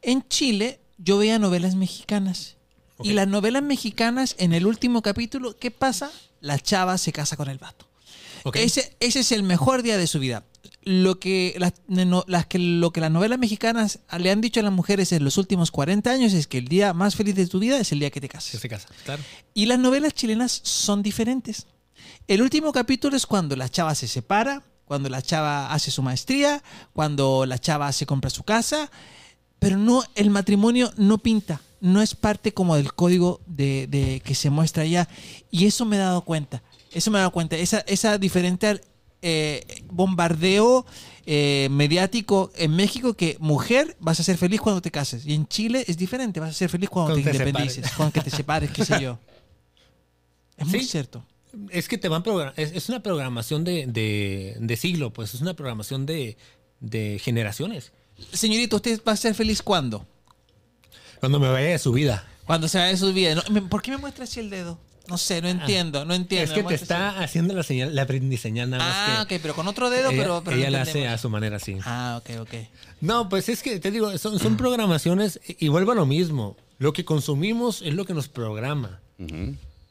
En 0.00 0.26
Chile 0.28 0.80
yo 0.96 1.18
veía 1.18 1.38
novelas 1.38 1.74
mexicanas. 1.74 2.56
Y 3.00 3.12
las 3.12 3.28
novelas 3.28 3.62
mexicanas, 3.62 4.34
en 4.38 4.52
el 4.52 4.66
último 4.66 5.02
capítulo, 5.02 5.56
¿qué 5.56 5.70
pasa? 5.70 6.10
La 6.40 6.58
chava 6.58 6.98
se 6.98 7.12
casa 7.12 7.36
con 7.36 7.48
el 7.48 7.58
vato. 7.58 7.86
Ese, 8.54 8.96
ese 8.98 9.20
es 9.20 9.30
el 9.30 9.44
mejor 9.44 9.82
día 9.82 9.96
de 9.96 10.08
su 10.08 10.18
vida. 10.18 10.44
Lo 10.82 11.18
que 11.20 11.54
las, 11.58 11.74
no- 11.88 12.24
las 12.26 12.46
que 12.46 12.58
lo 12.58 12.92
que 12.92 13.00
las 13.00 13.10
novelas 13.10 13.38
mexicanas 13.38 14.00
le 14.18 14.30
han 14.30 14.40
dicho 14.40 14.60
a 14.60 14.62
las 14.62 14.72
mujeres 14.72 15.12
en 15.12 15.24
los 15.24 15.36
últimos 15.38 15.70
40 15.70 16.10
años 16.10 16.32
es 16.32 16.46
que 16.46 16.58
el 16.58 16.68
día 16.68 16.92
más 16.94 17.14
feliz 17.16 17.34
de 17.34 17.46
tu 17.46 17.58
vida 17.58 17.78
es 17.78 17.92
el 17.92 18.00
día 18.00 18.10
que 18.10 18.20
te 18.20 18.28
casas. 18.28 18.60
Que 18.60 18.68
claro. 19.04 19.22
Y 19.54 19.66
las 19.66 19.78
novelas 19.78 20.14
chilenas 20.14 20.60
son 20.64 21.02
diferentes. 21.02 21.66
El 22.26 22.42
último 22.42 22.72
capítulo 22.72 23.16
es 23.16 23.26
cuando 23.26 23.56
la 23.56 23.68
chava 23.68 23.94
se 23.94 24.08
separa, 24.08 24.62
cuando 24.84 25.08
la 25.08 25.20
chava 25.20 25.72
hace 25.72 25.90
su 25.90 26.02
maestría, 26.02 26.62
cuando 26.92 27.44
la 27.44 27.58
chava 27.58 27.90
se 27.92 28.06
compra 28.06 28.30
su 28.30 28.42
casa, 28.44 28.90
pero 29.58 29.76
no, 29.76 30.02
el 30.14 30.30
matrimonio 30.30 30.92
no 30.96 31.18
pinta, 31.18 31.60
no 31.80 32.00
es 32.00 32.14
parte 32.14 32.54
como 32.54 32.76
del 32.76 32.94
código 32.94 33.40
de, 33.46 33.86
de 33.88 34.20
que 34.24 34.34
se 34.34 34.50
muestra 34.50 34.84
allá. 34.84 35.08
Y 35.50 35.66
eso 35.66 35.84
me 35.84 35.96
he 35.96 35.98
dado 35.98 36.22
cuenta, 36.22 36.62
eso 36.92 37.10
me 37.10 37.18
he 37.18 37.20
dado 37.20 37.32
cuenta, 37.32 37.56
esa, 37.56 37.80
esa 37.80 38.16
diferente 38.18 38.80
eh, 39.22 39.64
bombardeo 39.90 40.86
eh, 41.26 41.68
mediático 41.70 42.50
en 42.56 42.74
México 42.76 43.14
que 43.14 43.36
mujer 43.40 43.96
vas 44.00 44.18
a 44.20 44.22
ser 44.22 44.36
feliz 44.38 44.60
cuando 44.60 44.80
te 44.80 44.90
cases 44.90 45.26
y 45.26 45.34
en 45.34 45.46
Chile 45.46 45.84
es 45.86 45.96
diferente, 45.98 46.40
vas 46.40 46.50
a 46.50 46.54
ser 46.54 46.70
feliz 46.70 46.88
cuando, 46.88 47.12
Cuando 47.14 47.30
te 47.30 47.36
te 47.36 47.44
independices, 47.44 47.92
cuando 47.96 48.12
que 48.12 48.20
te 48.20 48.30
separes, 48.30 48.70
qué 48.70 48.84
sé 48.84 49.00
yo. 49.00 49.18
Es 50.56 50.66
muy 50.66 50.84
cierto. 50.84 51.24
Es 51.70 51.88
que 51.88 51.98
te 51.98 52.08
van 52.08 52.22
es, 52.56 52.72
es 52.72 52.88
una 52.88 53.02
programación 53.02 53.64
de, 53.64 53.86
de- 53.86 54.56
de 54.60 54.76
siglo, 54.76 55.12
pues 55.12 55.34
es 55.34 55.40
una 55.40 55.54
programación 55.54 56.04
de, 56.06 56.36
de 56.80 57.18
generaciones. 57.22 57.92
Señorito, 58.32 58.76
¿usted 58.76 59.00
va 59.06 59.12
a 59.12 59.16
ser 59.16 59.34
feliz 59.34 59.62
cuándo? 59.62 60.06
Cuando 61.20 61.38
me 61.40 61.48
vaya 61.48 61.68
de 61.70 61.78
su 61.78 61.92
vida. 61.92 62.26
Cuando 62.46 62.68
se 62.68 62.78
vaya 62.78 62.90
de 62.90 62.96
su 62.96 63.12
vida. 63.12 63.42
¿Por 63.68 63.82
qué 63.82 63.90
me 63.92 63.96
muestra 63.98 64.24
así 64.24 64.40
el 64.40 64.50
dedo? 64.50 64.78
No 65.08 65.18
sé, 65.18 65.40
no 65.40 65.48
entiendo, 65.48 66.04
no 66.04 66.14
entiendo. 66.14 66.52
es 66.54 66.58
que 66.58 66.64
te 66.64 66.74
está 66.74 67.20
haciendo 67.20 67.54
la 67.54 67.62
señal, 67.62 67.94
la 67.94 68.06
señal 68.36 68.70
nada 68.70 68.84
más. 68.84 68.94
Ah, 68.96 69.26
que 69.26 69.36
ok, 69.36 69.42
pero 69.42 69.54
con 69.54 69.66
otro 69.68 69.90
dedo, 69.90 70.10
ella, 70.10 70.22
pero, 70.22 70.42
pero 70.44 70.56
ella 70.56 70.66
no 70.66 70.72
la 70.72 70.82
hace 70.82 71.08
a 71.08 71.16
su 71.18 71.30
manera 71.30 71.56
así. 71.56 71.76
Ah, 71.84 72.20
ok, 72.20 72.40
ok. 72.40 72.54
No, 73.00 73.28
pues 73.28 73.48
es 73.48 73.62
que 73.62 73.80
te 73.80 73.90
digo, 73.90 74.16
son, 74.18 74.38
son 74.38 74.56
programaciones 74.56 75.40
y 75.46 75.68
vuelvo 75.68 75.92
a 75.92 75.94
lo 75.94 76.06
mismo. 76.06 76.56
Lo 76.78 76.92
que 76.92 77.04
consumimos 77.04 77.82
es 77.82 77.94
lo 77.94 78.04
que 78.04 78.14
nos 78.14 78.28
programa. 78.28 79.00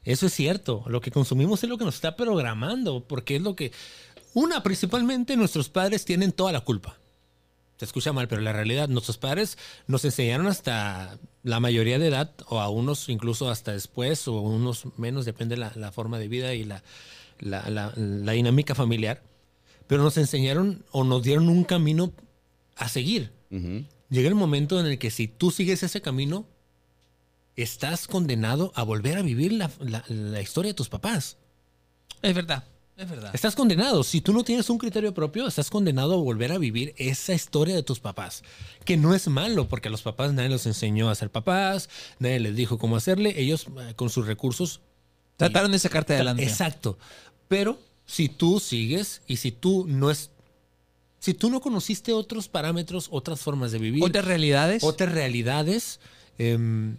Eso 0.05 0.27
es 0.27 0.33
cierto. 0.33 0.83
Lo 0.87 1.01
que 1.01 1.11
consumimos 1.11 1.63
es 1.63 1.69
lo 1.69 1.77
que 1.77 1.83
nos 1.83 1.95
está 1.95 2.15
programando, 2.15 3.03
porque 3.03 3.35
es 3.35 3.41
lo 3.41 3.55
que... 3.55 3.71
Una, 4.33 4.63
principalmente 4.63 5.35
nuestros 5.35 5.67
padres 5.67 6.05
tienen 6.05 6.31
toda 6.31 6.51
la 6.51 6.61
culpa. 6.61 6.97
Se 7.77 7.85
escucha 7.85 8.11
mal, 8.11 8.27
pero 8.27 8.41
la 8.41 8.53
realidad, 8.53 8.89
nuestros 8.89 9.17
padres 9.17 9.57
nos 9.85 10.03
enseñaron 10.03 10.47
hasta 10.47 11.17
la 11.43 11.59
mayoría 11.59 11.99
de 11.99 12.07
edad, 12.07 12.31
o 12.49 12.59
a 12.59 12.69
unos 12.69 13.07
incluso 13.09 13.49
hasta 13.49 13.71
después, 13.71 14.27
o 14.27 14.41
unos 14.41 14.83
menos, 14.97 15.25
depende 15.25 15.57
la, 15.57 15.71
la 15.75 15.91
forma 15.91 16.17
de 16.19 16.27
vida 16.27 16.53
y 16.55 16.63
la, 16.63 16.83
la- 17.39 17.69
la- 17.69 17.93
la 17.95 18.31
dinámica 18.31 18.73
familiar. 18.75 19.21
Pero 19.85 20.01
nos 20.03 20.17
enseñaron 20.17 20.83
o 20.91 21.03
nos 21.03 21.21
dieron 21.23 21.47
un 21.49 21.63
camino 21.63 22.11
a 22.75 22.89
seguir. 22.89 23.31
Llega 24.09 24.27
el 24.27 24.35
momento 24.35 24.79
en 24.79 24.85
el 24.87 24.97
que 24.99 25.11
si 25.11 25.27
tú 25.27 25.51
sigues 25.51 25.83
ese 25.83 26.01
camino, 26.01 26.45
estás 27.55 28.07
condenado 28.07 28.71
a 28.75 28.83
volver 28.83 29.17
a 29.17 29.21
vivir 29.21 29.53
la, 29.53 29.69
la- 29.79 30.03
la 30.09 30.41
historia 30.41 30.69
de 30.71 30.75
tus 30.75 30.89
papás. 30.89 31.37
Es 32.21 32.33
verdad, 32.35 32.63
es 32.97 33.09
verdad. 33.09 33.31
Estás 33.33 33.55
condenado. 33.55 34.03
Si 34.03 34.21
tú 34.21 34.33
no 34.33 34.43
tienes 34.43 34.69
un 34.69 34.77
criterio 34.77 35.13
propio, 35.13 35.47
estás 35.47 35.69
condenado 35.69 36.13
a 36.13 36.17
volver 36.17 36.51
a 36.51 36.57
vivir 36.57 36.93
esa 36.97 37.33
historia 37.33 37.75
de 37.75 37.83
tus 37.83 37.99
papás. 37.99 38.43
Que 38.85 38.97
no 38.97 39.13
es 39.13 39.27
malo, 39.27 39.67
porque 39.67 39.87
a 39.87 39.91
los 39.91 40.01
papás 40.01 40.33
nadie 40.33 40.49
los 40.49 40.65
enseñó 40.65 41.09
a 41.09 41.15
ser 41.15 41.29
papás, 41.29 41.89
nadie 42.19 42.39
les 42.39 42.55
dijo 42.55 42.77
cómo 42.77 42.95
hacerle. 42.95 43.39
Ellos, 43.39 43.67
eh, 43.67 43.93
con 43.95 44.09
sus 44.09 44.25
recursos, 44.27 44.81
Trataron 45.37 45.71
de 45.71 45.79
sacarte 45.79 46.15
adelante. 46.15 46.43
Exacto. 46.43 46.97
Pero 47.47 47.79
si 48.05 48.27
tú 48.27 48.59
sigues 48.59 49.21
y 49.27 49.37
si 49.37 49.51
tú 49.51 49.85
no 49.87 50.09
es. 50.09 50.31
Si 51.19 51.33
tú 51.33 51.49
no 51.49 51.61
conociste 51.61 52.13
otros 52.13 52.47
parámetros, 52.47 53.07
otras 53.11 53.39
formas 53.41 53.71
de 53.71 53.79
vivir, 53.79 54.03
Otras 54.03 54.25
realidades. 54.25 54.83
otras 54.83 55.11
realidades, 55.11 55.99
em, 56.37 56.97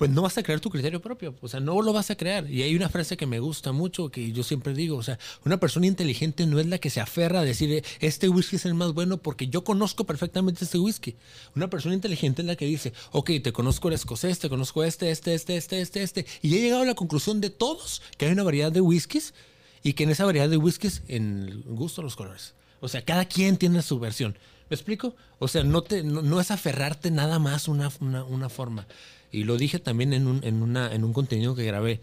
pues 0.00 0.10
no 0.10 0.22
vas 0.22 0.38
a 0.38 0.42
crear 0.42 0.60
tu 0.60 0.70
criterio 0.70 1.02
propio. 1.02 1.34
O 1.42 1.48
sea, 1.48 1.60
no 1.60 1.82
lo 1.82 1.92
vas 1.92 2.10
a 2.10 2.16
crear. 2.16 2.50
Y 2.50 2.62
hay 2.62 2.74
una 2.74 2.88
frase 2.88 3.18
que 3.18 3.26
me 3.26 3.38
gusta 3.38 3.70
mucho, 3.70 4.08
que 4.08 4.32
yo 4.32 4.42
siempre 4.42 4.72
digo, 4.72 4.96
o 4.96 5.02
sea, 5.02 5.18
una 5.44 5.60
persona 5.60 5.86
inteligente 5.86 6.46
no 6.46 6.58
es 6.58 6.64
la 6.64 6.78
que 6.78 6.88
se 6.88 7.02
aferra 7.02 7.40
a 7.40 7.44
decir, 7.44 7.70
"Eh, 7.70 7.84
este 8.00 8.30
whisky 8.30 8.56
es 8.56 8.64
el 8.64 8.72
más 8.72 8.94
bueno 8.94 9.18
porque 9.18 9.48
yo 9.48 9.62
conozco 9.62 10.04
perfectamente 10.04 10.64
este 10.64 10.78
whisky. 10.78 11.16
Una 11.54 11.68
persona 11.68 11.94
inteligente 11.94 12.40
es 12.40 12.48
la 12.48 12.56
que 12.56 12.64
dice, 12.64 12.94
ok, 13.12 13.30
te 13.44 13.52
conozco 13.52 13.88
el 13.88 13.94
escocés, 13.94 14.38
te 14.38 14.48
conozco 14.48 14.84
este, 14.84 15.10
este, 15.10 15.34
este, 15.34 15.58
este, 15.58 15.82
este, 15.82 16.02
este. 16.02 16.26
Y 16.40 16.56
he 16.56 16.62
llegado 16.62 16.80
a 16.80 16.86
la 16.86 16.94
conclusión 16.94 17.42
de 17.42 17.50
todos 17.50 18.00
que 18.16 18.24
hay 18.24 18.32
una 18.32 18.42
variedad 18.42 18.72
de 18.72 18.80
whiskies 18.80 19.34
y 19.82 19.92
que 19.92 20.04
en 20.04 20.10
esa 20.12 20.24
variedad 20.24 20.48
de 20.48 20.56
whiskies, 20.56 21.02
en 21.08 21.46
el 21.46 21.62
gusto 21.64 22.00
los 22.00 22.16
colores. 22.16 22.54
O 22.80 22.88
sea, 22.88 23.04
cada 23.04 23.26
quien 23.26 23.58
tiene 23.58 23.82
su 23.82 23.98
versión. 23.98 24.38
¿Me 24.70 24.76
explico? 24.76 25.14
O 25.40 25.46
sea, 25.46 25.62
no, 25.62 25.82
te, 25.82 26.02
no, 26.04 26.22
no 26.22 26.40
es 26.40 26.50
aferrarte 26.50 27.10
nada 27.10 27.38
más 27.38 27.68
una, 27.68 27.90
una, 28.00 28.24
una 28.24 28.48
forma. 28.48 28.86
Y 29.30 29.44
lo 29.44 29.56
dije 29.56 29.78
también 29.78 30.12
en 30.12 30.26
un, 30.26 30.44
en 30.44 30.62
una, 30.62 30.92
en 30.92 31.04
un 31.04 31.12
contenido 31.12 31.54
que 31.54 31.64
grabé. 31.64 32.00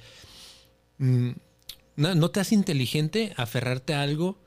Mm, 0.97 1.31
no, 1.95 2.31
te 2.31 2.39
hace 2.39 2.55
inteligente 2.55 3.33
aferrarte 3.37 3.93
a 3.93 4.01
algo 4.01 4.37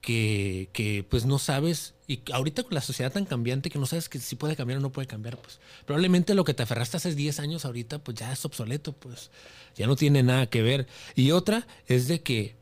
que, 0.00 0.68
que, 0.72 1.04
pues 1.08 1.24
no 1.24 1.38
sabes. 1.38 1.94
Y 2.06 2.20
ahorita 2.32 2.64
con 2.64 2.74
la 2.74 2.80
sociedad 2.80 3.12
tan 3.12 3.24
cambiante 3.24 3.70
que 3.70 3.78
no 3.78 3.86
sabes 3.86 4.08
que 4.08 4.18
si 4.18 4.36
puede 4.36 4.56
cambiar 4.56 4.78
o 4.78 4.82
no 4.82 4.90
puede 4.90 5.06
cambiar, 5.06 5.38
pues 5.38 5.60
probablemente 5.86 6.34
lo 6.34 6.44
que 6.44 6.54
te 6.54 6.64
aferraste 6.64 6.96
hace 6.96 7.14
10 7.14 7.38
años 7.40 7.64
ahorita 7.64 8.00
pues 8.00 8.16
ya 8.16 8.32
es 8.32 8.44
obsoleto, 8.44 8.92
pues 8.92 9.30
ya 9.76 9.86
no 9.86 9.96
tiene 9.96 10.22
nada 10.22 10.48
que 10.48 10.62
ver. 10.62 10.88
Y 11.14 11.30
otra 11.30 11.66
es 11.86 12.08
de 12.08 12.22
que 12.22 12.56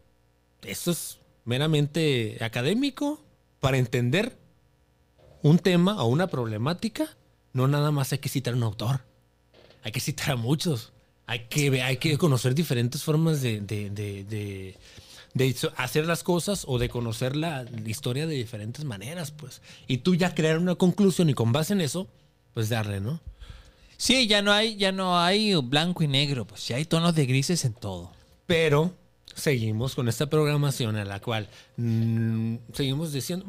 esto 0.63 0.91
es 0.91 1.19
meramente 1.45 2.37
académico 2.43 3.25
para 3.61 3.79
entender 3.79 4.37
un 5.43 5.59
tema 5.59 6.03
o 6.03 6.07
una 6.07 6.27
problemática, 6.27 7.17
no 7.53 7.69
nada 7.69 7.91
más 7.91 8.13
hay 8.13 8.19
que 8.19 8.29
citar 8.29 8.55
un 8.55 8.63
autor, 8.63 9.01
hay 9.89 9.93
que 9.93 10.01
citar 10.01 10.33
a 10.33 10.37
muchos, 10.37 10.93
hay 11.27 11.47
que, 11.49 11.83
hay 11.83 11.97
que 11.97 12.17
conocer 12.19 12.55
diferentes 12.55 13.03
formas 13.03 13.41
de, 13.41 13.61
de- 13.61 13.89
de- 13.91 14.25
de- 14.25 14.77
de 15.35 15.47
hizo- 15.47 15.73
hacer 15.77 16.07
las 16.07 16.23
cosas 16.23 16.65
o 16.67 16.79
de 16.79 16.89
conocer 16.91 17.37
la, 17.37 17.65
historia 17.87 18.27
de 18.27 18.35
diferentes 18.35 18.85
maneras, 18.85 19.31
pues. 19.31 19.63
Y 19.87 19.99
tú 19.99 20.15
ya 20.15 20.35
crear 20.35 20.59
una 20.59 20.75
conclusión 20.75 21.31
y 21.31 21.35
con 21.35 21.53
base 21.53 21.73
en 21.73 21.81
eso, 21.81 22.07
pues 22.55 22.69
darle, 22.69 23.01
¿no? 23.01 23.21
Sí, 23.97 24.27
ya 24.27 24.43
no 24.43 24.53
hay, 24.53 24.77
ya 24.77 24.93
no 24.93 25.19
hay 25.19 25.55
blanco 25.55 26.03
y 26.03 26.07
negro, 26.09 26.47
pues 26.47 26.69
ya 26.69 26.77
hay 26.77 26.85
tonos 26.85 27.15
de 27.15 27.25
grises 27.27 27.65
en 27.65 27.73
todo. 27.73 28.13
Pero 28.47 28.95
seguimos 29.35 29.95
con 29.95 30.09
esta 30.09 30.29
programación 30.29 30.97
a 30.97 31.05
la 31.05 31.21
cual 31.21 31.49
mm, 31.77 32.57
seguimos 32.75 33.13
diciendo, 33.13 33.47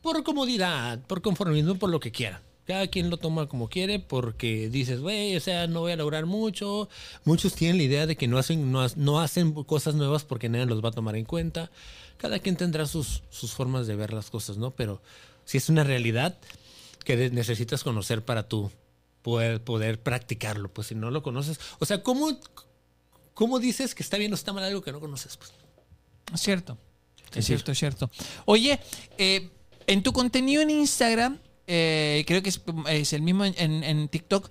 por 0.00 0.22
comodidad, 0.22 1.00
por 1.06 1.22
conformismo, 1.22 1.74
por 1.74 1.90
lo 1.90 1.98
que 2.00 2.10
quiera. 2.12 2.40
Cada 2.66 2.86
quien 2.86 3.10
lo 3.10 3.16
toma 3.16 3.48
como 3.48 3.68
quiere 3.68 3.98
porque 3.98 4.68
dices, 4.68 5.00
güey, 5.00 5.36
o 5.36 5.40
sea, 5.40 5.66
no 5.66 5.80
voy 5.80 5.92
a 5.92 5.96
lograr 5.96 6.26
mucho. 6.26 6.88
Muchos 7.24 7.54
tienen 7.54 7.76
la 7.78 7.82
idea 7.82 8.06
de 8.06 8.16
que 8.16 8.28
no 8.28 8.38
hacen, 8.38 8.70
no, 8.70 8.82
ha- 8.82 8.90
no 8.96 9.20
hacen 9.20 9.52
cosas 9.64 9.94
nuevas 9.96 10.24
porque 10.24 10.48
nadie 10.48 10.66
los 10.66 10.82
va 10.84 10.90
a 10.90 10.92
tomar 10.92 11.16
en 11.16 11.24
cuenta. 11.24 11.70
Cada 12.18 12.38
quien 12.38 12.56
tendrá 12.56 12.86
sus, 12.86 13.22
sus 13.30 13.52
formas 13.52 13.86
de 13.88 13.96
ver 13.96 14.12
las 14.12 14.30
cosas, 14.30 14.58
¿no? 14.58 14.70
Pero 14.70 15.02
si 15.44 15.58
es 15.58 15.68
una 15.68 15.82
realidad 15.82 16.38
que 17.04 17.30
necesitas 17.30 17.82
conocer 17.82 18.24
para 18.24 18.48
tú 18.48 18.70
poder, 19.22 19.60
poder 19.62 20.00
practicarlo, 20.00 20.68
pues 20.72 20.86
si 20.86 20.94
no 20.94 21.10
lo 21.10 21.22
conoces. 21.24 21.58
O 21.80 21.84
sea, 21.84 22.02
¿cómo, 22.04 22.38
¿Cómo 23.34 23.58
dices 23.58 23.94
que 23.96 24.04
está 24.04 24.18
bien 24.18 24.30
o 24.30 24.34
está 24.36 24.52
mal 24.52 24.62
algo 24.62 24.82
que 24.82 24.92
no 24.92 25.00
conoces? 25.00 25.36
Pues, 25.36 25.50
Es 26.32 26.40
cierto. 26.40 26.78
Es 27.34 27.46
cierto, 27.46 27.72
es 27.72 27.78
cierto. 27.78 28.10
Oye, 28.44 28.78
eh, 29.18 29.50
en 29.88 30.02
tu 30.02 30.12
contenido 30.12 30.60
en 30.62 30.70
Instagram, 30.70 31.38
eh, 31.74 32.24
creo 32.26 32.42
que 32.42 32.50
es, 32.50 32.60
es 32.90 33.14
el 33.14 33.22
mismo 33.22 33.46
en, 33.46 34.08
TikTok, 34.08 34.50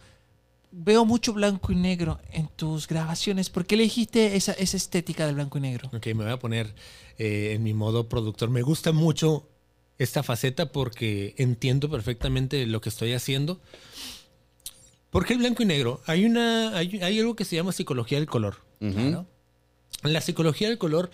veo 0.72 1.06
mucho 1.06 1.34
blanco 1.34 1.72
y 1.72 1.76
negro 1.76 2.20
en 2.32 2.48
tus 2.48 2.88
grabaciones. 2.88 3.52
¿Por 3.52 3.68
qué 3.68 3.76
elegiste 3.76 4.36
esa, 4.36 4.54
esa 4.54 4.76
estética 4.76 5.28
del 5.28 5.36
blanco 5.36 5.60
y 5.60 5.62
negro? 5.62 5.92
ok, 5.94 6.04
me 6.08 6.24
voy 6.24 6.32
a 6.32 6.40
poner 6.40 6.74
eh, 7.20 7.52
en 7.54 7.62
mi 7.62 7.76
modo 7.76 8.10
productor. 8.10 8.50
Me 8.50 8.64
gusta 8.64 8.92
mucho 8.92 9.48
esta 10.00 10.24
faceta 10.24 10.72
porque 10.72 11.36
entiendo 11.38 11.92
perfectamente 11.92 12.66
lo 12.66 12.82
que 12.82 12.90
estoy 12.90 13.14
haciendo. 13.14 13.62
¿Por 15.12 15.28
qué 15.28 15.34
el 15.34 15.40
blanco 15.40 15.62
y 15.62 15.68
negro? 15.68 16.02
Hay, 16.08 16.26
una, 16.26 16.76
hay, 16.76 17.04
hay 17.04 17.20
algo 17.20 17.36
que 17.36 17.46
se 17.46 17.56
llama 17.56 17.72
psicología 17.72 18.18
del 18.18 18.28
color. 18.28 18.56
En 18.80 19.28
la 20.02 20.22
psicología 20.22 20.70
del 20.70 20.80
color, 20.80 21.12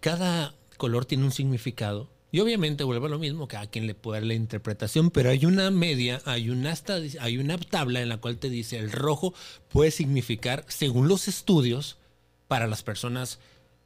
cada 0.00 0.54
color 0.76 1.06
tiene 1.06 1.24
un 1.24 1.32
significado. 1.32 2.10
Y 2.32 2.40
obviamente 2.40 2.84
vuelve 2.84 3.06
a 3.06 3.10
lo 3.10 3.18
mismo, 3.18 3.46
cada 3.48 3.66
quien 3.68 3.86
le 3.86 3.94
puede 3.94 4.20
dar 4.20 4.26
la 4.26 4.34
interpretación, 4.34 5.10
pero 5.10 5.30
hay 5.30 5.46
una 5.46 5.70
media, 5.70 6.20
hay 6.24 6.50
una, 6.50 6.74
hay 7.20 7.38
una 7.38 7.56
tabla 7.56 8.02
en 8.02 8.08
la 8.08 8.16
cual 8.18 8.36
te 8.38 8.50
dice 8.50 8.78
el 8.78 8.90
rojo 8.92 9.32
puede 9.70 9.90
significar, 9.90 10.64
según 10.68 11.08
los 11.08 11.28
estudios, 11.28 11.96
para 12.48 12.66
las 12.66 12.82
personas, 12.82 13.38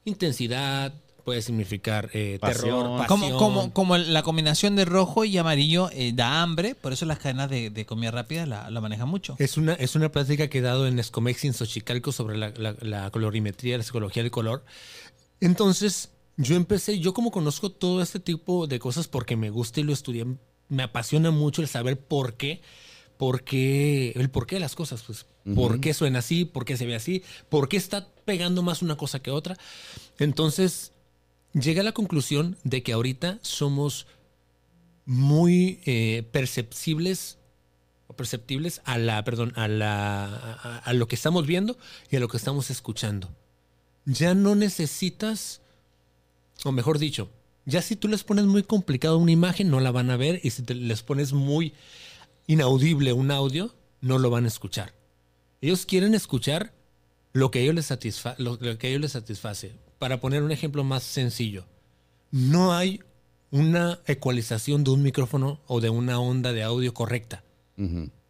intensidad, 0.05 0.93
puede 1.24 1.43
significar 1.43 2.11
eh, 2.14 2.38
Pasión. 2.41 2.62
terror, 2.64 3.07
Como, 3.07 3.22
pasión. 3.26 3.38
como, 3.38 3.72
como 3.72 3.99
la 3.99 4.22
combinación 4.22 4.74
de 4.74 4.86
rojo 4.86 5.24
y 5.24 5.36
amarillo 5.38 5.91
eh, 5.93 6.12
da 6.14 6.43
hambre, 6.43 6.74
por 6.74 6.93
eso 6.95 7.05
las 7.05 7.18
cadenas 7.18 7.51
de, 7.51 7.68
de 7.70 7.86
comida 7.86 8.11
rápida 8.11 8.47
la, 8.47 8.70
la 8.70 8.80
manejan 8.80 9.09
mucho. 9.09 9.36
Es 9.38 9.59
una, 9.59 9.74
es 9.74 9.95
una 9.95 10.11
plática 10.11 10.49
que 10.49 10.59
he 10.59 10.62
dado 10.62 10.86
en 10.88 10.99
Escomex 10.99 11.45
en 11.45 11.53
Xochicalco 11.53 12.11
sobre 12.11 12.36
la, 12.38 12.53
la- 12.57 12.74
la 12.80 13.11
colorimetría, 13.11 13.76
la 13.76 13.84
psicología 13.84 14.22
del 14.22 14.32
color. 14.32 14.64
Entonces, 15.41 16.11
yo 16.41 16.57
empecé, 16.57 16.99
yo 16.99 17.12
como 17.12 17.30
conozco 17.30 17.70
todo 17.70 18.01
este 18.01 18.18
tipo 18.18 18.66
de 18.66 18.78
cosas 18.78 19.09
porque 19.09 19.36
me 19.36 19.51
gusta 19.51 19.80
y 19.80 19.82
lo 19.82 19.93
estudié, 19.93 20.24
me 20.68 20.82
apasiona 20.82 21.30
mucho 21.30 21.61
el 21.61 21.68
saber 21.68 22.01
por 22.01 22.34
qué, 22.34 22.62
por 23.18 23.45
qué, 23.45 24.12
el 24.16 24.30
por 24.30 24.47
qué 24.47 24.57
de 24.57 24.61
las 24.61 24.74
cosas, 24.74 25.03
pues, 25.03 25.26
por 25.55 25.80
qué 25.80 25.93
suena 25.93 26.20
así, 26.20 26.47
por 26.47 26.64
qué 26.64 26.78
se 26.78 26.86
ve 26.86 26.95
así, 26.95 27.22
por 27.51 27.68
qué 27.68 27.76
está 27.76 28.09
pegando 28.24 28.62
más 28.62 28.80
una 28.80 28.97
cosa 28.97 29.20
que 29.20 29.30
otra. 29.30 29.59
Entonces, 30.18 30.93
llegué 31.53 31.80
a 31.80 31.84
la 31.84 31.93
conclusión 31.93 32.57
de 32.64 32.82
que 32.82 32.93
ahorita 32.93 33.38
somos 33.43 34.07
muy 35.05 35.80
eh, 35.84 36.26
perceptibles 36.32 37.36
o 38.07 38.14
perceptibles 38.14 38.80
a 38.86 38.97
la, 38.97 39.22
perdón, 39.24 39.53
a 39.57 39.68
la, 39.68 40.24
a, 40.24 40.78
a 40.78 40.93
lo 40.95 41.07
que 41.07 41.16
estamos 41.16 41.47
viendo 41.47 41.76
y 42.11 42.16
a 42.16 42.20
lo 42.20 42.28
que 42.28 42.38
estamos 42.38 42.70
escuchando. 42.70 43.28
Ya 44.07 44.32
no 44.34 44.55
necesitas, 44.55 45.61
o 46.64 46.72
mejor 46.72 46.98
dicho, 46.98 47.30
ya 47.64 47.82
si 47.82 47.96
tú 47.96 48.08
les 48.08 48.24
pones 48.24 48.44
muy 48.46 48.62
complicado 48.62 49.18
una 49.18 49.32
imagen, 49.32 49.70
no 49.70 49.80
la 49.80 49.90
van 49.90 50.11
a 50.11 50.16
ver, 50.16 50.40
y 50.42 50.50
si 50.50 50.62
te 50.62 50.74
les 50.74 51.02
pones 51.02 51.32
muy 51.32 51.74
inaudible 52.46 53.12
un 53.12 53.30
audio, 53.30 53.74
no 54.00 54.18
lo 54.18 54.30
van 54.30 54.44
a 54.44 54.48
escuchar. 54.48 54.94
Ellos 55.61 55.86
quieren 55.86 56.14
escuchar 56.14 56.72
lo 57.32 57.50
que 57.50 57.61
a 57.61 57.62
ellos 57.62 57.74
les, 57.74 57.86
satisfa 57.86 58.34
lo, 58.38 58.58
lo 58.61 58.78
que 58.78 58.86
a 58.86 58.90
ellos 58.90 59.02
les 59.02 59.12
satisface. 59.12 59.72
Para 59.98 60.20
poner 60.20 60.42
un 60.42 60.50
ejemplo 60.50 60.82
más 60.84 61.02
sencillo, 61.02 61.66
no 62.30 62.72
hay 62.72 63.00
una 63.50 64.00
ecualización 64.06 64.84
de 64.84 64.90
un 64.90 65.02
micrófono 65.02 65.61
o 65.66 65.80
de 65.80 65.90
una 65.90 66.18
onda 66.20 66.52
de 66.52 66.62
audio 66.62 66.94
correcta. 66.94 67.42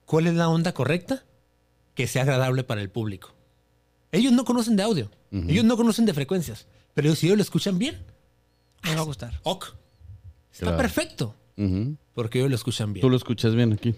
¿Cuál 0.06 0.28
es 0.28 0.34
la 0.34 0.48
onda 0.48 0.72
correcta? 0.72 1.24
Que 1.94 2.06
sea 2.06 2.22
agradable 2.22 2.62
para 2.62 2.80
el 2.80 2.90
público. 2.90 3.34
Ellos 4.12 4.32
no 4.32 4.44
conocen 4.44 4.76
de 4.76 4.82
audio, 4.82 5.10
ellos 5.30 5.64
no 5.64 5.76
conocen 5.76 6.06
de 6.06 6.14
frecuencias, 6.14 6.66
pero 6.94 7.14
si 7.14 7.26
ellos 7.26 7.38
lo 7.38 7.42
escuchan 7.42 7.78
bien, 7.78 8.04
Me 8.82 8.94
va 8.94 9.00
a 9.00 9.04
gustar. 9.04 9.38
ok. 9.42 9.74
Está 10.52 10.66
Claro. 10.66 10.76
perfecto, 10.78 11.34
Ujú. 11.56 11.96
porque 12.14 12.38
ellos 12.38 12.50
lo 12.50 12.56
escuchan 12.56 12.92
bien. 12.92 13.00
Tú 13.02 13.08
lo 13.10 13.16
escuchas 13.16 13.54
bien 13.54 13.72
aquí. 13.72 13.94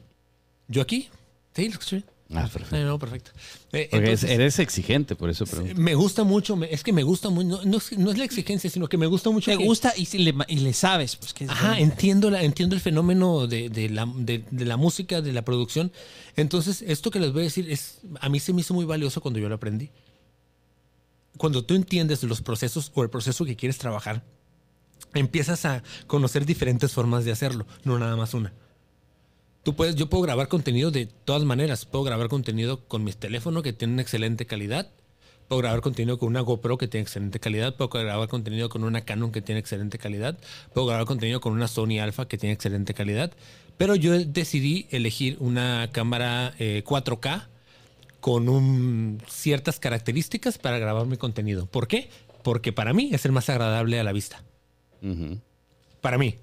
Yo 0.68 0.82
aquí, 0.82 1.08
sí, 1.54 1.64
lo 1.66 1.70
escucho 1.72 1.96
bien. 1.96 2.06
Ah, 2.34 2.48
perfecto. 2.50 2.76
Eh, 2.76 2.84
no, 2.84 2.98
perfecto. 2.98 3.30
Eh, 3.72 3.88
Porque 3.90 4.12
es- 4.12 4.24
eres 4.24 4.58
exigente, 4.58 5.14
por 5.16 5.28
eso 5.28 5.44
pregunto. 5.44 5.74
me 5.78 5.94
gusta 5.94 6.24
mucho, 6.24 6.56
me- 6.56 6.72
es 6.72 6.82
que 6.82 6.90
me 6.92 7.02
gusta 7.02 7.28
mucho, 7.28 7.46
no, 7.46 7.62
no 7.64 7.76
es, 7.76 7.98
no 7.98 8.10
es 8.10 8.16
la 8.16 8.24
exigencia, 8.24 8.70
sino 8.70 8.88
que 8.88 8.96
me 8.96 9.06
gusta 9.06 9.28
mucho. 9.28 9.50
Te 9.50 9.58
que- 9.58 9.64
gusta 9.66 9.92
y, 9.96 10.06
si 10.06 10.16
le, 10.18 10.34
y 10.48 10.56
le 10.60 10.72
sabes. 10.72 11.16
Pues, 11.16 11.34
que 11.34 11.44
es 11.44 11.50
Ajá, 11.50 11.68
bueno. 11.72 11.82
entiendo, 11.82 12.30
la, 12.30 12.42
entiendo 12.42 12.74
el 12.74 12.80
fenómeno 12.80 13.46
de, 13.46 13.68
de 13.68 13.90
la, 13.90 14.10
de- 14.16 14.44
de 14.50 14.64
la 14.64 14.78
música, 14.78 15.20
de 15.20 15.32
la 15.32 15.42
producción. 15.44 15.92
Entonces, 16.36 16.80
esto 16.86 17.10
que 17.10 17.20
les 17.20 17.32
voy 17.32 17.42
a 17.42 17.44
decir 17.44 17.70
es, 17.70 17.98
a 18.20 18.30
mí 18.30 18.40
se 18.40 18.54
me 18.54 18.62
hizo 18.62 18.72
muy 18.72 18.86
valioso 18.86 19.20
cuando 19.20 19.38
yo 19.38 19.48
lo 19.50 19.54
aprendí. 19.56 19.90
Cuando 21.36 21.64
tú 21.64 21.74
entiendes 21.74 22.22
los 22.22 22.40
procesos 22.40 22.92
o 22.94 23.02
el 23.02 23.10
proceso 23.10 23.44
que 23.44 23.56
quieres 23.56 23.76
trabajar, 23.76 24.22
empiezas 25.14 25.64
a 25.64 25.82
conocer 26.06 26.46
diferentes 26.46 26.92
formas 26.92 27.24
de 27.24 27.32
hacerlo, 27.32 27.66
no 27.84 27.98
nada 27.98 28.16
más 28.16 28.34
una. 28.34 28.52
Tú 29.62 29.76
puedes, 29.76 29.94
yo 29.94 30.08
puedo 30.10 30.22
grabar 30.24 30.48
contenido 30.48 30.90
de 30.90 31.06
todas 31.06 31.44
maneras. 31.44 31.84
Puedo 31.86 32.02
grabar 32.04 32.28
contenido 32.28 32.80
con 32.88 33.04
mi 33.04 33.12
teléfono 33.12 33.62
que 33.62 33.72
tiene 33.72 33.92
una 33.94 34.02
excelente 34.02 34.44
calidad. 34.44 34.90
Puedo 35.46 35.60
grabar 35.62 35.82
contenido 35.82 36.18
con 36.18 36.28
una 36.30 36.40
GoPro 36.40 36.78
que 36.78 36.88
tiene 36.88 37.02
excelente 37.02 37.38
calidad. 37.38 37.76
Puedo 37.76 37.88
grabar 38.04 38.28
contenido 38.28 38.68
con 38.68 38.82
una 38.82 39.02
Canon 39.02 39.30
que 39.30 39.40
tiene 39.40 39.60
excelente 39.60 39.98
calidad. 39.98 40.36
Puedo 40.74 40.88
grabar 40.88 41.06
contenido 41.06 41.40
con 41.40 41.52
una 41.52 41.68
Sony 41.68 42.00
Alpha 42.00 42.26
que 42.26 42.38
tiene 42.38 42.54
excelente 42.54 42.92
calidad. 42.94 43.32
Pero 43.76 43.94
yo 43.94 44.12
decidí 44.18 44.86
elegir 44.90 45.36
una 45.38 45.90
cámara 45.92 46.54
eh, 46.58 46.82
4K 46.84 47.46
con 48.20 48.48
un- 48.48 49.22
ciertas 49.28 49.78
características 49.78 50.58
para 50.58 50.78
grabar 50.78 51.06
mi 51.06 51.18
contenido. 51.18 51.66
¿Por 51.66 51.86
qué? 51.86 52.08
Porque 52.42 52.72
para 52.72 52.92
mí 52.94 53.10
es 53.12 53.24
el 53.26 53.32
más 53.32 53.48
agradable 53.48 54.00
a 54.00 54.04
la 54.04 54.12
vista. 54.12 54.42
Para 56.00 56.18
mí. 56.18 56.36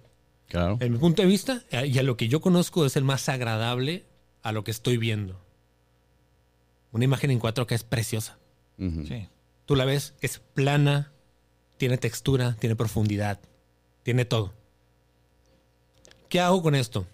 Claro. 0.47 0.78
En 0.80 0.93
mi 0.93 0.97
punto 0.97 1.22
de 1.22 1.28
vista, 1.28 1.64
eh, 1.70 1.88
y 1.88 1.99
a 1.99 2.03
lo 2.03 2.18
que 2.18 2.28
yo 2.28 2.41
conozco 2.41 2.86
es 2.86 2.95
el 2.95 3.03
más 3.03 3.30
agradable 3.30 4.05
a 4.41 4.51
lo 4.51 4.64
que 4.64 4.72
estoy 4.72 4.97
viendo. 4.97 5.39
Una 6.91 7.05
imagen 7.05 7.30
en 7.30 7.39
4K 7.39 7.72
es 7.76 7.84
preciosa. 7.84 8.39
Sí. 8.78 9.28
Tú 9.66 9.76
la 9.76 9.86
ves, 9.86 10.16
es 10.22 10.39
plana, 10.39 11.12
tiene 11.78 11.97
textura, 11.97 12.55
tiene 12.60 12.76
profundidad, 12.76 13.39
tiene 14.03 14.26
todo. 14.26 14.53
¿Qué 16.30 16.39
hago 16.39 16.64
con 16.64 16.76
esto? 16.76 17.05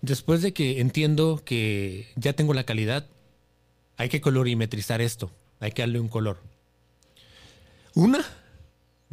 Después 0.00 0.42
de 0.42 0.52
que 0.52 0.80
entiendo 0.80 1.42
que 1.44 2.08
ya 2.16 2.34
tengo 2.34 2.54
la 2.54 2.64
calidad, 2.64 3.06
hay 3.96 4.08
que 4.08 4.20
colorimetrizar 4.20 5.00
esto, 5.00 5.30
hay 5.60 5.72
que 5.72 5.82
darle 5.82 6.00
un 6.00 6.08
color. 6.08 6.42
Una, 7.94 8.24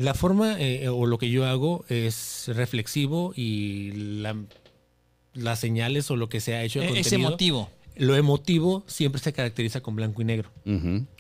la 0.02 0.14
forma 0.14 0.60
eh, 0.60 0.88
o 0.90 1.06
lo 1.06 1.18
que 1.18 1.30
yo 1.30 1.46
hago 1.46 1.86
es 1.90 2.46
reflexivo 2.48 3.34
y 3.36 3.92
la- 4.22 4.36
las 5.34 5.60
señales 5.60 6.10
o 6.12 6.16
lo 6.16 6.28
que 6.30 6.40
se 6.42 6.56
ha 6.56 6.64
hecho 6.64 6.80
de 6.82 6.88
E- 6.90 7.00
Es 7.00 7.12
emotivo. 7.14 7.70
lo 7.96 8.16
emotivo 8.16 8.84
siempre 8.88 9.22
se 9.22 9.32
caracteriza 9.34 9.82
con 9.82 9.96
blanco 9.96 10.22
y 10.22 10.26
negro. 10.26 10.52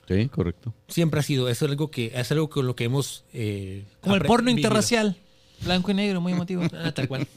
Sí, 0.07 0.27
correcto. 0.29 0.73
Siempre 0.89 1.19
ha 1.21 1.23
sido, 1.23 1.47
eso 1.47 1.65
es 1.65 1.71
algo 1.71 1.89
que 1.91 2.11
es 2.13 2.31
algo 2.31 2.49
con 2.49 2.67
lo 2.67 2.75
que 2.75 2.83
hemos 2.85 3.23
eh, 3.33 3.85
Como 4.01 4.15
el 4.15 4.21
porno 4.23 4.51
interracial. 4.51 5.15
Blanco 5.63 5.91
y 5.91 5.93
negro, 5.93 6.19
muy 6.21 6.33
emotivo. 6.33 6.63
Ah, 6.73 6.91
tal 6.91 7.07
cual. 7.07 7.27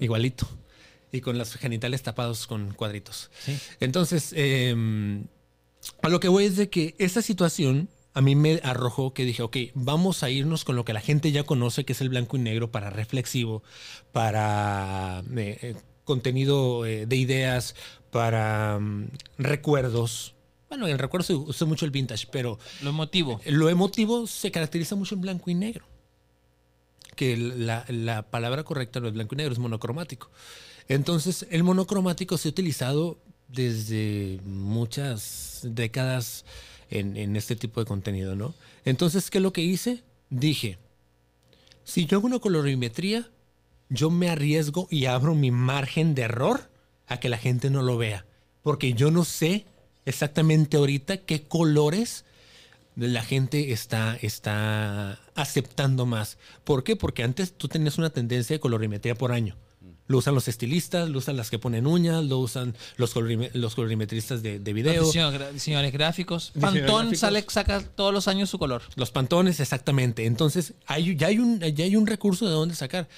Igualito. 0.00 0.48
Y 1.12 1.20
con 1.20 1.38
los 1.38 1.54
genitales 1.54 2.02
tapados 2.02 2.46
con 2.48 2.72
cuadritos. 2.72 3.30
Sí. 3.38 3.56
Entonces, 3.78 4.32
eh, 4.36 4.74
a 6.02 6.08
lo 6.08 6.18
que 6.18 6.26
voy 6.28 6.46
es 6.46 6.56
de 6.56 6.68
que 6.70 6.96
esta 6.98 7.22
situación 7.22 7.88
a 8.14 8.20
mí 8.20 8.36
me 8.36 8.60
arrojó 8.62 9.12
que 9.12 9.24
dije, 9.24 9.42
ok, 9.42 9.56
vamos 9.74 10.22
a 10.22 10.30
irnos 10.30 10.64
con 10.64 10.76
lo 10.76 10.84
que 10.84 10.92
la 10.92 11.00
gente 11.00 11.32
ya 11.32 11.42
conoce, 11.42 11.84
que 11.84 11.92
es 11.92 12.00
el 12.00 12.08
blanco 12.08 12.36
y 12.36 12.40
negro 12.40 12.70
para 12.70 12.88
reflexivo, 12.90 13.64
para 14.12 15.24
eh, 15.36 15.58
eh, 15.60 15.74
contenido 16.04 16.86
eh, 16.86 17.06
de 17.06 17.16
ideas, 17.16 17.74
para 18.12 18.78
mm, 18.78 19.08
recuerdos. 19.38 20.34
Bueno, 20.68 20.86
en 20.86 20.98
recuerdos 20.98 21.26
se 21.26 21.34
usa 21.34 21.66
mucho 21.66 21.84
el 21.84 21.90
vintage, 21.90 22.28
pero 22.30 22.58
Lo 22.82 22.90
emotivo. 22.90 23.40
lo 23.46 23.68
emotivo 23.68 24.28
se 24.28 24.52
caracteriza 24.52 24.94
mucho 24.94 25.16
en 25.16 25.20
blanco 25.20 25.50
y 25.50 25.54
negro. 25.54 25.84
Que 27.16 27.36
la, 27.36 27.84
la 27.88 28.22
palabra 28.22 28.62
correcta 28.62 29.00
no 29.00 29.08
es 29.08 29.14
blanco 29.14 29.34
y 29.34 29.38
negro, 29.38 29.52
es 29.52 29.58
monocromático. 29.58 30.30
Entonces, 30.88 31.46
el 31.50 31.64
monocromático 31.64 32.38
se 32.38 32.48
ha 32.48 32.50
utilizado 32.50 33.18
desde 33.48 34.40
muchas 34.44 35.60
décadas 35.62 36.44
en, 37.00 37.36
este 37.36 37.56
tipo 37.56 37.80
de 37.80 37.86
contenido, 37.86 38.34
¿no? 38.34 38.54
Entonces, 38.84 39.30
¿qué 39.30 39.38
es 39.38 39.42
lo 39.42 39.52
que 39.52 39.62
hice? 39.62 40.02
Dije, 40.30 40.78
si 41.84 42.06
yo 42.06 42.18
hago 42.18 42.26
una 42.26 42.38
colorimetría, 42.38 43.28
yo 43.88 44.10
me 44.10 44.30
arriesgo 44.30 44.88
y 44.90 45.06
abro 45.06 45.34
mi 45.34 45.50
margen 45.50 46.14
de 46.14 46.22
error 46.22 46.70
a 47.06 47.20
que 47.20 47.28
la 47.28 47.38
gente 47.38 47.70
no 47.70 47.82
lo 47.82 47.96
vea. 47.96 48.26
Porque 48.62 48.94
yo 48.94 49.10
no 49.10 49.24
sé 49.24 49.66
exactamente 50.06 50.76
ahorita 50.76 51.18
qué 51.18 51.42
colores 51.42 52.24
la 52.96 53.22
gente 53.22 53.72
está, 53.72 54.16
está 54.22 55.20
aceptando 55.34 56.06
más. 56.06 56.38
¿Por 56.64 56.84
qué? 56.84 56.96
Porque 56.96 57.22
antes 57.22 57.52
tú 57.52 57.68
tenías 57.68 57.98
una 57.98 58.10
tendencia 58.10 58.54
de 58.54 58.60
colorimetría 58.60 59.14
por 59.14 59.32
año. 59.32 59.56
Lo 60.06 60.18
usan 60.18 60.34
los 60.34 60.48
estilistas, 60.48 61.08
lo 61.08 61.18
usan 61.18 61.36
las 61.36 61.48
que 61.48 61.58
ponen 61.58 61.86
uñas, 61.86 62.22
lo 62.24 62.38
usan 62.38 62.76
los, 62.96 63.14
colorime- 63.14 63.50
los 63.54 63.74
colorimetristas 63.74 64.42
de, 64.42 64.58
de 64.58 64.72
video. 64.74 65.02
Diseñadores 65.02 65.92
gráficos. 65.92 66.52
Diseñadores 66.54 66.82
Pantón 66.82 67.00
gráficos. 67.06 67.18
sale, 67.20 67.44
saca 67.48 67.80
todos 67.80 68.12
los 68.12 68.28
años 68.28 68.50
su 68.50 68.58
color. 68.58 68.82
Los 68.96 69.10
pantones, 69.10 69.60
exactamente. 69.60 70.26
Entonces, 70.26 70.74
hay, 70.86 71.16
ya, 71.16 71.28
hay 71.28 71.38
un, 71.38 71.58
ya 71.60 71.84
hay 71.84 71.96
un 71.96 72.06
recurso 72.06 72.44
de 72.46 72.52
dónde 72.52 72.74
sacar. 72.74 73.08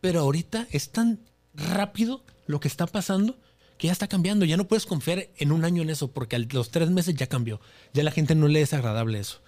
Pero 0.00 0.20
ahorita 0.20 0.66
es 0.72 0.90
tan 0.90 1.20
rápido 1.54 2.24
lo 2.46 2.58
que 2.58 2.66
está 2.66 2.86
pasando 2.88 3.38
que 3.78 3.86
ya 3.86 3.92
está 3.92 4.08
cambiando. 4.08 4.44
Ya 4.44 4.56
no 4.56 4.66
puedes 4.66 4.84
confiar 4.86 5.28
en 5.36 5.52
un 5.52 5.64
año 5.64 5.82
en 5.82 5.90
eso 5.90 6.10
porque 6.10 6.34
a 6.34 6.38
los 6.40 6.70
tres 6.70 6.90
meses 6.90 7.14
ya 7.14 7.28
cambió. 7.28 7.60
Ya 7.94 8.02
la 8.02 8.10
gente 8.10 8.34
no 8.34 8.48
le 8.48 8.62
es 8.62 8.72
agradable 8.72 9.20
eso. 9.20 9.38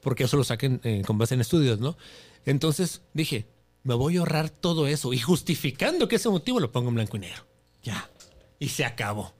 Porque 0.00 0.24
eso 0.24 0.38
lo 0.38 0.44
saquen 0.44 0.80
eh, 0.84 1.02
con 1.06 1.18
base 1.18 1.34
en 1.34 1.42
estudios, 1.42 1.80
¿no? 1.80 1.98
Entonces 2.46 3.02
dije, 3.12 3.46
me 3.82 3.94
voy 3.94 4.16
a 4.16 4.20
ahorrar 4.20 4.50
todo 4.50 4.86
eso 4.86 5.12
y 5.12 5.18
justificando 5.18 6.08
que 6.08 6.16
ese 6.16 6.28
motivo 6.28 6.60
lo 6.60 6.72
pongo 6.72 6.88
en 6.88 6.96
blanco 6.96 7.16
y 7.16 7.20
negro. 7.20 7.46
Ya. 7.82 8.10
Y 8.58 8.68
se 8.68 8.84
acabó. 8.84 9.34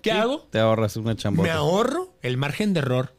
¿Qué 0.00 0.10
hago? 0.12 0.40
Te 0.50 0.58
ahorras 0.58 0.96
una 0.96 1.10
Me 1.10 1.16
chambota. 1.16 1.54
ahorro 1.54 2.14
el 2.22 2.36
margen 2.36 2.72
de 2.74 2.80
error 2.80 3.14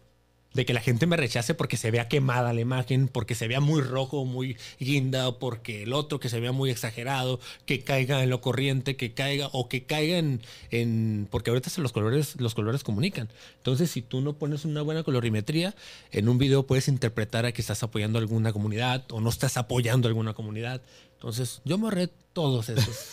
de 0.54 0.66
que 0.66 0.74
la 0.74 0.82
gente 0.82 1.06
me 1.08 1.18
rechace 1.18 1.54
porque 1.54 1.78
se 1.78 1.90
vea 1.92 2.08
quemada 2.08 2.54
la 2.54 2.62
imagen, 2.62 3.08
porque 3.08 3.36
se 3.36 3.48
vea 3.48 3.60
muy 3.60 3.82
rojo, 3.82 4.26
muy 4.26 4.58
guinda, 4.80 5.40
porque 5.40 5.84
el 5.84 5.94
otro 5.94 6.20
que 6.20 6.30
se 6.30 6.40
vea 6.40 6.52
muy 6.52 6.70
exagerado, 6.70 7.40
que 7.66 7.82
caiga 7.84 8.22
en 8.24 8.30
lo 8.30 8.42
corriente, 8.42 8.96
que 8.96 9.14
caiga, 9.14 9.50
o 9.52 9.68
que 9.68 9.84
caiga 9.84 10.18
en, 10.18 10.42
en- 10.72 11.28
porque 11.32 11.50
ahorita 11.50 11.72
los 11.78 11.92
colores, 11.92 12.40
los 12.40 12.54
colores 12.54 12.84
comunican. 12.84 13.30
Entonces, 13.58 13.90
si 13.90 14.02
tú 14.02 14.22
no 14.22 14.34
pones 14.34 14.66
una 14.66 14.82
buena 14.82 15.04
colorimetría, 15.04 15.76
en 16.12 16.30
un 16.30 16.38
video 16.38 16.68
puedes 16.68 16.88
interpretar 16.88 17.46
a 17.46 17.52
que 17.52 17.62
estás 17.62 17.82
apoyando 17.84 18.20
a 18.20 18.22
alguna 18.22 18.54
comunidad 18.54 19.04
o 19.12 19.22
no 19.22 19.30
estás 19.30 19.58
apoyando 19.58 20.08
a 20.08 20.10
alguna 20.10 20.34
comunidad. 20.34 20.82
Entonces, 21.16 21.62
yo 21.66 21.78
me 21.78 21.90
todas 22.34 22.70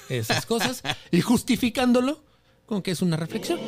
esas 0.09 0.47
cosas 0.47 0.83
y 1.11 1.21
justificándolo 1.21 2.21
con 2.67 2.83
que 2.83 2.91
es 2.91 3.03
una 3.03 3.17
reflexión. 3.17 3.61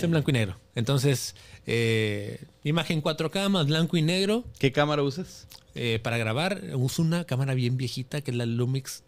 Es 0.00 0.04
en 0.04 0.10
blanco 0.10 0.30
y 0.30 0.34
negro. 0.34 0.56
Entonces, 0.74 1.34
eh, 1.66 2.44
imagen 2.64 3.02
4K 3.02 3.48
más 3.48 3.66
blanco 3.66 3.96
y 3.96 4.02
negro. 4.02 4.44
¿Qué 4.58 4.72
cámara 4.72 5.02
usas? 5.02 5.46
Eh, 5.74 6.00
para 6.02 6.18
grabar 6.18 6.60
uso 6.74 7.02
una 7.02 7.24
cámara 7.24 7.54
bien 7.54 7.76
viejita 7.76 8.20
que 8.22 8.30
es 8.32 8.36
la 8.36 8.46
Lumix 8.46 9.04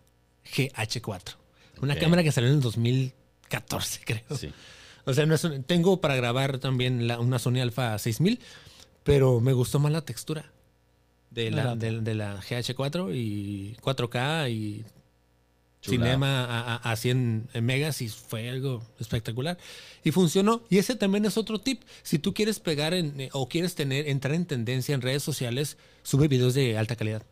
GH4. 0.54 1.36
Una 1.80 1.96
cámara 1.98 2.22
que 2.22 2.30
salió 2.32 2.48
en 2.50 2.56
el 2.56 2.60
2014, 2.62 4.00
creo. 4.04 4.36
Sí. 4.36 4.50
O 5.04 5.12
sea, 5.14 5.26
no 5.26 5.34
es 5.34 5.42
un- 5.44 5.64
tengo 5.64 6.00
para 6.00 6.14
grabar 6.14 6.58
también 6.58 7.08
la- 7.08 7.18
una 7.18 7.38
Sony 7.40 7.60
Alpha 7.60 7.98
6000, 7.98 8.38
pero 9.02 9.40
me 9.40 9.52
gustó 9.52 9.78
más 9.80 9.90
la 9.90 10.02
textura 10.02 10.52
de 11.30 11.50
la, 11.50 11.74
de, 11.74 12.00
de 12.02 12.14
la 12.14 12.40
GH4 12.40 13.12
y 13.14 13.74
4K 13.82 14.50
y 14.50 14.84
Chulada. 15.82 16.04
cinema 16.12 16.44
a, 16.44 16.76
a- 16.76 16.92
a 16.92 16.96
100 16.96 17.48
megas 17.60 18.00
y 18.00 18.08
fue 18.08 18.48
algo 18.48 18.82
espectacular. 18.98 19.58
Y 20.04 20.10
funcionó. 20.12 20.62
Y 20.70 20.78
ese 20.78 20.94
también 20.94 21.24
es 21.26 21.36
otro 21.36 21.58
tip. 21.60 21.82
Si 22.02 22.18
tú 22.18 22.32
quieres 22.32 22.58
pegar 22.60 22.94
en, 22.94 23.20
eh, 23.20 23.28
o 23.32 23.48
quieres 23.48 23.74
tener, 23.74 24.08
entrar 24.08 24.34
en 24.34 24.46
tendencia 24.46 24.94
en 24.94 25.02
redes 25.02 25.22
sociales, 25.22 25.76
sube 26.02 26.28
videos 26.28 26.54
de 26.54 26.78
alta 26.78 26.96
calidad. 26.96 27.22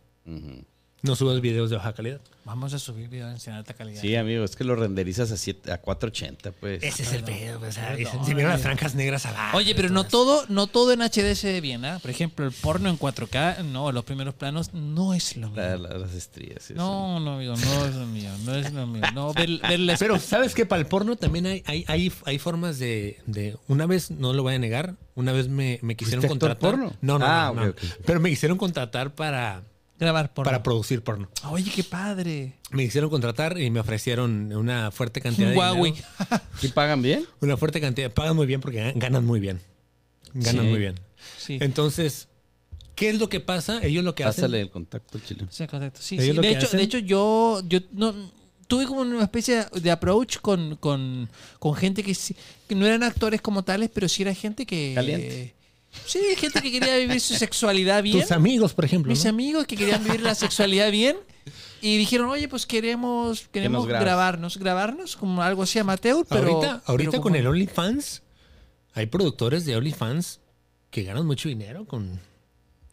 No 1.02 1.16
subas 1.16 1.40
videos 1.40 1.70
de 1.70 1.76
baja 1.76 1.94
calidad. 1.94 2.20
Vamos 2.44 2.74
a 2.74 2.78
subir 2.78 3.08
videos 3.08 3.46
en 3.48 3.54
alta 3.54 3.74
calidad. 3.74 4.00
Sí, 4.00 4.16
amigo, 4.16 4.44
es 4.44 4.56
que 4.56 4.64
lo 4.64 4.74
renderizas 4.74 5.30
a, 5.30 5.36
siete- 5.36 5.72
a 5.72 5.78
480, 5.78 6.52
pues. 6.52 6.82
Ese 6.82 7.04
es 7.04 7.12
el 7.12 7.22
pedo. 7.22 7.60
O 7.60 7.72
sea, 7.72 7.94
Perdón, 7.96 8.26
si 8.26 8.34
vieron 8.34 8.52
las 8.52 8.60
franjas 8.62 8.94
negras 8.94 9.24
abajo. 9.24 9.56
Oye, 9.56 9.74
pero 9.74 9.88
no 9.90 10.04
todo, 10.04 10.44
no 10.48 10.66
todo 10.66 10.92
en 10.92 11.00
HD 11.00 11.34
se 11.36 11.52
ve 11.52 11.60
bien, 11.60 11.84
¿ah? 11.84 11.98
Por 12.00 12.10
ejemplo, 12.10 12.44
el 12.46 12.52
porno 12.52 12.88
en 12.90 12.98
4K, 12.98 13.62
no, 13.64 13.92
los 13.92 14.04
primeros 14.04 14.34
planos 14.34 14.74
no 14.74 15.14
es 15.14 15.36
lo 15.36 15.48
mío. 15.48 15.56
La- 15.62 15.76
la- 15.76 15.98
las 15.98 16.12
estrías. 16.14 16.68
y 16.70 16.72
eso. 16.72 16.82
No, 16.82 17.20
no, 17.20 17.34
amigo, 17.36 17.54
no 17.56 17.84
es 17.86 17.94
lo 17.94 18.06
mío, 18.06 18.30
no 18.44 18.54
es 18.54 18.72
lo 18.72 18.86
mío. 18.86 19.02
No, 19.14 19.32
ver, 19.32 19.48
ver 19.68 19.80
la- 19.80 19.96
Pero 19.96 20.18
sabes 20.18 20.54
que 20.54 20.66
para 20.66 20.80
el 20.80 20.86
porno 20.86 21.16
también 21.16 21.46
hay, 21.46 21.62
hay, 21.66 21.84
hay, 21.88 22.12
hay 22.24 22.38
formas 22.38 22.78
de, 22.78 23.18
de- 23.26 23.56
Una 23.68 23.86
vez, 23.86 24.10
no 24.10 24.32
lo 24.32 24.42
voy 24.42 24.54
a 24.54 24.58
negar, 24.58 24.96
una 25.14 25.32
vez 25.32 25.48
me, 25.48 25.78
me 25.82 25.94
quisieron 25.94 26.22
¿Fuiste 26.22 26.34
actor 26.34 26.50
contratar. 26.58 26.70
porno? 26.90 26.98
No, 27.00 27.18
no, 27.18 27.24
Ah, 27.26 27.52
no, 27.54 27.64
no. 27.64 27.70
ok, 27.70 27.76
ok. 27.78 27.90
Pero 28.06 28.20
me 28.20 28.28
quisieron 28.30 28.58
contratar 28.58 29.14
para, 29.14 29.62
grabar 30.00 30.32
porno. 30.34 30.44
para 30.50 30.62
producir 30.62 31.02
porno. 31.02 31.28
Oye, 31.50 31.70
qué 31.70 31.84
padre. 31.84 32.54
Me 32.70 32.84
quisieron 32.84 33.10
contratar 33.10 33.58
y 33.60 33.70
me 33.70 33.80
ofrecieron 33.80 34.52
una 34.52 34.90
fuerte 34.90 35.20
cantidad 35.20 35.48
Un 35.48 35.52
de 35.54 35.58
Huawei. 35.58 35.94
¿Sí 36.58 36.68
pagan 36.68 37.02
bien? 37.02 37.24
Una 37.40 37.56
fuerte 37.56 37.80
cantidad. 37.80 38.10
Pagan 38.12 38.34
muy 38.36 38.46
bien 38.46 38.60
porque 38.60 38.92
ganan 38.96 39.24
muy 39.24 39.40
bien. 39.40 39.60
Ganan 40.34 40.64
Sí. 40.64 40.70
muy 40.70 40.78
bien. 40.78 40.94
Sí. 41.38 41.58
Entonces, 41.60 42.28
¿qué 42.94 43.10
es 43.10 43.18
lo 43.18 43.28
que 43.28 43.40
pasa? 43.40 43.80
Ellos 43.82 44.02
lo 44.04 44.14
que 44.14 44.24
Pásale 44.24 44.56
hacen. 44.58 44.60
el 44.66 44.70
contacto, 44.70 45.18
chile. 45.18 45.46
Sí, 45.50 45.66
correcto. 45.66 46.00
Sí, 46.02 46.14
Ellos 46.16 46.26
sí. 46.26 46.32
lo 46.34 46.42
De, 46.42 46.48
que 46.48 46.54
hecho, 46.54 46.66
hacen- 46.66 46.76
de 46.78 46.82
hecho, 46.84 46.98
yo, 46.98 47.62
yo 47.68 47.80
no, 47.92 48.14
tuve 48.66 48.86
como 48.86 49.00
una 49.00 49.22
especie 49.24 49.66
de 49.82 49.90
approach 49.90 50.38
con, 50.38 50.76
con, 50.76 51.28
con 51.58 51.74
gente 51.74 52.02
que, 52.04 52.14
sí- 52.14 52.36
que 52.68 52.74
no 52.76 52.86
eran 52.86 53.02
actores 53.02 53.40
como 53.42 53.64
tales, 53.64 53.90
pero 53.92 54.08
sí 54.08 54.22
era 54.22 54.32
gente 54.34 54.64
que... 54.64 54.92
Caliente. 54.94 55.54
Sí, 56.06 56.20
gente 56.36 56.60
que 56.62 56.70
quería 56.70 56.96
vivir 56.96 57.20
su 57.20 57.34
sexualidad 57.34 58.02
bien. 58.02 58.20
Tus 58.20 58.32
amigos, 58.32 58.74
por 58.74 58.84
ejemplo. 58.84 59.10
Mis 59.10 59.24
¿no? 59.24 59.30
amigos 59.30 59.66
que 59.66 59.76
querían 59.76 60.02
vivir 60.04 60.20
la 60.20 60.34
sexualidad 60.34 60.90
bien. 60.90 61.16
Y 61.82 61.96
dijeron, 61.96 62.28
oye, 62.28 62.46
pues 62.48 62.66
queremos, 62.66 63.48
queremos 63.48 63.86
grabarnos, 63.86 64.58
grabarnos 64.58 65.16
como 65.16 65.42
algo 65.42 65.62
así 65.62 65.78
amateur, 65.78 66.26
pero... 66.28 66.52
ahorita 66.52 66.82
ahorita 66.84 67.10
pero 67.12 67.22
con 67.22 67.32
como- 67.32 67.36
el 67.36 67.46
OnlyFans, 67.46 68.22
hay 68.92 69.06
productores 69.06 69.64
de 69.64 69.76
OnlyFans 69.76 70.40
que 70.90 71.04
ganan 71.04 71.26
mucho 71.26 71.48
dinero 71.48 71.86
con, 71.86 72.20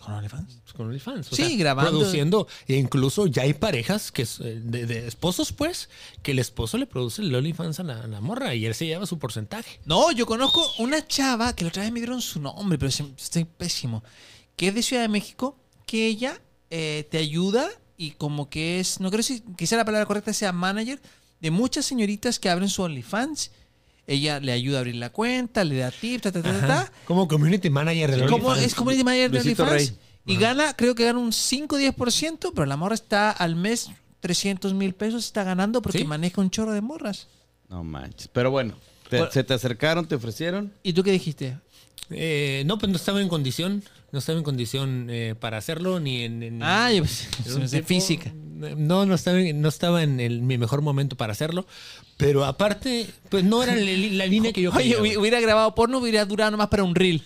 ¿Con 0.07 0.15
OnlyFans? 0.15 0.59
pues, 0.63 0.73
con 0.73 0.85
OnlyFans. 0.87 1.31
O 1.31 1.35
Sí, 1.35 1.47
sea, 1.47 1.57
grabando. 1.57 1.91
Produciendo. 1.91 2.47
E 2.67 2.75
incluso 2.75 3.27
ya 3.27 3.43
hay 3.43 3.53
parejas 3.53 4.11
que 4.11 4.23
eh, 4.23 4.61
de, 4.63 4.85
de 4.85 5.07
esposos, 5.07 5.51
pues, 5.51 5.89
que 6.23 6.31
el 6.31 6.39
esposo 6.39 6.77
le 6.77 6.87
produce 6.87 7.21
el 7.21 7.35
OnlyFans 7.35 7.79
a 7.81 7.83
la, 7.83 7.99
a 8.01 8.07
la 8.07 8.21
morra 8.21 8.55
y 8.55 8.65
él 8.65 8.73
se 8.73 8.85
lleva 8.85 9.05
su 9.05 9.19
porcentaje. 9.19 9.79
No, 9.85 10.11
yo 10.11 10.25
conozco 10.25 10.65
una 10.79 11.05
chava 11.05 11.53
que 11.53 11.65
la 11.65 11.69
otra 11.69 11.83
vez 11.83 11.91
me 11.91 11.99
dieron 11.99 12.21
su 12.21 12.39
nombre, 12.39 12.77
pero 12.77 12.89
estoy 12.89 13.43
pésimo. 13.43 14.03
Que 14.55 14.69
es 14.69 14.75
de 14.75 14.81
Ciudad 14.81 15.01
de 15.03 15.09
México, 15.09 15.57
que 15.85 16.07
ella 16.07 16.41
eh, 16.69 17.07
te 17.11 17.17
ayuda 17.17 17.69
y 17.97 18.11
como 18.11 18.49
que 18.49 18.79
es, 18.79 18.99
no 18.99 19.11
creo 19.11 19.23
si 19.23 19.41
quizá 19.57 19.75
la 19.75 19.85
palabra 19.85 20.05
correcta 20.05 20.31
sea 20.33 20.51
manager 20.51 21.01
de 21.41 21.51
muchas 21.51 21.85
señoritas 21.85 22.39
que 22.39 22.49
abren 22.49 22.69
su 22.69 22.81
OnlyFans. 22.81 23.51
Ella 24.07 24.39
le 24.39 24.53
ayuda 24.53 24.77
a 24.77 24.79
abrir 24.79 24.95
la 24.95 25.09
cuenta, 25.11 25.63
le 25.65 25.75
da 25.77 25.91
tips, 25.91 26.21
ta, 26.23 26.31
ta, 26.31 26.41
ta, 26.41 26.65
ta. 26.65 26.91
Como 27.05 27.27
community 27.27 27.69
manager 27.69 28.09
del 28.15 28.29
Como 28.29 28.55
es 28.55 28.73
community 28.73 29.03
manager 29.03 29.31
de 29.31 29.39
OnlyFans. 29.39 29.69
Rey. 29.71 29.91
Y 30.25 30.37
gana, 30.37 30.73
creo 30.73 30.95
que 30.95 31.03
gana 31.05 31.19
un 31.19 31.31
5-10%, 31.31 32.51
pero 32.55 32.65
la 32.65 32.77
morra 32.77 32.95
está 32.95 33.31
al 33.31 33.55
mes 33.55 33.89
300 34.21 34.73
mil 34.73 34.93
pesos, 34.93 35.25
está 35.25 35.43
ganando 35.43 35.81
porque 35.81 35.99
¿Sí? 35.99 36.03
maneja 36.05 36.41
un 36.41 36.49
chorro 36.49 36.71
de 36.73 36.81
morras. 36.81 37.27
No 37.69 37.83
manches. 37.83 38.29
Pero 38.29 38.49
bueno, 38.49 38.75
te- 39.09 39.17
Bueno. 39.17 39.31
¿se 39.31 39.43
te 39.43 39.53
acercaron, 39.53 40.05
te 40.07 40.15
ofrecieron? 40.15 40.71
¿Y 40.83 40.93
tú 40.93 41.03
qué 41.03 41.11
dijiste? 41.11 41.57
Eh, 42.09 42.63
no, 42.65 42.77
pues 42.77 42.89
no 42.89 42.95
estaba 42.97 43.21
en 43.21 43.27
condición. 43.29 43.83
No 44.11 44.19
estaba 44.19 44.37
en 44.37 44.43
condición 44.45 45.07
eh, 45.09 45.35
para 45.39 45.57
hacerlo 45.57 45.99
ni 45.99 46.23
en. 46.23 46.41
en- 46.43 46.63
Ah, 46.63 46.91
yo 46.93 47.03
pues, 47.03 47.27
en 47.45 47.69
tiempo- 47.69 47.87
física. 47.87 48.31
No, 48.33 49.05
no 49.05 49.13
estaba, 49.13 49.37
no 49.53 49.69
estaba 49.69 50.01
en 50.01 50.19
el- 50.19 50.41
mi 50.41 50.57
mejor 50.57 50.81
momento 50.81 51.15
para 51.17 51.33
hacerlo. 51.33 51.67
Pero 52.15 52.45
aparte, 52.45 53.07
pues 53.29 53.43
no 53.43 53.61
era 53.61 53.75
la, 53.75 53.81
la 53.85 54.25
línea 54.25 54.51
que 54.53 54.61
yo 54.61 54.71
Oye, 54.71 54.83
quería. 54.83 54.97
güey. 54.99 55.17
hubiera 55.17 55.39
grabado 55.41 55.75
porno, 55.75 55.99
hubiera 55.99 56.25
durado 56.25 56.51
nomás 56.51 56.69
para 56.69 56.83
un 56.83 56.95
reel. 56.95 57.21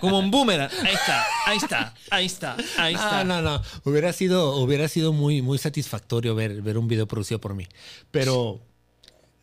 Como 0.00 0.18
un 0.18 0.30
boomerang. 0.30 0.70
Ahí 0.84 0.94
está, 0.94 1.24
ahí 1.46 1.56
está, 1.56 1.94
ahí 2.10 2.26
está, 2.26 2.56
ahí 2.76 2.94
está. 2.94 3.20
Ah, 3.20 3.24
no, 3.24 3.40
no. 3.40 3.62
Hubiera 3.84 4.12
sido, 4.12 4.56
hubiera 4.56 4.88
sido 4.88 5.12
muy, 5.12 5.40
muy 5.40 5.56
satisfactorio 5.58 6.34
ver, 6.34 6.60
ver 6.62 6.76
un 6.76 6.88
video 6.88 7.06
producido 7.06 7.40
por 7.40 7.54
mí. 7.54 7.66
Pero 8.10 8.60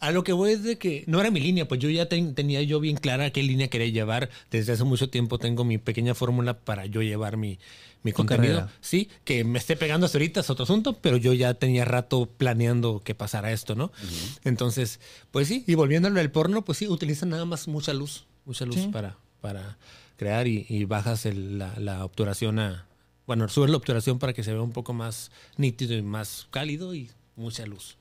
a 0.02 0.12
lo 0.12 0.24
que 0.26 0.34
voy 0.34 0.52
es 0.52 0.64
de 0.64 0.78
que 0.78 1.04
no 1.08 1.22
era 1.22 1.32
mi 1.32 1.40
línea, 1.40 1.68
pues 1.68 1.80
yo 1.80 1.90
ya 1.90 2.08
ten- 2.10 2.36
tenía 2.36 2.62
yo 2.64 2.80
bien 2.82 2.98
clara 2.98 3.30
qué 3.32 3.42
línea 3.44 3.70
quería 3.70 3.88
llevar. 3.88 4.30
Desde 4.50 4.74
hace 4.74 4.84
mucho 4.84 5.10
tiempo 5.10 5.38
tengo 5.38 5.64
mi 5.64 5.78
pequeña 5.78 6.14
fórmula 6.16 6.60
para 6.60 6.86
yo 6.88 7.02
llevar 7.02 7.38
mi, 7.38 7.60
mi 8.04 8.12
contenido. 8.12 8.56
carrera. 8.62 8.74
Sí, 8.82 9.10
que 9.24 9.44
me 9.44 9.60
esté 9.60 9.78
pegando 9.78 10.06
hasta 10.08 10.18
ahorita 10.18 10.40
es 10.42 10.50
otro 10.50 10.64
asunto, 10.64 10.94
pero 11.00 11.18
yo 11.18 11.34
ya 11.34 11.54
tenía 11.54 11.86
rato 11.86 12.26
planeando 12.38 13.02
que 13.04 13.16
pasara 13.16 13.52
esto, 13.54 13.76
¿no? 13.76 13.92
Entonces, 14.44 15.00
pues 15.32 15.48
sí, 15.48 15.64
y 15.68 15.76
volviendo 15.76 16.08
al 16.08 16.32
porno, 16.32 16.64
pues 16.66 16.80
sí, 16.80 16.88
utilizan 16.88 17.30
nada 17.30 17.46
más 17.46 17.68
mucha 17.68 17.94
luz, 17.94 18.26
mucha 18.46 18.66
luz 18.66 18.76
Sí. 18.76 18.88
para, 18.92 19.18
para 19.40 19.78
crear 20.18 20.48
y, 20.48 20.66
y 20.68 20.86
bajas 20.86 21.26
el- 21.26 21.58
la, 21.60 21.74
la 21.80 22.04
obturación 22.06 22.60
a... 22.60 22.86
Bueno, 23.28 23.48
subes 23.50 23.70
la 23.70 23.78
obturación 23.78 24.20
para 24.20 24.34
que 24.34 24.44
se 24.44 24.52
vea 24.52 24.62
un 24.62 24.72
poco 24.74 24.94
más 24.94 25.32
nítido 25.58 25.96
y 25.96 26.02
más 26.02 26.48
cálido 26.50 26.94
y 26.96 27.10
mucha 27.36 27.66
luz. 27.66 27.98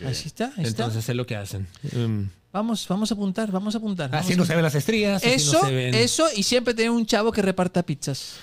Ahí 0.00 0.12
está, 0.12 0.46
ahí 0.56 0.64
está. 0.64 0.84
Entonces 0.84 1.08
es 1.08 1.16
lo 1.16 1.26
que 1.26 1.36
hacen. 1.36 1.66
Um, 1.96 2.28
Vamos, 2.52 2.86
vamos 2.88 3.10
a 3.12 3.14
apuntar, 3.14 3.50
vamos 3.52 3.74
a 3.76 3.78
apuntar. 3.78 4.12
así 4.14 4.34
no 4.34 4.44
se 4.44 4.54
ven 4.54 4.64
las 4.64 4.74
estrías, 4.74 5.22
así 5.22 5.34
Eso, 5.34 5.52
no 5.62 5.68
se 5.68 5.72
ven... 5.74 5.94
eso, 5.94 6.26
y 6.34 6.42
siempre 6.42 6.74
tener 6.74 6.90
un 6.90 7.06
chavo 7.06 7.30
que 7.30 7.42
reparta 7.42 7.80
pizzas. 7.84 8.38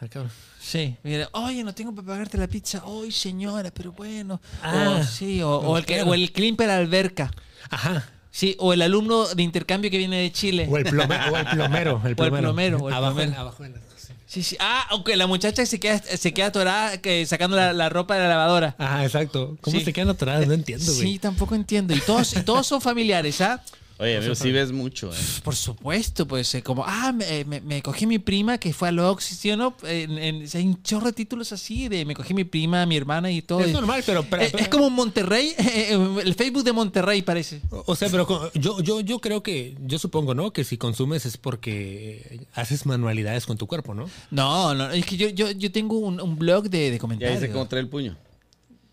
Ah, 0.00 0.06
cabrón. 0.08 0.30
Sí, 0.60 0.96
mira, 1.02 1.28
oye, 1.32 1.64
no 1.64 1.74
tengo 1.74 1.92
para 1.94 2.06
pagarte 2.06 2.38
la 2.38 2.46
pizza. 2.46 2.82
Ay, 2.86 3.10
señora, 3.12 3.70
pero 3.72 3.92
bueno. 3.92 4.40
Ah, 4.62 4.98
o, 5.00 5.04
sí, 5.04 5.42
o, 5.42 5.56
o 5.58 5.78
el 5.78 5.84
o 6.06 6.14
el 6.14 6.32
climper 6.32 6.70
alberca. 6.70 7.30
Ajá. 7.70 8.08
Sí, 8.30 8.54
o 8.58 8.72
el 8.72 8.82
alumno 8.82 9.26
de 9.26 9.42
intercambio 9.42 9.90
que 9.90 9.98
viene 9.98 10.18
de 10.22 10.30
Chile. 10.30 10.68
O 10.70 10.76
el, 10.76 10.84
plome- 10.84 11.30
o 11.32 11.36
el 11.36 11.46
plomero. 11.46 11.90
El 11.92 11.96
O 12.04 12.08
el 12.08 12.14
plomero. 12.16 12.42
plomero, 12.48 12.78
o 12.78 12.88
el 12.88 12.94
abajo, 12.94 13.14
plomero. 13.16 13.40
abajo 13.40 13.62
de 13.62 13.68
la. 13.70 13.80
Sí, 14.26 14.42
sí. 14.42 14.56
Ah, 14.58 14.86
aunque 14.90 15.14
la 15.16 15.26
muchacha 15.28 15.64
se 15.66 15.78
queda, 15.78 15.98
se 16.00 16.34
queda 16.34 16.46
atorada 16.46 17.00
que, 17.00 17.24
sacando 17.26 17.56
la, 17.56 17.72
la 17.72 17.88
ropa 17.88 18.14
de 18.14 18.20
la 18.22 18.28
lavadora. 18.28 18.74
Ajá, 18.78 19.04
exacto. 19.04 19.56
¿Cómo 19.60 19.78
Sí. 19.78 19.84
se 19.84 19.92
quedan 19.92 20.08
atoradas? 20.08 20.46
No 20.48 20.52
entiendo, 20.54 20.84
güey. 20.92 21.12
Sí, 21.12 21.18
tampoco 21.20 21.54
entiendo. 21.54 21.94
Y 21.94 22.00
todos, 22.00 22.36
y 22.36 22.42
todos 22.42 22.66
son 22.66 22.80
familiares, 22.80 23.40
¿ah? 23.40 23.62
Oye, 23.98 24.18
amigo, 24.18 24.34
sí 24.34 24.52
ves 24.52 24.72
mucho, 24.72 25.10
¿eh? 25.10 25.16
Por 25.42 25.56
supuesto, 25.56 26.26
pues 26.26 26.54
eh, 26.54 26.62
como, 26.62 26.84
ah, 26.86 27.12
me, 27.12 27.44
me- 27.46 27.62
me 27.62 27.80
cogí 27.82 28.06
mi 28.06 28.18
prima 28.18 28.58
que 28.58 28.74
fue 28.74 28.88
al 28.88 28.98
Oxy, 28.98 29.34
¿sí 29.34 29.50
o 29.50 29.56
no? 29.56 29.74
En- 29.84 30.18
en- 30.18 30.46
hay 30.52 30.66
un 30.66 30.82
chorro 30.82 31.06
de 31.06 31.12
títulos 31.14 31.50
así 31.52 31.88
de 31.88 32.04
me 32.04 32.14
cogí 32.14 32.34
mi 32.34 32.44
prima, 32.44 32.84
mi 32.84 32.96
hermana 32.96 33.30
y 33.30 33.40
todo. 33.40 33.60
Es 33.60 33.70
Y- 33.70 33.72
normal, 33.72 34.02
pero... 34.04 34.22
pero- 34.28 34.42
Eh, 34.42 34.52
es 34.58 34.68
como 34.68 34.90
Monterrey, 34.90 35.54
eh, 35.58 35.98
el 36.24 36.34
Facebook 36.34 36.62
de 36.64 36.72
Monterrey 36.72 37.22
parece. 37.22 37.62
O 37.70 37.96
sea, 37.96 38.10
pero 38.10 38.50
yo, 38.54 38.80
yo, 38.82 39.00
yo 39.00 39.18
creo 39.18 39.42
que, 39.42 39.74
yo 39.86 39.98
supongo, 39.98 40.34
¿no? 40.34 40.52
Que 40.52 40.64
si 40.64 40.76
consumes 40.76 41.24
es 41.24 41.38
porque 41.38 42.26
eh, 42.30 42.40
haces 42.54 42.84
manualidades 42.84 43.46
con 43.46 43.56
tu 43.56 43.66
cuerpo, 43.66 43.94
¿no? 43.94 44.10
No, 44.30 44.74
no, 44.74 44.90
es 44.90 45.06
que 45.06 45.16
yo, 45.16 45.28
yo, 45.30 45.50
yo 45.52 45.72
tengo 45.72 45.96
un, 45.98 46.20
un 46.20 46.36
blog 46.38 46.68
de, 46.68 46.90
de 46.90 46.92
Ya 46.92 46.98
comentarios. 46.98 47.40
dice 47.40 47.52
cómo 47.52 47.66
trae 47.66 47.80
el 47.80 47.88
puño. 47.88 48.16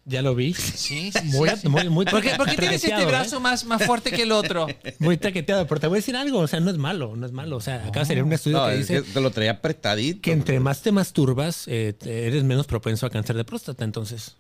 Ya 0.06 0.22
lo 0.22 0.36
vi. 0.36 0.54
Sí, 0.54 1.12
sí, 1.14 1.20
Muy, 1.26 1.50
sí, 1.50 1.56
sí. 1.62 1.70
muy, 1.70 1.88
muy 1.90 2.06
¿Por 2.06 2.22
qué, 2.22 2.32
por 2.36 2.46
qué 2.50 2.58
tienes 2.58 2.84
este 2.84 3.06
brazo 3.06 3.38
¿eh? 3.38 3.40
más, 3.40 3.64
más 3.64 3.86
fuerte 3.86 4.12
que 4.12 4.24
el 4.24 4.34
otro? 4.34 4.68
Muy 5.00 5.16
taqueteado, 5.18 5.66
pero 5.66 5.80
te 5.80 5.88
voy 5.88 5.96
a 5.96 6.00
decir 6.00 6.16
algo, 6.18 6.40
o 6.40 6.48
sea, 6.48 6.60
no 6.60 6.70
es 6.72 6.78
malo, 6.78 7.16
no 7.16 7.26
es 7.26 7.32
malo. 7.32 7.56
O 7.56 7.62
sea, 7.62 7.86
acá 7.88 8.04
sería 8.04 8.24
un 8.24 8.34
estudio 8.34 8.58
No, 8.58 8.68
que 8.68 8.74
es 8.74 8.80
dice 8.88 9.02
que 9.04 9.12
te 9.14 9.22
lo 9.22 9.32
traía 9.32 9.52
apretadito. 9.52 10.20
que 10.22 10.34
entre 10.34 10.60
más 10.60 10.82
te 10.82 10.92
masturbas, 10.92 11.64
eh, 11.68 11.96
eres 12.06 12.44
menos 12.44 12.68
propenso 12.68 13.06
a 13.06 13.10
cáncer 13.10 13.38
de 13.38 13.46
próstata, 13.46 13.86
entonces. 13.86 14.36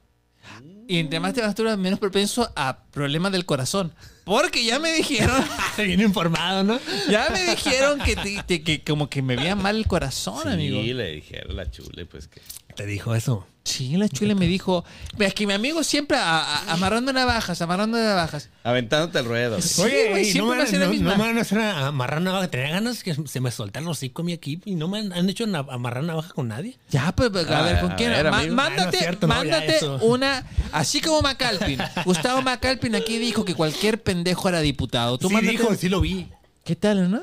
Y 0.85 0.97
entre 0.99 1.21
más 1.21 1.33
te 1.33 1.41
masturbas, 1.41 1.77
menos 1.77 1.97
propenso 1.97 2.51
a 2.57 2.83
problemas 2.91 3.31
del 3.31 3.45
corazón. 3.45 3.93
Porque 4.25 4.65
ya 4.65 4.79
me 4.79 4.91
dijeron, 4.91 5.41
Bien 5.77 6.01
informado, 6.01 6.63
¿no? 6.65 6.79
ya 7.09 7.29
me 7.31 7.41
dijeron 7.51 7.99
que, 7.99 8.17
te- 8.17 8.43
te- 8.45 8.63
que 8.63 8.83
como 8.83 9.09
que 9.09 9.21
me 9.21 9.37
veía 9.37 9.55
mal 9.55 9.77
el 9.77 9.87
corazón, 9.87 10.43
Sí, 10.43 10.49
amigo. 10.49 10.81
le 10.81 11.11
dijeron 11.11 11.55
la 11.55 11.71
chule, 11.71 12.05
pues 12.05 12.27
que. 12.27 12.41
Te 12.75 12.85
dijo 12.85 13.13
eso. 13.15 13.47
Sí, 13.65 13.95
la 13.95 14.09
chule 14.09 14.35
me 14.35 14.45
dijo, 14.45 14.83
"Ve, 15.15 15.25
es 15.27 15.33
que 15.33 15.47
mi 15.47 15.53
amigo 15.53 15.85
siempre 15.85 16.17
a- 16.17 16.39
a- 16.43 16.73
amarrando 16.73 17.13
navajas, 17.13 17.61
amarrando 17.61 17.97
navajas. 17.97 18.49
Aventándote 18.65 19.19
el 19.19 19.25
ruedo. 19.25 19.61
Sí, 19.61 19.81
Oye, 19.83 20.09
güey, 20.09 20.25
siempre 20.25 20.41
no 20.51 20.55
me 20.57 20.63
hace 20.63 20.77
la 20.79 20.85
no- 20.87 20.91
misma. 20.91 21.11
no 21.11 21.17
me 21.17 21.23
van 21.29 21.37
a 21.37 21.41
hacer 21.41 21.59
a- 21.59 21.87
amarrar 21.87 22.21
navaja. 22.21 22.49
Tenía 22.49 22.71
ganas 22.71 23.03
que 23.03 23.15
se 23.25 23.39
me 23.39 23.51
soltaran 23.51 23.85
los 23.87 23.97
hocico 23.97 24.21
mi 24.21 24.33
equipo 24.33 24.69
y 24.69 24.75
no 24.75 24.89
me 24.89 24.99
han, 24.99 25.13
han 25.13 25.29
hecho 25.29 25.47
na- 25.47 25.59
amarrar 25.69 26.03
navaja 26.03 26.33
con 26.33 26.49
nadie. 26.49 26.77
Ya, 26.89 27.13
pues, 27.15 27.29
pues, 27.29 27.47
a 27.47 27.59
Ah, 27.59 27.61
ver, 27.63 27.79
¿con 27.79 27.91
a 27.93 27.95
quién? 27.95 28.11
ver, 28.11 28.29
Ma- 28.31 28.39
amigo. 28.39 28.55
mándate, 28.55 28.81
Ah, 28.81 28.91
no 28.91 28.97
cierto, 28.99 29.27
mándate 29.29 29.79
una, 30.01 30.45
así 30.73 30.99
como 30.99 31.21
Macalpin. 31.21 31.79
Gustavo 32.03 32.41
Macalpin 32.41 32.95
aquí 32.95 33.17
dijo 33.17 33.45
que 33.45 33.55
cualquier 33.55 34.03
pendejo 34.03 34.49
era 34.49 34.59
diputado. 34.59 35.17
Tú 35.17 35.29
sí 35.29 35.35
mándate- 35.35 35.57
dijo, 35.57 35.73
sí 35.75 35.87
lo 35.87 36.01
vi. 36.01 36.27
¿Qué 36.65 36.75
tal, 36.75 37.09
no? 37.09 37.21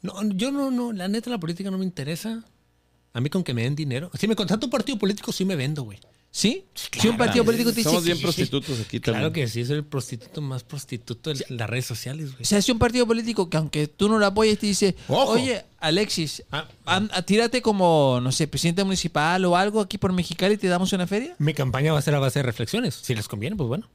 No, 0.00 0.14
yo 0.30 0.50
no, 0.50 0.70
no, 0.70 0.92
la 0.94 1.08
neta 1.08 1.28
la 1.28 1.36
política 1.38 1.70
no 1.70 1.76
me 1.76 1.84
interesa. 1.84 2.42
A 3.18 3.20
mí 3.20 3.30
con 3.30 3.42
que 3.42 3.52
me 3.52 3.62
den 3.64 3.74
dinero. 3.74 4.12
Si 4.16 4.28
me 4.28 4.36
contrata 4.36 4.64
un 4.64 4.70
partido 4.70 4.96
político, 4.96 5.32
sí 5.32 5.44
me 5.44 5.56
vendo, 5.56 5.82
güey. 5.82 5.98
¿Sí? 6.30 6.66
Si 6.74 7.08
un 7.08 7.16
partido 7.16 7.44
político 7.44 7.70
te 7.70 7.76
dice 7.78 7.88
Somos 7.88 8.04
bien 8.04 8.20
prostitutos 8.20 8.78
aquí 8.78 9.00
también. 9.00 9.22
Claro 9.22 9.32
que 9.32 9.48
sí, 9.48 9.64
soy 9.64 9.78
el 9.78 9.84
prostituto 9.84 10.40
más 10.40 10.62
prostituto 10.62 11.32
de 11.34 11.44
las 11.48 11.68
redes 11.68 11.86
sociales, 11.86 12.28
O 12.28 12.32
güey. 12.34 12.44
sea, 12.44 12.62
si 12.62 12.70
un 12.70 12.78
partido 12.78 13.08
político 13.08 13.50
que 13.50 13.56
aunque 13.56 13.88
tú 13.88 14.08
no 14.08 14.18
lo 14.20 14.26
apoyes 14.26 14.56
te 14.58 14.66
dice, 14.66 14.94
Ojo. 15.08 15.32
oye, 15.32 15.64
Alexis, 15.80 16.44
Ah. 16.52 16.68
tírate 17.26 17.60
como, 17.60 18.20
no 18.22 18.30
sé, 18.30 18.46
presidente 18.46 18.84
municipal 18.84 19.44
o 19.46 19.56
algo 19.56 19.80
aquí 19.80 19.98
por 19.98 20.12
Mexicali 20.12 20.54
y 20.54 20.58
te 20.58 20.68
damos 20.68 20.92
una 20.92 21.08
feria. 21.08 21.34
Mi 21.38 21.54
campaña 21.54 21.92
va 21.92 21.98
a 21.98 22.02
ser 22.02 22.14
a 22.14 22.20
base 22.20 22.38
de 22.38 22.44
reflexiones. 22.44 22.94
Si 23.02 23.16
les 23.16 23.26
conviene, 23.26 23.56
pues 23.56 23.66
bueno. 23.66 23.88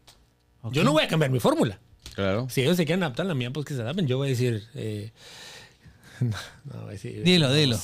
Yo 0.72 0.84
no 0.84 0.92
voy 0.92 1.04
a 1.04 1.08
cambiar 1.08 1.32
mi 1.32 1.40
fórmula. 1.40 1.80
Claro. 2.16 2.48
Si 2.50 2.62
ellos 2.62 2.76
se 2.76 2.86
quieren 2.86 3.04
adaptar 3.04 3.26
a 3.26 3.30
la 3.30 3.36
mía, 3.36 3.52
pues 3.52 3.66
que 3.66 3.74
se 3.74 3.82
adapten. 3.82 4.06
Yo 4.06 4.18
voy 4.18 4.28
a 4.28 4.32
decir. 4.32 4.64
eh, 4.76 5.12
no, 6.24 6.38
no 6.66 6.80
voy 6.82 6.90
a 6.90 6.92
decir. 6.92 7.24
Dilo, 7.24 7.54
dilo. 7.54 7.80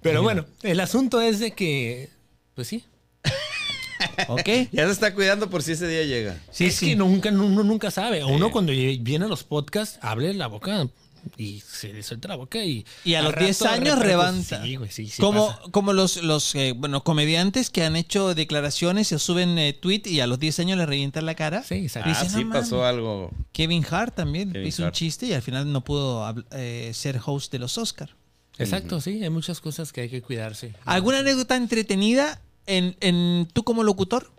pero 0.00 0.22
bueno, 0.22 0.46
el 0.62 0.80
asunto 0.80 1.20
es 1.20 1.38
de 1.40 1.52
que. 1.52 2.10
Pues 2.54 2.68
sí. 2.68 2.84
¿Ok? 4.28 4.48
Ya 4.72 4.86
se 4.86 4.92
está 4.92 5.14
cuidando 5.14 5.48
por 5.48 5.62
si 5.62 5.72
ese 5.72 5.86
día 5.88 6.04
llega. 6.04 6.36
Sí, 6.50 6.66
es 6.66 6.76
sí. 6.76 6.90
que 6.90 6.96
nunca, 6.96 7.30
uno 7.30 7.62
nunca 7.62 7.90
sabe. 7.90 8.24
Uno 8.24 8.50
cuando 8.50 8.72
viene 8.72 9.24
a 9.24 9.28
los 9.28 9.44
podcasts, 9.44 9.98
abre 10.02 10.34
la 10.34 10.46
boca 10.46 10.88
y 11.36 11.60
se 11.60 11.92
le 11.92 12.02
suelta 12.02 12.28
la 12.28 12.36
boca 12.36 12.64
y. 12.64 12.84
Y 13.04 13.14
a 13.14 13.22
los 13.22 13.32
rato 13.32 13.44
10 13.44 13.62
años 13.62 13.98
levanta. 13.98 14.62
Sí, 14.62 14.76
güey, 14.76 14.90
sí, 14.90 15.06
sí 15.06 15.20
como, 15.20 15.48
pasa. 15.48 15.60
como 15.70 15.92
los, 15.92 16.22
los 16.22 16.54
eh, 16.54 16.72
bueno, 16.76 17.02
comediantes 17.04 17.70
que 17.70 17.84
han 17.84 17.96
hecho 17.96 18.34
declaraciones, 18.34 19.08
se 19.08 19.18
suben 19.18 19.58
eh, 19.58 19.72
tweet 19.72 20.02
y 20.06 20.20
a 20.20 20.26
los 20.26 20.38
10 20.38 20.60
años 20.60 20.78
le 20.78 20.86
revientan 20.86 21.26
la 21.26 21.34
cara. 21.34 21.62
Sí, 21.62 21.74
exacto. 21.76 22.10
Ah, 22.14 22.22
Dice, 22.22 22.34
sí 22.38 22.44
"No 22.44 22.52
pasó 22.52 22.76
mames". 22.78 22.88
algo. 22.90 23.30
Kevin 23.52 23.84
Hart 23.90 24.14
también 24.14 24.52
Kevin 24.52 24.66
hizo 24.68 24.82
Hart. 24.84 24.94
un 24.94 24.98
chiste 24.98 25.26
y 25.26 25.32
al 25.32 25.42
final 25.42 25.70
no 25.72 25.82
pudo 25.82 26.34
eh, 26.52 26.90
ser 26.94 27.20
host 27.24 27.52
de 27.52 27.58
los 27.58 27.78
Oscar. 27.78 28.14
Exacto, 28.58 29.00
sí. 29.00 29.22
Hay 29.22 29.30
muchas 29.30 29.60
cosas 29.60 29.92
que 29.92 30.02
hay 30.02 30.08
que 30.08 30.20
cuidarse. 30.22 30.74
¿Alguna 30.84 31.20
anécdota 31.20 31.56
entretenida 31.56 32.40
en, 32.66 32.96
en 33.00 33.48
tú 33.52 33.64
como 33.64 33.82
locutor? 33.82 34.30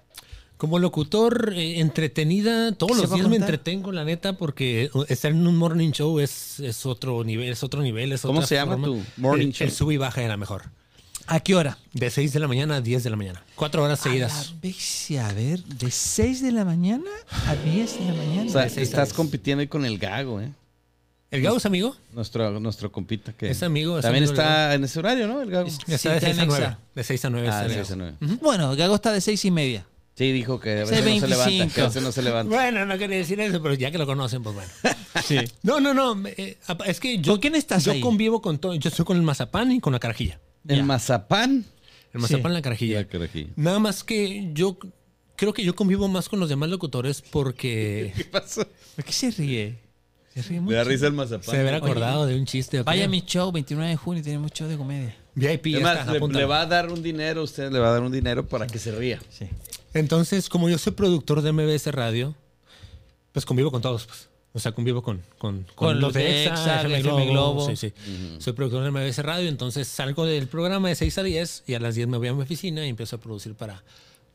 Como 0.64 0.80
locutor 0.80 1.52
eh, 1.58 1.82
entretenida, 1.82 2.72
todos 2.72 2.96
¿Se 2.96 3.02
los 3.04 3.12
a 3.12 3.16
días 3.16 3.28
me 3.28 3.36
entretengo, 3.36 3.92
la 3.92 4.06
neta, 4.06 4.38
porque 4.38 4.90
estar 5.10 5.30
en 5.32 5.46
un 5.46 5.58
morning 5.58 5.92
show 5.92 6.22
es, 6.22 6.62
es 6.62 6.86
otro 6.86 7.22
nivel, 7.26 7.52
es 7.52 7.64
otro 7.66 7.82
nivel, 7.82 8.14
es 8.14 8.22
¿Cómo 8.22 8.40
otra 8.40 8.48
se 8.48 8.56
llama 8.56 8.78
forma. 8.78 8.86
tu 8.88 9.04
morning 9.18 9.48
el, 9.48 9.54
show? 9.54 9.68
El 9.68 9.74
sub 9.74 9.92
y 9.92 9.98
baja 9.98 10.22
era 10.22 10.38
mejor. 10.38 10.64
¿A 11.28 11.42
qué 11.42 11.54
hora? 11.56 11.78
De 11.92 12.10
6 12.10 12.32
de 12.32 12.40
la 12.40 12.48
mañana 12.48 12.78
a 12.78 12.82
10 12.82 13.04
de 13.04 13.10
la 13.10 13.18
mañana. 13.18 13.44
Cuatro 13.56 13.84
horas 13.84 14.00
A 14.00 14.08
la 14.08 14.10
seguidas. 14.10 14.54
a 15.22 15.34
ver, 15.34 15.62
de 15.66 15.92
6 15.92 16.42
de 16.42 16.52
la 16.54 16.64
mañana 16.64 17.10
a 17.46 17.56
10 17.58 18.00
de 18.00 18.06
la 18.06 18.14
mañana. 18.14 18.44
O 18.50 18.54
sea, 18.54 18.62
De 18.66 18.80
a 18.80 18.84
estás 18.84 19.12
compitiendo 19.12 19.60
ahí 19.60 19.68
con 19.68 19.84
el 19.84 19.98
Gago, 19.98 20.40
¿eh? 20.40 20.50
¿El 21.30 21.42
Gabo 21.42 21.58
es 21.58 21.66
amigo? 21.66 21.94
Nuestro, 22.14 22.58
nuestro 22.62 22.90
compita 22.90 23.34
que... 23.34 23.50
Es 23.50 23.64
amigo, 23.64 23.98
es 23.98 24.04
También 24.04 24.24
amigo 24.24 24.34
está 24.42 24.76
en 24.76 24.86
ese 24.86 24.98
horario, 25.00 25.28
¿no? 25.28 25.42
El 25.42 25.50
Gago. 25.52 25.68
Es- 25.68 25.80
Está 25.88 25.98
Sí, 25.98 26.08
de 26.08 26.16
está 26.16 26.28
6 26.28 26.40
a 26.40 26.42
en 26.44 26.48
9. 26.48 26.64
Exa. 26.64 26.80
De 26.96 27.04
6 27.04 27.26
a 27.26 27.30
9 27.32 27.48
Ah, 27.50 27.52
está 27.52 27.68
sí, 27.68 27.76
el 27.76 27.82
ese 27.82 27.96
Gabo. 27.98 28.18
no. 28.22 28.38
Bueno, 28.38 28.76
Gago 28.78 28.96
está 28.96 29.12
de 29.12 29.20
6 29.20 29.44
y 29.44 29.52
media. 29.52 29.86
Sí, 30.16 30.32
dijo 30.32 30.60
que 30.60 30.72
a 30.72 30.86
veces 30.86 31.04
no 31.04 31.20
se 31.20 31.28
levanta, 31.28 31.74
que 31.74 31.82
a 31.82 31.86
veces 31.86 32.04
no 32.04 32.12
se 32.12 32.22
levanta. 32.22 32.56
Bueno, 32.56 32.86
no 32.86 32.98
quería 33.00 33.18
decir 33.18 33.40
eso, 33.40 33.62
pero 33.64 33.74
ya 33.74 33.90
que 33.90 33.98
lo 33.98 34.06
conocen, 34.06 34.44
pues 34.44 34.56
bueno. 34.56 34.72
Sí. 35.26 35.38
No, 35.64 35.80
no, 35.80 35.94
no. 35.94 36.28
eh, 36.28 36.58
es 36.86 37.00
que 37.00 37.18
yo. 37.20 37.34
¿Con 37.34 37.42
quién 37.42 37.56
estás 37.56 37.86
Yo 37.86 37.92
ahí? 37.94 38.02
convivo 38.02 38.42
con 38.42 38.58
todo. 38.60 38.74
Yo 38.76 38.90
estoy 38.90 39.06
con 39.06 39.16
el 39.18 39.24
mazapán 39.24 39.72
y 39.72 39.80
con 39.80 39.94
la 39.94 40.00
carajilla. 40.00 40.40
El 40.68 40.78
Ya. 40.78 40.84
mazapán. 40.84 41.66
El 42.14 42.20
mazapán 42.20 42.44
Sí. 42.44 42.52
y 42.52 42.54
la 42.54 42.62
carajilla. 42.62 43.02
Ya, 43.02 43.08
carajillo. 43.08 43.50
Nada 43.56 43.80
más 43.80 44.04
que 44.04 44.50
yo 44.54 44.78
creo 45.36 45.54
que 45.54 45.64
yo 45.64 45.76
convivo 45.76 46.08
más 46.08 46.30
con 46.30 46.40
los 46.40 46.50
demás 46.50 46.70
locutores 46.70 47.22
porque 47.22 48.12
¿Qué 48.18 48.26
pasó? 48.26 48.68
¿Por 48.96 49.06
qué 49.06 49.12
se 49.14 49.32
ríe? 49.32 49.78
Se 50.34 50.42
ríe 50.44 50.62
Me 50.62 50.74
da 50.74 50.80
mucho. 50.82 50.90
risa 50.90 51.08
el 51.08 51.14
mazapán. 51.14 51.44
se 51.56 51.60
haber 51.60 51.76
acordado 51.76 52.26
de 52.26 52.36
un 52.36 52.46
chiste. 52.46 52.80
¿o 52.80 52.84
qué? 52.84 52.86
Vaya 52.86 53.08
mi 53.08 53.22
show, 53.22 53.52
29 53.52 53.90
de 53.92 53.96
junio, 53.98 54.24
tenemos 54.24 54.52
show 54.52 54.68
de 54.68 54.78
comedia. 54.78 55.16
VIP. 55.36 55.76
Además, 55.76 56.00
está, 56.00 56.14
le, 56.14 56.20
le 56.28 56.46
va 56.46 56.62
a 56.62 56.66
dar 56.66 56.92
un 56.92 57.02
dinero, 57.02 57.44
usted 57.44 57.72
le 57.72 57.80
va 57.80 57.90
a 57.90 57.92
dar 57.94 58.02
un 58.04 58.12
dinero 58.12 58.46
para 58.48 58.68
que 58.68 58.78
se 58.80 58.92
ría. 58.92 59.20
Sí. 59.30 59.48
Entonces, 59.94 60.50
como 60.50 60.70
yo 60.70 60.78
soy 60.78 60.94
productor 60.94 61.42
de 61.42 61.52
MBS 61.52 61.88
Radio, 61.92 62.36
pues 63.32 63.46
convivo 63.46 63.72
con 63.72 63.82
todos. 63.82 64.06
Pues. 64.06 64.30
O 64.56 64.60
sea, 64.60 64.72
convivo 64.72 65.02
con, 65.02 65.22
con, 65.40 65.66
Con 65.74 65.94
los 65.96 66.02
los 66.02 66.14
de 66.14 66.44
EXA, 66.46 66.54
Exa, 66.54 66.76
FM 66.82 66.96
de 66.96 67.02
Globo. 67.02 67.18
FM 67.20 67.32
Globo. 67.32 67.68
Sí, 67.68 67.76
sí. 67.76 67.94
Soy 68.40 68.54
productor 68.54 68.84
de 68.84 68.92
MBS 68.92 69.18
Radio, 69.24 69.50
entonces 69.50 69.88
salgo 69.88 70.26
del 70.26 70.48
programa 70.48 70.90
de 70.90 70.96
6 70.96 71.18
a 71.18 71.24
10 71.24 71.64
y 71.68 71.74
a 71.74 71.80
las 71.80 71.96
10 71.96 72.08
me 72.08 72.18
voy 72.18 72.28
a 72.28 72.34
mi 72.34 72.44
oficina 72.44 72.86
y 72.86 72.90
empiezo 72.90 73.16
a 73.16 73.20
producir 73.20 73.56
para 73.56 73.84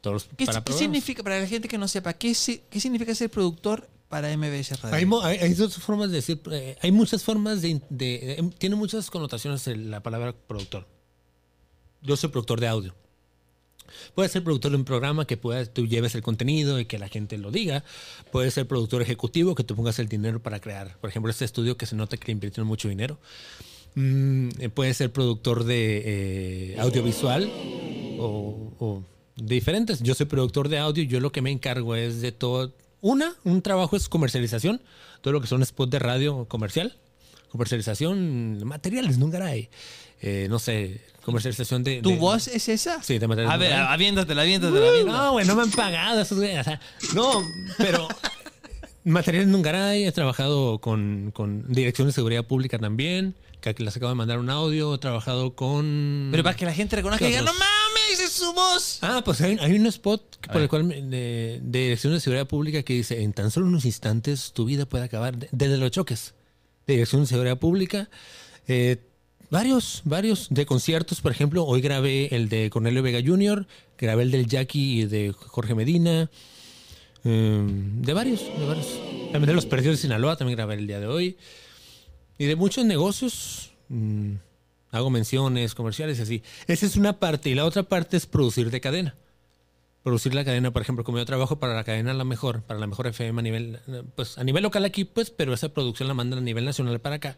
todos 0.01 0.15
los 0.15 0.25
¿Qué, 0.37 0.47
para 0.47 0.63
qué 0.65 0.73
significa, 0.73 1.23
para 1.23 1.39
la 1.41 1.47
gente 1.47 1.69
que 1.69 1.79
no 1.79 1.87
sepa, 1.87 2.15
qué, 2.15 2.35
qué 2.69 2.81
significa 2.81 3.15
ser 3.15 3.31
productor 3.31 3.89
para 4.09 4.37
MBS 4.37 4.81
Radio? 4.83 4.97
Hay, 4.97 5.37
hay- 5.37 5.39
hay 5.39 5.55
dos 5.55 5.77
formas 5.77 6.11
de 6.11 6.17
decir, 6.17 6.41
eh, 6.51 6.77
hay 6.83 6.91
muchas 6.91 7.23
formas 7.23 7.63
de, 7.63 7.81
de- 7.89 8.33
eh, 8.41 8.51
tiene 8.59 8.75
muchas 8.75 9.11
connotaciones 9.11 9.69
el- 9.69 9.89
la 9.91 10.03
palabra 10.03 10.35
productor. 10.49 10.85
Yo 12.03 12.17
soy 12.17 12.31
productor 12.31 12.59
de 12.59 12.67
audio. 12.67 12.95
Puedes 14.15 14.33
ser 14.33 14.45
productor 14.45 14.73
de 14.73 14.77
un 14.79 14.85
programa 14.85 15.27
que 15.27 15.37
puedas, 15.37 15.73
tú 15.73 15.87
lleves 15.87 16.15
el 16.15 16.23
contenido 16.23 16.81
y 16.81 16.85
que 16.85 16.99
la 16.99 17.09
gente 17.09 17.39
lo 17.39 17.51
diga. 17.51 17.85
Puedes 18.33 18.55
ser 18.55 18.67
productor 18.67 19.03
ejecutivo 19.03 19.55
que 19.55 19.65
tú 19.65 19.77
pongas 19.77 19.99
el 19.99 20.09
dinero 20.09 20.41
para 20.41 20.61
crear. 20.61 20.97
Por 21.01 21.11
ejemplo, 21.11 21.31
este 21.31 21.45
estudio 21.45 21.77
que 21.77 21.87
se 21.87 21.97
nota 21.97 22.17
que 22.17 22.33
invirtieron 22.33 22.67
mucho 22.67 22.89
dinero. 22.89 23.19
Mm, 23.95 24.49
eh, 24.59 24.69
puedes 24.69 24.97
ser 24.97 25.13
productor 25.13 25.65
de 25.65 26.03
eh, 26.75 26.81
audiovisual 26.81 27.51
o, 28.19 28.73
o 28.79 29.03
diferentes. 29.37 30.03
Yo 30.03 30.15
soy 30.15 30.27
productor 30.27 30.69
de 30.69 30.79
audio 30.79 31.05
yo 31.05 31.21
lo 31.21 31.33
que 31.33 31.43
me 31.43 31.51
encargo 31.51 31.95
es 31.95 32.21
de 32.21 32.33
todo. 32.33 32.73
Una, 33.01 33.35
un 33.45 33.63
trabajo 33.63 33.97
es 33.97 34.09
comercialización, 34.09 34.81
todo 35.21 35.33
lo 35.33 35.41
que 35.41 35.47
son 35.47 35.65
spots 35.65 35.91
de 35.91 35.99
radio 36.01 36.47
comercial, 36.47 36.97
comercialización, 37.51 38.65
materiales, 38.65 39.19
nunca 39.19 39.45
hay. 39.45 39.69
Eh, 40.21 40.47
no 40.51 40.59
sé, 40.59 41.01
comercialización 41.23 41.85
de. 41.85 42.03
¿Tu 42.03 42.11
de- 42.11 42.17
voz 42.17 42.49
es 42.49 42.69
esa? 42.69 43.03
Sí, 43.03 43.19
de 43.19 43.29
materiales. 43.29 43.55
A 43.55 43.59
ver, 43.59 43.73
aviéntatela, 43.73 44.43
aviéntatela, 44.43 44.89
aviéntatela. 44.89 45.23
No, 45.27 45.33
güey, 45.33 45.47
no 45.47 45.55
me 45.55 45.63
han 45.63 45.71
pagado 45.71 46.21
esos 46.21 46.39
güeyes. 46.39 46.61
o 46.61 46.65
sea, 46.65 46.81
no, 47.15 47.43
pero 47.77 48.09
materiales 49.05 49.49
Nungaray, 49.49 50.05
he 50.07 50.13
trabajado 50.13 50.79
con, 50.81 51.31
con 51.33 51.65
Dirección 51.73 52.07
de 52.09 52.13
Seguridad 52.13 52.45
Pública 52.45 52.79
también, 52.79 53.35
que 53.61 53.75
les 53.79 53.97
acabo 53.97 54.11
de 54.11 54.17
mandar 54.17 54.39
un 54.39 54.51
audio, 54.51 54.95
he 54.95 54.99
trabajado 54.99 55.55
con... 55.55 56.29
Pero 56.31 56.43
para 56.43 56.57
que 56.57 56.65
la 56.67 56.75
gente 56.75 56.97
reconozca 56.97 57.25
y 57.25 57.31
¿Qué 57.33 57.39
diga, 57.39 57.51
no 57.51 57.59
mames, 57.59 58.21
es 58.21 58.33
su 58.33 58.53
voz. 58.53 58.99
Ah, 59.03 59.23
pues 59.25 59.41
hay, 59.41 59.57
hay 59.61 59.73
un 59.79 59.87
spot 59.87 60.37
que- 60.41 60.51
por 60.51 60.61
el 60.63 60.69
cual 60.69 60.89
de, 60.89 61.61
de 61.63 61.79
Dirección 61.81 62.13
de 62.13 62.21
Seguridad 62.21 62.47
Pública 62.47 62.83
que 62.83 62.93
dice, 62.95 63.23
en 63.23 63.33
tan 63.33 63.51
solo 63.51 63.67
unos 63.67 63.85
instantes 63.85 64.53
tu 64.53 64.65
vida 64.65 64.85
puede 64.87 65.05
acabar 65.05 65.37
de- 65.37 65.49
desde 65.53 65.77
los 65.79 65.91
choques. 65.91 66.35
Dirección 66.93 67.23
de 67.23 67.27
Seguridad 67.27 67.59
Pública. 67.59 68.09
Eh, 68.67 68.97
varios, 69.51 70.03
varios 70.05 70.49
de 70.51 70.67
conciertos, 70.67 71.21
por 71.21 71.33
ejemplo, 71.33 71.65
hoy 71.65 71.81
grabé 71.81 72.35
el 72.35 72.49
de 72.49 72.71
Cornelio 72.71 73.03
Vega 73.03 73.21
Jr., 73.25 73.67
grabé 73.99 74.23
el 74.23 74.31
del 74.31 74.47
Jackie 74.47 75.01
y 75.03 75.07
de 75.07 75.33
Jorge 75.33 75.75
Medina. 75.75 76.31
eh, 77.25 77.67
de 77.67 78.13
varios, 78.13 78.41
de 78.59 78.67
varios. 78.67 78.87
También 79.33 79.47
de 79.47 79.55
los 79.55 79.67
Perdidos 79.67 79.97
de 79.97 80.03
Sinaloa, 80.03 80.37
también 80.37 80.57
grabé 80.57 80.75
el 80.75 80.87
día 80.87 81.01
de 81.01 81.07
hoy. 81.07 81.37
Y 82.39 82.47
de 82.47 82.57
muchos 82.57 82.85
negocios. 82.85 83.73
mm, 83.89 84.35
hago 84.91 85.11
menciones 85.11 85.75
comerciales 85.75 86.19
y 86.19 86.23
así. 86.23 86.43
Esa 86.67 86.87
es 86.87 86.97
una 86.97 87.19
parte. 87.19 87.51
Y 87.51 87.55
la 87.55 87.65
otra 87.65 87.83
parte 87.83 88.17
es 88.17 88.27
producir 88.27 88.71
de 88.71 88.81
cadena. 88.81 89.15
Producir 90.03 90.35
la 90.35 90.45
cadena, 90.45 90.71
por 90.71 90.81
ejemplo, 90.83 91.05
como 91.05 91.19
yo 91.19 91.25
trabajo 91.27 91.59
para 91.59 91.75
la 91.75 91.85
cadena 91.85 92.15
La 92.15 92.25
Mejor, 92.25 92.63
para 92.63 92.79
la 92.81 92.87
Mejor 92.87 93.09
FM 93.09 93.41
a 93.41 93.43
nivel, 93.43 93.81
pues 94.15 94.39
a 94.39 94.45
nivel 94.45 94.63
local 94.63 94.85
aquí, 94.85 95.05
pues, 95.05 95.31
pero 95.31 95.53
esa 95.53 95.69
producción 95.71 96.09
la 96.09 96.15
mandan 96.15 96.39
a 96.39 96.43
nivel 96.43 96.65
nacional 96.65 97.01
para 97.01 97.17
acá. 97.17 97.37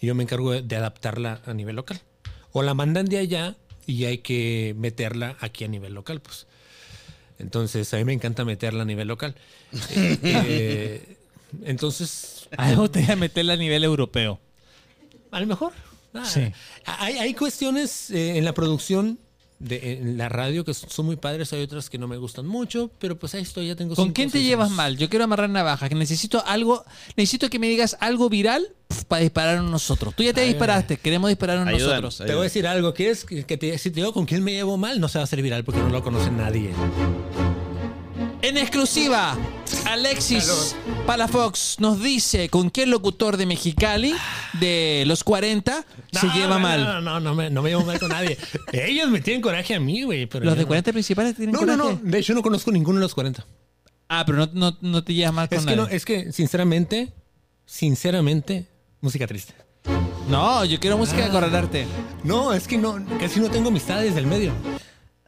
Y 0.00 0.06
yo 0.06 0.14
me 0.14 0.22
encargo 0.22 0.52
de, 0.52 0.62
de 0.62 0.76
adaptarla 0.76 1.42
a 1.44 1.52
nivel 1.52 1.76
local. 1.76 2.00
O 2.52 2.62
la 2.62 2.74
mandan 2.74 3.06
de 3.06 3.18
allá 3.18 3.56
y 3.86 4.04
hay 4.04 4.18
que 4.18 4.74
meterla 4.78 5.36
aquí 5.40 5.64
a 5.64 5.68
nivel 5.68 5.94
local, 5.94 6.20
pues. 6.20 6.46
Entonces, 7.38 7.92
a 7.92 7.98
mí 7.98 8.04
me 8.04 8.12
encanta 8.14 8.44
meterla 8.44 8.82
a 8.82 8.86
nivel 8.86 9.08
local. 9.08 9.34
Eh, 9.94 10.18
eh, 10.22 11.16
entonces, 11.64 12.48
A 12.56 12.66
mí 12.66 12.70
me 12.76 12.80
gustaría 12.82 13.16
meterla 13.16 13.54
a 13.54 13.56
nivel 13.56 13.84
europeo. 13.84 14.40
a 15.30 15.40
lo 15.40 15.46
mejor. 15.46 15.72
Ah, 16.14 16.24
Sí. 16.24 16.50
Hay, 16.84 17.18
hay 17.18 17.34
cuestiones 17.34 18.10
eh, 18.10 18.38
en 18.38 18.44
la 18.44 18.54
producción 18.54 19.18
de 19.58 19.94
en 19.94 20.18
la 20.18 20.28
radio 20.28 20.64
que 20.64 20.74
son 20.74 21.06
muy 21.06 21.16
padres, 21.16 21.52
hay 21.52 21.62
otras 21.62 21.88
que 21.88 21.98
no 21.98 22.08
me 22.08 22.16
gustan 22.16 22.46
mucho, 22.46 22.90
pero 22.98 23.18
pues 23.18 23.34
ahí 23.34 23.42
estoy, 23.42 23.68
ya 23.68 23.76
tengo 23.76 23.94
¿Con 23.94 24.12
quién 24.12 24.30
te 24.30 24.42
llevas 24.42 24.70
mal? 24.70 24.96
Yo 24.96 25.08
quiero 25.08 25.24
amarrar 25.24 25.48
navajas, 25.48 25.88
que 25.88 25.94
necesito 25.94 26.44
algo, 26.46 26.84
necesito 27.16 27.48
que 27.48 27.58
me 27.58 27.68
digas 27.68 27.96
algo 28.00 28.28
viral, 28.28 28.68
pf, 28.88 29.04
para 29.04 29.22
dispararnos 29.22 29.70
nosotros. 29.70 30.14
Tú 30.14 30.22
ya 30.22 30.32
te 30.32 30.42
Ay, 30.42 30.48
disparaste, 30.48 30.98
queremos 30.98 31.28
dispararnos 31.28 31.68
Ayúdanos, 31.68 32.02
nosotros. 32.02 32.26
Te 32.26 32.34
voy 32.34 32.42
a 32.42 32.44
decir 32.44 32.66
algo. 32.66 32.94
¿Quieres 32.94 33.24
que 33.24 33.44
que 33.44 33.56
te, 33.56 33.78
si 33.78 33.90
te 33.90 33.96
digo 34.00 34.12
con 34.12 34.26
quién 34.26 34.42
me 34.44 34.52
llevo 34.52 34.76
mal? 34.76 35.00
No 35.00 35.08
se 35.08 35.18
va 35.18 35.22
a 35.22 35.24
hacer 35.24 35.40
viral 35.42 35.64
porque 35.64 35.80
no 35.80 35.88
lo 35.88 36.02
conoce 36.02 36.30
nadie. 36.30 36.70
En 38.46 38.56
exclusiva, 38.58 39.36
Alexis 39.86 40.76
Palafox 41.04 41.80
nos 41.80 42.00
dice 42.00 42.48
con 42.48 42.70
qué 42.70 42.86
locutor 42.86 43.36
de 43.36 43.44
Mexicali 43.44 44.14
de 44.60 45.02
los 45.04 45.24
40 45.24 45.84
se 46.12 46.26
lleva 46.28 46.54
no, 46.54 46.60
mal. 46.60 46.84
No, 46.84 47.00
no, 47.00 47.18
no, 47.18 47.34
me, 47.34 47.50
no 47.50 47.60
me 47.60 47.70
llevo 47.70 47.84
mal 47.84 47.98
con 47.98 48.10
nadie. 48.10 48.38
Ellos 48.72 49.10
me 49.10 49.20
tienen 49.20 49.42
coraje 49.42 49.74
a 49.74 49.80
mí, 49.80 50.04
güey. 50.04 50.26
pero 50.26 50.44
Los 50.44 50.54
yo 50.54 50.58
de 50.58 50.62
no. 50.62 50.68
40 50.68 50.92
principales 50.92 51.34
tienen 51.34 51.54
No, 51.54 51.62
no, 51.66 51.76
coraje. 51.76 51.98
no. 52.04 52.08
De 52.10 52.18
hecho, 52.18 52.34
no 52.34 52.42
conozco 52.42 52.70
ninguno 52.70 53.00
de 53.00 53.02
los 53.02 53.14
40. 53.14 53.44
Ah, 54.08 54.22
pero 54.24 54.38
no, 54.38 54.48
no, 54.52 54.78
no 54.80 55.02
te 55.02 55.12
llevas 55.12 55.34
mal 55.34 55.48
con 55.48 55.58
Es 55.58 55.64
que, 55.64 55.74
nadie. 55.74 55.88
no, 55.88 55.88
es 55.96 56.04
que, 56.04 56.32
sinceramente, 56.32 57.12
sinceramente, 57.64 58.68
música 59.00 59.26
triste. 59.26 59.54
No, 60.28 60.64
yo 60.64 60.78
quiero 60.78 60.96
música 60.98 61.18
de 61.18 61.24
acorralarte. 61.24 61.86
No, 62.22 62.52
es 62.52 62.68
que 62.68 62.78
no, 62.78 63.04
casi 63.18 63.40
no 63.40 63.50
tengo 63.50 63.70
amistades 63.70 64.14
del 64.14 64.28
medio. 64.28 64.52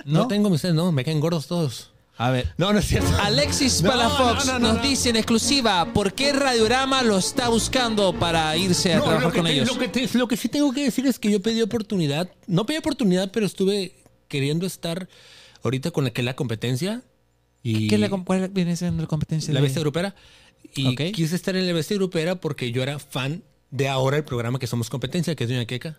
¿No? 0.04 0.20
No, 0.20 0.28
tengo 0.28 0.46
amistades, 0.46 0.76
no, 0.76 0.92
me 0.92 1.02
caen 1.04 1.18
gordos 1.18 1.48
todos. 1.48 1.90
A 2.20 2.30
ver. 2.30 2.52
No, 2.56 2.72
no 2.72 2.80
es 2.80 2.86
cierto. 2.86 3.08
Alexis 3.22 3.80
No, 3.82 3.90
Palafox 3.90 4.46
no, 4.46 4.52
no, 4.54 4.58
no, 4.58 4.68
nos 4.74 4.76
no. 4.82 4.82
dice 4.88 5.08
en 5.10 5.16
exclusiva 5.16 5.92
por 5.92 6.12
qué 6.14 6.32
Radiorama 6.32 7.02
lo 7.04 7.16
está 7.16 7.48
buscando 7.48 8.12
para 8.12 8.56
irse 8.56 8.92
a 8.92 9.00
trabajar 9.00 9.32
con 9.32 9.44
te- 9.44 9.52
ellos. 9.52 9.68
lo 9.68 9.78
que 9.78 9.88
te- 9.88 10.08
lo 10.18 10.26
que 10.26 10.36
sí 10.36 10.48
tengo 10.48 10.72
que 10.72 10.82
decir 10.82 11.06
es 11.06 11.18
que 11.18 11.30
yo 11.30 11.40
pedí 11.40 11.62
oportunidad. 11.62 12.28
No 12.48 12.66
pedí 12.66 12.76
oportunidad, 12.78 13.30
pero 13.30 13.46
estuve 13.46 13.94
queriendo 14.26 14.66
estar 14.66 15.08
ahorita 15.62 15.92
con 15.92 16.04
la 16.04 16.10
que 16.10 16.20
es 16.20 16.24
la 16.24 16.34
competencia. 16.34 17.02
Y 17.62 17.86
¿Qué 17.88 17.94
es 17.94 18.00
la, 18.00 18.08
¿Cuál 18.08 18.48
viene 18.48 18.76
siendo 18.76 19.00
la 19.02 19.08
competencia? 19.08 19.54
la 19.54 19.60
de- 19.60 19.64
bestia 19.64 19.80
grupera. 19.80 20.14
Y 20.74 20.96
quise 21.12 21.36
estar 21.36 21.54
en 21.54 21.66
la 21.68 21.72
bestia 21.72 21.96
grupera 21.96 22.34
porque 22.40 22.72
yo 22.72 22.82
era 22.82 22.98
fan 22.98 23.44
de 23.70 23.88
ahora 23.88 24.16
el 24.16 24.24
programa 24.24 24.58
que 24.58 24.66
somos 24.66 24.90
competencia, 24.90 25.36
que 25.36 25.44
es 25.44 25.50
Doña 25.50 25.66
Queca. 25.66 25.98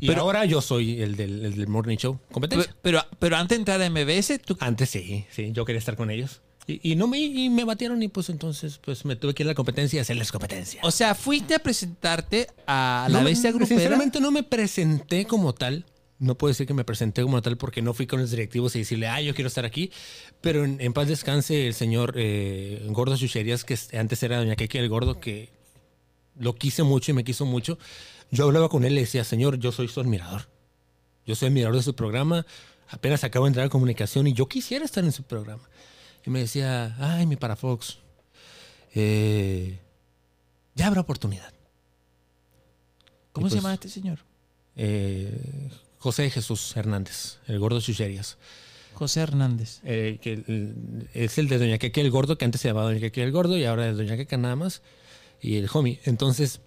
Y 0.00 0.06
Pero- 0.08 0.22
ahora 0.22 0.44
yo 0.44 0.60
soy 0.60 1.00
el 1.02 1.16
del, 1.16 1.44
el 1.44 1.56
del 1.56 1.68
Morning 1.68 1.96
Show, 1.96 2.18
Pero, 2.18 2.32
competencia. 2.32 2.76
pero, 2.82 3.02
pero 3.18 3.36
antes 3.36 3.56
de 3.58 3.60
entrar 3.60 3.82
a 3.82 3.88
MBS, 3.90 4.38
tú... 4.44 4.56
Antes 4.60 4.90
sí, 4.90 5.24
sí, 5.30 5.50
yo 5.52 5.64
quería 5.64 5.78
estar 5.78 5.96
con 5.96 6.10
ellos. 6.10 6.40
Y, 6.66 6.92
y 6.92 6.94
no 6.96 7.08
me, 7.08 7.18
y 7.18 7.50
me 7.50 7.64
batieron 7.64 8.00
y 8.04 8.08
pues 8.08 8.28
entonces 8.30 8.78
pues 8.78 9.04
me 9.04 9.16
tuve 9.16 9.34
que 9.34 9.42
ir 9.42 9.48
a 9.48 9.50
la 9.50 9.54
competencia 9.54 9.96
y 9.96 10.00
hacerles 10.00 10.30
competencia. 10.30 10.80
O 10.84 10.90
sea, 10.92 11.14
fuiste 11.16 11.54
a 11.56 11.58
presentarte 11.58 12.46
a 12.66 13.06
No 13.08 13.14
la 13.18 13.24
me- 13.24 13.30
bestia 13.30 13.50
grupera. 13.50 13.68
Sinceramente 13.80 14.20
no 14.20 14.30
me 14.30 14.42
presenté 14.44 15.24
como 15.24 15.52
tal. 15.54 15.84
No 16.20 16.36
puedo 16.38 16.50
decir 16.52 16.68
que 16.68 16.74
me 16.74 16.84
presenté 16.84 17.22
como 17.22 17.42
tal 17.42 17.56
porque 17.56 17.82
no 17.82 17.94
fui 17.94 18.06
con 18.06 18.20
los 18.20 18.30
directivos 18.30 18.76
y 18.76 18.78
decirle, 18.78 19.08
ah, 19.08 19.20
yo 19.20 19.34
quiero 19.34 19.48
estar 19.48 19.64
aquí. 19.64 19.90
Pero 20.40 20.64
en, 20.64 20.80
en 20.80 20.92
paz 20.92 21.08
descanse 21.08 21.66
el 21.66 21.74
señor 21.74 22.14
eh, 22.16 22.86
Gordo 22.90 23.16
Chucherías, 23.16 23.64
que 23.64 23.74
es- 23.74 23.92
antes 23.92 24.22
era 24.22 24.36
Doña 24.38 24.54
Keke 24.54 24.78
el 24.78 24.88
Gordo, 24.88 25.18
que 25.18 25.48
lo 26.38 26.54
quise 26.54 26.84
mucho 26.84 27.10
y 27.10 27.14
me 27.14 27.24
quiso 27.24 27.44
mucho. 27.44 27.76
Yo 28.32 28.44
hablaba 28.46 28.68
con 28.68 28.84
él 28.84 28.92
y 28.92 28.94
le 28.96 29.00
decía, 29.02 29.22
señor, 29.24 29.58
yo 29.58 29.70
soy 29.70 29.86
su 29.86 30.00
admirador. 30.00 30.48
Yo 31.24 31.36
soy 31.36 31.48
admirador 31.48 31.76
de 31.76 31.82
su 31.84 31.94
programa. 31.94 32.44
Apenas 32.88 33.22
acabo 33.24 33.44
de 33.44 33.50
entrar 33.50 33.66
a 33.66 33.68
comunicación 33.70 34.26
y 34.26 34.32
yo 34.32 34.48
quisiera 34.48 34.84
estar 34.84 35.04
en 35.04 35.12
su 35.12 35.22
programa. 35.22 35.68
Y 36.26 36.30
me 36.30 36.40
decía, 36.40 36.96
ay, 36.98 37.26
mi 37.26 37.36
parafox, 37.36 37.98
eh, 38.94 39.78
ya 40.74 40.86
habrá 40.88 41.02
oportunidad. 41.02 41.52
¿Cómo 43.32 43.46
Y 43.46 43.50
se 43.50 43.54
pues- 43.56 43.62
llama 43.62 43.74
este 43.74 43.88
señor? 43.88 44.18
eh, 44.76 45.70
José 45.98 46.30
Jesús 46.30 46.76
Hernández, 46.76 47.38
el 47.46 47.58
gordo 47.58 47.80
Chucherías. 47.80 48.38
José 48.94 49.20
Hernández. 49.20 49.80
Eh, 49.84 50.18
que 50.20 50.32
el- 50.34 51.08
es 51.14 51.38
el 51.38 51.48
de 51.48 51.58
Doña 51.58 51.78
Queque 51.78 52.00
el 52.00 52.10
Gordo, 52.10 52.36
que 52.38 52.44
antes 52.44 52.60
se 52.60 52.68
llamaba 52.68 52.86
Doña 52.86 53.00
Queque 53.00 53.22
el 53.22 53.30
Gordo 53.32 53.56
y 53.56 53.64
ahora 53.64 53.88
es 53.88 53.96
Doña 53.96 54.16
Queque 54.16 54.36
nada 54.36 54.56
más. 54.56 54.82
Y 55.40 55.56
el 55.56 55.68
homie. 55.72 56.00
Entonces, 56.04 56.60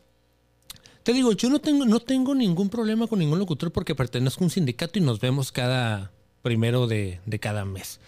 te 1.05 1.13
digo, 1.13 1.31
yo 1.33 1.49
no 1.49 1.59
tengo, 1.59 1.85
no 1.85 1.99
tengo 2.01 2.33
ningún 2.35 2.67
problema 2.69 3.05
con 3.07 3.19
ningún 3.19 3.39
locutor 3.39 3.71
porque 3.71 3.93
pertenezco 3.95 4.43
a 4.43 4.47
un 4.47 4.49
sindicato 4.51 4.99
y 4.99 5.01
nos 5.03 5.19
vemos 5.21 5.51
cada 5.51 6.11
primero 6.41 6.87
de, 6.87 7.19
de 7.25 7.39
cada 7.39 7.63
mes. 7.63 7.99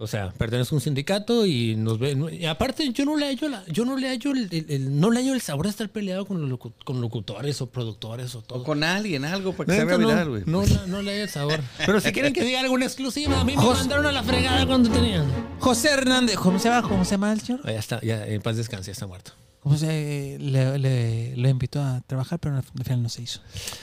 O 0.00 0.06
sea, 0.06 0.30
pertenezco 0.30 0.76
a 0.76 0.78
un 0.78 0.80
sindicato 0.80 1.44
y 1.44 1.74
nos 1.74 1.98
ven. 1.98 2.24
Y 2.32 2.46
aparte, 2.46 2.92
yo 2.92 3.04
no 3.04 3.16
le 3.16 3.26
hallo, 3.26 3.48
la- 3.48 3.64
yo 3.66 3.84
no 3.84 3.96
le 3.96 4.06
hallo 4.08 4.30
el, 4.30 4.46
el- 4.52 4.66
el- 4.68 5.00
no 5.00 5.10
le 5.10 5.18
hallo 5.18 5.34
el 5.34 5.40
sabor 5.40 5.66
de 5.66 5.70
estar 5.70 5.88
peleado 5.88 6.24
con, 6.24 6.40
los 6.40 6.48
locu- 6.48 6.72
con 6.84 7.00
locutores 7.00 7.60
o 7.62 7.66
productores 7.68 8.32
o 8.36 8.42
todo. 8.42 8.60
O 8.60 8.62
con 8.62 8.84
alguien, 8.84 9.24
algo 9.24 9.54
para 9.54 9.66
que 9.66 9.72
se 9.74 9.80
haga 9.82 9.98
no, 9.98 10.06
viral, 10.06 10.28
güey. 10.28 10.42
no, 10.46 10.64
no, 10.64 10.86
no 10.86 11.02
le 11.02 11.10
hay 11.14 11.20
el 11.22 11.28
sabor. 11.28 11.60
Pero 11.84 12.00
si 12.00 12.12
quieren 12.12 12.32
que 12.32 12.44
diga 12.44 12.60
alguna 12.60 12.84
exclusiva, 12.84 13.40
a 13.40 13.44
mí 13.44 13.56
me 13.56 13.64
mandaron 13.64 14.06
a 14.06 14.12
la 14.12 14.22
fregada 14.22 14.64
cuando 14.68 14.88
tenían. 14.88 15.24
José 15.58 15.90
Hernández. 15.90 16.36
¿Cómo 16.36 16.60
se 16.60 16.68
llama? 16.68 16.88
¿Cómo 16.88 17.04
se 17.04 17.10
llama 17.10 17.32
el 17.32 17.40
señor? 17.40 17.66
Ya 17.66 17.72
está, 17.80 18.00
ya 18.00 18.24
en 18.24 18.40
paz 18.40 18.56
descanse, 18.56 18.86
ya 18.86 18.92
está 18.92 19.08
muerto. 19.08 19.32
¿Cómo 19.68 19.76
se 19.78 20.38
le, 20.40 20.78
le- 20.78 21.48
invitó 21.50 21.82
a 21.82 22.00
trabajar, 22.06 22.38
pero 22.38 22.56
al 22.56 22.62
final 22.62 23.02
no 23.02 23.10
se 23.10 23.20
hizo? 23.20 23.40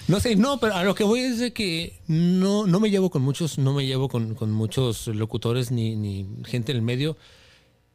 No 0.08 0.20
sé, 0.20 0.36
no, 0.36 0.60
pero 0.60 0.74
a 0.74 0.84
lo 0.84 0.96
que 0.96 1.04
voy 1.04 1.20
es 1.20 1.38
de 1.38 1.54
que 1.54 2.00
no, 2.08 2.66
no 2.66 2.80
me 2.80 2.90
llevo 2.90 3.12
con 3.12 3.22
muchos, 3.22 3.60
no 3.60 3.72
me 3.72 3.86
llevo 3.86 4.10
con, 4.10 4.34
con 4.34 4.52
muchos 4.52 5.06
locutores 5.06 5.70
ni, 5.70 5.96
ni 5.96 6.28
gente 6.46 6.72
en 6.72 6.78
el 6.80 6.82
medio. 6.82 7.18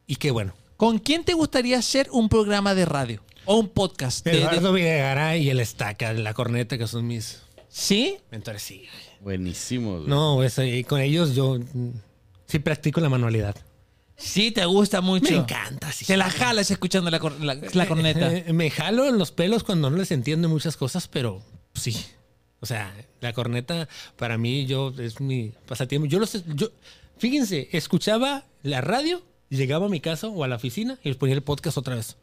Y 0.06 0.16
qué 0.16 0.30
bueno. 0.30 0.54
¿Con 0.76 1.00
quién 1.00 1.24
te 1.24 1.32
gustaría 1.34 1.78
hacer 1.78 2.08
un 2.12 2.28
programa 2.28 2.76
de 2.76 2.84
radio? 2.84 3.22
O 3.44 3.56
un 3.56 3.68
podcast. 3.68 4.24
de- 4.24 4.30
de- 4.32 4.38
Eduardo 4.38 4.72
Videgaray 4.72 5.42
y 5.42 5.50
el 5.50 5.58
Estaca, 5.58 6.12
la 6.12 6.32
corneta, 6.32 6.78
que 6.78 6.86
son 6.86 7.08
mis 7.08 7.42
¿Sí? 7.68 8.18
mentores, 8.30 8.62
sí. 8.62 8.84
Buenísimo, 9.20 9.96
güey. 9.96 10.06
No, 10.08 10.36
pues, 10.36 10.60
con 10.86 11.00
ellos 11.00 11.34
yo 11.34 11.58
mm, 11.58 11.88
sí 12.46 12.60
practico 12.60 13.00
la 13.00 13.08
manualidad. 13.08 13.56
Sí, 14.20 14.50
te 14.50 14.64
gusta 14.66 15.00
mucho. 15.00 15.30
Me 15.32 15.38
encanta, 15.38 15.90
sí. 15.92 16.04
Se 16.04 16.16
la 16.16 16.30
jalas 16.30 16.70
escuchando 16.70 17.10
la, 17.10 17.18
cor- 17.18 17.40
la- 17.40 17.54
la 17.54 17.86
corneta. 17.88 18.32
Eh, 18.32 18.52
me 18.52 18.70
jalo 18.70 19.08
en 19.08 19.18
los 19.18 19.32
pelos 19.32 19.64
cuando 19.64 19.90
no 19.90 19.96
les 19.96 20.10
entiendo 20.12 20.48
muchas 20.48 20.76
cosas, 20.76 21.08
pero 21.08 21.42
sí. 21.74 21.96
O 22.60 22.66
sea, 22.66 22.94
la 23.20 23.32
corneta 23.32 23.88
para 24.16 24.36
mí 24.36 24.66
yo 24.66 24.92
es 24.98 25.20
mi 25.20 25.52
pasatiempo. 25.66 26.06
Yo 26.06 26.18
los 26.18 26.44
yo 26.54 26.70
fíjense, 27.18 27.68
escuchaba 27.72 28.44
la 28.62 28.80
radio, 28.82 29.22
llegaba 29.48 29.86
a 29.86 29.88
mi 29.88 30.00
casa 30.00 30.28
o 30.28 30.44
a 30.44 30.48
la 30.48 30.56
oficina 30.56 30.98
y 31.02 31.08
les 31.08 31.16
ponía 31.16 31.34
el 31.34 31.42
podcast 31.42 31.78
otra 31.78 31.94
vez. 31.96 32.16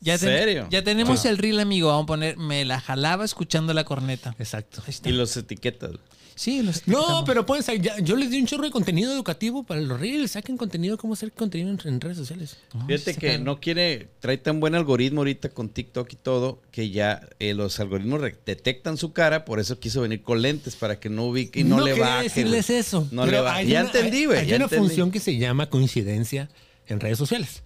Ya 0.00 0.18
ten- 0.18 0.28
¿Serio? 0.28 0.66
Ya 0.70 0.84
tenemos 0.84 1.24
el 1.24 1.38
reel, 1.38 1.58
amigo. 1.60 1.88
Vamos 1.88 2.02
a 2.04 2.06
poner, 2.08 2.36
me 2.36 2.66
la 2.66 2.78
jalaba 2.78 3.24
escuchando 3.24 3.72
la 3.72 3.84
corneta. 3.84 4.34
Exacto. 4.38 4.82
Ahí 4.84 4.90
está. 4.90 5.08
Y 5.08 5.12
los 5.12 5.34
etiquetas. 5.38 5.92
Sí, 6.36 6.62
los 6.62 6.86
No, 6.88 7.22
pero 7.24 7.46
pueden 7.46 7.64
yo 8.02 8.16
les 8.16 8.28
di 8.30 8.40
un 8.40 8.46
chorro 8.46 8.64
de 8.64 8.70
contenido 8.72 9.12
educativo 9.12 9.62
para 9.62 9.80
los 9.80 10.00
reels, 10.00 10.32
saquen 10.32 10.56
contenido, 10.56 10.98
cómo 10.98 11.14
hacer 11.14 11.30
contenido 11.32 11.70
en, 11.70 11.78
en 11.84 12.00
redes 12.00 12.16
sociales. 12.16 12.56
Fíjate 12.88 13.14
sí, 13.14 13.20
que 13.20 13.38
no 13.38 13.60
quiere, 13.60 14.08
trae 14.18 14.36
tan 14.38 14.58
buen 14.58 14.74
algoritmo 14.74 15.20
ahorita 15.20 15.50
con 15.50 15.68
TikTok 15.68 16.12
y 16.12 16.16
todo, 16.16 16.60
que 16.72 16.90
ya 16.90 17.20
eh, 17.38 17.54
los 17.54 17.78
algoritmos 17.78 18.20
detectan 18.44 18.96
su 18.96 19.12
cara, 19.12 19.44
por 19.44 19.60
eso 19.60 19.78
quiso 19.78 20.00
venir 20.00 20.22
con 20.22 20.42
lentes, 20.42 20.74
para 20.74 20.98
que 20.98 21.08
no 21.08 21.26
ubique 21.26 21.60
y 21.60 21.64
no, 21.64 21.80
le 21.80 21.92
quería 21.92 22.04
baje. 22.06 22.22
decirles 22.24 22.68
eso. 22.68 23.06
No 23.12 23.24
pero 23.26 23.44
le 23.44 23.48
hay 23.50 23.68
Ya 23.68 23.80
una- 23.82 23.90
entendí, 23.90 24.24
güey. 24.24 24.38
Hay, 24.40 24.46
ya 24.48 24.56
una 24.56 24.64
entendí. 24.64 24.86
función 24.86 25.10
que 25.12 25.20
se 25.20 25.36
llama 25.38 25.70
coincidencia 25.70 26.50
en 26.88 26.98
redes 26.98 27.18
sociales. 27.18 27.62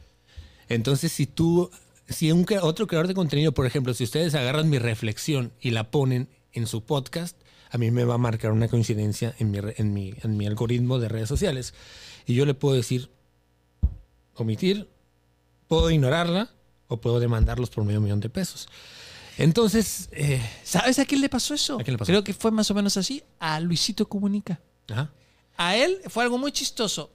Entonces, 0.69 1.11
si 1.13 1.27
tú, 1.27 1.71
si 2.09 2.33
un 2.33 2.47
otro 2.61 2.87
creador 2.87 3.09
de 3.09 3.15
contenido, 3.15 3.53
por 3.53 3.65
ejemplo, 3.67 3.95
si 3.95 4.05
ustedes 4.05 4.35
agarran 4.35 4.69
mi 4.69 4.79
reflexión 4.79 5.53
y 5.61 5.71
la 5.71 5.91
ponen 5.91 6.29
en 6.53 6.67
su 6.67 6.83
podcast, 6.83 7.37
a 7.71 7.79
mí 7.79 7.91
me 7.91 8.05
va 8.05 8.15
a 8.15 8.19
marcar 8.19 8.53
una 8.53 8.69
coincidencia 8.69 9.35
en 9.39 9.51
mi, 9.51 9.59
en 9.77 9.93
mi, 9.93 10.15
en 10.23 10.37
mi 10.37 10.47
algoritmo 10.47 10.99
de 10.99 11.09
redes 11.09 11.29
sociales. 11.29 11.75
Y 12.27 12.35
yo 12.35 12.47
le 12.47 12.55
puedo 12.55 12.75
decir, 12.77 13.11
omitir, 14.35 14.89
puedo 15.67 15.91
ignorarla 15.91 16.51
o 16.89 16.97
puedo 17.01 17.21
demandarlos 17.21 17.71
por 17.71 17.85
medio 17.85 18.01
millón 18.01 18.21
de 18.21 18.29
pesos. 18.31 18.69
Entonces, 19.37 20.09
eh, 20.13 20.41
¿Sabes 20.65 20.99
a 20.99 21.05
quién 21.05 21.21
le 21.21 21.29
pasó 21.29 21.55
eso? 21.55 21.79
¿A 21.79 21.85
quién 21.85 21.95
le 21.95 21.99
pasó? 21.99 22.11
Creo 22.11 22.25
que 22.25 22.35
fue 22.35 22.51
más 22.51 22.71
o 22.71 22.75
menos 22.75 22.97
así. 22.97 23.23
A 23.39 23.61
Luisito 23.61 24.09
Comunica. 24.09 24.61
ajá. 24.91 25.11
A 25.57 25.75
él 25.77 25.99
fue 26.09 26.23
algo 26.23 26.39
muy 26.39 26.53
chistoso. 26.53 27.11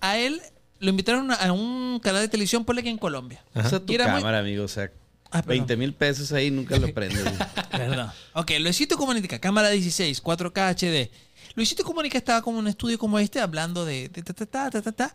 A 0.00 0.18
él 0.18 0.42
lo 0.78 0.90
invitaron 0.90 1.30
a 1.32 1.52
un 1.52 2.00
canal 2.02 2.20
de 2.20 2.28
televisión, 2.28 2.64
ponle 2.66 2.82
que 2.82 2.90
en 2.90 2.98
Colombia. 2.98 3.42
Ajá. 3.54 3.80
Tu 3.80 3.92
Y 3.92 3.94
era 3.94 4.08
muy- 4.08 4.20
cámara, 4.20 4.40
amigo. 4.40 4.64
O 4.64 4.68
sea, 4.68 4.90
Ah, 5.32 5.42
perdón. 5.42 5.66
20 5.66 5.76
mil 5.78 5.94
pesos 5.94 6.30
ahí 6.32 6.50
nunca 6.50 6.78
lo 6.78 6.92
prendes. 6.92 7.24
Perdón. 7.70 8.10
Ok, 8.34 8.50
Luisito 8.60 8.98
Comunica, 8.98 9.38
cámara 9.38 9.70
16, 9.70 10.22
4K 10.22 10.74
HD. 10.74 11.10
Luisito 11.54 11.84
Comunica 11.84 12.18
estaba 12.18 12.42
como 12.42 12.58
en 12.58 12.64
un 12.64 12.68
estudio 12.68 12.98
como 12.98 13.18
este, 13.18 13.40
hablando 13.40 13.86
de, 13.86 14.10
de 14.10 14.22
ta, 14.22 14.34
ta, 14.34 14.44
ta, 14.44 14.70
ta, 14.70 14.82
ta, 14.82 14.92
ta, 14.92 15.14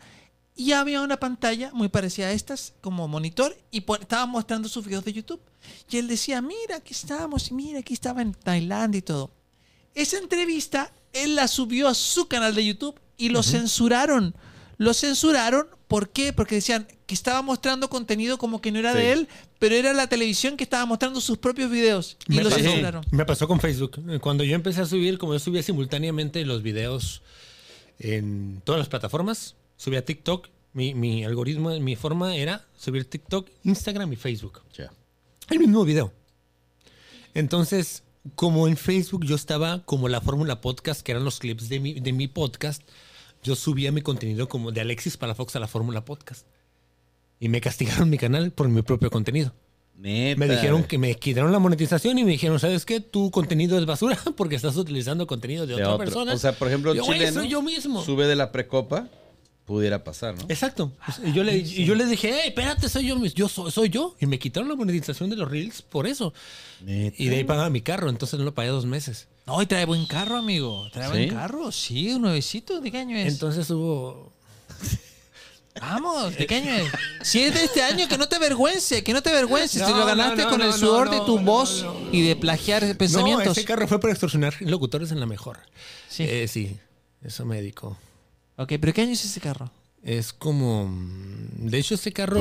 y 0.56 0.72
había 0.72 1.02
una 1.02 1.18
pantalla 1.18 1.70
muy 1.72 1.88
parecida 1.88 2.28
a 2.28 2.32
estas, 2.32 2.74
como 2.82 3.08
monitor, 3.08 3.56
y 3.70 3.86
estaba 4.02 4.26
mostrando 4.26 4.68
sus 4.68 4.84
videos 4.84 5.06
de 5.06 5.14
YouTube. 5.14 5.40
Y 5.88 5.98
él 5.98 6.08
decía, 6.08 6.42
mira, 6.42 6.78
aquí 6.78 6.94
estamos, 6.94 7.52
y 7.52 7.54
mira, 7.54 7.80
aquí 7.80 7.94
estaba 7.94 8.24
en 8.24 8.34
Tailandia 8.34 8.98
y 8.98 9.04
todo. 9.04 9.32
Esa 9.94 10.18
entrevista, 10.18 10.92
él 11.14 11.36
la 11.36 11.48
subió 11.48 11.88
a 11.88 11.94
su 11.94 12.28
canal 12.28 12.56
de 12.56 12.66
YouTube 12.66 13.00
y 13.18 13.30
lo 13.30 13.44
censuraron. 13.44 14.34
Lo 14.78 14.94
censuraron, 14.94 15.68
¿por 15.88 16.10
qué? 16.10 16.34
Porque 16.34 16.56
decían 16.56 16.88
que 17.08 17.16
estaba 17.16 17.42
mostrando 17.42 17.90
contenido 17.90 18.38
como 18.38 18.62
que 18.62 18.72
no 18.72 18.80
era 18.80 18.92
Sí. 18.94 19.00
de 19.00 19.12
él, 19.14 19.28
pero 19.60 19.76
era 19.76 19.94
la 19.94 20.08
televisión 20.08 20.56
que 20.58 20.64
estaba 20.64 20.86
mostrando 20.86 21.20
sus 21.20 21.38
propios 21.40 21.72
videos. 21.72 22.18
Y 22.28 22.36
Me 22.36 22.44
lo 22.44 22.50
pasó, 22.50 22.62
censuraron. 22.62 23.04
me 23.12 23.26
pasó 23.26 23.48
con 23.48 23.60
Facebook. 23.60 24.00
Cuando 24.22 24.44
yo 24.44 24.54
empecé 24.56 24.82
a 24.82 24.86
subir, 24.86 25.18
como 25.18 25.34
yo 25.34 25.40
subía 25.40 25.64
simultáneamente 25.64 26.46
los 26.46 26.62
videos 26.62 27.22
en 28.00 28.62
todas 28.66 28.78
las 28.80 28.88
plataformas, 28.90 29.56
subía 29.78 30.06
TikTok. 30.06 30.48
Mi, 30.74 30.94
mi 30.94 31.24
algoritmo, 31.26 31.72
mi 31.80 31.96
forma 31.96 32.36
era 32.36 32.68
subir 32.78 33.06
TikTok, 33.10 33.50
Instagram 33.64 34.14
y 34.14 34.16
Facebook. 34.16 34.62
Ya. 34.78 34.92
El 35.50 35.58
mismo 35.60 35.84
video. 35.86 36.14
Entonces, 37.34 38.04
como 38.36 38.68
en 38.68 38.78
Facebook 38.78 39.26
yo 39.26 39.36
estaba 39.36 39.84
como 39.86 40.08
la 40.10 40.22
fórmula 40.22 40.62
podcast, 40.62 41.02
que 41.02 41.14
eran 41.14 41.24
los 41.24 41.40
clips 41.40 41.70
de 41.70 41.80
mi, 41.80 42.00
de 42.00 42.14
mi 42.14 42.28
podcast, 42.28 42.84
yo 43.48 43.56
subía 43.56 43.92
mi 43.92 44.02
contenido 44.02 44.48
como 44.50 44.72
de 44.72 44.82
Alexis 44.82 45.18
Palafox 45.18 45.56
a 45.56 45.60
la 45.60 45.68
fórmula 45.68 46.04
podcast. 46.06 46.46
Y 47.40 47.50
me 47.50 47.62
castigaron 47.62 48.10
mi 48.10 48.18
canal 48.18 48.52
por 48.52 48.68
mi 48.68 48.82
propio 48.82 49.10
contenido. 49.10 49.54
Neta. 49.96 50.38
Me 50.40 50.48
dijeron 50.48 50.84
que 50.84 50.98
me 50.98 51.16
quitaron 51.16 51.52
la 51.52 51.60
monetización 51.60 52.20
y 52.20 52.24
me 52.24 52.32
dijeron, 52.32 52.60
¿sabes 52.60 52.86
qué? 52.86 53.00
Tu 53.00 53.32
contenido 53.32 53.80
es 53.80 53.86
basura 53.86 54.18
porque 54.36 54.56
estás 54.56 54.76
utilizando 54.78 55.26
contenido 55.26 55.66
de, 55.66 55.76
De 55.76 55.82
otra 55.82 55.94
otro. 55.96 56.06
persona. 56.06 56.34
O 56.34 56.38
sea, 56.38 56.52
por 56.54 56.68
ejemplo, 56.68 56.94
Yo, 56.94 57.04
chileno 57.04 57.34
soy 57.42 57.48
yo 57.50 57.62
mismo. 57.64 58.04
sube 58.04 58.28
de 58.28 58.36
la 58.36 58.52
precopa, 58.52 59.08
pudiera 59.66 60.04
pasar, 60.04 60.36
¿no? 60.36 60.44
Exacto. 60.50 60.92
Y 61.24 61.32
yo 61.34 61.44
le, 61.44 61.58
y 61.58 61.86
yo 61.86 61.96
le 61.96 62.06
dije, 62.06 62.30
hey, 62.34 62.50
espérate, 62.50 62.90
soy 62.90 63.08
yo, 63.08 63.18
mis- 63.18 63.34
yo 63.34 63.48
soy, 63.50 63.72
soy 63.72 63.90
yo. 63.90 64.16
Y 64.20 64.26
me 64.28 64.38
quitaron 64.40 64.70
la 64.70 64.76
monetización 64.76 65.30
de 65.30 65.36
los 65.36 65.50
reels 65.50 65.82
por 65.82 66.06
eso. 66.06 66.34
Neta. 66.84 67.16
Y 67.18 67.28
de 67.30 67.38
ahí 67.38 67.44
pagaba 67.44 67.70
mi 67.70 67.82
carro, 67.82 68.10
entonces 68.10 68.38
no 68.38 68.46
lo 68.46 68.54
pagué 68.54 68.70
dos 68.70 68.86
meses. 68.86 69.28
No, 69.48 69.62
y 69.62 69.66
trae 69.66 69.86
buen 69.86 70.06
carro, 70.06 70.36
amigo. 70.38 70.90
Trae 70.92 71.08
buen 71.08 71.30
carro. 71.30 71.72
Sí, 71.72 72.12
un 72.12 72.24
nuevecito. 72.24 72.82
¿De 72.82 72.92
qué 72.92 72.98
año 72.98 73.18
es? 73.18 73.32
Entonces 73.34 73.70
hubo... 73.70 74.34
Vamos, 75.80 76.36
¿de 76.36 76.48
qué 76.48 76.56
año 76.56 76.74
es? 76.74 76.92
Si 77.22 77.42
es 77.44 77.54
de 77.54 77.64
este 77.64 77.82
año, 77.84 78.08
que 78.10 78.18
no 78.18 78.28
te 78.28 78.36
avergüence, 78.36 79.04
que 79.04 79.14
no 79.14 79.22
te 79.22 79.30
avergüences. 79.30 79.82
si 79.86 79.92
No, 79.92 79.98
lo 80.00 80.06
ganaste 80.06 80.38
no, 80.38 80.44
no, 80.46 80.50
con 80.50 80.62
el 80.64 80.72
no, 80.72 80.78
sudor 80.78 81.06
no, 81.08 81.14
de 81.14 81.20
tu 81.26 81.38
no, 81.40 81.46
voz 81.46 81.84
no. 81.84 81.96
y 82.12 82.28
de 82.28 82.36
plagiar 82.36 82.84
No, 82.84 82.98
pensamientos. 82.98 83.58
ese 83.58 83.66
carro 83.66 83.88
fue 83.88 84.00
para 84.00 84.12
extorsionar 84.12 84.56
locutores 84.60 85.12
en 85.12 85.20
la 85.20 85.28
mejor. 85.28 85.60
Sí. 86.10 86.24
Eh, 86.24 86.48
sí, 86.48 86.78
eso 87.24 87.46
me 87.46 87.58
dedicó. 87.58 87.96
Ok, 88.58 88.74
pero 88.82 88.92
¿qué 88.92 89.02
año 89.04 89.12
es 89.14 89.24
ese 89.24 89.40
carro? 89.40 89.72
Es 90.04 90.32
como... 90.34 90.88
mm, 90.88 91.68
De 91.70 91.78
hecho, 91.80 91.96
ese 91.96 92.12
carro... 92.14 92.40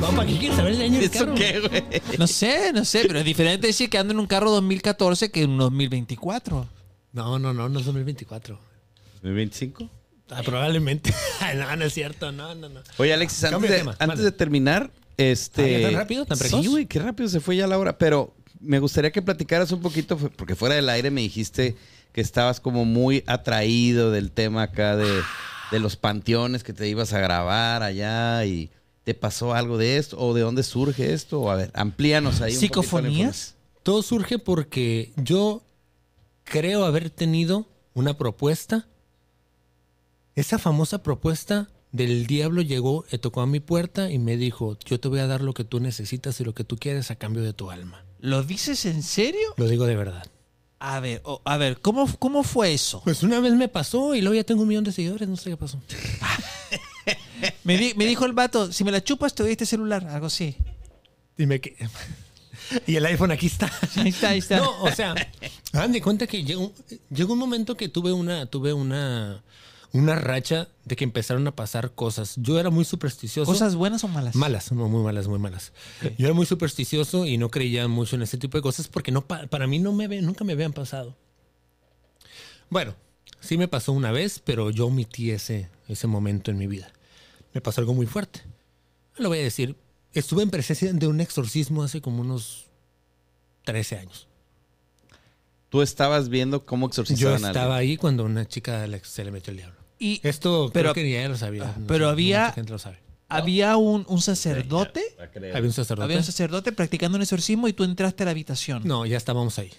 No, 0.00 0.08
¿Para 0.14 0.26
qué 0.26 0.38
quieres 0.38 0.56
saber 0.56 0.74
el 0.74 0.82
año 0.82 0.94
del 1.00 1.04
¿Eso 1.10 1.18
carro? 1.20 1.34
qué, 1.34 1.60
güey? 1.60 1.84
No 2.18 2.26
sé, 2.26 2.72
no 2.72 2.84
sé, 2.84 3.04
pero 3.06 3.18
es 3.20 3.24
diferente 3.24 3.66
decir 3.68 3.88
que 3.88 3.98
ando 3.98 4.12
en 4.12 4.20
un 4.20 4.26
carro 4.26 4.50
2014 4.50 5.30
que 5.30 5.42
en 5.42 5.50
un 5.50 5.58
2024. 5.58 6.68
No, 7.12 7.38
no, 7.38 7.52
no, 7.54 7.68
no 7.68 7.78
es 7.78 7.84
2024. 7.86 8.58
¿2025? 9.22 9.88
Ah, 10.30 10.42
probablemente. 10.44 11.14
no, 11.56 11.76
no 11.76 11.84
es 11.84 11.94
cierto. 11.94 12.32
No, 12.32 12.54
no, 12.54 12.68
no. 12.68 12.80
Oye, 12.98 13.14
Alexis, 13.14 13.44
antes, 13.44 13.52
Cambio 13.52 13.70
de 13.70 13.74
de, 13.76 13.80
tema, 13.80 13.92
antes 13.92 14.08
vale. 14.08 14.22
de 14.22 14.32
terminar, 14.32 14.90
este... 15.16 15.76
Ah, 15.76 15.78
¿ya 15.80 15.86
tan 15.88 15.96
rápido? 15.96 16.26
¿Tan 16.26 16.38
precoz? 16.38 16.60
Sí, 16.62 16.66
güey, 16.68 16.86
qué 16.86 16.98
rápido 16.98 17.28
se 17.28 17.40
fue 17.40 17.56
ya 17.56 17.66
la 17.66 17.78
hora. 17.78 17.96
Pero 17.96 18.34
me 18.60 18.78
gustaría 18.80 19.12
que 19.12 19.22
platicaras 19.22 19.70
un 19.72 19.80
poquito, 19.80 20.16
porque 20.18 20.56
fuera 20.56 20.74
del 20.74 20.88
aire 20.88 21.10
me 21.10 21.20
dijiste 21.20 21.76
que 22.12 22.20
estabas 22.20 22.60
como 22.60 22.84
muy 22.84 23.22
atraído 23.26 24.10
del 24.10 24.30
tema 24.32 24.62
acá 24.64 24.96
de, 24.96 25.20
de 25.70 25.80
los 25.80 25.96
panteones 25.96 26.62
que 26.62 26.72
te 26.72 26.88
ibas 26.88 27.12
a 27.12 27.20
grabar 27.20 27.82
allá 27.82 28.44
y 28.44 28.70
te 29.04 29.14
pasó 29.14 29.54
algo 29.54 29.78
de 29.78 29.98
esto 29.98 30.18
o 30.18 30.34
de 30.34 30.42
dónde 30.42 30.62
surge 30.62 31.12
esto. 31.12 31.40
O 31.40 31.50
a 31.50 31.56
ver, 31.56 31.70
amplíanos 31.74 32.40
ahí 32.40 32.54
un 32.54 32.60
¿Psicofonías? 32.60 33.54
Todo 33.82 34.02
surge 34.02 34.38
porque 34.38 35.12
yo 35.16 35.62
creo 36.44 36.84
haber 36.84 37.10
tenido 37.10 37.68
una 37.94 38.18
propuesta. 38.18 38.86
Esa 40.34 40.58
famosa 40.58 41.02
propuesta 41.02 41.68
del 41.92 42.26
diablo 42.26 42.62
llegó, 42.62 43.04
tocó 43.20 43.40
a 43.40 43.46
mi 43.46 43.60
puerta 43.60 44.10
y 44.10 44.18
me 44.18 44.36
dijo, 44.36 44.76
yo 44.84 45.00
te 45.00 45.08
voy 45.08 45.20
a 45.20 45.26
dar 45.26 45.40
lo 45.40 45.54
que 45.54 45.64
tú 45.64 45.80
necesitas 45.80 46.40
y 46.40 46.44
lo 46.44 46.54
que 46.54 46.64
tú 46.64 46.76
quieres 46.76 47.10
a 47.10 47.16
cambio 47.16 47.42
de 47.42 47.52
tu 47.52 47.70
alma. 47.70 48.04
¿Lo 48.20 48.42
dices 48.42 48.86
en 48.86 49.02
serio? 49.02 49.54
Lo 49.56 49.68
digo 49.68 49.86
de 49.86 49.96
verdad. 49.96 50.26
A 50.78 51.00
ver, 51.00 51.22
a 51.44 51.56
ver, 51.56 51.80
¿cómo, 51.80 52.06
¿cómo 52.18 52.42
fue 52.42 52.74
eso? 52.74 53.00
Pues 53.02 53.22
una 53.22 53.40
vez 53.40 53.54
me 53.54 53.68
pasó 53.68 54.14
y 54.14 54.20
luego 54.20 54.34
ya 54.34 54.44
tengo 54.44 54.62
un 54.62 54.68
millón 54.68 54.84
de 54.84 54.92
seguidores, 54.92 55.26
no 55.28 55.36
sé 55.36 55.50
qué 55.50 55.56
pasó. 55.56 55.80
Me, 57.64 57.76
di- 57.76 57.92
me 57.94 58.06
dijo 58.06 58.24
el 58.24 58.32
vato, 58.32 58.72
si 58.72 58.82
me 58.82 58.90
la 58.90 59.04
chupas 59.04 59.34
te 59.34 59.42
doy 59.42 59.52
este 59.52 59.66
celular, 59.66 60.06
algo 60.08 60.26
así. 60.26 60.56
Dime 61.36 61.60
que... 61.60 61.76
y 62.86 62.96
el 62.96 63.04
iPhone 63.06 63.30
aquí 63.30 63.46
está. 63.46 63.70
Ahí 63.96 64.08
está, 64.08 64.30
ahí 64.30 64.38
está. 64.38 64.56
No, 64.58 64.82
o 64.82 64.90
sea, 64.90 65.14
hagan 65.72 65.92
de 65.92 66.00
cuenta 66.00 66.26
que 66.26 66.42
llegó, 66.42 66.72
llegó 67.10 67.34
un 67.34 67.38
momento 67.38 67.76
que 67.76 67.88
tuve 67.88 68.12
una, 68.12 68.46
tuve 68.46 68.72
una, 68.72 69.42
una 69.96 70.14
racha 70.16 70.68
de 70.84 70.96
que 70.96 71.04
empezaron 71.04 71.46
a 71.46 71.54
pasar 71.56 71.92
cosas. 71.94 72.34
Yo 72.36 72.58
era 72.60 72.70
muy 72.70 72.84
supersticioso. 72.84 73.50
¿Cosas 73.50 73.74
buenas 73.74 74.04
o 74.04 74.08
malas? 74.08 74.34
malas, 74.34 74.70
no, 74.72 74.88
muy 74.88 75.02
malas, 75.02 75.28
muy 75.28 75.38
malas. 75.38 75.72
Yo 76.18 76.26
era 76.26 76.34
muy 76.34 76.46
supersticioso 76.46 77.26
y 77.26 77.38
no 77.38 77.50
creía 77.50 77.88
mucho 77.88 78.16
en 78.16 78.22
ese 78.22 78.38
tipo 78.38 78.58
de 78.58 78.62
cosas 78.62 78.88
porque 78.88 79.10
no, 79.12 79.26
pa- 79.26 79.46
para 79.46 79.66
mí 79.66 79.78
no 79.78 79.92
me, 79.92 80.08
nunca 80.22 80.44
me 80.44 80.52
habían 80.52 80.72
pasado. 80.72 81.16
Bueno, 82.70 82.94
sí 83.40 83.56
me 83.58 83.68
pasó 83.68 83.92
una 83.92 84.12
vez, 84.12 84.40
pero 84.44 84.70
yo 84.70 84.86
omití 84.86 85.30
ese, 85.30 85.68
ese 85.88 86.06
momento 86.06 86.50
en 86.50 86.58
mi 86.58 86.66
vida. 86.66 86.92
Me 87.52 87.60
pasó 87.60 87.80
algo 87.80 87.94
muy 87.94 88.06
fuerte. 88.06 88.42
Lo 89.16 89.28
voy 89.28 89.38
a 89.38 89.42
decir. 89.42 89.76
Estuve 90.12 90.42
en 90.42 90.50
presencia 90.50 90.92
de 90.92 91.06
un 91.06 91.20
exorcismo 91.20 91.82
hace 91.82 92.00
como 92.00 92.22
unos 92.22 92.66
13 93.64 93.98
años. 93.98 94.28
Tú 95.68 95.82
estabas 95.82 96.28
viendo 96.28 96.64
cómo 96.64 96.86
Yo 96.86 96.88
exorcizaban 96.88 97.32
a 97.32 97.36
alguien. 97.36 97.50
estaba 97.50 97.76
ahí 97.76 97.96
cuando 97.96 98.24
una 98.24 98.46
chica 98.46 98.86
se 99.02 99.24
le 99.24 99.30
metió 99.30 99.50
el 99.50 99.58
diablo. 99.58 99.75
Y 99.98 100.20
Esto 100.22 100.70
Pero- 100.72 100.92
creo 100.92 101.04
que 101.04 101.10
ya 101.10 101.28
lo 101.28 101.36
sabía. 101.36 101.74
no 101.78 101.86
pero 101.86 102.06
sé, 102.06 102.12
había- 102.12 102.40
Mucha 102.44 102.52
gente 102.54 102.72
lo 102.72 102.78
sabe. 102.78 102.98
había 103.28 103.76
un, 103.76 104.04
un 104.08 104.20
sacerdote, 104.20 105.02
Había 105.18 105.60
un 105.68 105.72
sacerdote. 105.72 106.04
había 106.04 106.16
un 106.18 106.24
sacerdote 106.24 106.72
practicando 106.72 107.16
un 107.16 107.22
exorcismo 107.22 107.66
y 107.68 107.72
tú 107.72 107.84
entraste 107.84 108.22
a 108.22 108.26
la 108.26 108.30
habitación. 108.32 108.82
No, 108.84 109.06
ya 109.06 109.16
estábamos 109.16 109.58
ahí. 109.58 109.70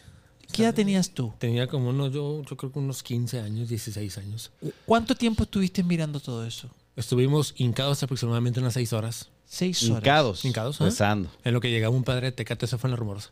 ¿Qué 0.51 0.63
edad 0.63 0.73
tenías 0.73 1.09
tú? 1.11 1.33
Tenía 1.39 1.67
como 1.67 1.89
unos, 1.89 2.13
yo, 2.13 2.41
yo 2.41 2.55
creo 2.57 2.71
que 2.71 2.79
unos 2.79 3.03
15 3.03 3.41
años, 3.41 3.67
16 3.69 4.17
años. 4.17 4.51
¿Cuánto 4.85 5.13
tiempo 5.13 5.43
estuviste 5.43 5.83
mirando 5.83 6.19
todo 6.21 6.45
eso? 6.47 6.69
Estuvimos 6.95 7.53
hincados 7.57 8.01
aproximadamente 8.01 8.59
unas 8.59 8.73
6 8.73 8.93
horas. 8.93 9.29
Seis 9.45 9.83
horas. 9.83 9.97
Hincados. 9.99 10.45
Hincados, 10.45 10.81
¿ah? 10.81 10.85
Rezando. 10.85 11.29
En 11.43 11.53
lo 11.53 11.61
que 11.61 11.69
llegaba 11.69 11.95
un 11.95 12.03
padre 12.03 12.27
de 12.27 12.31
Tecate, 12.33 12.65
eso 12.65 12.77
fue 12.77 12.87
en 12.87 12.91
la 12.91 12.97
rumorosa. 12.97 13.29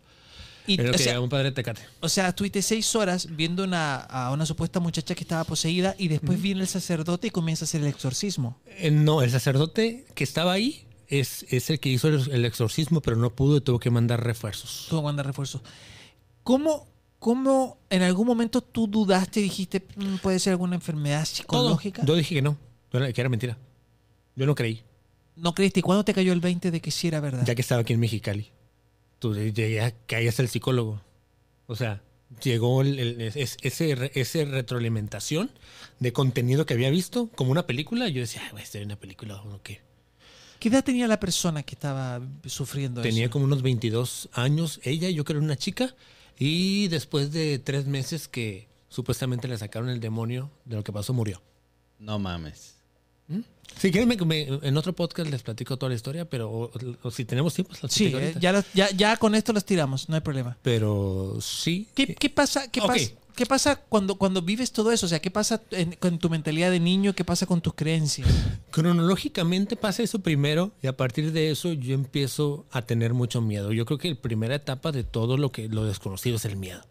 Y, 0.67 0.79
en 0.79 0.85
lo 0.85 0.89
o, 0.89 0.93
que 0.93 0.99
sea, 1.03 1.19
un 1.21 1.29
padre 1.29 1.51
Tecate. 1.51 1.81
o 1.99 2.09
sea, 2.09 2.29
estuviste 2.29 2.61
seis 2.61 2.95
horas 2.95 3.27
viendo 3.35 3.63
una, 3.63 3.97
a 3.97 4.31
una 4.31 4.45
supuesta 4.45 4.79
muchacha 4.79 5.13
que 5.15 5.23
estaba 5.23 5.43
poseída 5.43 5.95
y 5.97 6.07
después 6.07 6.41
viene 6.41 6.61
el 6.61 6.67
sacerdote 6.67 7.27
y 7.27 7.29
comienza 7.29 7.63
a 7.63 7.67
hacer 7.67 7.81
el 7.81 7.87
exorcismo. 7.87 8.59
Eh, 8.65 8.91
no, 8.91 9.21
el 9.21 9.29
sacerdote 9.31 10.05
que 10.15 10.23
estaba 10.23 10.53
ahí 10.53 10.85
es, 11.07 11.45
es 11.49 11.69
el 11.69 11.79
que 11.79 11.89
hizo 11.89 12.07
el, 12.07 12.31
el 12.31 12.45
exorcismo, 12.45 13.01
pero 13.01 13.15
no 13.17 13.29
pudo 13.35 13.57
y 13.57 13.61
tuvo 13.61 13.79
que 13.79 13.91
mandar 13.91 14.23
refuerzos. 14.23 14.87
Tuvo 14.89 15.01
que 15.01 15.05
mandar 15.05 15.25
refuerzos. 15.27 15.61
¿Cómo, 16.43 16.87
¿Cómo 17.19 17.77
en 17.89 18.01
algún 18.01 18.27
momento 18.27 18.61
tú 18.61 18.87
dudaste 18.87 19.39
y 19.39 19.43
dijiste, 19.43 19.85
"Mm, 19.95 20.15
puede 20.17 20.39
ser 20.39 20.51
alguna 20.51 20.75
enfermedad 20.75 21.23
Todo. 21.23 21.35
psicológica? 21.35 22.03
Yo 22.05 22.15
dije 22.15 22.35
que 22.35 22.41
no, 22.41 22.57
que 22.91 23.21
era 23.21 23.29
mentira. 23.29 23.57
Yo 24.35 24.45
no 24.45 24.53
creí. 24.55 24.81
¿No 25.35 25.53
creíste? 25.53 25.79
¿Y 25.81 25.83
cuándo 25.83 26.05
te 26.05 26.13
cayó 26.13 26.31
el 26.33 26.39
20 26.39 26.71
de 26.71 26.79
que 26.81 26.91
sí 26.91 27.07
era 27.07 27.19
verdad? 27.19 27.43
ya 27.45 27.55
que 27.55 27.61
estaba 27.61 27.81
aquí 27.81 27.93
en 27.93 27.99
Mexicali. 27.99 28.51
Tú 29.33 29.51
llegué 29.51 29.81
a 29.81 29.91
que 29.91 30.15
ahí 30.15 30.27
el 30.41 30.47
psicólogo. 30.49 31.01
O 31.67 31.75
sea, 31.75 32.01
llegó 32.43 32.81
el- 32.81 32.99
el- 32.99 33.21
es- 33.21 33.57
ese, 33.61 34.11
ese 34.13 34.45
retroalimentación 34.45 35.49
de 35.99 36.13
contenido 36.13 36.65
que 36.65 36.73
había 36.75 36.89
visto 36.91 37.27
como 37.35 37.51
una 37.51 37.65
película. 37.65 38.07
Yo 38.09 38.21
decía, 38.21 38.41
"Ay, 38.45 38.51
güey, 38.51 38.63
en 38.73 38.85
una 38.85 38.99
película 38.99 39.41
o 39.41 39.61
qué. 39.63 39.81
¿Qué 40.59 40.69
edad 40.69 40.83
tenía 40.83 41.07
la 41.07 41.19
persona 41.19 41.63
que 41.63 41.75
estaba 41.75 42.21
sufriendo 42.45 43.01
Tenía 43.01 43.25
eso? 43.25 43.31
como 43.31 43.45
unos 43.45 43.61
22 43.61 44.29
años 44.33 44.79
ella, 44.83 45.09
yo 45.09 45.23
creo 45.25 45.39
una 45.41 45.57
chica. 45.57 45.95
Y 46.37 46.87
después 46.89 47.31
de 47.31 47.59
tres 47.59 47.85
meses 47.87 48.27
que 48.27 48.67
supuestamente 48.89 49.47
le 49.47 49.57
sacaron 49.57 49.89
el 49.89 49.99
demonio 49.99 50.51
de 50.65 50.75
lo 50.75 50.83
que 50.83 50.91
pasó, 50.93 51.13
murió. 51.13 51.41
No 51.99 52.19
mames. 52.19 52.74
Si 53.77 53.91
quieren, 53.91 54.07
me- 54.07 54.15
me- 54.15 54.59
en 54.61 54.77
otro 54.77 54.93
podcast 54.93 55.29
les 55.29 55.41
platico 55.41 55.75
toda 55.77 55.89
la 55.89 55.95
historia, 55.95 56.23
pero 56.29 56.49
o- 56.49 56.71
o 57.03 57.11
si 57.11 57.25
tenemos 57.25 57.53
tiempo, 57.53 57.73
las 57.81 57.91
Sí, 57.91 58.13
eh, 58.15 58.33
ya, 58.39 58.51
las- 58.53 58.65
ya, 58.73 58.89
ya 58.91 59.17
con 59.17 59.35
esto 59.35 59.51
los 59.51 59.65
tiramos, 59.65 60.07
no 60.07 60.15
hay 60.15 60.21
problema. 60.21 60.55
Pero 60.61 61.37
sí. 61.41 61.87
¿Qué, 61.93 62.15
qué 62.15 62.29
pasa, 62.29 62.69
qué 62.71 62.79
pasa, 62.81 63.09
qué 63.35 63.45
pasa 63.45 63.75
cuando, 63.75 64.15
cuando 64.15 64.41
vives 64.43 64.71
todo 64.71 64.91
eso? 64.93 65.07
O 65.07 65.09
sea, 65.09 65.19
¿qué 65.19 65.29
pasa 65.31 65.61
en- 65.71 65.93
con 65.99 66.19
tu 66.19 66.29
mentalidad 66.29 66.71
de 66.71 66.79
niño? 66.79 67.13
¿Qué 67.13 67.25
pasa 67.25 67.45
con 67.47 67.59
tus 67.59 67.73
creencias? 67.73 68.29
Cronológicamente 68.71 69.75
pasa 69.75 70.03
eso 70.03 70.19
primero 70.19 70.71
y 70.81 70.87
a 70.87 70.95
partir 70.95 71.31
de 71.33 71.49
eso 71.51 71.73
yo 71.73 71.95
empiezo 71.95 72.65
a 72.71 72.83
tener 72.83 73.13
mucho 73.13 73.41
miedo. 73.41 73.73
Yo 73.73 73.85
creo 73.85 73.97
que 73.97 74.09
la 74.11 74.15
primera 74.15 74.55
etapa 74.55 74.91
de 74.91 75.03
todo 75.03 75.37
lo 75.37 75.51
que 75.51 75.67
lo 75.67 75.85
desconocido 75.85 76.37
es 76.37 76.45
el 76.45 76.55
miedo. 76.55 76.81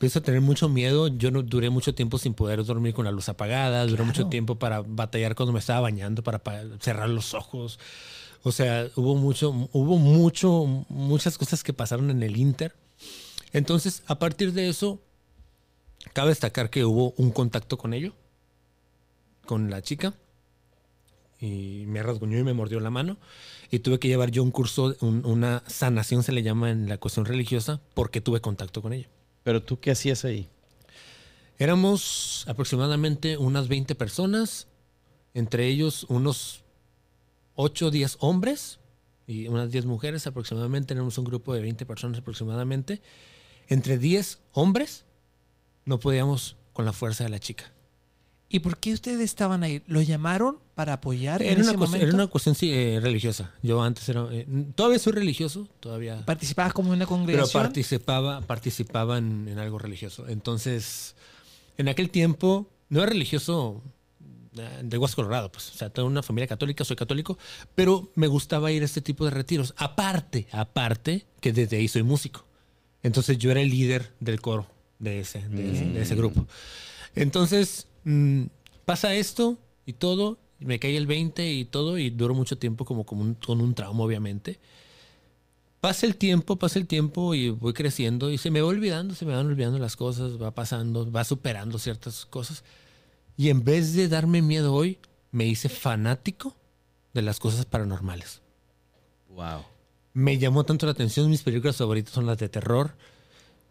Empiezo 0.00 0.20
a 0.20 0.22
tener 0.22 0.40
mucho 0.40 0.70
miedo. 0.70 1.08
Yo 1.08 1.30
no 1.30 1.42
duré 1.42 1.68
mucho 1.68 1.94
tiempo 1.94 2.16
sin 2.16 2.32
poder 2.32 2.64
dormir 2.64 2.94
con 2.94 3.04
la 3.04 3.10
luz 3.12 3.28
apagada. 3.28 3.84
Duré 3.86 4.02
mucho 4.02 4.28
tiempo 4.28 4.54
para 4.58 4.80
batallar 4.80 5.34
cuando 5.34 5.52
me 5.52 5.58
estaba 5.58 5.80
bañando, 5.82 6.22
para, 6.22 6.38
pa- 6.38 6.62
cerrar 6.80 7.10
los 7.10 7.34
ojos. 7.34 7.78
O 8.42 8.50
sea, 8.50 8.88
hubo 8.96 9.14
mucho, 9.16 9.50
hubo 9.72 9.98
mucho, 9.98 10.86
muchas 10.88 11.36
cosas 11.36 11.62
que 11.62 11.74
pasaron 11.74 12.08
en 12.08 12.22
el 12.22 12.38
Inter. 12.38 12.74
Entonces, 13.52 14.02
a 14.06 14.18
partir 14.18 14.54
de 14.54 14.70
eso, 14.70 15.02
cabe 16.14 16.30
destacar 16.30 16.70
que 16.70 16.86
hubo 16.86 17.12
un 17.18 17.30
contacto 17.30 17.76
con 17.76 17.92
ello, 17.92 18.14
con 19.44 19.68
la 19.68 19.82
chica 19.82 20.14
y 21.38 21.84
me 21.88 22.02
rasguñó 22.02 22.38
y 22.38 22.42
me 22.42 22.54
mordió 22.54 22.80
la 22.80 22.88
mano. 22.88 23.18
Y 23.70 23.80
tuve 23.80 23.98
que 23.98 24.08
llevar 24.08 24.30
yo 24.30 24.42
un 24.42 24.50
curso, 24.50 24.96
un- 25.00 25.26
una 25.26 25.62
sanación 25.66 26.22
se 26.22 26.32
le 26.32 26.42
llama 26.42 26.70
en 26.70 26.88
la 26.88 26.96
cuestión 26.96 27.26
religiosa, 27.26 27.82
porque 27.92 28.22
tuve 28.22 28.40
contacto 28.40 28.80
con 28.80 28.94
ella. 28.94 29.08
Pero 29.42 29.62
tú, 29.62 29.80
¿qué 29.80 29.90
hacías 29.90 30.24
ahí? 30.24 30.48
Éramos 31.58 32.44
aproximadamente 32.48 33.36
unas 33.36 33.68
20 33.68 33.94
personas, 33.94 34.66
entre 35.34 35.66
ellos 35.66 36.04
unos 36.08 36.64
8 37.54 37.86
o 37.86 37.90
10 37.90 38.16
hombres 38.20 38.78
y 39.26 39.46
unas 39.48 39.70
10 39.70 39.86
mujeres 39.86 40.26
aproximadamente, 40.26 40.88
tenemos 40.88 41.18
un 41.18 41.24
grupo 41.24 41.54
de 41.54 41.60
20 41.60 41.86
personas 41.86 42.18
aproximadamente. 42.18 43.02
Entre 43.68 43.98
10 43.98 44.40
hombres 44.52 45.04
no 45.84 46.00
podíamos 46.00 46.56
con 46.72 46.84
la 46.84 46.92
fuerza 46.92 47.24
de 47.24 47.30
la 47.30 47.38
chica. 47.38 47.72
¿Y 48.52 48.58
por 48.58 48.78
qué 48.78 48.92
ustedes 48.92 49.20
estaban 49.20 49.62
ahí? 49.62 49.80
¿Lo 49.86 50.02
llamaron 50.02 50.58
para 50.74 50.94
apoyar 50.94 51.40
en 51.40 51.48
Era 51.50 51.60
una, 51.60 51.70
ese 51.70 51.76
cuestión, 51.78 51.90
momento? 52.00 52.06
era 52.06 52.14
una 52.24 52.26
cuestión 52.26 52.54
sí, 52.56 52.72
eh, 52.72 52.98
religiosa. 53.00 53.54
Yo 53.62 53.80
antes 53.80 54.08
era... 54.08 54.26
eh, 54.32 54.44
todavía 54.74 54.98
soy 54.98 55.12
religioso, 55.12 55.68
todavía... 55.78 56.26
¿Participabas 56.26 56.72
como 56.72 56.88
en 56.88 56.94
una 56.96 57.04
Pero 57.06 57.16
congregación? 57.16 57.62
participaba, 57.62 58.40
participaba 58.40 59.18
en, 59.18 59.46
en 59.46 59.58
algo 59.60 59.78
religioso. 59.78 60.26
Entonces, 60.28 61.14
en 61.78 61.88
aquel 61.88 62.10
tiempo, 62.10 62.66
no 62.88 63.00
era 63.02 63.10
religioso 63.12 63.80
eh, 64.58 64.80
de 64.82 64.98
Huas 64.98 65.14
Colorado, 65.14 65.52
pues. 65.52 65.70
O 65.70 65.74
sea, 65.74 65.90
tengo 65.90 66.08
una 66.08 66.24
familia 66.24 66.48
católica, 66.48 66.84
soy 66.84 66.96
católico, 66.96 67.38
pero 67.76 68.10
me 68.16 68.26
gustaba 68.26 68.72
ir 68.72 68.82
a 68.82 68.86
este 68.86 69.00
tipo 69.00 69.24
de 69.24 69.30
retiros. 69.30 69.74
Aparte, 69.76 70.48
aparte, 70.50 71.24
que 71.40 71.52
desde 71.52 71.76
ahí 71.76 71.86
soy 71.86 72.02
músico. 72.02 72.44
Entonces 73.04 73.38
yo 73.38 73.52
era 73.52 73.60
el 73.60 73.70
líder 73.70 74.12
del 74.18 74.40
coro 74.40 74.66
de 74.98 75.20
ese, 75.20 75.48
de 75.48 75.72
ese, 75.72 75.84
de 75.86 76.02
ese 76.02 76.14
grupo. 76.16 76.46
Entonces, 77.14 77.86
mm, 78.04 78.44
pasa 78.84 79.14
esto 79.14 79.58
y 79.86 79.92
todo, 79.94 80.38
y 80.58 80.64
me 80.66 80.78
cae 80.78 80.96
el 80.96 81.06
20 81.06 81.52
y 81.52 81.64
todo, 81.64 81.98
y 81.98 82.10
duró 82.10 82.34
mucho 82.34 82.58
tiempo 82.58 82.84
como, 82.84 83.04
como 83.04 83.22
un- 83.22 83.34
con 83.34 83.60
un 83.60 83.74
trauma, 83.74 84.04
obviamente. 84.04 84.58
Pasa 85.80 86.04
el 86.06 86.16
tiempo, 86.16 86.56
pasa 86.56 86.78
el 86.78 86.86
tiempo 86.86 87.34
y 87.34 87.48
voy 87.48 87.72
creciendo 87.72 88.30
y 88.30 88.36
se 88.36 88.50
me 88.50 88.60
va 88.60 88.68
olvidando, 88.68 89.14
se 89.14 89.24
me 89.24 89.32
van 89.34 89.46
olvidando 89.46 89.78
las 89.78 89.96
cosas, 89.96 90.40
va 90.40 90.50
pasando, 90.54 91.10
va 91.10 91.24
superando 91.24 91.78
ciertas 91.78 92.26
cosas. 92.26 92.64
Y 93.38 93.48
en 93.48 93.64
vez 93.64 93.94
de 93.94 94.08
darme 94.08 94.42
miedo 94.42 94.74
hoy, 94.74 94.98
me 95.32 95.46
hice 95.46 95.70
fanático 95.70 96.54
de 97.14 97.22
las 97.22 97.38
cosas 97.40 97.64
paranormales. 97.64 98.42
Wow. 99.30 99.62
Me 100.12 100.36
llamó 100.36 100.64
tanto 100.64 100.84
la 100.84 100.92
atención, 100.92 101.30
mis 101.30 101.42
películas 101.42 101.76
favoritas 101.76 102.12
son 102.12 102.26
las 102.26 102.36
de 102.36 102.50
terror. 102.50 102.94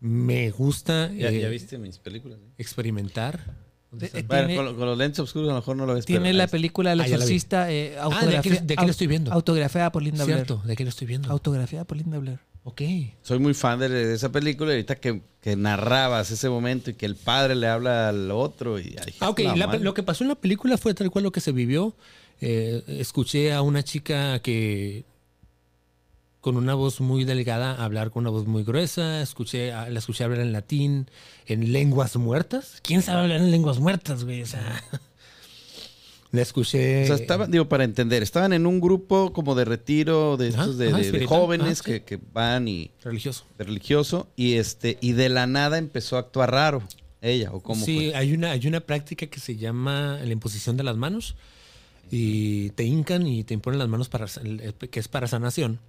Me 0.01 0.49
gusta 0.49 1.11
¿Ya, 1.13 1.29
eh, 1.29 1.41
ya 1.41 1.49
viste 1.49 1.77
mis 1.77 1.99
películas? 1.99 2.39
eh? 2.39 2.53
experimentar. 2.57 3.53
¿Dónde 3.91 4.07
Eh, 4.13 4.23
Bueno, 4.27 4.47
tiene- 4.47 4.55
con, 4.63 4.75
con 4.77 4.85
los 4.87 4.97
lentes 4.97 5.19
oscuros 5.19 5.49
a 5.49 5.53
lo 5.53 5.57
mejor 5.59 5.75
no 5.77 5.85
lo 5.85 5.95
ves. 5.95 6.05
Tiene 6.05 6.31
la 6.33 6.47
película 6.47 6.91
El 6.93 7.01
Ah. 7.01 7.07
Exorcista 7.07 7.71
eh, 7.71 7.95
Ah, 7.99 8.07
¿de 8.09 8.09
qué- 8.09 8.15
autografia- 8.49 8.61
de 8.61 8.75
qué 8.75 8.85
la 8.85 8.91
estoy 8.91 9.07
viendo? 9.07 9.31
Autografiada 9.33 9.91
por 9.91 10.03
Linda 10.03 10.25
Blair. 10.25 10.45
Cierto, 10.45 10.61
de 10.65 10.73
aquí 10.73 10.83
lo 10.83 10.89
estoy 10.89 11.07
viendo. 11.07 11.31
Autografiada 11.31 11.85
por 11.85 11.97
Linda 11.97 12.19
Blair. 12.19 12.39
ok. 12.63 12.81
Soy 13.23 13.39
muy 13.39 13.53
fan 13.55 13.79
de, 13.79 13.89
de 13.89 14.13
esa 14.13 14.31
película 14.31 14.71
y 14.71 14.75
ahorita 14.75 14.95
que, 14.95 15.21
que 15.41 15.55
narrabas 15.55 16.29
ese 16.29 16.49
momento 16.49 16.91
y 16.91 16.93
que 16.93 17.07
el 17.07 17.15
padre 17.15 17.55
le 17.55 17.67
habla 17.67 18.09
al 18.09 18.29
otro 18.29 18.77
y... 18.79 18.95
ay, 19.03 19.13
Ah, 19.21 19.29
ok. 19.29 19.39
la 19.55 19.65
lo 19.77 19.93
que 19.95 20.03
pasó 20.03 20.23
en 20.23 20.27
la 20.27 20.35
película 20.35 20.77
fue 20.77 20.93
tal 20.93 21.09
cual 21.09 21.23
lo 21.23 21.31
que 21.31 21.41
se 21.41 21.51
vivió. 21.51 21.95
Eh, 22.41 22.83
escuché 22.87 23.53
a 23.53 23.61
una 23.63 23.83
chica 23.83 24.39
que 24.39 25.03
con 26.41 26.55
una 26.57 26.73
voz 26.73 27.01
muy 27.01 27.25
delgada 27.25 27.83
hablar 27.83 28.11
con 28.11 28.21
una 28.21 28.29
voz 28.29 28.45
muy 28.47 28.63
gruesa. 28.63 29.21
Escuché, 29.21 29.71
la 29.71 29.99
escuché 29.99 30.23
hablar 30.23 30.39
en 30.39 30.51
latín, 30.53 31.09
en 31.45 31.71
lenguas 31.73 32.15
muertas. 32.15 32.79
¿Quién 32.81 33.01
sabe 33.01 33.21
hablar 33.23 33.41
en 33.41 33.51
lenguas 33.51 33.79
muertas, 33.79 34.23
güey? 34.23 34.41
O 34.41 34.45
sea, 34.45 34.81
la 36.31 36.41
escuché. 36.41 37.03
O 37.03 37.07
sea, 37.07 37.15
estaban, 37.15 37.49
digo, 37.51 37.67
para 37.67 37.83
entender, 37.83 38.21
estaban 38.23 38.53
en 38.53 38.65
un 38.67 38.79
grupo 38.79 39.33
como 39.33 39.55
de 39.55 39.65
retiro 39.65 40.37
de 40.37 40.49
estos 40.49 40.77
de, 40.77 40.87
ajá, 40.89 40.97
de- 40.97 41.01
de 41.03 41.07
espiritual, 41.07 41.39
jóvenes 41.41 41.65
ajá, 41.67 41.75
sí. 41.75 41.83
que, 41.91 42.03
que 42.03 42.19
van 42.33 42.67
y 42.67 42.91
religioso. 43.03 43.45
de 43.57 43.63
religioso 43.65 44.27
y 44.35 44.53
este 44.55 44.97
y 45.01 45.13
de 45.13 45.29
la 45.29 45.47
nada 45.47 45.77
empezó 45.77 46.17
a 46.17 46.19
actuar 46.19 46.51
raro 46.51 46.83
ella 47.21 47.51
o 47.51 47.61
cómo 47.61 47.83
sí, 47.83 47.95
fue. 48.11 48.15
hay 48.15 48.31
una, 48.33 48.51
hay 48.51 48.65
una 48.65 48.79
práctica 48.79 49.27
que 49.27 49.39
se 49.41 49.57
llama 49.57 50.19
la 50.23 50.31
imposición 50.31 50.77
de 50.77 50.83
las 50.83 50.95
manos 50.95 51.35
y 52.11 52.69
te 52.71 52.85
hincan 52.85 53.27
y 53.27 53.43
te 53.43 53.53
imponen 53.53 53.77
las 53.77 53.89
manos 53.89 54.07
para 54.07 54.25
que 54.89 54.99
es 54.99 55.07
para 55.09 55.27
sanación. 55.27 55.79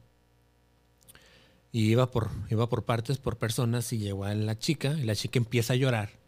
Y 1.73 1.91
iba 1.91 2.11
por, 2.11 2.31
iba 2.51 2.69
por 2.69 2.85
partes, 2.85 3.19
por 3.19 3.39
personas 3.39 3.93
y 3.93 3.99
llegó 3.99 4.25
a 4.25 4.35
la 4.35 4.59
chica 4.59 4.97
y 4.99 5.05
la 5.05 5.15
chica 5.15 5.39
empieza 5.39 5.75
a 5.75 5.77
llorar 5.77 6.21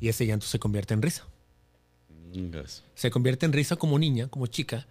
y 0.00 0.08
ese 0.08 0.26
llanto 0.26 0.46
se 0.46 0.58
convierte 0.58 0.94
en 0.94 1.02
risa. 1.02 1.26
Se 2.94 3.10
convierte 3.10 3.46
en 3.46 3.52
risa 3.52 3.76
como 3.76 3.98
niña, 3.98 4.28
como 4.28 4.46
chica 4.46 4.86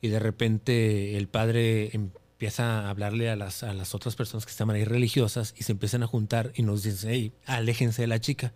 y 0.00 0.08
de 0.08 0.18
repente 0.18 1.16
el 1.16 1.28
padre 1.28 1.90
empieza 1.92 2.80
a 2.80 2.90
hablarle 2.90 3.30
a 3.30 3.36
las, 3.36 3.62
a 3.62 3.74
las 3.74 3.94
otras 3.94 4.16
personas 4.16 4.46
que 4.46 4.50
estaban 4.50 4.74
ahí 4.74 4.84
religiosas 4.84 5.54
y 5.56 5.64
se 5.64 5.72
empiezan 5.72 6.02
a 6.02 6.06
juntar 6.06 6.52
y 6.54 6.62
nos 6.62 6.82
dicen, 6.82 7.10
hey, 7.10 7.32
aléjense 7.46 8.02
de 8.02 8.08
la 8.08 8.20
chica. 8.20 8.52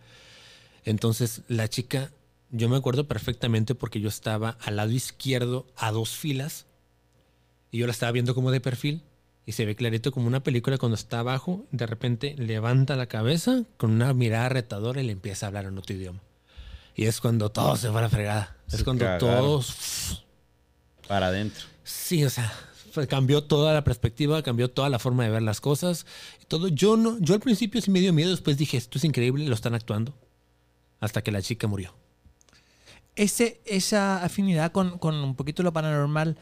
Entonces 0.84 1.42
la 1.48 1.68
chica, 1.68 2.10
yo 2.50 2.68
me 2.68 2.76
acuerdo 2.76 3.06
perfectamente 3.06 3.74
porque 3.74 4.00
yo 4.00 4.08
estaba 4.08 4.56
al 4.62 4.76
lado 4.76 4.90
izquierdo 4.90 5.66
a 5.76 5.92
dos 5.92 6.10
filas 6.10 6.66
y 7.70 7.78
yo 7.78 7.86
la 7.86 7.92
estaba 7.92 8.12
viendo 8.12 8.34
como 8.34 8.50
de 8.50 8.60
perfil 8.60 9.02
y 9.46 9.52
se 9.52 9.64
ve 9.66 9.76
clarito 9.76 10.10
como 10.12 10.26
una 10.26 10.42
película 10.42 10.78
cuando 10.78 10.94
está 10.94 11.18
abajo, 11.20 11.66
de 11.70 11.86
repente 11.86 12.34
levanta 12.38 12.96
la 12.96 13.06
cabeza 13.06 13.64
con 13.76 13.90
una 13.90 14.12
mirada 14.14 14.48
retadora 14.48 15.00
y 15.02 15.06
le 15.06 15.12
empieza 15.12 15.46
a 15.46 15.48
hablar 15.48 15.66
en 15.66 15.76
otro 15.78 15.94
idioma. 15.94 16.20
Y 16.96 17.04
es 17.06 17.20
cuando 17.20 17.50
todo 17.50 17.76
se 17.76 17.88
va 17.88 17.98
a 17.98 18.02
la 18.02 18.08
fregada. 18.08 18.56
Es 18.70 18.84
cuando 18.84 19.04
cagaron. 19.04 19.18
todos... 19.28 20.24
Para 21.08 21.26
adentro. 21.26 21.64
Sí, 21.82 22.24
o 22.24 22.30
sea, 22.30 22.50
fue- 22.92 23.06
cambió 23.06 23.44
toda 23.44 23.74
la 23.74 23.84
perspectiva, 23.84 24.42
cambió 24.42 24.70
toda 24.70 24.88
la 24.88 24.98
forma 24.98 25.24
de 25.24 25.30
ver 25.30 25.42
las 25.42 25.60
cosas. 25.60 26.06
Y 26.40 26.46
todo. 26.46 26.68
Yo 26.68 26.96
no, 26.96 27.18
yo 27.20 27.34
al 27.34 27.40
principio 27.40 27.82
sí 27.82 27.90
me 27.90 28.00
dio 28.00 28.12
miedo, 28.14 28.30
después 28.30 28.56
dije, 28.56 28.78
esto 28.78 28.96
es 28.96 29.04
increíble, 29.04 29.44
lo 29.46 29.54
están 29.54 29.74
actuando. 29.74 30.14
Hasta 31.00 31.20
que 31.22 31.30
la 31.32 31.42
chica 31.42 31.66
murió. 31.66 31.94
Ese, 33.16 33.60
esa 33.66 34.24
afinidad 34.24 34.72
con, 34.72 34.98
con 34.98 35.14
un 35.16 35.36
poquito 35.36 35.62
lo 35.62 35.72
paranormal, 35.72 36.36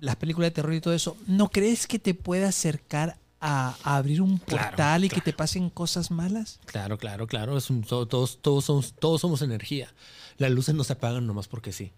las 0.00 0.16
películas 0.16 0.48
de 0.48 0.54
terror 0.54 0.74
y 0.74 0.80
todo 0.80 0.94
eso, 0.94 1.16
¿no 1.26 1.48
crees 1.50 1.86
que 1.86 1.98
te 1.98 2.14
pueda 2.14 2.48
acercar 2.48 3.16
a, 3.40 3.74
a 3.82 3.96
abrir 3.96 4.20
un 4.20 4.38
Claro, 4.38 4.68
portal 4.70 5.04
y 5.04 5.08
que 5.08 5.20
te 5.22 5.32
pasen 5.32 5.70
cosas 5.70 6.10
malas? 6.10 6.60
Claro, 6.66 6.98
claro, 6.98 7.26
claro. 7.26 7.56
Es 7.56 7.70
un- 7.70 7.82
to- 7.82 8.06
todos, 8.06 8.38
todos, 8.42 8.64
somos, 8.66 8.92
todos 8.92 9.20
somos 9.22 9.40
energía. 9.42 9.92
Las 10.36 10.50
luces 10.50 10.74
no 10.74 10.84
se 10.84 10.92
apagan 10.92 11.26
nomás 11.26 11.48
porque 11.48 11.72
sí. 11.72 11.92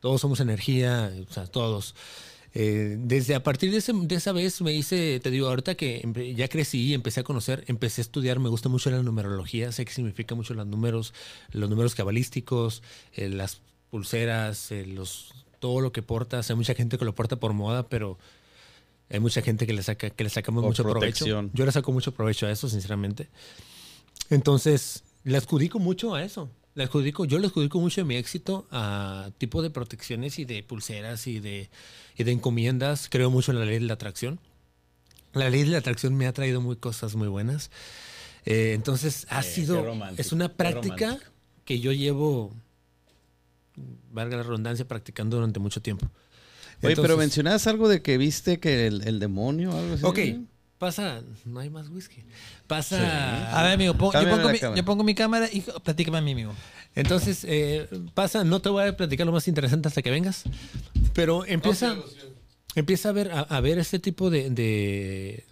Todos 0.00 0.20
somos 0.20 0.40
energía, 0.40 1.12
o 1.28 1.32
sea, 1.32 1.46
todos. 1.46 1.94
Eh, 2.54 2.96
desde 2.98 3.34
a 3.36 3.42
partir 3.42 3.70
de, 3.70 3.78
ese- 3.78 3.92
de 3.94 4.14
esa 4.16 4.32
vez 4.32 4.60
me 4.60 4.74
hice, 4.74 5.20
te 5.20 5.30
digo, 5.30 5.46
ahorita 5.48 5.74
que 5.76 6.34
ya 6.36 6.48
crecí 6.48 6.88
y 6.88 6.94
empecé 6.94 7.20
a 7.20 7.24
conocer, 7.24 7.64
empecé 7.68 8.00
a 8.00 8.02
estudiar, 8.02 8.40
me 8.40 8.48
gusta 8.48 8.68
mucho 8.68 8.90
la 8.90 9.00
numerología, 9.02 9.70
sé 9.72 9.84
que 9.84 9.92
significa 9.92 10.34
mucho 10.34 10.52
los 10.54 10.66
números, 10.66 11.14
los 11.52 11.70
números 11.70 11.94
cabalísticos, 11.94 12.82
eh, 13.14 13.28
las 13.28 13.60
pulseras, 13.90 14.70
eh, 14.72 14.84
los, 14.84 15.32
todo 15.62 15.80
lo 15.80 15.92
que 15.92 16.02
portas. 16.02 16.50
Hay 16.50 16.56
mucha 16.56 16.74
gente 16.74 16.98
que 16.98 17.04
lo 17.06 17.14
porta 17.14 17.36
por 17.36 17.52
moda, 17.54 17.88
pero 17.88 18.18
hay 19.08 19.20
mucha 19.20 19.40
gente 19.42 19.66
que 19.66 19.72
le 19.72 19.82
saca, 19.82 20.10
que 20.10 20.24
le 20.24 20.30
sacamos 20.30 20.62
mucho 20.64 20.82
protección. 20.82 21.46
provecho. 21.46 21.56
Yo 21.56 21.64
le 21.64 21.72
saco 21.72 21.92
mucho 21.92 22.12
provecho 22.12 22.46
a 22.46 22.50
eso, 22.50 22.68
sinceramente. 22.68 23.28
Entonces, 24.30 25.04
le 25.24 25.36
adjudico 25.38 25.78
mucho 25.78 26.14
a 26.14 26.22
eso. 26.24 26.50
Le 26.74 26.84
adjudico, 26.84 27.24
yo 27.26 27.38
le 27.38 27.46
adjudico 27.46 27.78
mucho 27.80 28.00
de 28.00 28.04
mi 28.06 28.16
éxito 28.16 28.66
a 28.70 29.30
tipo 29.38 29.62
de 29.62 29.70
protecciones 29.70 30.38
y 30.38 30.44
de 30.44 30.62
pulseras 30.62 31.26
y 31.26 31.38
de, 31.38 31.68
y 32.16 32.24
de 32.24 32.32
encomiendas. 32.32 33.08
Creo 33.10 33.30
mucho 33.30 33.52
en 33.52 33.58
la 33.60 33.64
ley 33.66 33.78
de 33.78 33.86
la 33.86 33.94
atracción. 33.94 34.40
La 35.34 35.48
ley 35.50 35.62
de 35.64 35.70
la 35.70 35.78
atracción 35.78 36.14
me 36.14 36.26
ha 36.26 36.32
traído 36.32 36.60
muy 36.60 36.76
cosas 36.76 37.14
muy 37.14 37.28
buenas. 37.28 37.70
Eh, 38.46 38.72
entonces, 38.74 39.26
ha 39.30 39.40
Eh, 39.40 39.42
sido, 39.44 39.84
es 40.16 40.32
una 40.32 40.48
práctica 40.48 41.18
que 41.64 41.78
yo 41.78 41.92
llevo, 41.92 42.52
valga 44.12 44.36
la 44.36 44.42
redundancia, 44.42 44.86
practicando 44.86 45.36
durante 45.36 45.58
mucho 45.60 45.80
tiempo. 45.82 46.06
Oye, 46.82 46.96
pero 46.96 47.16
mencionabas 47.16 47.66
algo 47.66 47.88
de 47.88 48.02
que 48.02 48.18
viste 48.18 48.58
que 48.58 48.86
el, 48.88 49.06
el 49.06 49.20
demonio 49.20 49.70
o 49.70 49.78
algo 49.78 49.94
así. 49.94 50.04
Ok, 50.04 50.18
pasa, 50.78 51.22
no 51.44 51.60
hay 51.60 51.70
más 51.70 51.88
whisky. 51.90 52.24
Pasa. 52.66 53.56
A 53.56 53.62
ver, 53.62 53.72
amigo, 53.74 53.94
pon- 53.94 54.12
yo, 54.12 54.28
pongo 54.28 54.48
mi, 54.50 54.58
cámara. 54.58 54.76
yo 54.76 54.84
pongo 54.84 55.04
mi 55.04 55.14
cámara 55.14 55.48
y 55.52 55.60
platícame 55.60 56.18
a 56.18 56.20
mí, 56.22 56.32
amigo. 56.32 56.52
Entonces, 56.96 57.44
eh, 57.48 57.88
pasa, 58.14 58.42
no 58.44 58.60
te 58.60 58.68
voy 58.68 58.84
a 58.86 58.96
platicar 58.96 59.24
lo 59.26 59.32
más 59.32 59.46
interesante 59.48 59.86
hasta 59.88 60.02
que 60.02 60.10
vengas, 60.10 60.42
pero 61.14 61.44
empieza, 61.46 61.96
empieza 62.74 63.10
a 63.10 63.12
ver, 63.12 63.30
a, 63.30 63.40
a 63.40 63.60
ver 63.60 63.78
este 63.78 63.98
tipo 64.00 64.28
de, 64.28 64.50
de, 64.50 65.44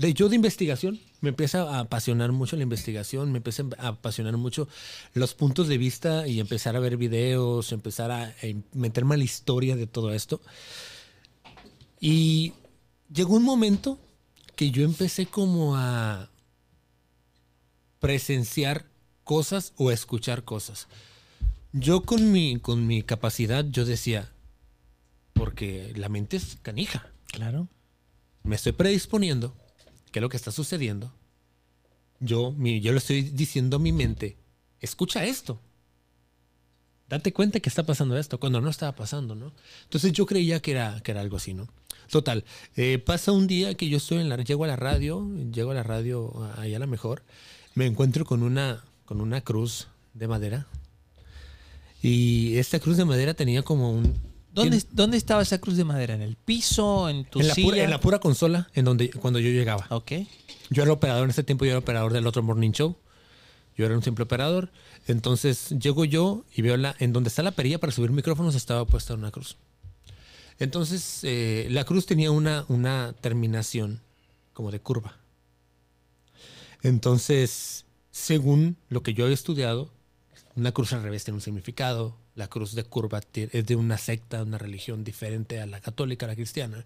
de 0.00 0.14
yo 0.14 0.28
de 0.28 0.36
investigación. 0.36 0.98
Me 1.20 1.28
empieza 1.28 1.62
a 1.62 1.80
apasionar 1.80 2.32
mucho 2.32 2.56
la 2.56 2.62
investigación, 2.62 3.30
me 3.30 3.38
empieza 3.38 3.64
a 3.78 3.88
apasionar 3.88 4.36
mucho 4.36 4.68
los 5.14 5.34
puntos 5.34 5.68
de 5.68 5.76
vista 5.78 6.26
y 6.26 6.40
empezar 6.40 6.74
a 6.76 6.80
ver 6.80 6.96
videos, 6.96 7.72
empezar 7.72 8.10
a, 8.10 8.24
a 8.24 8.34
meterme 8.72 9.14
a 9.14 9.18
la 9.18 9.24
historia 9.24 9.76
de 9.76 9.86
todo 9.86 10.12
esto. 10.14 10.40
Y 12.00 12.54
llegó 13.12 13.34
un 13.36 13.42
momento 13.44 13.98
que 14.56 14.70
yo 14.70 14.82
empecé 14.84 15.26
como 15.26 15.76
a 15.76 16.30
presenciar 17.98 18.86
cosas 19.24 19.72
o 19.76 19.90
escuchar 19.90 20.44
cosas. 20.44 20.88
Yo 21.72 22.02
con 22.02 22.32
mi, 22.32 22.58
con 22.58 22.86
mi 22.86 23.02
capacidad, 23.02 23.64
yo 23.64 23.84
decía, 23.84 24.32
porque 25.34 25.92
la 25.96 26.08
mente 26.08 26.36
es 26.36 26.56
canija, 26.62 27.12
Claro. 27.26 27.68
me 28.42 28.56
estoy 28.56 28.72
predisponiendo, 28.72 29.54
¿qué 30.10 30.18
es 30.18 30.22
lo 30.22 30.28
que 30.28 30.36
está 30.36 30.52
sucediendo? 30.52 31.12
Yo, 32.20 32.52
mi, 32.52 32.80
yo 32.80 32.92
le 32.92 32.98
estoy 32.98 33.22
diciendo 33.22 33.76
a 33.76 33.80
mi 33.80 33.92
mente, 33.92 34.36
escucha 34.80 35.24
esto. 35.24 35.60
Date 37.08 37.32
cuenta 37.32 37.58
que 37.58 37.68
está 37.68 37.84
pasando 37.84 38.16
esto, 38.16 38.38
cuando 38.38 38.60
no 38.60 38.70
estaba 38.70 38.94
pasando, 38.94 39.34
¿no? 39.34 39.52
Entonces 39.84 40.12
yo 40.12 40.26
creía 40.26 40.60
que 40.60 40.70
era, 40.72 41.00
que 41.02 41.10
era 41.10 41.20
algo 41.20 41.38
así, 41.38 41.54
¿no? 41.54 41.68
Total. 42.08 42.44
eh, 42.76 42.98
pasa 42.98 43.32
un 43.32 43.46
día 43.46 43.74
que 43.74 43.88
yo 43.88 43.96
estoy 43.96 44.18
en 44.18 44.28
la, 44.28 44.36
llego 44.36 44.64
a 44.64 44.68
la 44.68 44.76
radio, 44.76 45.28
llego 45.52 45.70
a 45.70 45.74
la 45.74 45.82
radio 45.82 46.32
allá 46.56 46.76
a 46.76 46.80
la 46.80 46.86
mejor, 46.86 47.22
me 47.74 47.86
encuentro 47.86 48.24
con 48.24 48.42
una, 48.42 48.84
con 49.04 49.20
una 49.20 49.40
cruz 49.40 49.88
de 50.14 50.28
madera. 50.28 50.66
Y 52.02 52.56
esta 52.56 52.80
cruz 52.80 52.96
de 52.96 53.04
madera 53.04 53.34
tenía 53.34 53.62
como 53.62 53.92
un. 53.92 54.29
¿Dónde, 54.52 54.82
¿Dónde 54.90 55.16
estaba 55.16 55.42
esa 55.42 55.58
cruz 55.58 55.76
de 55.76 55.84
madera? 55.84 56.14
¿En 56.14 56.22
el 56.22 56.36
piso? 56.36 57.08
¿En 57.08 57.24
tu 57.24 57.40
en 57.40 57.48
la, 57.48 57.54
silla? 57.54 57.66
pura, 57.66 57.82
en 57.84 57.90
la 57.90 58.00
pura 58.00 58.18
consola 58.18 58.68
en 58.74 58.84
donde 58.84 59.10
cuando 59.10 59.38
yo 59.38 59.50
llegaba. 59.50 59.86
Ok. 59.90 60.12
Yo 60.70 60.82
era 60.82 60.92
operador 60.92 61.24
en 61.24 61.30
ese 61.30 61.44
tiempo, 61.44 61.64
yo 61.64 61.72
era 61.72 61.78
operador 61.78 62.12
del 62.12 62.26
otro 62.26 62.42
morning 62.42 62.72
show. 62.72 62.96
Yo 63.76 63.86
era 63.86 63.94
un 63.94 64.02
simple 64.02 64.24
operador. 64.24 64.70
Entonces 65.06 65.70
llego 65.70 66.04
yo 66.04 66.44
y 66.54 66.62
veo 66.62 66.76
la, 66.76 66.94
en 66.98 67.12
donde 67.12 67.28
está 67.28 67.42
la 67.42 67.52
perilla 67.52 67.78
para 67.78 67.92
subir 67.92 68.10
micrófonos 68.10 68.54
estaba 68.54 68.84
puesta 68.86 69.14
una 69.14 69.30
cruz. 69.30 69.56
Entonces 70.58 71.20
eh, 71.22 71.68
la 71.70 71.84
cruz 71.84 72.06
tenía 72.06 72.30
una, 72.30 72.64
una 72.68 73.14
terminación 73.20 74.00
como 74.52 74.70
de 74.70 74.80
curva. 74.80 75.16
Entonces, 76.82 77.86
según 78.10 78.76
lo 78.88 79.02
que 79.02 79.14
yo 79.14 79.28
he 79.28 79.32
estudiado, 79.32 79.90
una 80.56 80.72
cruz 80.72 80.92
al 80.92 81.02
revés 81.02 81.24
tiene 81.24 81.36
un 81.36 81.42
significado. 81.42 82.16
La 82.40 82.48
cruz 82.48 82.74
de 82.74 82.84
curva 82.84 83.20
ti- 83.20 83.48
es 83.52 83.66
de 83.66 83.76
una 83.76 83.98
secta, 83.98 84.42
una 84.42 84.56
religión 84.56 85.04
diferente 85.04 85.60
a 85.60 85.66
la 85.66 85.78
católica, 85.80 86.24
a 86.24 86.30
la 86.30 86.34
cristiana. 86.34 86.84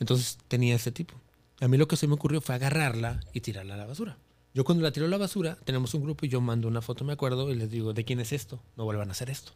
Entonces 0.00 0.38
tenía 0.48 0.74
ese 0.74 0.90
tipo. 0.92 1.14
A 1.60 1.68
mí 1.68 1.76
lo 1.76 1.86
que 1.86 1.96
se 1.96 2.06
me 2.06 2.14
ocurrió 2.14 2.40
fue 2.40 2.54
agarrarla 2.54 3.20
y 3.34 3.40
tirarla 3.40 3.74
a 3.74 3.76
la 3.76 3.84
basura. 3.86 4.16
Yo 4.54 4.64
cuando 4.64 4.82
la 4.82 4.90
tiro 4.90 5.04
a 5.06 5.08
la 5.10 5.18
basura, 5.18 5.56
tenemos 5.64 5.92
un 5.94 6.02
grupo 6.02 6.24
y 6.24 6.28
yo 6.30 6.40
mando 6.40 6.68
una 6.68 6.80
foto, 6.82 7.04
me 7.04 7.12
acuerdo, 7.12 7.50
y 7.50 7.54
les 7.54 7.70
digo, 7.70 7.92
¿de 7.92 8.02
quién 8.04 8.18
es 8.20 8.32
esto? 8.32 8.60
No 8.76 8.84
vuelvan 8.84 9.08
a 9.08 9.12
hacer 9.12 9.28
esto. 9.30 9.52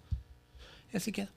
Y 0.93 0.97
así 0.99 1.13
queda. 1.13 1.31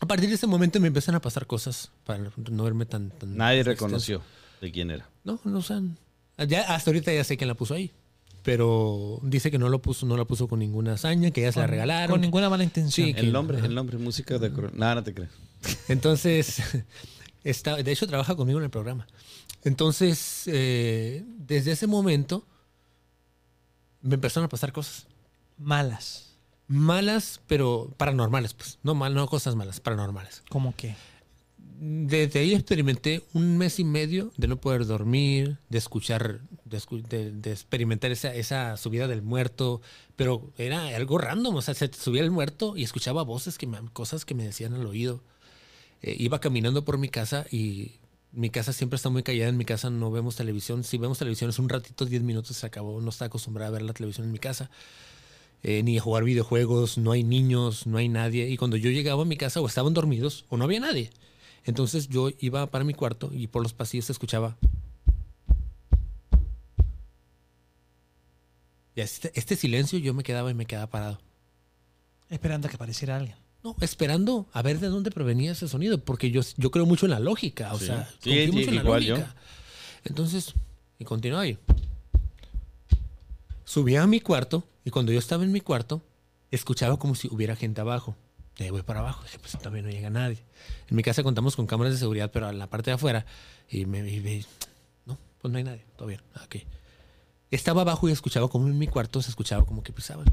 A 0.00 0.06
partir 0.06 0.28
de 0.28 0.34
ese 0.34 0.46
momento 0.46 0.78
me 0.80 0.88
empiezan 0.88 1.14
a 1.14 1.20
pasar 1.20 1.46
cosas 1.46 1.90
para 2.04 2.18
no 2.50 2.64
verme 2.64 2.84
tan... 2.86 3.10
tan 3.10 3.36
Nadie 3.36 3.60
extenso. 3.60 3.84
reconoció 3.86 4.22
de 4.60 4.70
quién 4.72 4.90
era. 4.90 5.08
No, 5.24 5.40
no 5.44 5.62
saben. 5.62 5.96
Ya, 6.46 6.74
hasta 6.74 6.90
ahorita 6.90 7.12
ya 7.14 7.24
sé 7.24 7.36
quién 7.38 7.48
la 7.48 7.54
puso 7.54 7.74
ahí. 7.74 7.90
Pero 8.44 9.18
dice 9.22 9.50
que 9.50 9.58
no 9.58 9.68
lo 9.70 9.80
puso, 9.80 10.04
no 10.06 10.16
la 10.16 10.26
puso 10.26 10.46
con 10.48 10.58
ninguna 10.60 10.92
hazaña, 10.92 11.30
que 11.32 11.40
ya 11.40 11.50
se 11.50 11.58
la 11.60 11.66
regalaron. 11.66 12.10
Con 12.12 12.20
ninguna 12.20 12.48
mala 12.50 12.62
intención. 12.62 13.06
Sí, 13.08 13.14
que- 13.14 13.20
El 13.20 13.32
nombre, 13.32 13.56
ajá. 13.58 13.66
el 13.66 13.74
nombre, 13.74 13.96
música 13.98 14.38
de... 14.38 14.50
Nada, 14.74 14.96
no 14.96 15.02
te 15.02 15.14
crees. 15.14 15.30
Entonces, 15.88 16.62
está, 17.44 17.76
de 17.76 17.90
hecho 17.90 18.06
trabaja 18.06 18.36
conmigo 18.36 18.58
en 18.58 18.64
el 18.64 18.70
programa. 18.70 19.06
Entonces, 19.64 20.42
eh, 20.46 21.24
desde 21.38 21.72
ese 21.72 21.86
momento 21.86 22.46
me 24.02 24.14
empezaron 24.16 24.44
a 24.44 24.48
pasar 24.48 24.72
cosas 24.72 25.06
Malas. 25.56 26.34
malas, 26.68 27.40
pero 27.46 27.94
paranormales, 27.96 28.52
pues. 28.52 28.78
No 28.82 28.94
mal, 28.94 29.14
no 29.14 29.26
cosas 29.26 29.54
malas, 29.54 29.80
paranormales. 29.80 30.42
¿Cómo 30.50 30.74
qué? 30.76 30.96
Desde 31.86 32.40
ahí 32.40 32.54
experimenté 32.54 33.22
un 33.34 33.58
mes 33.58 33.78
y 33.78 33.84
medio 33.84 34.32
de 34.38 34.48
no 34.48 34.58
poder 34.58 34.86
dormir, 34.86 35.58
de 35.68 35.76
escuchar, 35.76 36.40
de, 36.64 37.52
experimentar 37.52 38.10
esa, 38.10 38.34
esa 38.34 38.78
subida 38.78 39.06
del 39.06 39.20
muerto, 39.20 39.82
pero 40.16 40.50
era 40.56 40.86
algo 40.96 41.18
random, 41.18 41.56
o 41.56 41.60
sea, 41.60 41.74
se 41.74 41.92
subía 41.92 42.22
el 42.22 42.30
muerto 42.30 42.74
y 42.74 42.84
escuchaba 42.84 43.22
voces, 43.22 43.58
que 43.58 43.66
me, 43.66 43.78
cosas 43.92 44.24
que 44.24 44.34
me 44.34 44.44
decían 44.44 44.72
al 44.72 44.86
oído. 44.86 45.20
Eh, 46.00 46.16
iba 46.18 46.40
caminando 46.40 46.86
por 46.86 46.96
mi 46.96 47.10
casa 47.10 47.44
y 47.50 47.96
mi 48.32 48.48
casa 48.48 48.72
siempre 48.72 48.96
está 48.96 49.10
muy 49.10 49.22
callada, 49.22 49.50
en 49.50 49.58
mi 49.58 49.66
casa 49.66 49.90
no 49.90 50.10
vemos 50.10 50.36
televisión, 50.36 50.84
si 50.84 50.96
vemos 50.96 51.18
televisión 51.18 51.50
es 51.50 51.58
un 51.58 51.68
ratito, 51.68 52.06
10 52.06 52.22
minutos, 52.22 52.56
se 52.56 52.64
acabó, 52.64 52.98
no 53.02 53.10
está 53.10 53.26
acostumbrada 53.26 53.68
a 53.68 53.72
ver 53.72 53.82
la 53.82 53.92
televisión 53.92 54.26
en 54.26 54.32
mi 54.32 54.38
casa. 54.38 54.70
eh, 55.62 55.82
ni 55.82 55.98
a 55.98 56.00
jugar 56.00 56.24
videojuegos, 56.24 56.96
no 56.96 57.12
hay 57.12 57.24
niños, 57.24 57.86
no 57.86 57.98
hay 57.98 58.08
nadie. 58.08 58.48
Y 58.48 58.56
cuando 58.56 58.78
yo 58.78 58.90
llegaba 58.90 59.22
a 59.22 59.26
mi 59.26 59.36
casa 59.36 59.60
o 59.60 59.66
estaban 59.66 59.92
dormidos 59.92 60.46
o 60.48 60.56
no 60.56 60.64
había 60.64 60.80
nadie. 60.80 61.10
Entonces 61.64 62.08
yo 62.08 62.30
iba 62.40 62.66
para 62.70 62.84
mi 62.84 62.94
cuarto 62.94 63.30
y 63.32 63.46
por 63.46 63.62
los 63.62 63.72
pasillos 63.72 64.06
se 64.06 64.12
escuchaba. 64.12 64.56
Y 68.94 69.00
este, 69.00 69.32
este 69.34 69.56
silencio 69.56 69.98
yo 69.98 70.14
me 70.14 70.22
quedaba 70.22 70.50
y 70.50 70.54
me 70.54 70.66
quedaba 70.66 70.86
parado. 70.88 71.18
Esperando 72.30 72.66
a 72.66 72.70
que 72.70 72.76
apareciera 72.76 73.16
alguien. 73.16 73.36
No, 73.62 73.74
esperando 73.80 74.46
a 74.52 74.60
ver 74.62 74.78
de 74.78 74.88
dónde 74.88 75.10
provenía 75.10 75.52
ese 75.52 75.68
sonido, 75.68 75.98
porque 75.98 76.30
yo, 76.30 76.42
yo 76.56 76.70
creo 76.70 76.84
mucho 76.86 77.06
en 77.06 77.10
la 77.12 77.20
lógica, 77.20 77.72
o 77.72 77.78
Sí. 77.78 77.86
sea, 77.86 78.08
Sí, 78.20 78.28
confío 78.30 78.44
sí, 78.46 78.52
mucho 78.52 78.68
en 78.70 78.76
la 78.76 78.82
yo. 79.00 79.16
lógica. 79.16 79.34
Entonces, 80.04 80.52
y 80.98 81.04
continuaba 81.04 81.44
ahí. 81.44 81.58
Subía 83.64 84.02
a 84.02 84.06
mi 84.06 84.20
cuarto 84.20 84.64
y 84.84 84.90
cuando 84.90 85.12
yo 85.12 85.18
estaba 85.18 85.44
en 85.44 85.50
mi 85.52 85.60
cuarto, 85.60 86.02
escuchaba 86.50 86.98
como 86.98 87.14
si 87.14 87.26
hubiera 87.32 87.56
gente 87.56 87.80
abajo. 87.80 88.14
Y 88.56 88.62
ahí 88.62 88.70
voy 88.70 88.82
para 88.82 89.00
abajo, 89.00 89.22
dije, 89.24 89.38
pues 89.38 89.58
también 89.58 89.84
no 89.84 89.90
llega 89.90 90.10
nadie. 90.10 90.38
En 90.88 90.96
mi 90.96 91.02
casa 91.02 91.22
contamos 91.22 91.56
con 91.56 91.66
cámaras 91.66 91.92
de 91.94 91.98
seguridad, 91.98 92.30
pero 92.32 92.48
en 92.50 92.58
la 92.58 92.68
parte 92.68 92.90
de 92.90 92.94
afuera, 92.94 93.26
y 93.68 93.84
me 93.86 93.98
y 94.08 94.20
ve- 94.20 94.46
no, 95.06 95.18
pues 95.40 95.50
no 95.50 95.58
hay 95.58 95.64
nadie, 95.64 95.84
todo 95.96 96.06
bien, 96.08 96.20
ok. 96.44 96.56
Estaba 97.50 97.82
abajo 97.82 98.08
y 98.08 98.12
escuchaba 98.12 98.48
como 98.48 98.66
en 98.68 98.78
mi 98.78 98.86
cuarto 98.86 99.20
se 99.22 99.30
escuchaba 99.30 99.64
como 99.64 99.82
que 99.82 99.92
pisaban. 99.92 100.26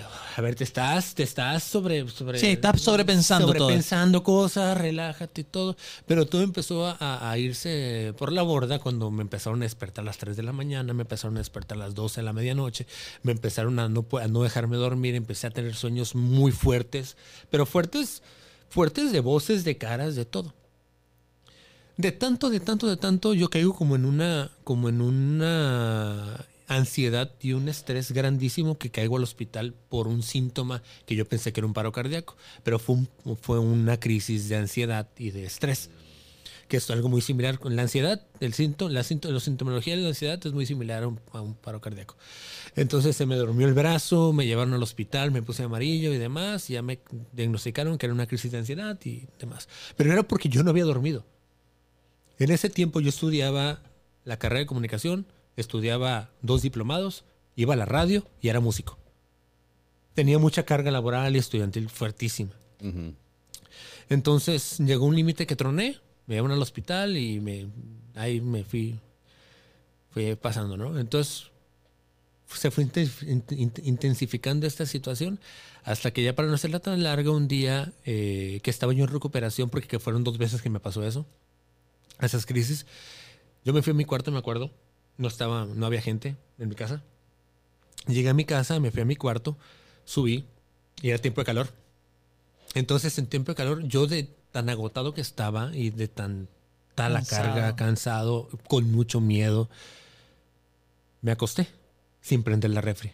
A 0.00 0.40
ver, 0.40 0.54
te 0.54 0.64
estás, 0.64 1.14
te 1.14 1.22
estás 1.22 1.62
sobre, 1.62 2.08
sobre 2.08 2.38
Sí, 2.38 2.46
estás 2.46 2.80
sobrepensando 2.80 3.52
todo. 3.52 3.58
sobrepensando 3.58 4.22
cosas, 4.22 4.76
relájate 4.76 5.42
y 5.42 5.44
todo. 5.44 5.76
Pero 6.06 6.26
todo 6.26 6.42
empezó 6.42 6.86
a, 6.86 7.30
a 7.30 7.38
irse 7.38 8.14
por 8.18 8.32
la 8.32 8.42
borda 8.42 8.78
cuando 8.78 9.10
me 9.10 9.22
empezaron 9.22 9.60
a 9.62 9.64
despertar 9.64 10.02
a 10.02 10.06
las 10.06 10.18
3 10.18 10.36
de 10.36 10.42
la 10.42 10.52
mañana, 10.52 10.92
me 10.94 11.02
empezaron 11.02 11.36
a 11.36 11.40
despertar 11.40 11.76
a 11.78 11.80
las 11.80 11.94
12 11.94 12.20
de 12.20 12.24
la 12.24 12.32
medianoche, 12.32 12.86
me 13.22 13.32
empezaron 13.32 13.78
a 13.78 13.88
no, 13.88 14.06
a 14.20 14.28
no 14.28 14.42
dejarme 14.42 14.76
dormir, 14.76 15.14
empecé 15.14 15.46
a 15.46 15.50
tener 15.50 15.74
sueños 15.74 16.14
muy 16.14 16.52
fuertes, 16.52 17.16
pero 17.50 17.66
fuertes, 17.66 18.22
fuertes 18.68 19.12
de 19.12 19.20
voces, 19.20 19.64
de 19.64 19.76
caras, 19.78 20.14
de 20.16 20.24
todo. 20.24 20.54
De 21.96 22.10
tanto, 22.10 22.50
de 22.50 22.58
tanto, 22.58 22.88
de 22.88 22.96
tanto, 22.96 23.34
yo 23.34 23.48
caigo 23.48 23.74
como 23.74 23.94
en 23.94 24.04
una, 24.04 24.50
como 24.64 24.88
en 24.88 25.00
una 25.00 26.44
ansiedad 26.66 27.32
y 27.40 27.52
un 27.52 27.68
estrés 27.68 28.12
grandísimo 28.12 28.78
que 28.78 28.90
caigo 28.90 29.16
al 29.16 29.22
hospital 29.22 29.74
por 29.88 30.08
un 30.08 30.22
síntoma 30.22 30.82
que 31.06 31.14
yo 31.14 31.28
pensé 31.28 31.52
que 31.52 31.60
era 31.60 31.66
un 31.66 31.74
paro 31.74 31.92
cardíaco, 31.92 32.36
pero 32.62 32.78
fue, 32.78 32.96
un- 32.96 33.36
fue 33.40 33.58
una 33.58 33.98
crisis 34.00 34.48
de 34.48 34.56
ansiedad 34.56 35.08
y 35.18 35.30
de 35.30 35.44
estrés, 35.44 35.90
que 36.68 36.78
es 36.78 36.90
algo 36.90 37.10
muy 37.10 37.20
similar 37.20 37.58
con 37.58 37.76
la 37.76 37.82
ansiedad, 37.82 38.26
el 38.40 38.54
síntoma, 38.54 38.90
la 38.90 39.00
la 39.02 39.40
sintomología 39.40 39.96
de 39.96 40.02
la 40.02 40.08
ansiedad 40.08 40.40
es 40.46 40.52
muy 40.54 40.64
similar 40.64 41.02
a 41.02 41.08
un, 41.08 41.20
a 41.32 41.42
un 41.42 41.54
paro 41.54 41.80
cardíaco. 41.82 42.16
Entonces 42.76 43.14
se 43.14 43.26
me 43.26 43.36
durmió 43.36 43.68
el 43.68 43.74
brazo, 43.74 44.32
me 44.32 44.46
llevaron 44.46 44.72
al 44.72 44.82
hospital, 44.82 45.30
me 45.30 45.42
puse 45.42 45.62
amarillo 45.62 46.12
y 46.14 46.18
demás, 46.18 46.70
y 46.70 46.72
ya 46.72 46.82
me 46.82 46.98
diagnosticaron 47.32 47.98
que 47.98 48.06
era 48.06 48.14
una 48.14 48.26
crisis 48.26 48.50
de 48.50 48.58
ansiedad 48.58 48.98
y 49.04 49.26
demás. 49.38 49.68
Pero 49.96 50.10
era 50.12 50.22
porque 50.22 50.48
yo 50.48 50.62
no 50.62 50.70
había 50.70 50.84
dormido. 50.84 51.24
En 52.38 52.50
ese 52.50 52.70
tiempo 52.70 53.00
yo 53.00 53.10
estudiaba 53.10 53.80
la 54.24 54.38
carrera 54.38 54.60
de 54.60 54.66
comunicación, 54.66 55.26
estudiaba 55.56 56.30
dos 56.42 56.62
diplomados, 56.62 57.24
iba 57.56 57.74
a 57.74 57.76
la 57.76 57.84
radio 57.84 58.26
y 58.40 58.48
era 58.48 58.60
músico. 58.60 58.98
Tenía 60.14 60.38
mucha 60.38 60.64
carga 60.64 60.90
laboral 60.90 61.34
y 61.34 61.38
estudiantil 61.38 61.88
fuertísima. 61.88 62.52
Ujú. 62.80 63.14
Entonces 64.08 64.78
llegó 64.78 65.06
un 65.06 65.16
límite 65.16 65.46
que 65.46 65.56
troné, 65.56 65.98
me 66.26 66.36
llevaron 66.36 66.56
al 66.56 66.62
hospital 66.62 67.16
y 67.16 67.40
me, 67.40 67.66
ahí 68.14 68.40
me 68.40 68.64
fui, 68.64 68.98
fui 70.10 70.34
pasando, 70.36 70.76
¿no? 70.76 70.98
Entonces 70.98 71.50
se 72.46 72.70
fue 72.70 72.84
inten- 72.84 73.48
int- 73.50 73.80
intensificando 73.84 74.66
esta 74.66 74.86
situación 74.86 75.40
hasta 75.82 76.12
que 76.12 76.22
ya 76.22 76.34
para 76.34 76.48
no 76.48 76.54
hacerla 76.54 76.78
tan 76.78 77.02
larga, 77.02 77.30
un 77.30 77.48
día 77.48 77.92
eh, 78.04 78.60
que 78.62 78.70
estaba 78.70 78.92
yo 78.92 79.04
en 79.04 79.10
recuperación, 79.10 79.70
porque 79.70 79.88
que 79.88 79.98
fueron 79.98 80.22
dos 80.22 80.38
veces 80.38 80.62
que 80.62 80.70
me 80.70 80.80
pasó 80.80 81.04
eso, 81.04 81.26
esas 82.20 82.46
crisis, 82.46 82.86
yo 83.64 83.72
me 83.72 83.82
fui 83.82 83.90
a 83.90 83.94
mi 83.94 84.04
cuarto, 84.04 84.30
me 84.30 84.38
acuerdo, 84.38 84.70
no 85.18 85.28
estaba, 85.28 85.66
no 85.66 85.86
había 85.86 86.00
gente 86.00 86.36
en 86.58 86.68
mi 86.68 86.74
casa. 86.74 87.02
Llegué 88.06 88.28
a 88.28 88.34
mi 88.34 88.44
casa, 88.44 88.80
me 88.80 88.90
fui 88.90 89.02
a 89.02 89.04
mi 89.04 89.16
cuarto, 89.16 89.56
subí 90.04 90.44
y 91.02 91.10
era 91.10 91.18
tiempo 91.18 91.40
de 91.40 91.46
calor. 91.46 91.68
Entonces, 92.74 93.16
en 93.18 93.26
tiempo 93.26 93.52
de 93.52 93.56
calor, 93.56 93.82
yo 93.84 94.06
de 94.06 94.28
tan 94.52 94.68
agotado 94.68 95.14
que 95.14 95.20
estaba 95.20 95.74
y 95.74 95.90
de 95.90 96.08
tan 96.08 96.48
tal 96.94 97.14
la 97.14 97.24
carga, 97.24 97.74
cansado, 97.76 98.48
con 98.68 98.90
mucho 98.92 99.20
miedo, 99.20 99.68
me 101.22 101.32
acosté 101.32 101.68
sin 102.20 102.42
prender 102.42 102.70
la 102.70 102.80
refri. 102.80 103.12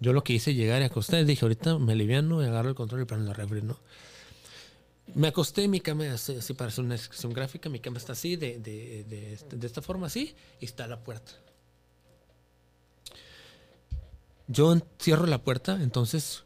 Yo 0.00 0.12
lo 0.12 0.24
que 0.24 0.34
hice 0.34 0.54
llegar 0.54 0.82
y 0.82 0.84
acosté, 0.84 1.24
dije, 1.24 1.44
ahorita 1.44 1.78
me 1.78 1.92
aliviano 1.92 2.42
y 2.42 2.46
agarro 2.46 2.68
el 2.68 2.74
control 2.74 3.02
y 3.02 3.04
prendo 3.04 3.28
la 3.28 3.34
refri, 3.34 3.62
¿no? 3.62 3.78
Me 5.14 5.28
acosté 5.28 5.64
en 5.64 5.70
mi 5.70 5.80
cama, 5.80 6.12
así, 6.12 6.36
así 6.36 6.52
para 6.54 6.68
hacer 6.68 6.84
una 6.84 6.94
descripción 6.94 7.32
gráfica, 7.32 7.68
mi 7.68 7.80
cama 7.80 7.98
está 7.98 8.12
así, 8.12 8.36
de, 8.36 8.58
de, 8.58 9.04
de, 9.04 9.32
este- 9.34 9.56
de 9.56 9.66
esta 9.66 9.80
forma 9.80 10.08
así, 10.08 10.34
y 10.60 10.64
está 10.64 10.86
la 10.86 11.02
puerta. 11.02 11.32
Yo 14.48 14.76
cierro 15.00 15.26
la 15.26 15.42
puerta, 15.42 15.78
entonces 15.82 16.44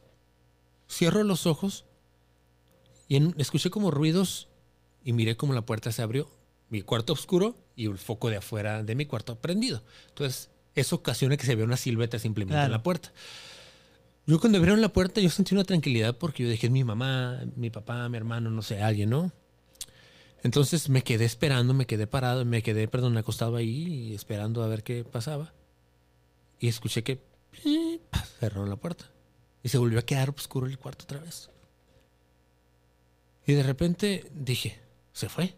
cierro 0.89 1.23
los 1.23 1.45
ojos 1.45 1.85
y 3.07 3.17
en- 3.17 3.35
escuché 3.37 3.69
como 3.69 3.91
ruidos 3.91 4.47
y 5.03 5.13
miré 5.13 5.35
como 5.37 5.53
la 5.53 5.65
puerta 5.65 5.91
se 5.91 6.01
abrió, 6.01 6.29
mi 6.69 6.81
cuarto 6.81 7.13
oscuro 7.13 7.57
y 7.75 7.85
el 7.87 7.97
foco 7.97 8.29
de 8.29 8.37
afuera 8.37 8.83
de 8.83 8.95
mi 8.95 9.05
cuarto 9.05 9.39
prendido. 9.39 9.83
Entonces, 10.09 10.49
eso 10.75 10.95
ocasiona 10.95 11.35
que 11.37 11.45
se 11.45 11.55
vea 11.55 11.65
una 11.65 11.77
silueta 11.77 12.17
simplemente 12.17 12.55
en 12.55 12.61
Claro. 12.61 12.71
la 12.71 12.83
puerta. 12.83 13.11
Yo 14.27 14.39
cuando 14.39 14.59
abrieron 14.59 14.81
la 14.81 14.93
puerta 14.93 15.19
yo 15.19 15.29
sentí 15.29 15.55
una 15.55 15.63
tranquilidad 15.63 16.17
porque 16.17 16.43
yo 16.43 16.49
dije, 16.49 16.69
mi 16.69 16.83
mamá, 16.83 17.41
mi 17.55 17.69
papá, 17.69 18.07
mi 18.07 18.17
hermano, 18.17 18.49
no 18.49 18.61
sé, 18.61 18.81
alguien, 18.81 19.09
¿no? 19.09 19.31
Entonces 20.43 20.89
me 20.89 21.03
quedé 21.03 21.25
esperando, 21.25 21.73
me 21.73 21.85
quedé 21.85 22.07
parado, 22.07 22.45
me 22.45 22.63
quedé, 22.63 22.87
perdón, 22.87 23.17
acostado 23.17 23.55
ahí 23.55 24.13
esperando 24.13 24.63
a 24.63 24.67
ver 24.67 24.83
qué 24.83 25.03
pasaba. 25.03 25.53
Y 26.59 26.67
escuché 26.67 27.03
que 27.03 27.21
cerró 28.39 28.65
la 28.65 28.75
puerta. 28.75 29.05
Y 29.63 29.69
se 29.69 29.77
volvió 29.77 29.99
a 29.99 30.03
quedar 30.03 30.29
oscuro 30.29 30.67
el 30.67 30.79
cuarto 30.79 31.03
otra 31.03 31.19
vez. 31.19 31.49
Y 33.45 33.53
de 33.53 33.63
repente 33.63 34.25
dije, 34.33 34.79
se 35.13 35.29
fue. 35.29 35.55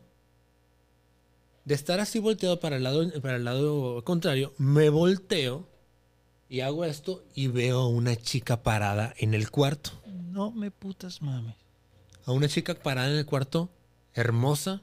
De 1.65 1.75
estar 1.75 1.99
así 2.01 2.19
volteado 2.19 2.59
para 2.59 2.75
el 2.75 2.83
lado, 2.83 3.09
para 3.21 3.37
el 3.37 3.45
lado 3.45 4.03
contrario, 4.03 4.53
me 4.57 4.89
volteo 4.89 5.67
y 6.49 6.61
hago 6.61 6.85
esto 6.85 7.23
y 7.33 7.47
veo 7.47 7.79
a 7.79 7.87
una 7.87 8.15
chica 8.15 8.63
parada 8.63 9.13
en 9.17 9.33
el 9.33 9.49
cuarto. 9.49 9.91
No 10.05 10.51
me 10.51 10.71
putas 10.71 11.21
mames. 11.21 11.55
A 12.25 12.31
una 12.31 12.47
chica 12.47 12.73
parada 12.75 13.09
en 13.09 13.17
el 13.17 13.25
cuarto, 13.25 13.69
hermosa, 14.13 14.81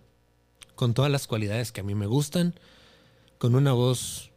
con 0.75 0.95
todas 0.95 1.11
las 1.11 1.27
cualidades 1.27 1.73
que 1.73 1.81
a 1.81 1.85
mí 1.85 1.95
me 1.95 2.07
gustan, 2.07 2.55
con 3.39 3.55
una 3.55 3.73
voz 3.73 4.31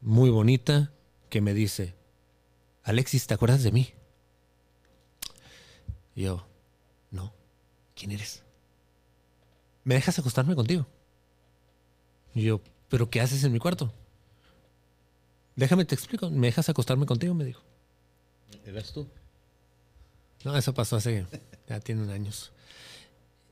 muy 0.00 0.30
bonita 0.30 0.92
que 1.28 1.40
me 1.40 1.54
dice, 1.54 1.94
Alexis, 2.82 3.26
¿te 3.26 3.34
acuerdas 3.34 3.62
de 3.62 3.72
mí? 3.72 3.94
Y 6.14 6.22
yo, 6.22 6.46
no, 7.10 7.32
¿quién 7.94 8.12
eres? 8.12 8.42
¿Me 9.84 9.94
dejas 9.94 10.18
acostarme 10.18 10.54
contigo? 10.54 10.86
Y 12.34 12.42
yo, 12.42 12.60
¿pero 12.88 13.10
qué 13.10 13.20
haces 13.20 13.44
en 13.44 13.52
mi 13.52 13.58
cuarto? 13.58 13.92
Déjame 15.60 15.84
te 15.84 15.94
explico, 15.94 16.30
¿me 16.30 16.46
dejas 16.46 16.70
acostarme 16.70 17.04
contigo? 17.04 17.34
Me 17.34 17.44
dijo. 17.44 17.60
¿Eras 18.64 18.92
tú? 18.94 19.06
No, 20.42 20.56
eso 20.56 20.72
pasó 20.72 20.96
hace, 20.96 21.26
ya 21.68 21.80
tiene 21.80 22.10
años. 22.10 22.50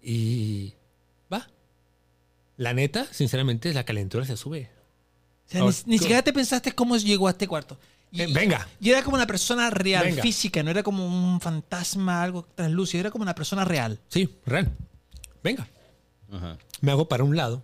Y 0.03 0.73
va. 1.31 1.47
La 2.57 2.73
neta, 2.73 3.07
sinceramente, 3.13 3.75
la 3.75 3.85
calentura 3.85 4.25
se 4.25 4.39
sube. 4.39 4.71
O 5.49 5.51
sea, 5.51 5.61
ni, 5.61 5.67
ni 5.93 5.99
siquiera 5.99 6.23
te 6.23 6.33
pensaste 6.33 6.73
cómo 6.75 6.97
llegó 6.97 7.29
a 7.29 7.33
este 7.33 7.47
cuarto. 7.47 7.79
Y, 8.11 8.23
Eh, 8.23 8.27
venga. 8.33 8.67
Y 8.81 8.89
era 8.89 9.03
como 9.03 9.17
una 9.17 9.27
persona 9.27 9.69
real, 9.69 10.07
Venga. 10.07 10.23
física, 10.23 10.63
no 10.63 10.71
era 10.71 10.83
como 10.83 11.07
un 11.07 11.43
fantasma, 11.43 12.23
algo 12.23 12.43
translúcido, 12.55 13.01
era 13.01 13.11
como 13.11 13.21
una 13.23 13.35
persona 13.35 13.67
real. 13.67 14.01
Sí, 14.09 14.35
real. 14.47 14.75
Venga. 15.45 15.69
Ajá. 16.33 16.57
Me 16.81 16.91
hago 16.91 17.07
para 17.07 17.23
un 17.23 17.37
lado 17.37 17.63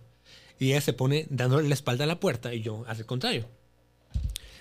y 0.59 0.71
ella 0.73 0.81
se 0.81 0.93
pone 0.93 1.25
dándole 1.31 1.67
la 1.67 1.73
espalda 1.73 2.03
a 2.03 2.07
la 2.07 2.19
puerta 2.19 2.53
y 2.53 2.61
yo 2.61 2.85
al 2.87 3.03
contrario. 3.07 3.47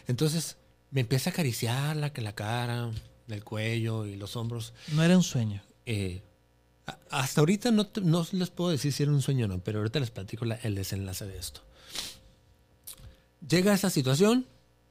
Entonces 0.06 0.56
me 0.90 1.00
empieza 1.02 1.30
a 1.30 1.32
acariciar 1.32 1.96
la, 1.96 2.12
la 2.14 2.34
cara, 2.34 2.90
el 3.28 3.44
cuello 3.44 4.06
y 4.06 4.16
los 4.16 4.36
hombros. 4.36 4.72
No 4.92 5.02
era 5.02 5.16
un 5.16 5.22
sueño. 5.22 5.62
Eh, 5.86 6.22
a- 6.86 6.98
hasta 7.10 7.40
ahorita 7.40 7.70
no, 7.70 7.86
te- 7.86 8.00
no 8.00 8.26
les 8.32 8.50
puedo 8.50 8.70
decir 8.70 8.92
si 8.92 9.02
era 9.02 9.12
un 9.12 9.22
sueño 9.22 9.46
o 9.46 9.48
no, 9.48 9.58
pero 9.58 9.78
ahorita 9.78 10.00
les 10.00 10.10
platico 10.10 10.44
la- 10.44 10.56
el 10.56 10.74
desenlace 10.74 11.26
de 11.26 11.38
esto. 11.38 11.62
Llega 13.46 13.74
esa 13.74 13.90
situación, 13.90 14.46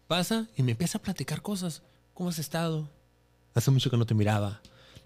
pasa 0.07 0.47
y 0.55 0.63
me 0.63 0.71
empieza 0.71 0.97
a 0.97 1.01
platicar 1.01 1.41
cosas. 1.41 1.81
¿Cómo 2.13 2.29
has 2.29 2.39
estado? 2.39 2.89
Hace 3.55 3.71
mucho 3.71 3.89
que 3.89 3.97
no 3.97 4.05
te 4.05 4.13
miraba. 4.13 4.61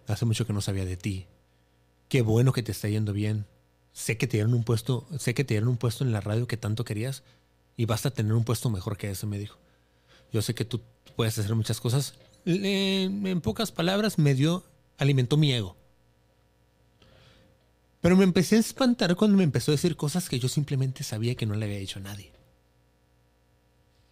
Hace 0.07 0.25
mucho 0.25 0.45
que 0.45 0.53
no 0.53 0.61
sabía 0.61 0.85
de 0.85 0.97
ti. 0.97 1.27
Qué 2.09 2.21
bueno 2.21 2.53
que 2.53 2.63
te 2.63 2.71
está 2.71 2.87
yendo 2.89 3.13
bien. 3.13 3.45
Sé 3.93 4.17
que 4.17 4.27
te 4.27 4.37
dieron 4.37 4.53
un 4.53 4.63
puesto, 4.63 5.07
sé 5.17 5.33
que 5.33 5.43
te 5.43 5.53
dieron 5.55 5.69
un 5.69 5.77
puesto 5.77 6.03
en 6.03 6.11
la 6.11 6.21
radio 6.21 6.47
que 6.47 6.55
tanto 6.57 6.85
querías 6.85 7.23
y 7.77 7.85
vas 7.85 8.05
a 8.05 8.11
tener 8.11 8.33
un 8.33 8.43
puesto 8.43 8.69
mejor 8.69 8.97
que 8.97 9.09
ese, 9.09 9.25
me 9.25 9.39
dijo. 9.39 9.57
Yo 10.31 10.41
sé 10.41 10.53
que 10.53 10.65
tú 10.65 10.81
puedes 11.15 11.37
hacer 11.37 11.55
muchas 11.55 11.79
cosas. 11.79 12.15
En 12.45 13.41
pocas 13.41 13.71
palabras, 13.71 14.17
me 14.17 14.33
dio, 14.33 14.63
alimentó 14.97 15.37
mi 15.37 15.53
ego. 15.53 15.75
Pero 18.01 18.15
me 18.15 18.23
empecé 18.23 18.55
a 18.55 18.59
espantar 18.59 19.15
cuando 19.15 19.37
me 19.37 19.43
empezó 19.43 19.71
a 19.71 19.75
decir 19.75 19.95
cosas 19.95 20.29
que 20.29 20.39
yo 20.39 20.47
simplemente 20.47 21.03
sabía 21.03 21.35
que 21.35 21.45
no 21.45 21.55
le 21.55 21.65
había 21.65 21.79
dicho 21.79 21.99
a 21.99 22.03
nadie. 22.03 22.31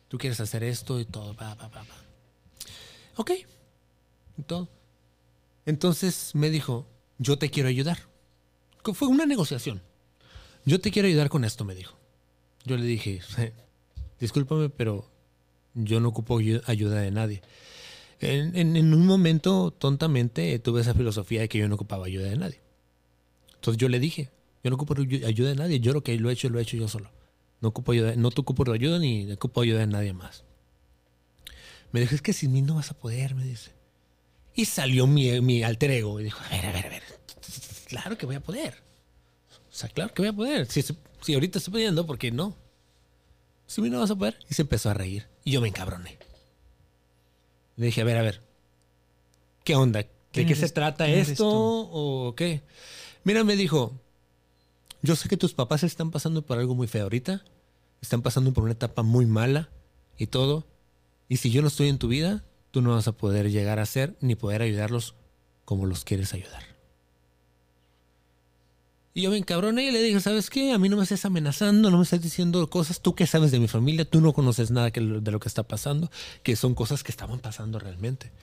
Tú 0.08 0.18
quieres 0.18 0.40
hacer 0.40 0.64
esto 0.64 1.00
y 1.00 1.06
todo, 1.06 1.34
va, 1.36 1.56
va, 1.56 1.68
va, 1.68 1.80
va. 1.84 1.96
Ok. 3.16 3.32
Y 4.38 4.42
todo. 4.44 4.70
Entonces 5.66 6.32
me 6.36 6.50
dijo, 6.50 6.88
yo 7.18 7.38
te 7.38 7.50
quiero 7.50 7.70
ayudar. 7.70 8.00
Fue 8.94 9.08
una 9.08 9.26
negociación. 9.26 9.82
Yo 10.66 10.80
te 10.80 10.92
quiero 10.92 11.08
ayudar 11.08 11.30
con 11.30 11.46
esto, 11.46 11.64
me 11.64 11.76
dijo. 11.76 11.98
Yo 12.66 12.78
le 12.78 12.86
dije, 12.86 13.22
discúlpame, 14.20 14.70
pero 14.70 15.10
yo 15.76 16.00
no 16.00 16.10
ocupo 16.10 16.40
ayu- 16.40 16.62
ayuda 16.66 17.00
de 17.02 17.12
nadie. 17.12 17.42
En, 18.20 18.56
en- 18.56 18.76
en 18.76 18.94
un 18.94 19.06
momento, 19.06 19.72
tontamente, 19.72 20.58
tuve 20.60 20.82
esa 20.82 20.94
filosofía 20.94 21.42
de 21.42 21.50
que 21.50 21.58
yo 21.60 21.68
no 21.68 21.76
ocupaba 21.76 22.06
ayuda 22.08 22.30
de 22.30 22.38
nadie. 22.38 22.62
Entonces 23.56 23.78
yo 23.80 23.90
le 23.90 24.00
dije, 24.00 24.32
yo 24.64 24.70
no 24.72 24.76
ocupo 24.78 24.96
ayu- 24.96 25.26
ayuda 25.26 25.50
de 25.50 25.56
nadie, 25.56 25.80
yo 25.80 25.94
lo 25.94 26.02
que 26.04 26.18
lo 26.18 26.30
he 26.30 26.34
hecho, 26.34 26.50
lo 26.50 26.60
he 26.60 26.62
hecho 26.64 26.78
yo 26.78 26.88
solo. 26.88 27.12
No 27.62 27.70
ocupo 27.70 27.92
ayuda, 27.92 28.16
no 28.16 28.32
te 28.32 28.42
ocupo 28.42 28.64
de 28.64 28.74
ayuda 28.74 29.00
ni 29.00 29.32
ocupo 29.32 29.62
ayuda 29.62 29.80
de 29.80 29.88
nadie 29.88 30.14
más. 30.14 30.44
Me 31.92 32.00
dijo, 32.02 32.16
es 32.16 32.22
que 32.22 32.34
sin 32.34 32.52
mí 32.52 32.62
no 32.62 32.76
vas 32.76 32.92
a 32.92 32.94
poder, 32.98 33.36
me 33.36 33.44
dice. 33.44 33.72
Y 34.54 34.66
salió 34.66 35.08
mi, 35.08 35.40
mi 35.42 35.64
alter 35.64 35.92
ego 35.92 36.20
y 36.20 36.26
dijo, 36.26 36.40
a 36.44 36.50
ver, 36.50 36.66
a 36.66 36.72
ver, 36.72 36.86
a 36.86 36.90
ver, 36.90 37.04
claro 37.88 38.18
que 38.18 38.26
voy 38.26 38.36
a 38.36 38.40
poder. 38.42 38.76
O 39.72 39.78
sea, 39.78 39.90
claro 39.90 40.14
que 40.14 40.22
voy 40.22 40.30
a 40.30 40.34
poder. 40.34 40.66
Si, 40.68 40.82
si 41.22 41.34
ahorita 41.34 41.58
estoy 41.60 41.74
pidiendo, 41.74 42.06
¿por 42.06 42.18
qué 42.18 42.32
no? 42.32 42.56
Si 43.68 43.82
mí 43.82 43.90
no 43.90 44.00
vas 44.00 44.12
a 44.12 44.16
poder. 44.16 44.38
Y 44.50 44.54
se 44.54 44.62
empezó 44.62 44.90
a 44.90 44.94
reír. 44.94 45.26
Y 45.46 45.52
yo 45.52 45.62
me 45.62 45.70
encabroné. 45.70 46.18
Le 47.78 47.86
dije, 47.86 48.02
a 48.02 48.04
ver, 48.04 48.18
a 48.18 48.22
ver. 48.22 48.42
¿Qué 49.64 49.76
onda? 49.76 50.00
¿De 50.00 50.10
¿Quién 50.32 50.48
qué 50.48 50.54
eres- 50.54 50.68
se 50.68 50.74
trata 50.74 51.08
esto? 51.08 51.48
¿O 51.50 52.36
qué? 52.36 52.64
Mira, 53.24 53.44
me 53.46 53.56
dijo, 53.56 53.94
yo 55.02 55.16
sé 55.16 55.30
que 55.30 55.38
tus 55.38 55.54
papás 55.54 55.84
están 55.84 56.12
pasando 56.12 56.42
por 56.46 56.58
algo 56.60 56.76
muy 56.76 56.88
feo 56.88 57.04
ahorita. 57.04 57.44
Están 58.02 58.22
pasando 58.22 58.52
por 58.54 58.64
una 58.64 58.74
etapa 58.74 59.02
muy 59.04 59.26
mala 59.26 59.70
y 60.18 60.28
todo. 60.28 60.68
Y 61.30 61.38
si 61.38 61.52
yo 61.52 61.62
no 61.62 61.70
estoy 61.70 61.88
en 61.90 61.98
tu 62.00 62.08
vida, 62.08 62.44
tú 62.72 62.82
no 62.82 62.92
vas 62.96 63.08
a 63.08 63.14
poder 63.16 63.50
llegar 63.52 63.80
a 63.80 63.86
ser 63.86 64.16
ni 64.20 64.36
poder 64.36 64.62
ayudarlos 64.62 65.16
como 65.64 65.86
los 65.86 66.04
quieres 66.04 66.34
ayudar. 66.34 66.75
Y 69.18 69.22
yo 69.22 69.30
me 69.30 69.38
encabroné 69.38 69.86
y 69.86 69.92
le 69.92 70.04
dije, 70.04 70.20
¿sabes 70.20 70.50
qué? 70.50 70.74
A 70.74 70.78
mí 70.78 70.90
no 70.90 70.98
me 70.98 71.04
estés 71.04 71.24
amenazando, 71.24 71.90
no 71.90 71.98
me 72.00 72.04
estás 72.04 72.22
diciendo 72.22 72.70
cosas. 72.70 73.00
Tú 73.00 73.16
que 73.16 73.26
sabes 73.26 73.50
de 73.50 73.62
mi 73.62 73.70
familia, 73.70 74.04
tú 74.04 74.20
no 74.20 74.34
conoces 74.34 74.72
nada 74.72 74.90
de 74.90 75.32
lo 75.32 75.40
que 75.40 75.48
está 75.48 75.64
pasando, 75.64 76.12
que 76.44 76.58
son 76.58 76.76
cosas 76.76 77.02
que 77.02 77.14
estaban 77.14 77.40
pasando 77.40 77.80
realmente. 77.80 78.34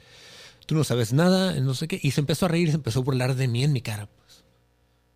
Tú 0.65 0.75
no 0.75 0.83
sabes 0.83 1.13
nada, 1.13 1.53
no 1.61 1.75
sé 1.75 1.89
qué. 1.89 2.01
Y 2.03 2.13
se 2.13 2.21
empezó 2.21 2.47
a 2.47 2.49
reír, 2.49 2.71
se 2.71 2.77
empezó 2.77 3.01
a 3.01 3.03
burlar 3.03 3.35
de 3.35 3.49
mí 3.49 3.63
en 3.65 3.75
mi 3.75 3.83
cara. 3.83 4.07
Pues. 4.07 4.45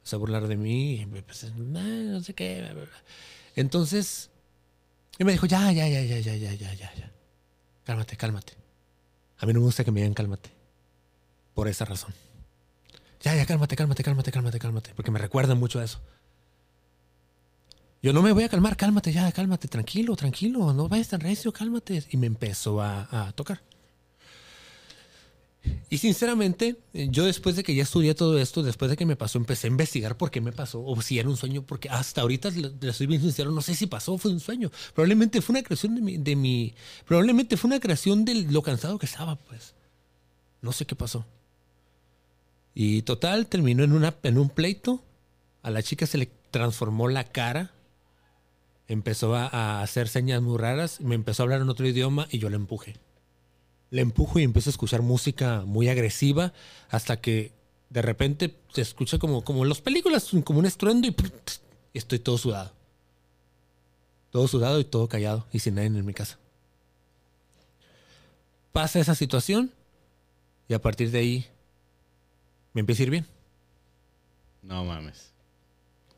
Empezó 0.00 0.16
a 0.16 0.18
burlar 0.18 0.46
de 0.46 0.56
mí 0.58 0.96
y 0.96 1.06
"Nah, 1.56 1.82
no 1.82 2.20
sé 2.20 2.34
qué. 2.34 2.58
bla, 2.60 2.74
bla, 2.74 2.82
bla". 2.82 3.04
Entonces, 3.54 4.28
y 5.18 5.24
me 5.24 5.32
dijo, 5.32 5.46
ya, 5.46 5.72
ya, 5.72 5.88
ya, 5.88 6.02
ya, 6.02 6.18
ya, 6.18 6.36
ya, 6.36 6.52
ya, 6.52 6.74
ya, 6.74 6.94
ya. 6.94 7.12
Cálmate, 7.84 8.18
cálmate. 8.18 8.52
A 9.38 9.46
mí 9.46 9.54
no 9.54 9.60
me 9.60 9.64
gusta 9.66 9.84
que 9.84 9.90
me 9.90 10.00
digan 10.00 10.12
cálmate. 10.12 10.50
Por 11.54 11.66
esa 11.66 11.86
razón. 11.86 12.12
Ya, 13.26 13.34
ya, 13.34 13.44
cálmate, 13.44 13.74
cálmate, 13.74 14.04
cálmate, 14.04 14.30
cálmate, 14.30 14.58
cálmate. 14.60 14.90
Porque 14.94 15.10
me 15.10 15.18
recuerda 15.18 15.56
mucho 15.56 15.80
a 15.80 15.84
eso. 15.84 15.98
Yo 18.00 18.12
no 18.12 18.22
me 18.22 18.30
voy 18.30 18.44
a 18.44 18.48
calmar, 18.48 18.76
cálmate, 18.76 19.12
ya, 19.12 19.32
cálmate, 19.32 19.66
tranquilo, 19.66 20.14
tranquilo, 20.14 20.72
no 20.72 20.88
vayas 20.88 21.08
tan 21.08 21.18
recio, 21.18 21.52
cálmate. 21.52 22.04
Y 22.10 22.18
me 22.18 22.28
empezó 22.28 22.80
a, 22.80 23.32
tocar. 23.34 23.60
Y 25.90 25.98
sinceramente, 25.98 26.76
eh, 26.94 27.08
yo 27.10 27.24
después 27.24 27.56
de 27.56 27.64
que 27.64 27.74
ya 27.74 27.82
estudié 27.82 28.14
todo 28.14 28.38
esto, 28.38 28.62
después 28.62 28.92
de 28.92 28.96
que 28.96 29.06
me 29.06 29.16
pasó, 29.16 29.38
empecé 29.38 29.66
a 29.66 29.70
investigar 29.70 30.16
por 30.16 30.30
qué 30.30 30.40
me 30.40 30.52
pasó, 30.52 30.84
o 30.84 31.02
si 31.02 31.18
era 31.18 31.28
un 31.28 31.36
sueño, 31.36 31.62
porque 31.62 31.88
hasta 31.88 32.20
ahorita, 32.20 32.50
le 32.50 32.92
soy 32.92 33.08
bien 33.08 33.20
sincero, 33.20 33.50
no 33.50 33.60
sé 33.60 33.74
si 33.74 33.88
pasó 33.88 34.12
o 34.12 34.18
fue 34.18 34.30
un 34.30 34.38
sueño. 34.38 34.70
Probablemente 34.94 35.42
fue 35.42 35.54
una 35.54 35.64
creación 35.64 35.96
de 35.96 36.00
mi, 36.00 36.16
de 36.16 36.36
mi, 36.36 36.76
probablemente 37.04 37.56
fue 37.56 37.66
una 37.66 37.80
creación 37.80 38.24
de 38.24 38.36
lo 38.36 38.62
cansado 38.62 39.00
que 39.00 39.06
estaba, 39.06 39.34
pues. 39.34 39.74
No 40.62 40.70
sé 40.70 40.86
qué 40.86 40.94
pasó. 40.94 41.26
Y 42.78 43.00
total, 43.00 43.46
terminó 43.46 43.84
en, 43.84 43.92
una, 43.92 44.14
en 44.22 44.36
un 44.36 44.50
pleito. 44.50 45.02
A 45.62 45.70
la 45.70 45.82
chica 45.82 46.06
se 46.06 46.18
le 46.18 46.30
transformó 46.50 47.08
la 47.08 47.24
cara. 47.24 47.72
Empezó 48.86 49.34
a, 49.34 49.80
hacer 49.80 50.08
señas 50.08 50.42
muy 50.42 50.58
raras. 50.58 51.00
Me 51.00 51.14
empezó 51.14 51.42
a 51.42 51.44
hablar 51.44 51.62
en 51.62 51.70
otro 51.70 51.88
idioma 51.88 52.28
y 52.30 52.38
yo 52.38 52.50
la 52.50 52.56
empujé. 52.56 52.96
Le 53.88 54.02
empujo 54.02 54.40
y 54.40 54.42
empiezo 54.42 54.68
a 54.68 54.72
escuchar 54.72 55.00
música 55.00 55.62
muy 55.64 55.88
agresiva 55.88 56.52
hasta 56.90 57.18
que 57.18 57.54
de 57.88 58.02
repente 58.02 58.58
se 58.74 58.82
escucha 58.82 59.18
como, 59.18 59.42
como 59.42 59.62
en 59.62 59.70
las 59.70 59.80
películas, 59.80 60.30
como 60.44 60.58
un 60.58 60.66
estruendo 60.66 61.08
y, 61.08 61.16
y 61.94 61.98
estoy 61.98 62.18
todo 62.18 62.36
sudado. 62.36 62.74
Todo 64.30 64.48
sudado 64.48 64.80
y 64.80 64.84
todo 64.84 65.08
callado 65.08 65.46
y 65.50 65.60
sin 65.60 65.76
nadie 65.76 65.86
en 65.86 66.04
mi 66.04 66.12
casa. 66.12 66.38
Pasa 68.74 69.00
esa 69.00 69.14
situación 69.14 69.72
y 70.68 70.74
a 70.74 70.82
partir 70.82 71.10
de 71.10 71.20
ahí 71.20 71.46
me 72.76 72.80
empieza 72.80 73.02
a 73.02 73.04
ir 73.04 73.10
bien. 73.10 73.26
No 74.60 74.84
mames. 74.84 75.32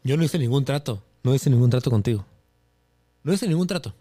Yo 0.02 0.16
no 0.16 0.24
hice 0.24 0.40
ningún 0.40 0.64
trato. 0.64 1.04
No 1.22 1.32
hice 1.32 1.50
ningún 1.50 1.70
trato 1.70 1.88
contigo. 1.88 2.26
No 3.22 3.32
hice 3.32 3.46
ningún 3.46 3.68
trato. 3.68 3.94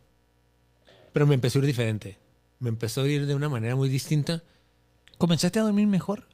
Pero 1.14 1.28
me 1.28 1.36
empezó 1.36 1.60
a 1.60 1.62
ir 1.62 1.68
diferente. 1.68 2.18
Me 2.58 2.70
empezó 2.70 3.04
a 3.04 3.08
ir 3.08 3.28
de 3.28 3.36
una 3.36 3.48
manera 3.48 3.76
muy 3.76 3.90
distinta. 3.90 4.42
¿Comenzaste 5.20 5.60
a 5.60 5.62
dormir 5.62 5.86
mejor? 5.86 6.28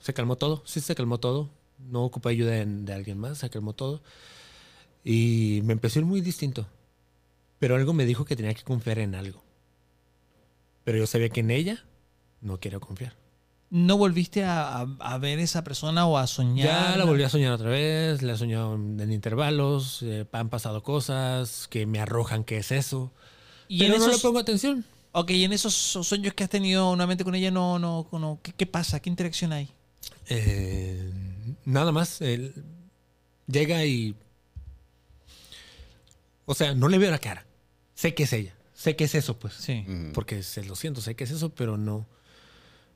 Se 0.00 0.14
calmó 0.14 0.36
todo. 0.36 0.62
Sí, 0.64 0.80
se 0.80 0.94
calmó 0.94 1.20
todo. 1.20 1.50
No 1.78 2.04
ocupé 2.04 2.30
ayuda 2.30 2.52
de, 2.52 2.64
de 2.64 2.94
alguien 2.94 3.18
más. 3.18 3.36
Se 3.36 3.50
calmó 3.50 3.74
todo. 3.74 4.02
Y 5.04 5.60
me 5.64 5.74
empezó 5.74 5.98
a 5.98 6.00
ir 6.00 6.06
muy 6.06 6.22
distinto. 6.22 6.66
Pero 7.58 7.76
algo 7.76 7.92
me 7.92 8.06
dijo 8.06 8.24
que 8.24 8.34
tenía 8.34 8.54
que 8.54 8.64
confiar 8.64 8.98
en 8.98 9.14
algo. 9.14 9.44
Pero 10.84 10.96
yo 10.96 11.06
sabía 11.06 11.28
que 11.28 11.40
en 11.40 11.50
ella 11.50 11.84
no 12.40 12.58
quiero 12.58 12.80
confiar. 12.80 13.20
¿No 13.70 13.96
volviste 13.96 14.42
a, 14.44 14.80
a- 14.80 14.96
a 14.98 15.18
ver 15.18 15.38
esa 15.38 15.62
persona 15.62 16.04
o 16.06 16.18
a 16.18 16.26
soñar? 16.26 16.66
Ya 16.66 16.96
la 16.96 17.04
volví 17.04 17.22
a 17.22 17.28
soñar 17.28 17.52
otra 17.52 17.70
vez, 17.70 18.20
la 18.22 18.32
he 18.32 18.36
soñado 18.36 18.74
en 18.74 19.12
intervalos, 19.12 20.00
eh, 20.02 20.26
han 20.32 20.48
pasado 20.48 20.82
cosas 20.82 21.68
que 21.68 21.86
me 21.86 22.00
arrojan 22.00 22.42
qué 22.42 22.58
es 22.58 22.72
eso. 22.72 23.12
Y 23.68 23.78
pero 23.78 23.94
en 23.94 24.00
no 24.00 24.08
le 24.08 24.18
pongo 24.18 24.40
atención. 24.40 24.84
ok, 25.12 25.30
y 25.30 25.44
en 25.44 25.52
esos 25.52 25.72
sueños 25.74 26.34
que 26.34 26.42
has 26.42 26.50
tenido 26.50 26.84
nuevamente 26.96 27.22
con 27.22 27.34
ella, 27.36 27.52
no, 27.52 27.78
no, 27.78 28.08
no 28.10 28.40
¿qué, 28.42 28.52
qué 28.52 28.66
pasa? 28.66 28.98
¿Qué 29.00 29.08
interacción 29.08 29.52
hay? 29.52 29.68
Eh, 30.28 31.12
nada 31.64 31.92
más, 31.92 32.20
él 32.20 32.52
llega 33.46 33.84
y... 33.84 34.16
O 36.44 36.54
sea, 36.54 36.74
no 36.74 36.88
le 36.88 36.98
veo 36.98 37.10
la 37.12 37.18
cara. 37.18 37.46
Sé 37.94 38.14
que 38.14 38.24
es 38.24 38.32
ella. 38.32 38.54
Sé 38.74 38.96
que 38.96 39.04
es 39.04 39.14
eso, 39.14 39.38
pues. 39.38 39.54
Sí. 39.54 39.84
Porque 40.14 40.42
se 40.42 40.64
lo 40.64 40.74
siento, 40.74 41.00
sé 41.00 41.14
que 41.14 41.24
es 41.24 41.30
eso, 41.30 41.50
pero 41.54 41.76
no, 41.76 42.06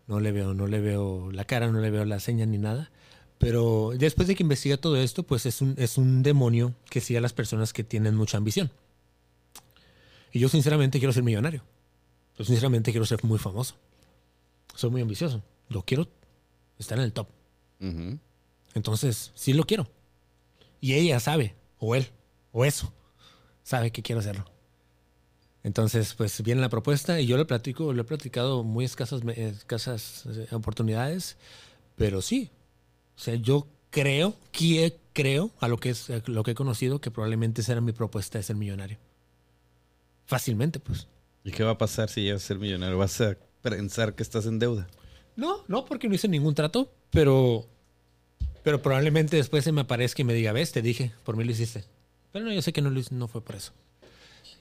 no 0.06 0.20
le 0.20 0.32
veo, 0.32 0.54
no 0.54 0.66
le 0.66 0.80
veo 0.80 1.30
la 1.32 1.44
cara, 1.44 1.70
no 1.70 1.80
le 1.80 1.90
veo 1.90 2.04
la 2.04 2.20
seña 2.20 2.46
ni 2.46 2.58
nada. 2.58 2.90
Pero 3.38 3.92
después 3.96 4.28
de 4.28 4.34
que 4.34 4.42
investiga 4.42 4.76
todo 4.76 4.96
esto, 4.96 5.22
pues 5.22 5.46
es 5.46 5.60
un, 5.60 5.74
es 5.78 5.98
un 5.98 6.22
demonio 6.22 6.74
que 6.88 7.00
sigue 7.00 7.18
a 7.18 7.20
las 7.20 7.32
personas 7.32 7.72
que 7.72 7.84
tienen 7.84 8.14
mucha 8.14 8.36
ambición. 8.38 8.70
Y 10.32 10.38
yo 10.38 10.48
sinceramente 10.48 10.98
quiero 10.98 11.12
ser 11.12 11.22
millonario. 11.22 11.62
Yo 12.38 12.44
sinceramente 12.44 12.90
quiero 12.90 13.06
ser 13.06 13.22
muy 13.24 13.38
famoso. 13.38 13.76
Soy 14.74 14.90
muy 14.90 15.02
ambicioso. 15.02 15.42
Lo 15.68 15.82
quiero 15.82 16.08
estar 16.78 16.98
en 16.98 17.04
el 17.04 17.12
top. 17.12 17.28
Entonces, 18.74 19.30
sí 19.34 19.52
lo 19.52 19.64
quiero. 19.64 19.88
Y 20.80 20.94
ella 20.94 21.20
sabe, 21.20 21.54
o 21.78 21.94
él, 21.94 22.08
o 22.52 22.64
eso, 22.64 22.92
sabe 23.62 23.90
que 23.90 24.02
quiero 24.02 24.20
hacerlo. 24.20 24.44
Entonces, 25.64 26.12
pues 26.14 26.42
viene 26.42 26.60
la 26.60 26.68
propuesta 26.68 27.20
y 27.20 27.26
yo 27.26 27.38
le 27.38 27.46
platico, 27.46 27.94
le 27.94 28.02
he 28.02 28.04
platicado 28.04 28.62
muy 28.62 28.84
escasas, 28.84 29.22
escasas 29.34 30.26
eh, 30.26 30.46
oportunidades, 30.52 31.38
pero 31.96 32.20
sí. 32.20 32.50
O 33.16 33.18
sea, 33.18 33.34
yo 33.36 33.66
creo, 33.90 34.36
que 34.52 34.98
creo, 35.14 35.50
a 35.60 35.68
lo 35.68 35.78
que 35.78 35.88
es 35.90 36.10
a 36.10 36.22
lo 36.26 36.42
que 36.42 36.50
he 36.50 36.54
conocido, 36.54 37.00
que 37.00 37.10
probablemente 37.10 37.62
esa 37.62 37.72
era 37.72 37.80
mi 37.80 37.92
propuesta 37.92 38.38
de 38.38 38.44
ser 38.44 38.56
millonario. 38.56 38.98
Fácilmente, 40.26 40.80
pues. 40.80 41.08
¿Y 41.44 41.50
qué 41.50 41.64
va 41.64 41.72
a 41.72 41.78
pasar 41.78 42.10
si 42.10 42.22
llegas 42.22 42.44
a 42.44 42.46
ser 42.46 42.58
millonario? 42.58 42.98
¿Vas 42.98 43.18
a 43.22 43.36
pensar 43.62 44.14
que 44.14 44.22
estás 44.22 44.44
en 44.44 44.58
deuda? 44.58 44.86
No, 45.34 45.64
no, 45.66 45.86
porque 45.86 46.08
no 46.08 46.14
hice 46.14 46.28
ningún 46.28 46.54
trato, 46.54 46.92
pero, 47.10 47.66
pero 48.62 48.82
probablemente 48.82 49.38
después 49.38 49.64
se 49.64 49.72
me 49.72 49.80
aparezca 49.80 50.20
y 50.20 50.24
me 50.26 50.34
diga, 50.34 50.52
ves, 50.52 50.72
te 50.72 50.82
dije, 50.82 51.12
por 51.24 51.38
mí 51.38 51.44
lo 51.44 51.52
hiciste. 51.52 51.84
Pero 52.32 52.44
no, 52.44 52.52
yo 52.52 52.60
sé 52.60 52.74
que 52.74 52.82
no, 52.82 52.90
lo 52.90 53.00
no 53.10 53.28
fue 53.28 53.40
por 53.40 53.56
eso. 53.56 53.72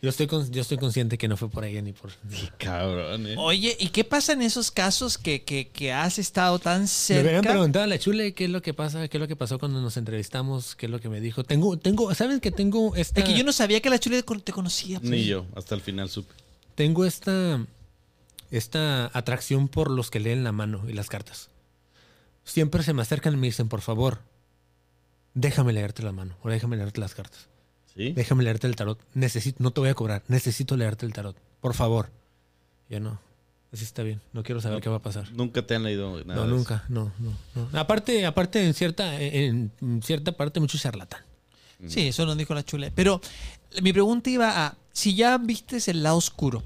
Yo 0.04 0.10
estoy, 0.10 0.28
con- 0.28 0.52
yo 0.52 0.62
estoy 0.62 0.78
consciente 0.78 1.18
que 1.18 1.30
no 1.30 1.38
fue 1.38 1.50
por 1.50 1.64
ella 1.64 1.82
ni 1.82 1.94
por... 1.94 2.12
Cabrón, 2.58 3.26
¿eh? 3.26 3.36
Oye, 3.38 3.78
¿y 3.80 3.88
qué 3.88 4.04
pasa 4.04 4.34
en 4.34 4.42
esos 4.42 4.70
casos 4.70 5.18
que, 5.18 5.44
que, 5.44 5.70
que 5.70 5.94
has 5.94 6.20
estado 6.20 6.60
tan 6.60 6.82
Me 6.82 6.88
cerca? 6.88 7.22
hubieran 7.24 7.42
preguntado 7.46 7.86
a 7.86 7.88
la 7.88 7.98
chule 7.98 8.34
qué 8.34 8.44
es 8.44 8.50
lo 8.50 8.62
que 8.62 8.74
pasa, 8.74 9.08
qué 9.08 9.16
es 9.16 9.22
lo 9.22 9.30
que 9.30 9.38
pasó 9.38 9.60
cuando 9.60 9.80
nos 9.80 9.96
entrevistamos, 9.96 10.76
qué 10.76 10.88
es 10.88 10.92
lo 10.92 11.00
que 11.00 11.08
me 11.08 11.22
dijo. 11.22 11.46
Tengo, 11.46 11.78
tengo, 11.78 12.14
¿saben 12.16 12.42
que 12.42 12.52
tengo 12.52 12.94
esta... 12.98 13.22
Es 13.22 13.26
que 13.26 13.34
yo 13.34 13.46
no 13.46 13.54
sabía 13.54 13.80
que 13.80 13.90
la 13.90 13.98
chule 13.98 14.22
te 14.24 14.52
conocía. 14.52 15.00
pues. 15.00 15.10
Ni 15.10 15.24
yo, 15.24 15.46
hasta 15.56 15.74
el 15.74 15.80
final 15.80 16.10
supe. 16.10 16.34
tengo 16.76 17.06
esta, 17.06 17.66
esta 18.52 19.10
atracción 19.18 19.70
por 19.70 19.90
los 19.90 20.12
que 20.12 20.20
leen 20.20 20.44
la 20.44 20.52
mano 20.52 20.84
y 20.90 20.92
las 20.92 21.08
cartas. 21.08 21.50
Siempre 22.44 22.84
se 22.84 22.92
me 22.92 23.02
acercan 23.04 23.36
y 23.36 23.38
me 23.38 23.48
dicen, 23.48 23.70
por 23.70 23.80
favor, 23.80 24.20
déjame 25.34 25.72
leerte 25.72 26.04
la 26.04 26.12
mano 26.12 26.36
o 26.44 26.50
déjame 26.50 26.76
leerte 26.76 27.00
las 27.00 27.16
cartas. 27.16 27.48
¿Sí? 27.96 28.12
Déjame 28.14 28.44
leerte 28.44 28.68
el 28.68 28.76
tarot. 28.76 29.00
Necesito, 29.14 29.62
no 29.62 29.72
te 29.72 29.80
voy 29.82 29.90
a 29.90 29.94
cobrar. 29.94 30.24
Necesito 30.28 30.76
leerte 30.78 31.06
el 31.06 31.14
tarot. 31.14 31.36
Por 31.62 31.74
favor. 31.74 32.10
Yo 32.90 33.00
no. 33.00 33.20
Así 33.72 33.84
está 33.84 34.04
bien. 34.04 34.22
No 34.34 34.44
quiero 34.44 34.62
saber 34.62 34.78
No. 34.78 34.82
qué 34.82 34.90
va 34.90 34.98
a 34.98 35.02
pasar. 35.02 35.32
Nunca 35.34 35.66
te 35.66 35.76
han 35.76 35.84
leído 35.84 36.24
nada. 36.26 36.42
no, 36.46 36.48
nunca. 36.48 36.84
No, 36.90 37.12
no, 37.20 37.34
no. 37.56 37.80
Aparte, 37.80 38.26
aparte 38.26 38.64
en 38.66 38.74
cierta, 38.74 39.20
en 39.20 39.72
cierta 40.04 40.32
parte, 40.32 40.60
mucho 40.60 40.78
charlatán. 40.78 41.22
Sí, 41.88 42.08
eso 42.08 42.26
lo 42.26 42.36
dijo 42.36 42.54
la 42.54 42.64
chule. 42.64 42.92
Pero 42.96 43.20
mi 43.82 43.92
pregunta 43.92 44.30
iba 44.30 44.66
a, 44.68 44.78
si 44.92 45.16
ya 45.16 45.38
viste 45.38 45.80
el 45.92 46.02
lado 46.04 46.18
oscuro, 46.18 46.64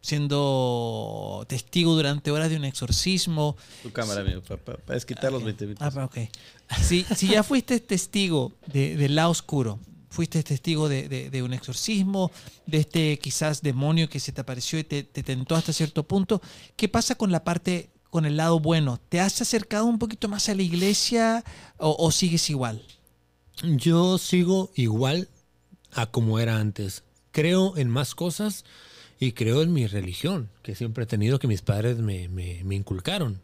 siendo 0.00 1.44
testigo 1.48 1.94
durante 1.94 2.30
horas 2.30 2.50
de 2.50 2.56
un 2.56 2.64
exorcismo, 2.64 3.56
Tu 3.82 3.90
cámara, 3.92 4.20
amigo, 4.20 4.42
para 4.42 4.78
desquitar 4.94 5.32
los 5.32 5.42
20 5.44 5.64
minutos. 5.66 5.96
Ah, 5.96 6.04
ok. 6.04 6.18
Si, 6.82 7.04
si 7.04 7.28
ya 7.28 7.42
fuiste 7.42 7.80
testigo 7.80 8.52
de- 8.66 8.96
del 8.96 9.14
lado 9.16 9.30
oscuro, 9.30 9.78
fuiste 10.16 10.42
testigo 10.42 10.88
de, 10.88 11.42
un 11.44 11.52
exorcismo, 11.52 12.32
de 12.64 12.78
este 12.78 13.18
quizás 13.18 13.60
demonio 13.60 14.08
que 14.08 14.18
se 14.18 14.32
te 14.32 14.40
apareció 14.40 14.78
y 14.78 14.84
te, 14.84 15.02
te 15.02 15.22
tentó 15.22 15.54
hasta 15.56 15.74
cierto 15.74 16.04
punto, 16.04 16.40
¿qué 16.74 16.88
pasa 16.88 17.16
con 17.16 17.30
la 17.30 17.44
parte, 17.44 17.90
con 18.08 18.24
el 18.24 18.38
lado 18.38 18.58
bueno? 18.58 18.98
¿Te 19.10 19.20
has 19.20 19.42
acercado 19.42 19.84
un 19.84 19.98
poquito 19.98 20.28
más 20.28 20.48
a 20.48 20.54
la 20.54 20.62
iglesia 20.62 21.44
o, 21.76 22.10
sigues 22.10 22.48
igual? 22.48 22.82
Yo 23.62 24.16
sigo 24.16 24.70
igual 24.74 25.28
a 25.92 26.06
como 26.06 26.38
era 26.38 26.56
antes. 26.60 27.04
Creo 27.30 27.76
en 27.76 27.90
más 27.90 28.14
cosas 28.14 28.64
y 29.20 29.32
creo 29.32 29.60
en 29.60 29.74
mi 29.74 29.86
religión, 29.86 30.48
que 30.62 30.74
siempre 30.74 31.04
he 31.04 31.06
tenido, 31.06 31.38
que 31.38 31.46
mis 31.46 31.60
padres 31.60 31.98
me 31.98 32.74
inculcaron. 32.74 33.42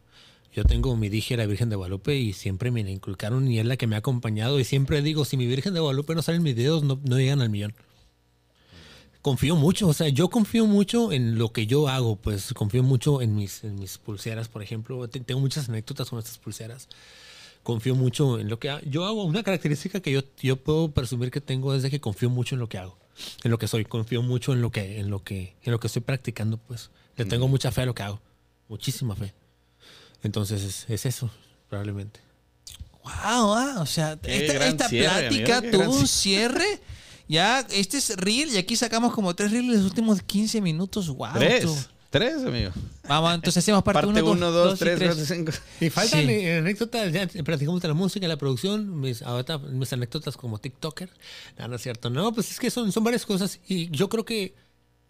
Yo 0.55 0.65
tengo 0.65 0.95
mi 0.97 1.09
dije 1.09 1.37
la 1.37 1.47
Virgen 1.47 1.70
de 1.70 1.77
Guadalupe 1.77 2.15
y 2.16 2.33
siempre 2.35 2.70
me 2.70 2.85
la 2.85 2.91
inculcaron 2.91 3.51
y 3.51 3.59
es 3.59 3.65
la 3.66 3.77
que 3.79 3.87
me 3.87 3.95
ha 3.97 4.01
acompañado 4.01 4.61
y 4.61 4.65
siempre 4.65 5.01
digo, 5.01 5.24
si 5.24 5.37
mi 5.39 5.47
Virgen 5.47 5.73
de 5.74 5.81
Guadalupe 5.81 6.15
no 6.15 6.20
sale 6.23 6.37
en 6.37 6.43
mis 6.43 6.55
videos, 6.55 6.83
no, 6.83 7.01
no 7.05 7.19
llegan 7.19 7.41
al 7.41 7.49
millón. 7.49 7.74
Confío 9.23 9.55
mucho, 9.55 9.87
o 9.89 9.93
sea, 9.95 10.09
yo 10.09 10.29
confío 10.31 10.66
mucho 10.66 11.12
en 11.12 11.39
lo 11.39 11.53
que 11.53 11.66
yo 11.69 11.89
hago, 11.89 12.16
pues 12.16 12.53
confío 12.55 12.83
mucho 12.83 13.23
en 13.23 13.37
mis, 13.37 13.62
en 13.62 13.77
mis 13.79 13.97
pulseras, 13.97 14.49
por 14.49 14.62
ejemplo. 14.62 15.07
Te- 15.09 15.20
Tengo 15.20 15.41
muchas 15.41 15.69
anécdotas 15.69 16.11
con 16.11 16.19
estas 16.19 16.39
pulseras 16.39 16.89
confío 17.62 17.95
mucho 17.95 18.41
en 18.41 18.49
lo 18.49 18.59
que 18.59 18.77
yo 18.91 19.05
hago. 19.05 19.23
Una 19.23 19.45
característica 19.45 20.01
que 20.01 20.11
yo, 20.11 20.23
yo 20.43 20.57
puedo 20.57 20.91
presumir 20.91 21.31
que 21.31 21.41
tengo 21.41 21.73
es 21.77 21.85
de 21.85 21.91
que 21.91 22.01
confío 22.01 22.29
mucho 22.29 22.57
en 22.57 22.59
lo 22.59 22.69
que 22.69 22.77
hago, 22.79 22.99
en 23.45 23.53
lo 23.53 23.59
que 23.59 23.69
soy. 23.69 23.85
Confío 23.85 24.20
mucho 24.20 24.53
en 24.53 24.61
lo 24.61 24.73
que, 24.73 24.99
en 24.99 25.11
lo 25.11 25.23
que, 25.23 25.55
en 25.62 25.70
lo 25.70 25.79
que 25.79 25.87
estoy 25.87 26.03
practicando. 26.03 26.57
Pues 26.59 26.91
le 27.16 27.24
tengo 27.24 27.47
mucha 27.47 27.70
fe 27.70 27.83
a 27.83 27.87
lo 27.87 27.95
que 27.95 28.03
hago, 28.03 28.20
muchísima 28.69 29.15
fe. 29.15 29.33
Entonces 30.23 30.62
es, 30.62 30.86
es 30.89 31.07
eso, 31.07 31.31
probablemente. 31.69 32.20
Wow, 33.03 33.12
ah, 33.55 33.77
o 33.81 33.86
sea, 33.86 34.16
Qué 34.16 34.47
esta, 34.47 34.66
esta 34.66 34.89
cierre, 34.89 35.28
plática 35.28 35.59
amigo, 35.59 35.78
tuvo 35.78 35.97
un 35.99 36.07
cierre. 36.07 36.81
Ya, 37.28 37.61
este 37.70 37.99
es 37.99 38.16
reel 38.16 38.51
y 38.51 38.59
aquí 38.59 38.77
sacamos 38.77 39.12
como 39.12 39.35
tres 39.35 39.51
reels 39.51 39.69
en 39.69 39.74
los 39.77 39.85
últimos 39.85 40.23
15 40.23 40.61
minutos. 40.61 41.09
Wow. 41.09 41.28
Tres. 41.35 41.89
Tres, 42.11 42.44
amigo. 42.44 42.73
Vamos, 43.09 43.35
entonces 43.36 43.65
hacemos 43.65 43.82
parte 43.82 44.03
Parte 44.03 44.20
1, 44.23 44.31
uno, 44.32 44.51
dos, 44.51 44.77
y 44.77 44.78
tres, 44.81 44.99
tres. 44.99 45.15
cuatro, 45.16 45.35
cinco. 45.35 45.53
Y 45.81 45.89
faltan 45.89 46.27
Sí. 46.27 46.47
anécdotas, 46.47 47.11
ya 47.11 47.27
platicamos 47.43 47.81
de 47.81 47.89
la 47.89 47.94
música, 47.94 48.28
la 48.28 48.36
producción, 48.36 49.01
mis, 49.01 49.23
ahorita 49.23 49.57
mis 49.57 49.90
anécdotas 49.94 50.36
como 50.36 50.59
TikToker. 50.59 51.09
No, 51.59 51.69
no 51.69 51.77
es 51.77 51.82
cierto. 51.82 52.11
No, 52.11 52.31
pues 52.35 52.51
es 52.51 52.61
que 52.61 52.70
son, 52.70 52.93
son 52.93 53.03
varias 53.03 53.24
cosas 53.24 53.61
y 53.66 53.89
yo 53.90 54.11
creo 54.11 54.27
que 54.27 54.55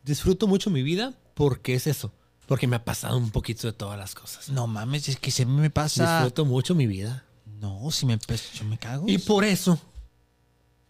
disfruto 0.04 0.46
mucho 0.46 0.70
mi 0.70 0.84
vida 0.84 1.12
porque 1.34 1.74
es 1.74 1.88
eso. 1.88 2.12
Porque 2.52 2.66
me 2.66 2.76
ha 2.76 2.84
pasado 2.84 3.16
un 3.16 3.30
poquito 3.30 3.66
de 3.66 3.72
todas 3.72 3.98
las 3.98 4.14
cosas. 4.14 4.50
No 4.50 4.66
mames, 4.66 5.08
es 5.08 5.16
que 5.16 5.30
se 5.30 5.46
me 5.46 5.70
pasa. 5.70 6.16
Disfruto 6.18 6.44
mucho 6.44 6.74
mi 6.74 6.86
vida. 6.86 7.24
No, 7.62 7.90
si 7.90 8.04
me 8.04 8.18
pe- 8.18 8.36
yo 8.52 8.66
me 8.66 8.76
cago. 8.76 9.06
Y 9.08 9.16
por 9.16 9.42
eso, 9.42 9.80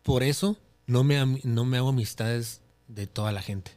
por 0.02 0.24
eso 0.24 0.56
no 0.88 1.04
me, 1.04 1.24
no 1.44 1.64
me 1.64 1.76
hago 1.76 1.90
amistades 1.90 2.62
de 2.88 3.06
toda 3.06 3.30
la 3.30 3.42
gente. 3.42 3.70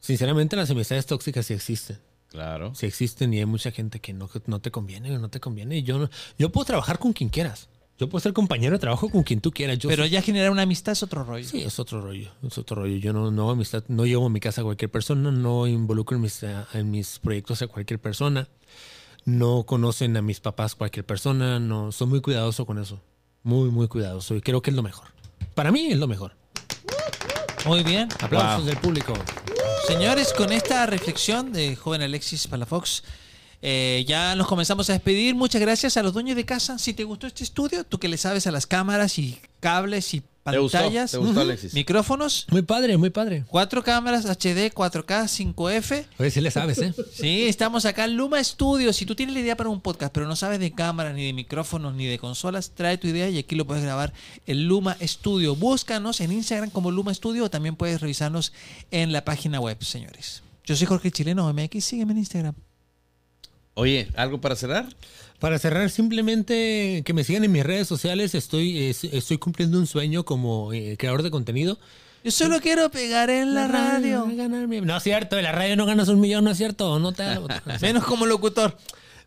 Sinceramente, 0.00 0.56
las 0.56 0.70
amistades 0.70 1.04
tóxicas 1.04 1.44
sí 1.44 1.52
existen. 1.52 1.98
Claro. 2.30 2.74
Sí 2.74 2.86
existen 2.86 3.34
y 3.34 3.38
hay 3.40 3.44
mucha 3.44 3.70
gente 3.70 4.00
que 4.00 4.14
no, 4.14 4.30
no 4.46 4.60
te 4.60 4.70
conviene 4.70 5.14
o 5.14 5.18
no 5.18 5.28
te 5.28 5.40
conviene. 5.40 5.76
Y 5.76 5.82
yo, 5.82 6.08
yo 6.38 6.50
puedo 6.50 6.64
trabajar 6.64 6.98
con 6.98 7.12
quien 7.12 7.28
quieras. 7.28 7.68
Yo 8.00 8.08
puedo 8.08 8.20
ser 8.22 8.32
compañero 8.32 8.72
de 8.72 8.78
trabajo 8.78 9.10
con 9.10 9.22
quien 9.22 9.40
tú 9.42 9.50
quieras. 9.50 9.78
Yo 9.78 9.90
Pero 9.90 10.04
soy- 10.04 10.10
ya 10.10 10.22
generar 10.22 10.50
una 10.50 10.62
amistad 10.62 10.92
es 10.92 11.02
otro 11.02 11.22
rollo. 11.22 11.46
Sí, 11.46 11.60
es 11.60 11.78
otro 11.78 12.00
rollo, 12.00 12.30
es 12.42 12.56
otro 12.56 12.76
rollo. 12.76 12.96
Yo 12.96 13.12
no, 13.12 13.30
no 13.30 13.50
amistad, 13.50 13.84
no 13.88 14.06
llevo 14.06 14.24
a 14.26 14.30
mi 14.30 14.40
casa 14.40 14.62
a 14.62 14.64
cualquier 14.64 14.90
persona, 14.90 15.30
no 15.30 15.66
involucro 15.66 16.16
en 16.16 16.22
mis, 16.22 16.42
en 16.42 16.90
mis 16.90 17.18
proyectos 17.18 17.60
a 17.60 17.66
cualquier 17.66 18.00
persona, 18.00 18.48
no 19.26 19.64
conocen 19.64 20.16
a 20.16 20.22
mis 20.22 20.40
papás 20.40 20.74
cualquier 20.74 21.04
persona, 21.04 21.60
no, 21.60 21.92
soy 21.92 22.06
muy 22.06 22.22
cuidadoso 22.22 22.64
con 22.64 22.78
eso, 22.78 23.02
muy, 23.42 23.68
muy 23.70 23.86
cuidadoso 23.86 24.34
y 24.34 24.40
creo 24.40 24.62
que 24.62 24.70
es 24.70 24.76
lo 24.76 24.82
mejor. 24.82 25.08
Para 25.54 25.70
mí 25.70 25.88
es 25.92 25.98
lo 25.98 26.08
mejor. 26.08 26.32
Muy 27.66 27.82
bien. 27.82 28.08
Aplausos 28.20 28.60
Wow. 28.60 28.66
del 28.66 28.76
público. 28.78 29.12
Señores, 29.86 30.32
con 30.32 30.52
esta 30.52 30.86
reflexión 30.86 31.52
de 31.52 31.76
joven 31.76 32.00
Alexis 32.00 32.46
Palafox, 32.46 33.02
eh, 33.62 34.04
ya 34.08 34.34
nos 34.36 34.46
comenzamos 34.46 34.88
a 34.90 34.94
despedir. 34.94 35.34
Muchas 35.34 35.60
gracias 35.60 35.96
a 35.96 36.02
los 36.02 36.12
dueños 36.14 36.36
de 36.36 36.44
casa. 36.44 36.78
Si 36.78 36.94
te 36.94 37.04
gustó 37.04 37.26
este 37.26 37.44
estudio, 37.44 37.84
tú 37.84 37.98
que 37.98 38.08
le 38.08 38.16
sabes 38.16 38.46
a 38.46 38.50
las 38.50 38.66
cámaras 38.66 39.18
y 39.18 39.38
cables 39.60 40.14
y 40.14 40.22
¿Te 40.42 40.58
gustó? 40.58 40.78
pantallas, 40.78 41.10
¿Te 41.12 41.18
gustó, 41.18 41.40
Alexis? 41.42 41.74
micrófonos, 41.74 42.46
Muy 42.50 42.62
padre, 42.62 42.96
muy 42.96 43.10
padre. 43.10 43.44
cuatro 43.46 43.84
cámaras 43.84 44.24
HD, 44.24 44.72
4K, 44.72 45.28
5F. 45.54 46.06
Oye, 46.18 46.30
sí 46.30 46.40
le 46.40 46.50
sabes, 46.50 46.78
¿eh? 46.78 46.94
Sí, 47.12 47.44
estamos 47.44 47.84
acá 47.84 48.06
en 48.06 48.16
Luma 48.16 48.42
Studio. 48.42 48.92
Si 48.94 49.04
tú 49.04 49.14
tienes 49.14 49.34
la 49.34 49.42
idea 49.42 49.56
para 49.56 49.68
un 49.68 49.82
podcast, 49.82 50.12
pero 50.12 50.26
no 50.26 50.34
sabes 50.36 50.58
de 50.58 50.72
cámaras, 50.72 51.14
ni 51.14 51.26
de 51.26 51.34
micrófonos, 51.34 51.94
ni 51.94 52.06
de 52.06 52.18
consolas, 52.18 52.70
trae 52.74 52.96
tu 52.96 53.06
idea 53.06 53.28
y 53.28 53.36
aquí 53.38 53.54
lo 53.54 53.66
puedes 53.66 53.84
grabar 53.84 54.14
en 54.46 54.66
Luma 54.66 54.96
Studio. 55.02 55.54
Búscanos 55.54 56.20
en 56.22 56.32
Instagram 56.32 56.70
como 56.70 56.90
Luma 56.90 57.12
Studio 57.12 57.44
o 57.44 57.50
también 57.50 57.76
puedes 57.76 58.00
revisarnos 58.00 58.54
en 58.90 59.12
la 59.12 59.24
página 59.26 59.60
web, 59.60 59.76
señores. 59.84 60.42
Yo 60.64 60.74
soy 60.74 60.86
Jorge 60.86 61.10
Chileno 61.10 61.52
MX, 61.52 61.84
sígueme 61.84 62.12
en 62.12 62.18
Instagram. 62.18 62.54
Oye, 63.74 64.08
¿algo 64.16 64.40
para 64.40 64.56
cerrar? 64.56 64.86
Para 65.38 65.58
cerrar, 65.58 65.88
simplemente 65.88 67.02
que 67.04 67.12
me 67.14 67.24
sigan 67.24 67.44
en 67.44 67.52
mis 67.52 67.64
redes 67.64 67.88
sociales. 67.88 68.34
Estoy, 68.34 68.78
eh, 68.78 68.94
estoy 69.12 69.38
cumpliendo 69.38 69.78
un 69.78 69.86
sueño 69.86 70.24
como 70.24 70.72
eh, 70.72 70.96
creador 70.98 71.22
de 71.22 71.30
contenido. 71.30 71.78
Yo 72.22 72.30
solo 72.30 72.60
quiero 72.60 72.90
pegar 72.90 73.30
en 73.30 73.54
la 73.54 73.66
radio. 73.66 74.26
No 74.82 74.96
es 74.96 75.02
cierto, 75.02 75.38
en 75.38 75.44
la 75.44 75.52
radio 75.52 75.76
no 75.76 75.86
ganas 75.86 76.08
un 76.08 76.20
millón, 76.20 76.44
no 76.44 76.50
es 76.50 76.58
cierto. 76.58 76.98
No 76.98 77.12
te... 77.12 77.24
Menos 77.80 78.04
como 78.04 78.26
locutor. 78.26 78.76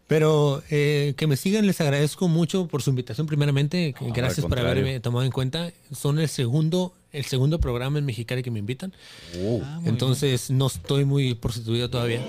Pero 0.05 0.61
eh, 0.69 1.15
que 1.17 1.25
me 1.25 1.37
sigan, 1.37 1.65
les 1.65 1.81
agradezco 1.81 2.27
mucho 2.27 2.67
por 2.67 2.83
su 2.83 2.91
invitación 2.91 3.25
primeramente. 3.25 3.95
No, 3.99 4.13
Gracias 4.13 4.45
por 4.45 4.59
haberme 4.59 4.99
tomado 4.99 5.25
en 5.25 5.31
cuenta. 5.31 5.71
Son 5.91 6.19
el 6.19 6.29
segundo, 6.29 6.93
el 7.11 7.25
segundo 7.25 7.59
programa 7.59 7.97
en 7.97 8.05
Mexicali 8.05 8.43
que 8.43 8.51
me 8.51 8.59
invitan. 8.59 8.93
Ah, 9.63 9.79
muy 9.81 9.89
Entonces 9.89 10.51
no 10.51 10.67
estoy 10.67 11.05
muy 11.05 11.33
prostituido 11.33 11.89
todavía. 11.89 12.21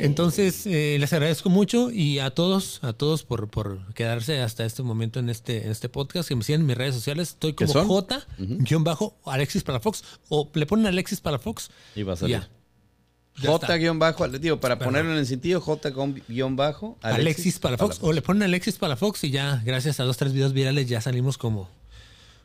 Entonces 0.00 0.66
eh, 0.66 0.96
les 1.00 1.12
agradezco 1.12 1.48
mucho 1.48 1.90
y 1.90 2.18
a 2.18 2.30
todos, 2.30 2.78
a 2.82 2.92
todos 2.92 3.22
por, 3.22 3.48
por 3.48 3.94
quedarse 3.94 4.40
hasta 4.40 4.64
este 4.64 4.82
momento 4.82 5.18
en 5.18 5.30
este, 5.30 5.64
en 5.64 5.70
este 5.70 5.88
podcast. 5.88 6.28
Que 6.28 6.36
me 6.36 6.42
sigan 6.42 6.60
en 6.62 6.66
mis 6.66 6.76
redes 6.76 6.94
sociales. 6.94 7.30
Estoy 7.30 7.54
¿Qué 7.54 7.66
como? 7.66 7.84
J, 7.84 8.26
guion 8.38 8.84
bajo, 8.84 9.16
Alexis 9.24 9.62
Palafox. 9.62 10.04
O 10.28 10.50
le 10.54 10.66
ponen 10.66 10.86
Alexis 10.86 11.20
Palafox. 11.20 11.70
Y 11.96 12.02
va 12.02 12.12
a 12.12 12.16
salir. 12.16 12.40
Ya. 12.40 12.50
Ya 13.36 13.50
J 13.50 13.76
guion 13.78 13.98
bajo, 13.98 14.28
digo, 14.28 14.60
para 14.60 14.78
Perdón. 14.78 14.92
ponerlo 14.92 15.12
en 15.12 15.18
el 15.18 15.26
sentido, 15.26 15.60
J 15.60 15.90
guion 16.28 16.54
bajo, 16.54 16.98
Alexis, 17.02 17.58
Palafox. 17.58 17.98
O 18.00 18.12
le 18.12 18.22
ponen 18.22 18.44
Alexis 18.44 18.76
Palafox 18.76 19.24
y 19.24 19.30
ya, 19.30 19.60
gracias 19.64 19.98
a 19.98 20.04
dos, 20.04 20.16
tres 20.16 20.32
videos 20.32 20.52
virales, 20.52 20.88
ya 20.88 21.00
salimos 21.00 21.36
como, 21.36 21.68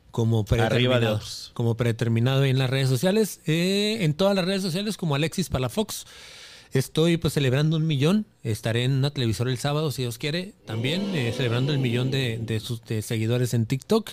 como 0.09 0.45
predeterminado. 0.45 1.21
Como 1.53 1.75
predeterminado 1.75 2.43
en 2.43 2.57
las 2.57 2.71
redes 2.71 2.89
sociales. 2.89 3.39
Eh, 3.45 3.97
en 4.01 4.15
todas 4.15 4.35
las 4.35 4.45
redes 4.45 4.63
sociales 4.63 4.97
como 4.97 5.13
Alexis 5.13 5.49
Palafox. 5.49 6.05
Estoy 6.71 7.17
pues 7.17 7.33
celebrando 7.33 7.77
un 7.77 7.87
millón. 7.87 8.25
Estaré 8.43 8.83
en 8.83 8.91
una 8.91 9.09
televisora 9.11 9.49
el 9.51 9.57
sábado, 9.57 9.91
si 9.91 10.03
Dios 10.03 10.17
quiere. 10.17 10.53
También 10.65 11.15
eh, 11.15 11.33
celebrando 11.35 11.73
el 11.73 11.79
millón 11.79 12.11
de, 12.11 12.37
de 12.41 12.59
sus 12.59 12.83
de 12.85 13.01
seguidores 13.01 13.53
en 13.53 13.65
TikTok. 13.65 14.11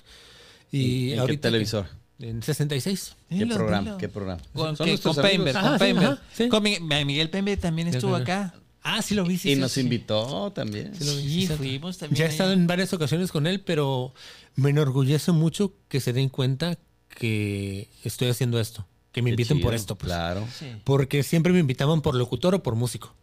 Y 0.73 1.11
¿En 1.11 1.15
qué 1.15 1.21
ahorita 1.21 1.49
que- 1.49 1.53
televisor? 1.53 1.87
En 2.19 2.43
66. 2.43 3.15
¿Qué 3.29 3.35
Dilo, 3.35 3.55
programa? 3.57 3.83
dilo. 3.85 3.99
¿Qué 3.99 4.09
programa? 4.09 4.41
Con, 4.55 4.75
Son 4.77 4.87
que- 4.87 4.99
con. 4.99 5.17
Pember, 5.17 5.55
Ajá, 5.57 5.69
con 5.71 5.79
sí, 5.79 5.85
Pember. 5.85 6.05
ajá, 6.07 6.23
sí. 6.33 6.49
Con 6.49 6.63
Mi- 6.63 6.81
Miguel 7.05 7.29
Pember 7.29 7.59
también 7.61 7.89
estuvo 7.89 8.15
acá. 8.17 8.55
Ah, 8.83 9.03
sí 9.03 9.15
lo 9.15 9.25
vi. 9.25 9.37
sí, 9.37 9.51
Y 9.51 9.55
sí, 9.57 9.61
nos 9.61 9.73
sí. 9.73 9.81
invitó 9.81 10.51
también. 10.53 10.95
Sí 10.95 11.05
lo 11.05 11.17
vi, 11.17 11.23
Sí, 11.23 11.29
sí, 11.29 11.39
cierto. 11.47 11.57
fuimos 11.59 11.99
también. 11.99 12.17
Ya 12.19 12.25
he 12.25 12.27
allá. 12.29 12.33
estado 12.33 12.53
en 12.53 12.67
varias 12.67 12.93
ocasiones 12.95 13.31
con 13.33 13.47
él, 13.47 13.61
pero 13.61 14.15
me 14.55 14.71
enorgullece 14.71 15.33
mucho 15.33 15.75
que 15.89 16.01
se 16.01 16.13
den 16.15 16.29
cuenta 16.31 16.79
que 17.11 17.91
estoy 18.05 18.29
haciendo 18.29 18.61
esto, 18.61 18.87
que 19.17 19.23
me 19.23 19.31
Qué 19.31 19.33
inviten 19.33 19.61
por 19.63 19.73
esto. 19.75 19.97
pues. 19.97 20.09
Claro. 20.13 20.47
Sí, 20.59 20.67
Porque 20.85 21.23
siempre 21.23 21.51
me 21.55 21.59
invitaban 21.61 22.03
por 22.03 22.15
locutor 22.15 22.55
o 22.55 22.63
por 22.63 22.75
músico. 22.77 23.15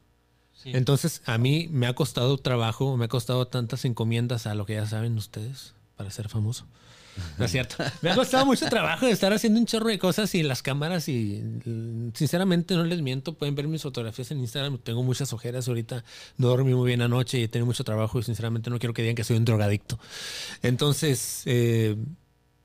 sí. 0.62 0.72
Entonces, 0.74 1.22
a 1.26 1.38
mí 1.38 1.68
me 1.72 1.86
ha 1.86 1.94
costado 1.94 2.38
trabajo, 2.40 2.98
me 2.98 3.06
ha 3.06 3.08
costado 3.08 3.46
tantas 3.48 3.86
encomiendas 3.86 4.48
a 4.48 4.56
lo 4.56 4.66
que 4.66 4.74
ya 4.74 4.88
saben 4.88 5.16
ustedes 5.18 5.76
para 5.96 6.10
ser 6.10 6.30
famoso. 6.30 6.66
No 7.38 7.46
es 7.46 7.52
cierto. 7.52 7.76
Me 8.02 8.10
ha 8.10 8.16
costado 8.16 8.44
mucho 8.44 8.66
trabajo 8.70 9.06
de 9.06 9.12
estar 9.12 9.32
haciendo 9.34 9.60
un 9.60 9.68
chorro 9.68 9.90
de 9.90 10.00
cosas 10.00 10.34
y 10.34 10.42
las 10.42 10.64
cámaras 10.64 11.08
y 11.10 11.44
mm, 11.64 12.14
sinceramente 12.16 12.74
no 12.74 12.84
les 12.86 13.04
miento, 13.04 13.36
pueden 13.36 13.54
ver 13.54 13.68
mis 13.68 13.84
fotografías 13.84 14.32
en 14.32 14.40
Instagram, 14.40 14.80
tengo 14.80 15.04
muchas 15.04 15.32
ojeras 15.32 15.68
ahorita, 15.68 16.04
no 16.38 16.48
dormí 16.48 16.74
muy 16.74 16.88
bien 16.88 17.04
anoche 17.04 17.38
y 17.38 17.44
he 17.44 17.48
tenido 17.48 17.68
mucho 17.68 17.84
trabajo 17.84 18.18
y 18.18 18.24
sinceramente 18.24 18.72
no 18.72 18.80
quiero 18.80 18.96
que 18.96 19.04
digan 19.04 19.14
que 19.16 19.24
soy 19.24 19.38
un 19.38 19.46
drogadicto. 19.46 20.00
Entonces, 20.64 21.44
eh, 21.46 21.96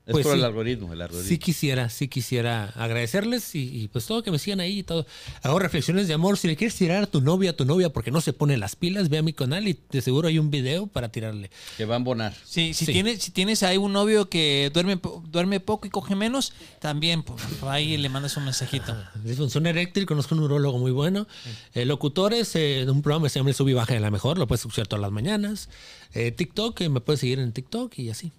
Es 0.09 0.13
Pues 0.13 0.23
por 0.23 0.33
sí. 0.33 0.39
el 0.39 0.45
algoritmo, 0.45 0.91
el 0.91 1.01
algoritmo. 1.03 1.29
Sí 1.29 1.37
quisiera, 1.37 1.87
sí 1.89 2.07
quisiera 2.07 2.65
agradecerles 2.75 3.53
y, 3.53 3.83
y, 3.83 3.87
pues 3.89 4.07
todo 4.07 4.23
que 4.23 4.31
me 4.31 4.39
sigan 4.39 4.59
ahí 4.59 4.79
y 4.79 4.83
todo. 4.83 5.05
Hago 5.43 5.59
reflexiones 5.59 6.07
de 6.07 6.15
amor. 6.15 6.35
Si 6.39 6.47
le 6.47 6.55
quieres 6.55 6.75
tirar 6.75 7.03
a 7.03 7.05
tu 7.05 7.21
novia, 7.21 7.51
a 7.51 7.53
tu 7.53 7.63
novia 7.63 7.93
porque 7.93 8.09
no 8.09 8.19
se 8.19 8.33
pone 8.33 8.57
las 8.57 8.75
pilas, 8.75 9.09
ve 9.09 9.19
a 9.19 9.21
mi 9.21 9.33
canal 9.33 9.67
y 9.67 9.79
de 9.91 10.01
seguro 10.01 10.27
hay 10.27 10.39
un 10.39 10.49
video 10.49 10.87
para 10.87 11.09
tirarle. 11.09 11.51
Que 11.77 11.85
va 11.85 11.93
a 11.93 11.97
embonar. 11.97 12.33
Sí, 12.43 12.73
si, 12.73 12.87
Sí. 12.87 12.93
Tienes, 12.93 13.21
si 13.21 13.29
tienes 13.29 13.61
ahí 13.61 13.77
un 13.77 13.93
novio 13.93 14.29
que 14.29 14.71
duerme, 14.73 14.99
duerme 15.29 15.59
poco 15.59 15.85
y 15.85 15.91
coge 15.91 16.15
menos, 16.15 16.53
también 16.79 17.21
pues, 17.21 17.39
ahí 17.61 17.95
le 17.95 18.09
mandas 18.09 18.35
un 18.35 18.45
mensajito. 18.45 18.95
Disfunción 19.23 19.67
eréctil, 19.67 20.07
conozco 20.07 20.33
un 20.33 20.41
urólogo 20.41 20.79
muy 20.79 20.91
bueno. 20.91 21.27
Eh, 21.75 21.85
locutores 21.85 22.55
eh, 22.55 22.83
de 22.85 22.89
un 22.91 23.03
programa 23.03 23.27
que 23.27 23.29
se 23.29 23.39
llama 23.39 23.51
El 23.51 23.55
Sub 23.55 23.69
y 23.69 23.73
Baja 23.73 23.93
de 23.93 23.99
la 23.99 24.09
Mejor, 24.09 24.39
lo 24.39 24.47
puedes 24.47 24.61
escuchar 24.61 24.87
todas 24.87 25.01
las 25.01 25.11
mañanas. 25.11 25.69
Eh, 26.13 26.31
TikTok, 26.31 26.81
eh, 26.81 26.89
me 26.89 26.99
puedes 27.01 27.19
seguir 27.19 27.37
en 27.37 27.51
TikTok 27.51 27.99
y 27.99 28.09
así. 28.09 28.31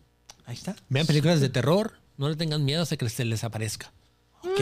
Ahí 0.51 0.57
está. 0.57 0.75
Vean 0.89 1.07
películas 1.07 1.41
de 1.41 1.49
terror, 1.49 1.93
no 2.17 2.29
le 2.29 2.35
tengan 2.35 2.65
miedo 2.65 2.83
hasta 2.83 2.97
que 2.97 3.09
se 3.09 3.25
les 3.25 3.45
aparezca. 3.45 3.93
Ok. 4.43 4.61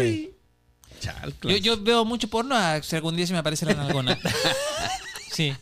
Chal, 1.01 1.33
Yo, 1.43 1.57
yo 1.57 1.83
veo 1.83 2.05
mucho 2.05 2.29
porno, 2.29 2.55
a- 2.55 2.83
si 2.83 2.95
algún 2.95 3.17
día 3.17 3.27
se 3.27 3.33
me 3.33 3.39
aparece 3.39 3.65
la 3.65 3.73
nalgona. 3.75 4.19
Sí. 5.33 5.55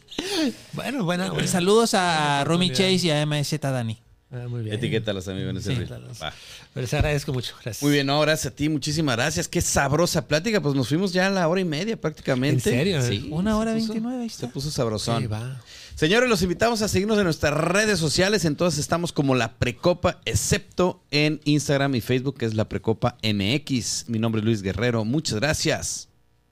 Bueno, 0.72 1.04
buena. 1.04 1.30
buena. 1.30 1.46
Saludos 1.46 1.92
a 1.94 2.42
Romy 2.44 2.70
Chase 2.70 2.94
y 3.06 3.10
a 3.10 3.24
MZ 3.26 3.60
Dani. 3.60 3.98
Ah, 4.32 4.46
muy 4.48 4.62
bien. 4.62 4.74
Etiquétalas, 4.74 5.28
amigo, 5.28 5.50
en 5.50 5.58
ese 5.58 5.70
Sí, 5.70 5.74
reel. 5.76 5.86
claro. 5.86 6.08
Va. 6.20 6.32
Les 6.74 6.92
agradezco 6.94 7.32
mucho. 7.32 7.52
Gracias. 7.62 7.82
Muy 7.82 7.92
bien, 7.92 8.06
no, 8.06 8.18
gracias 8.20 8.52
a 8.52 8.56
ti, 8.56 8.68
muchísimas 8.70 9.16
gracias. 9.16 9.46
Qué 9.48 9.60
sabrosa 9.60 10.26
plática, 10.26 10.60
pues 10.62 10.74
nos 10.74 10.88
fuimos 10.88 11.12
ya 11.12 11.26
a 11.26 11.30
la 11.30 11.46
hora 11.46 11.60
y 11.60 11.64
media 11.64 12.00
prácticamente. 12.00 12.70
¿En 12.70 12.76
serio? 12.76 13.02
Sí. 13.02 13.28
Una 13.30 13.56
hora 13.58 13.72
se 13.74 13.78
puso- 13.80 13.88
veintinueve, 13.92 14.22
ahí 14.22 14.28
Se 14.30 14.34
está. 14.36 14.48
puso 14.48 14.70
sabrosón. 14.70 15.22
Sí, 15.22 15.26
va. 15.28 15.60
Señores, 15.96 16.28
los 16.28 16.42
invitamos 16.42 16.82
a 16.82 16.88
seguirnos 16.88 17.16
en 17.16 17.24
nuestras 17.24 17.54
redes 17.54 17.98
sociales. 17.98 18.44
Entonces 18.44 18.80
estamos 18.80 19.12
como 19.12 19.34
La 19.34 19.54
Precopa, 19.54 20.20
excepto 20.26 21.02
en 21.10 21.40
Instagram 21.44 21.94
y 21.94 22.02
Facebook, 22.02 22.36
que 22.36 22.44
es 22.44 22.52
La 22.52 22.68
Precopa 22.68 23.16
MX. 23.22 24.04
Mi 24.10 24.18
nombre 24.18 24.40
es 24.40 24.44
Luis 24.44 24.60
Guerrero. 24.60 25.06
Muchas 25.06 25.40
gracias. 25.40 26.10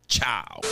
Chao. 0.09 0.63